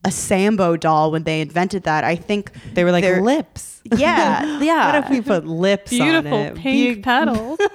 a 0.04 0.12
Sambo 0.12 0.76
doll 0.78 1.12
when 1.12 1.24
they 1.24 1.42
invented 1.42 1.84
that. 1.84 2.04
I 2.04 2.16
think 2.16 2.52
They 2.74 2.84
were 2.84 2.92
like 2.92 3.04
they're- 3.04 3.22
lips. 3.22 3.82
Yeah, 3.96 4.60
yeah. 4.62 4.94
What 4.94 5.04
if 5.06 5.10
we 5.10 5.22
put 5.22 5.46
lips 5.48 5.90
beautiful 5.90 6.34
on 6.38 6.46
it? 6.46 6.56
pink 6.56 6.98
Be- 6.98 7.02
petals. 7.02 7.60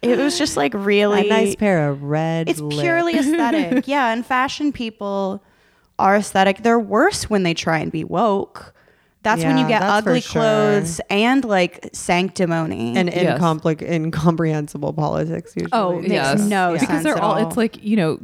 It 0.00 0.16
was 0.16 0.38
just 0.38 0.56
like 0.56 0.74
really 0.74 1.26
a 1.26 1.28
nice 1.28 1.56
pair 1.56 1.88
of 1.88 2.04
red. 2.04 2.48
It's 2.48 2.60
lips. 2.60 2.80
purely 2.80 3.14
aesthetic. 3.18 3.88
yeah, 3.88 4.12
and 4.12 4.24
fashion 4.24 4.70
people 4.72 5.42
are 5.98 6.14
aesthetic. 6.16 6.62
They're 6.62 6.78
worse 6.78 7.28
when 7.28 7.42
they 7.42 7.52
try 7.52 7.78
and 7.78 7.90
be 7.90 8.04
woke. 8.04 8.72
That's 9.28 9.44
when 9.44 9.58
you 9.58 9.68
get 9.68 9.80
that's 9.80 10.04
for 10.04 10.10
ugly 10.10 10.20
sure. 10.20 10.42
clothes 10.42 11.00
and 11.10 11.44
like 11.44 11.90
sanctimony. 11.92 12.96
and 12.96 13.08
Yes. 13.08 13.40
incompli- 13.40 13.82
incomprehensible 13.82 14.92
politics. 14.92 15.52
Usually. 15.56 15.70
Oh, 15.72 15.96
Makes 16.00 16.08
yes. 16.12 16.40
no 16.40 16.72
because 16.72 16.88
sense 16.88 17.04
they're 17.04 17.16
at 17.16 17.20
all. 17.22 17.34
all. 17.34 17.46
It's 17.46 17.56
like 17.56 17.82
you 17.82 17.96
know, 17.96 18.18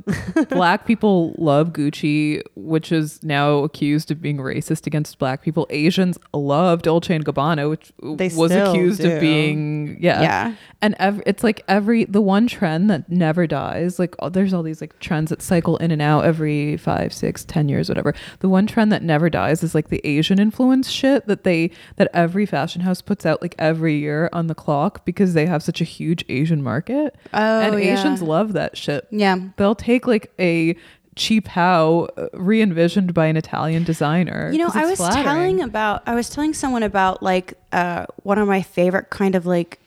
black 0.51 0.87
people 0.91 1.35
love 1.39 1.73
Gucci, 1.73 2.41
which 2.57 2.93
is 2.93 3.23
now 3.23 3.59
accused 3.59 4.11
of 4.11 4.21
being 4.21 4.39
racist 4.39 4.87
against 4.87 5.19
black 5.19 5.43
people. 5.43 5.67
Asians 5.71 6.19
love 6.33 6.83
Dolce 6.83 7.15
and 7.15 7.25
Gabbana, 7.25 7.69
which 7.71 7.93
They 8.03 8.29
was 8.35 8.53
accused 8.53 9.03
do. 9.03 9.13
of 9.13 9.21
being 9.21 9.97
yeah. 10.01 10.21
Yeah. 10.23 10.55
And 10.83 10.95
ev- 10.99 11.23
it's 11.27 11.43
like 11.45 11.63
every 11.69 12.05
the 12.05 12.21
one 12.21 12.47
trend 12.47 12.91
that 12.91 13.09
never 13.11 13.47
dies. 13.47 13.99
Like 13.99 14.15
oh, 14.21 14.29
there's 14.29 14.53
all 14.53 14.63
these 14.63 14.81
like 14.81 14.99
trends 15.01 15.31
that 15.31 15.43
cycle 15.43 15.77
in 15.79 15.91
and 15.91 16.03
out 16.03 16.25
every 16.25 16.77
five, 16.77 17.13
six, 17.13 17.45
ten 17.45 17.69
years, 17.69 17.89
whatever. 17.89 18.15
The 18.41 18.49
one 18.49 18.67
trend 18.67 18.93
that 18.93 19.03
never 19.03 19.29
dies 19.31 19.63
is 19.63 19.75
like 19.75 19.89
the 19.89 20.01
Asian 20.05 20.39
influence 20.39 20.93
shit 20.95 21.27
that 21.27 21.45
they 21.45 21.71
that 21.97 22.09
every 22.15 22.47
fashion 22.47 22.83
house 22.83 23.03
puts 23.03 23.27
out 23.27 23.43
like 23.43 23.55
every 23.59 23.97
year 23.97 24.31
on 24.33 24.47
the 24.47 24.55
clock 24.55 25.05
because 25.05 25.35
they 25.35 25.47
have 25.47 25.63
such 25.63 25.81
a 25.81 25.85
huge 25.85 26.25
Asian 26.29 26.63
market. 26.63 27.17
Oh, 27.33 27.61
and 27.61 27.83
yeah. 27.83 27.99
Asians 27.99 28.23
love 28.23 28.53
that 28.55 28.77
shit. 28.77 29.07
yeah. 29.11 29.37
They'll 29.57 29.75
take 29.75 30.07
like 30.07 30.33
a 30.39 30.77
cheap 31.17 31.47
how 31.49 32.09
uh, 32.17 32.27
re-envisioned 32.33 33.15
by 33.15 33.27
an 33.27 33.37
Italian 33.37 33.85
designer. 33.85 34.51
You 34.51 34.59
know, 34.59 34.71
I 34.75 34.87
was 34.87 34.99
flattering. 34.99 35.25
telling 35.25 35.61
about 35.63 36.03
I 36.07 36.15
was 36.15 36.29
telling 36.31 36.55
someone 36.55 36.83
about 36.83 37.23
like 37.23 37.55
uh, 37.73 38.07
one 38.23 38.39
of 38.39 38.49
my 38.49 38.63
favorite 38.63 39.11
kind 39.11 39.35
of 39.35 39.47
like 39.47 39.81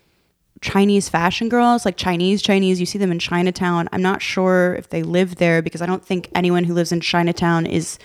Chinese 0.62 1.10
fashion 1.10 1.50
girls, 1.50 1.86
like 1.86 1.98
Chinese 1.98 2.42
Chinese. 2.42 2.80
You 2.80 2.86
see 2.86 2.98
them 2.98 3.12
in 3.12 3.20
Chinatown. 3.20 3.90
I'm 3.92 4.02
not 4.02 4.22
sure 4.22 4.76
if 4.76 4.90
they 4.90 5.04
live 5.04 5.36
there 5.36 5.62
because 5.62 5.82
I 5.82 5.86
don't 5.86 6.06
think 6.06 6.30
anyone 6.34 6.64
who 6.64 6.74
lives 6.74 6.92
in 6.92 7.02
Chinatown 7.02 7.66
is 7.66 8.00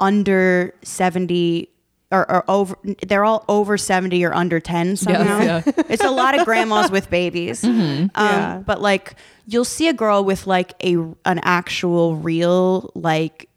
under 0.00 0.74
70 0.82 1.68
or, 2.10 2.30
or 2.30 2.44
over 2.50 2.78
they're 3.06 3.24
all 3.24 3.44
over 3.48 3.76
70 3.76 4.24
or 4.24 4.34
under 4.34 4.60
10 4.60 4.96
somehow 4.96 5.40
yeah. 5.40 5.62
it's 5.90 6.02
a 6.02 6.10
lot 6.10 6.38
of 6.38 6.44
grandmas 6.46 6.90
with 6.90 7.10
babies 7.10 7.62
um, 7.64 8.10
Yeah. 8.16 8.62
but 8.64 8.80
like 8.80 9.14
you'll 9.46 9.64
see 9.66 9.88
a 9.88 9.92
girl 9.92 10.24
with 10.24 10.46
like 10.46 10.72
a 10.82 10.96
an 11.26 11.40
actual 11.42 12.16
real 12.16 12.90
like 12.94 13.47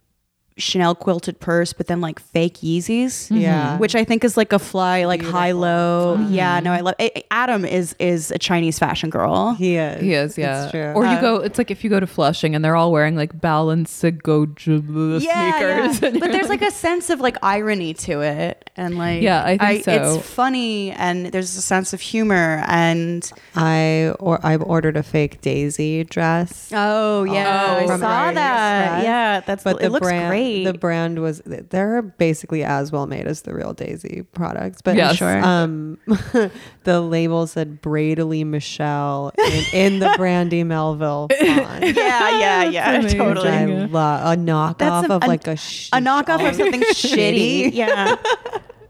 chanel 0.62 0.96
quilted 0.96 1.40
purse 1.40 1.74
but 1.74 1.88
then 1.88 2.00
like 2.02 2.20
fake 2.20 2.58
yeezys 2.58 3.30
Yeah. 3.36 3.78
which 3.78 3.96
i 3.96 4.04
think 4.04 4.24
is 4.24 4.38
like 4.38 4.54
a 4.54 4.60
fly 4.60 5.06
like 5.06 5.22
high 5.24 5.52
low 5.52 6.14
uh-huh. 6.16 6.28
yeah 6.30 6.60
no 6.60 6.72
i 6.72 6.80
love 6.82 6.96
A- 7.00 7.20
A- 7.20 7.26
adam 7.32 7.66
is 7.66 7.96
is 8.00 8.32
a 8.32 8.38
chinese 8.38 8.78
fashion 8.80 9.10
girl 9.10 9.54
he 9.56 9.76
is. 9.76 10.02
He 10.02 10.14
is, 10.14 10.38
yeah. 10.38 10.64
It's 10.64 10.72
true. 10.72 10.92
Or 10.94 11.04
you 11.06 11.12
Uh, 11.12 11.22
go, 11.22 11.36
it's 11.38 11.58
like 11.58 11.72
if 11.72 11.84
you 11.84 11.90
go 11.90 12.00
to 12.00 12.08
Flushing 12.08 12.56
and 12.56 12.64
they're 12.64 12.76
all 12.76 12.92
wearing 12.92 13.16
like 13.16 13.34
Balenciaga 13.40 15.22
yeah, 15.22 15.92
sneakers. 15.92 16.02
yeah. 16.02 16.20
but 16.20 16.32
there's 16.32 16.50
like 16.50 16.62
a 16.62 16.72
sense 16.72 17.10
of 17.10 17.20
like 17.20 17.38
irony 17.44 17.94
to 17.94 18.22
it 18.22 18.70
and 18.78 18.98
like 18.98 19.22
Yeah, 19.22 19.44
I 19.44 19.58
think 19.58 19.84
so. 19.86 20.16
it's 20.18 20.26
funny 20.28 20.92
and 20.92 21.28
there's 21.28 21.56
a 21.58 21.62
sense 21.62 21.94
of 21.94 22.02
humor 22.02 22.64
and 22.68 23.30
I 23.56 24.14
or 24.20 24.40
I've 24.46 24.62
ordered 24.62 24.98
a 24.98 25.04
fake 25.04 25.42
Daisy 25.42 26.04
dress. 26.04 26.72
oh 26.74 27.24
yeah 27.24 27.78
oh. 27.80 27.84
i 27.84 27.98
saw 27.98 28.32
that 28.32 28.84
Express. 28.86 29.04
yeah 29.04 29.40
that's 29.42 29.64
but 29.64 29.76
it 29.78 29.82
the 29.84 29.90
looks 29.90 30.08
brand, 30.08 30.30
great 30.30 30.51
the 30.64 30.74
brand 30.74 31.20
was 31.20 31.42
they're 31.46 32.02
basically 32.02 32.64
as 32.64 32.92
well 32.92 33.08
made 33.08 33.28
as 33.28 33.42
the 33.44 33.54
real 33.54 33.74
Daisy 33.74 34.24
products. 34.34 34.82
But 34.82 34.96
Yes. 34.96 35.16
Sure. 35.18 35.44
um, 35.44 35.98
the 36.84 37.02
label 37.02 37.48
said 37.48 37.82
Bradley 37.82 38.44
Michelle 38.44 39.32
in, 39.38 39.64
in 39.74 40.00
the 40.00 40.14
Brandy 40.18 40.64
Melville 40.64 41.28
font. 41.40 41.84
yeah 41.96 42.40
yeah 42.40 42.64
yeah 42.70 42.92
amazing. 42.96 43.20
Which 43.20 43.28
totally 43.38 43.50
I 43.50 43.66
love 43.86 44.38
a 44.38 44.40
knockoff 44.40 45.10
a- 45.10 45.14
of 45.14 45.24
a- 45.24 45.28
like 45.28 45.48
a 45.48 45.56
sh- 45.56 45.90
a 45.94 45.98
knockoff 45.98 46.48
of 46.48 46.56
something 46.56 46.82
shitty. 46.82 47.72
shitty. 47.72 47.74
Yeah. 47.74 48.16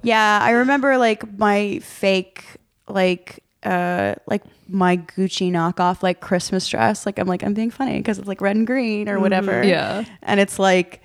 Yeah. 0.04 0.40
I 0.42 0.52
remember 0.52 0.98
like 0.98 1.38
my 1.38 1.80
fake, 1.80 2.44
like, 2.88 3.44
uh, 3.64 4.16
like 4.28 4.42
my 4.68 4.98
Gucci 4.98 5.52
knockoff, 5.52 6.02
like 6.02 6.22
Christmas 6.22 6.68
dress. 6.68 7.06
Like, 7.06 7.20
I'm 7.20 7.28
like, 7.28 7.44
I'm 7.44 7.54
being 7.54 7.70
funny 7.70 7.98
because 7.98 8.18
it's 8.18 8.28
like 8.28 8.42
red 8.42 8.56
and 8.56 8.66
green 8.66 9.08
or 9.10 9.20
whatever. 9.20 9.64
Yeah. 9.64 10.04
And 10.24 10.40
it's 10.40 10.58
like, 10.58 11.02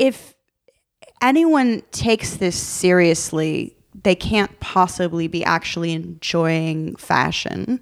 if 0.00 0.34
anyone 1.22 1.82
takes 1.92 2.36
this 2.36 2.56
seriously, 2.56 3.76
they 4.02 4.14
can't 4.14 4.58
possibly 4.60 5.28
be 5.28 5.44
actually 5.44 5.92
enjoying 5.92 6.96
fashion. 6.96 7.80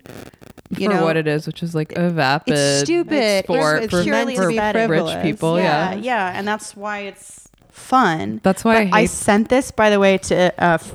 You 0.70 0.88
for 0.88 0.94
know, 0.94 1.04
what 1.04 1.16
it 1.16 1.26
is, 1.26 1.46
which 1.46 1.62
is 1.62 1.74
like 1.74 1.92
a 1.96 2.10
vapid 2.10 2.54
it's 2.54 2.80
stupid. 2.84 3.44
sport 3.44 3.84
It's 3.84 3.90
for, 3.94 4.02
purely 4.02 4.36
for 4.36 4.48
rich 4.48 5.22
people. 5.22 5.58
yeah, 5.58 5.92
Yeah. 5.92 6.00
yeah, 6.00 6.32
and 6.34 6.46
that's 6.46 6.76
why 6.76 7.00
it's 7.00 7.48
fun. 7.70 8.40
That's 8.42 8.64
why 8.64 8.82
I 8.92 9.00
I, 9.00 9.04
sent 9.06 9.48
this, 9.48 9.70
by 9.70 9.88
the 9.88 9.98
way, 10.00 10.18
to. 10.18 10.52
Uh, 10.62 10.74
f- 10.74 10.94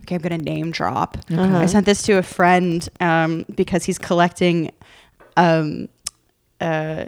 okay, 0.00 0.16
I'm 0.16 0.22
gonna 0.22 0.38
name 0.38 0.70
drop. 0.72 1.18
Uh-huh. 1.30 1.58
I 1.58 1.66
sent 1.66 1.86
this 1.86 2.02
to 2.02 2.14
a 2.18 2.22
friend 2.22 2.88
um, 3.00 3.44
because 3.54 3.84
he's 3.84 3.98
collecting, 3.98 4.72
um, 5.36 5.88
uh, 6.60 7.06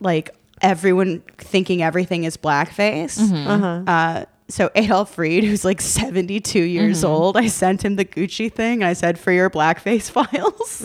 like 0.00 0.34
everyone 0.60 1.22
thinking 1.38 1.82
everything 1.82 2.24
is 2.24 2.36
blackface. 2.36 3.18
Uh-huh. 3.20 3.82
Uh, 3.86 4.24
so 4.48 4.68
Adolph 4.74 5.16
Reed, 5.16 5.44
who's 5.44 5.64
like 5.64 5.80
72 5.80 6.58
years 6.58 7.04
old, 7.04 7.36
I 7.36 7.46
sent 7.46 7.84
him 7.84 7.94
the 7.96 8.04
Gucci 8.04 8.52
thing. 8.52 8.82
I 8.82 8.94
said, 8.94 9.18
for 9.18 9.30
your 9.30 9.48
blackface 9.48 10.10
files. 10.10 10.82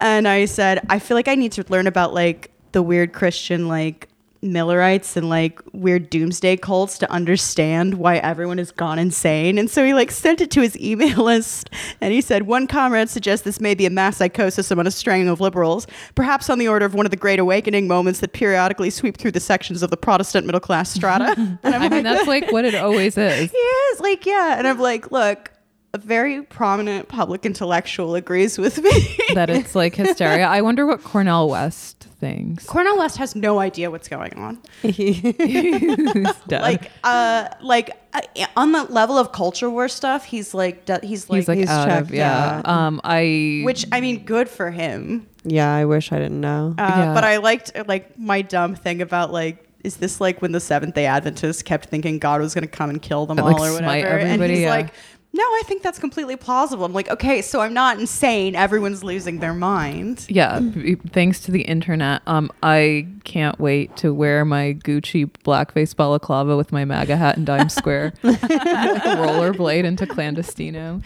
and 0.00 0.28
I 0.28 0.44
said, 0.44 0.84
I 0.90 0.98
feel 0.98 1.16
like 1.16 1.28
I 1.28 1.36
need 1.36 1.52
to 1.52 1.64
learn 1.70 1.86
about 1.86 2.12
like 2.12 2.50
the 2.72 2.82
weird 2.82 3.12
Christian 3.14 3.66
like 3.66 4.09
Millerites 4.42 5.16
and 5.16 5.28
like 5.28 5.60
weird 5.72 6.08
doomsday 6.08 6.56
cults 6.56 6.98
to 6.98 7.10
understand 7.10 7.94
why 7.94 8.16
everyone 8.16 8.58
has 8.58 8.72
gone 8.72 8.98
insane. 8.98 9.58
And 9.58 9.70
so 9.70 9.84
he 9.84 9.92
like 9.92 10.10
sent 10.10 10.40
it 10.40 10.50
to 10.52 10.62
his 10.62 10.78
email 10.78 11.24
list 11.24 11.70
and 12.00 12.12
he 12.12 12.20
said, 12.20 12.44
One 12.44 12.66
comrade 12.66 13.10
suggests 13.10 13.44
this 13.44 13.60
may 13.60 13.74
be 13.74 13.86
a 13.86 13.90
mass 13.90 14.16
psychosis 14.16 14.70
among 14.70 14.86
a 14.86 14.90
string 14.90 15.28
of 15.28 15.40
liberals, 15.40 15.86
perhaps 16.14 16.48
on 16.48 16.58
the 16.58 16.68
order 16.68 16.86
of 16.86 16.94
one 16.94 17.06
of 17.06 17.10
the 17.10 17.16
great 17.16 17.38
awakening 17.38 17.86
moments 17.86 18.20
that 18.20 18.32
periodically 18.32 18.90
sweep 18.90 19.18
through 19.18 19.32
the 19.32 19.40
sections 19.40 19.82
of 19.82 19.90
the 19.90 19.96
Protestant 19.96 20.46
middle 20.46 20.60
class 20.60 20.90
strata. 20.90 21.34
and 21.36 21.58
I'm 21.62 21.82
I 21.82 21.88
mean, 21.88 22.04
that's 22.04 22.26
like 22.26 22.50
what 22.50 22.64
it 22.64 22.74
always 22.74 23.18
is. 23.18 23.50
he 23.50 23.56
is 23.56 24.00
like, 24.00 24.24
yeah. 24.24 24.56
And 24.58 24.66
I'm 24.66 24.78
like, 24.78 25.10
look, 25.10 25.50
a 25.92 25.98
very 25.98 26.42
prominent 26.42 27.08
public 27.08 27.44
intellectual 27.44 28.14
agrees 28.14 28.58
with 28.58 28.78
me. 28.82 29.18
that 29.34 29.50
it's 29.50 29.74
like 29.74 29.94
hysteria. 29.94 30.46
I 30.46 30.62
wonder 30.62 30.86
what 30.86 31.02
Cornel 31.02 31.48
West 31.48 32.06
thinks. 32.20 32.64
Cornel 32.66 32.96
West 32.98 33.16
has 33.16 33.34
no 33.34 33.58
idea 33.58 33.90
what's 33.90 34.06
going 34.08 34.34
on. 34.34 34.60
He's 34.82 35.20
dead. 36.48 36.62
Like, 36.62 36.92
uh, 37.02 37.48
like 37.60 37.90
uh, 38.12 38.20
on 38.56 38.72
the 38.72 38.84
level 38.84 39.18
of 39.18 39.32
culture 39.32 39.68
war 39.70 39.88
stuff, 39.88 40.24
he's 40.24 40.54
like, 40.54 40.84
d- 40.84 40.98
he's 41.02 41.28
like, 41.28 41.38
he's 41.38 41.48
like 41.48 41.58
he's 41.58 41.68
out 41.68 41.88
checked, 41.88 42.08
of 42.10 42.14
yeah. 42.14 42.62
yeah. 42.64 42.86
Um, 42.86 43.00
I 43.04 43.62
which 43.64 43.86
I 43.90 44.00
mean, 44.00 44.24
good 44.24 44.48
for 44.48 44.70
him. 44.70 45.26
yeah, 45.44 45.74
I 45.74 45.84
wish 45.86 46.12
I 46.12 46.18
didn't 46.18 46.40
know. 46.40 46.74
Uh, 46.78 46.82
Yeah. 46.82 47.14
But 47.14 47.24
I 47.24 47.38
liked 47.38 47.72
like 47.88 48.16
my 48.18 48.42
dumb 48.42 48.74
thing 48.76 49.02
about 49.02 49.32
like. 49.32 49.66
Is 49.82 49.96
this 49.96 50.20
like 50.20 50.42
when 50.42 50.52
the 50.52 50.60
Seventh 50.60 50.94
Day 50.94 51.06
Adventists 51.06 51.62
kept 51.62 51.86
thinking 51.86 52.18
God 52.18 52.42
was 52.42 52.52
going 52.52 52.68
to 52.68 52.68
come 52.68 52.90
and 52.90 53.00
kill 53.00 53.24
them 53.24 53.38
And, 53.38 53.46
all 53.46 53.52
like, 53.54 53.62
or 53.62 53.78
smite 53.78 54.04
whatever? 54.04 54.18
And 54.18 54.28
everybody, 54.28 54.52
he's 54.56 54.62
yeah. 54.64 54.70
like, 54.74 54.92
no, 55.32 55.42
I 55.42 55.62
think 55.66 55.82
that's 55.82 55.98
completely 55.98 56.36
plausible. 56.36 56.84
I'm 56.84 56.92
like, 56.92 57.08
okay, 57.08 57.40
so 57.40 57.60
I'm 57.60 57.72
not 57.72 58.00
insane. 58.00 58.56
Everyone's 58.56 59.04
losing 59.04 59.38
their 59.38 59.54
mind. 59.54 60.26
yeah. 60.28 60.58
b- 60.60 60.96
Thanks 61.12 61.40
to 61.40 61.52
the 61.52 61.62
internet, 61.62 62.22
um, 62.26 62.50
I 62.62 63.06
can't 63.24 63.58
wait 63.60 63.96
to 63.98 64.12
wear 64.12 64.44
my 64.44 64.74
Gucci 64.84 65.26
blackface 65.44 65.94
balaclava 65.94 66.56
with 66.56 66.72
my 66.72 66.84
MAGA 66.84 67.16
hat 67.16 67.36
in 67.36 67.44
Dime 67.44 67.68
Square, 67.68 68.12
rollerblade 68.24 69.84
into 69.84 70.06
clandestino. 70.06 71.00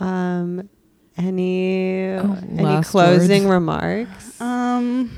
Um, 0.00 0.68
any 1.16 2.12
Oh, 2.14 2.38
any 2.52 2.62
last 2.62 2.90
closing 2.90 3.44
words. 3.44 3.52
remarks? 3.52 4.40
Um, 4.40 5.10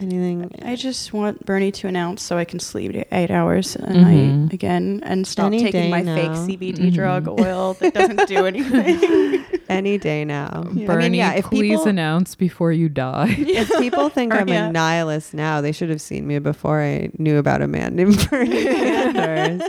Anything? 0.00 0.50
I 0.64 0.74
just 0.76 1.12
want 1.12 1.46
Bernie 1.46 1.70
to 1.72 1.86
announce 1.86 2.22
so 2.22 2.36
I 2.36 2.44
can 2.44 2.58
sleep 2.58 2.94
eight 3.12 3.30
hours 3.30 3.76
a 3.76 3.80
Mhm. 3.80 3.94
night 4.42 4.52
again 4.52 5.00
and 5.04 5.26
stop 5.26 5.46
Any 5.46 5.62
taking 5.62 5.88
my 5.90 6.02
now. 6.02 6.14
fake 6.16 6.36
CBD 6.46 6.90
Mhm. 6.90 6.94
drug 6.94 7.28
oil 7.40 7.74
that 7.80 7.94
doesn't 7.94 8.26
do 8.28 8.44
anything. 8.46 9.44
Any 9.68 9.96
day 9.96 10.24
now. 10.26 10.66
Yeah. 10.74 10.86
Bernie, 10.86 11.04
I 11.06 11.08
mean, 11.08 11.14
yeah. 11.18 11.32
If 11.34 11.46
please 11.46 11.62
people 11.78 11.86
announce 11.88 12.34
before 12.34 12.70
you 12.72 12.88
die. 12.90 13.34
if 13.38 13.70
people 13.78 14.08
think 14.10 14.34
Or, 14.34 14.38
I'm 14.40 14.48
yeah. 14.48 14.68
a 14.68 14.72
nihilist 14.72 15.32
now, 15.32 15.60
they 15.62 15.72
should 15.72 15.88
have 15.90 16.02
seen 16.02 16.26
me 16.26 16.38
before 16.38 16.82
I 16.82 17.08
knew 17.18 17.38
about 17.38 17.62
a 17.62 17.66
man 17.68 17.94
named 17.96 18.28
Bernie 18.30 18.62
Sanders. 18.64 19.62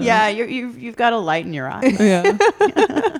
yeah, 0.00 0.28
you're, 0.28 0.48
you've 0.48 0.78
you've 0.78 0.96
got 0.96 1.12
a 1.12 1.18
light 1.18 1.44
in 1.44 1.52
your 1.52 1.68
eye. 1.70 1.92
yeah. 2.00 3.18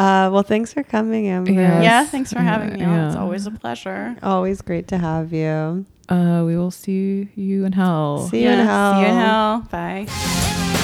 Uh, 0.00 0.30
well, 0.32 0.42
thanks 0.42 0.72
for 0.72 0.82
coming, 0.82 1.28
Amber. 1.28 1.52
Yes. 1.52 1.84
Yeah, 1.84 2.04
thanks 2.06 2.32
for 2.32 2.38
having 2.40 2.72
me 2.72 2.82
on. 2.82 3.08
It's 3.08 3.16
always 3.16 3.46
a 3.46 3.50
pleasure. 3.50 4.16
Always 4.22 4.62
great 4.62 4.88
to 4.88 4.96
have 4.98 5.30
you. 5.32 5.84
Uh, 6.08 6.42
we 6.46 6.56
will 6.56 6.70
see 6.70 7.28
you 7.34 7.66
in 7.66 7.72
hell. 7.72 8.26
See 8.28 8.42
you 8.44 8.48
in 8.48 8.58
hell. 8.60 8.94
See 8.94 9.00
you 9.00 9.06
in 9.08 9.14
hell. 9.14 9.68
Bye. 9.70 10.76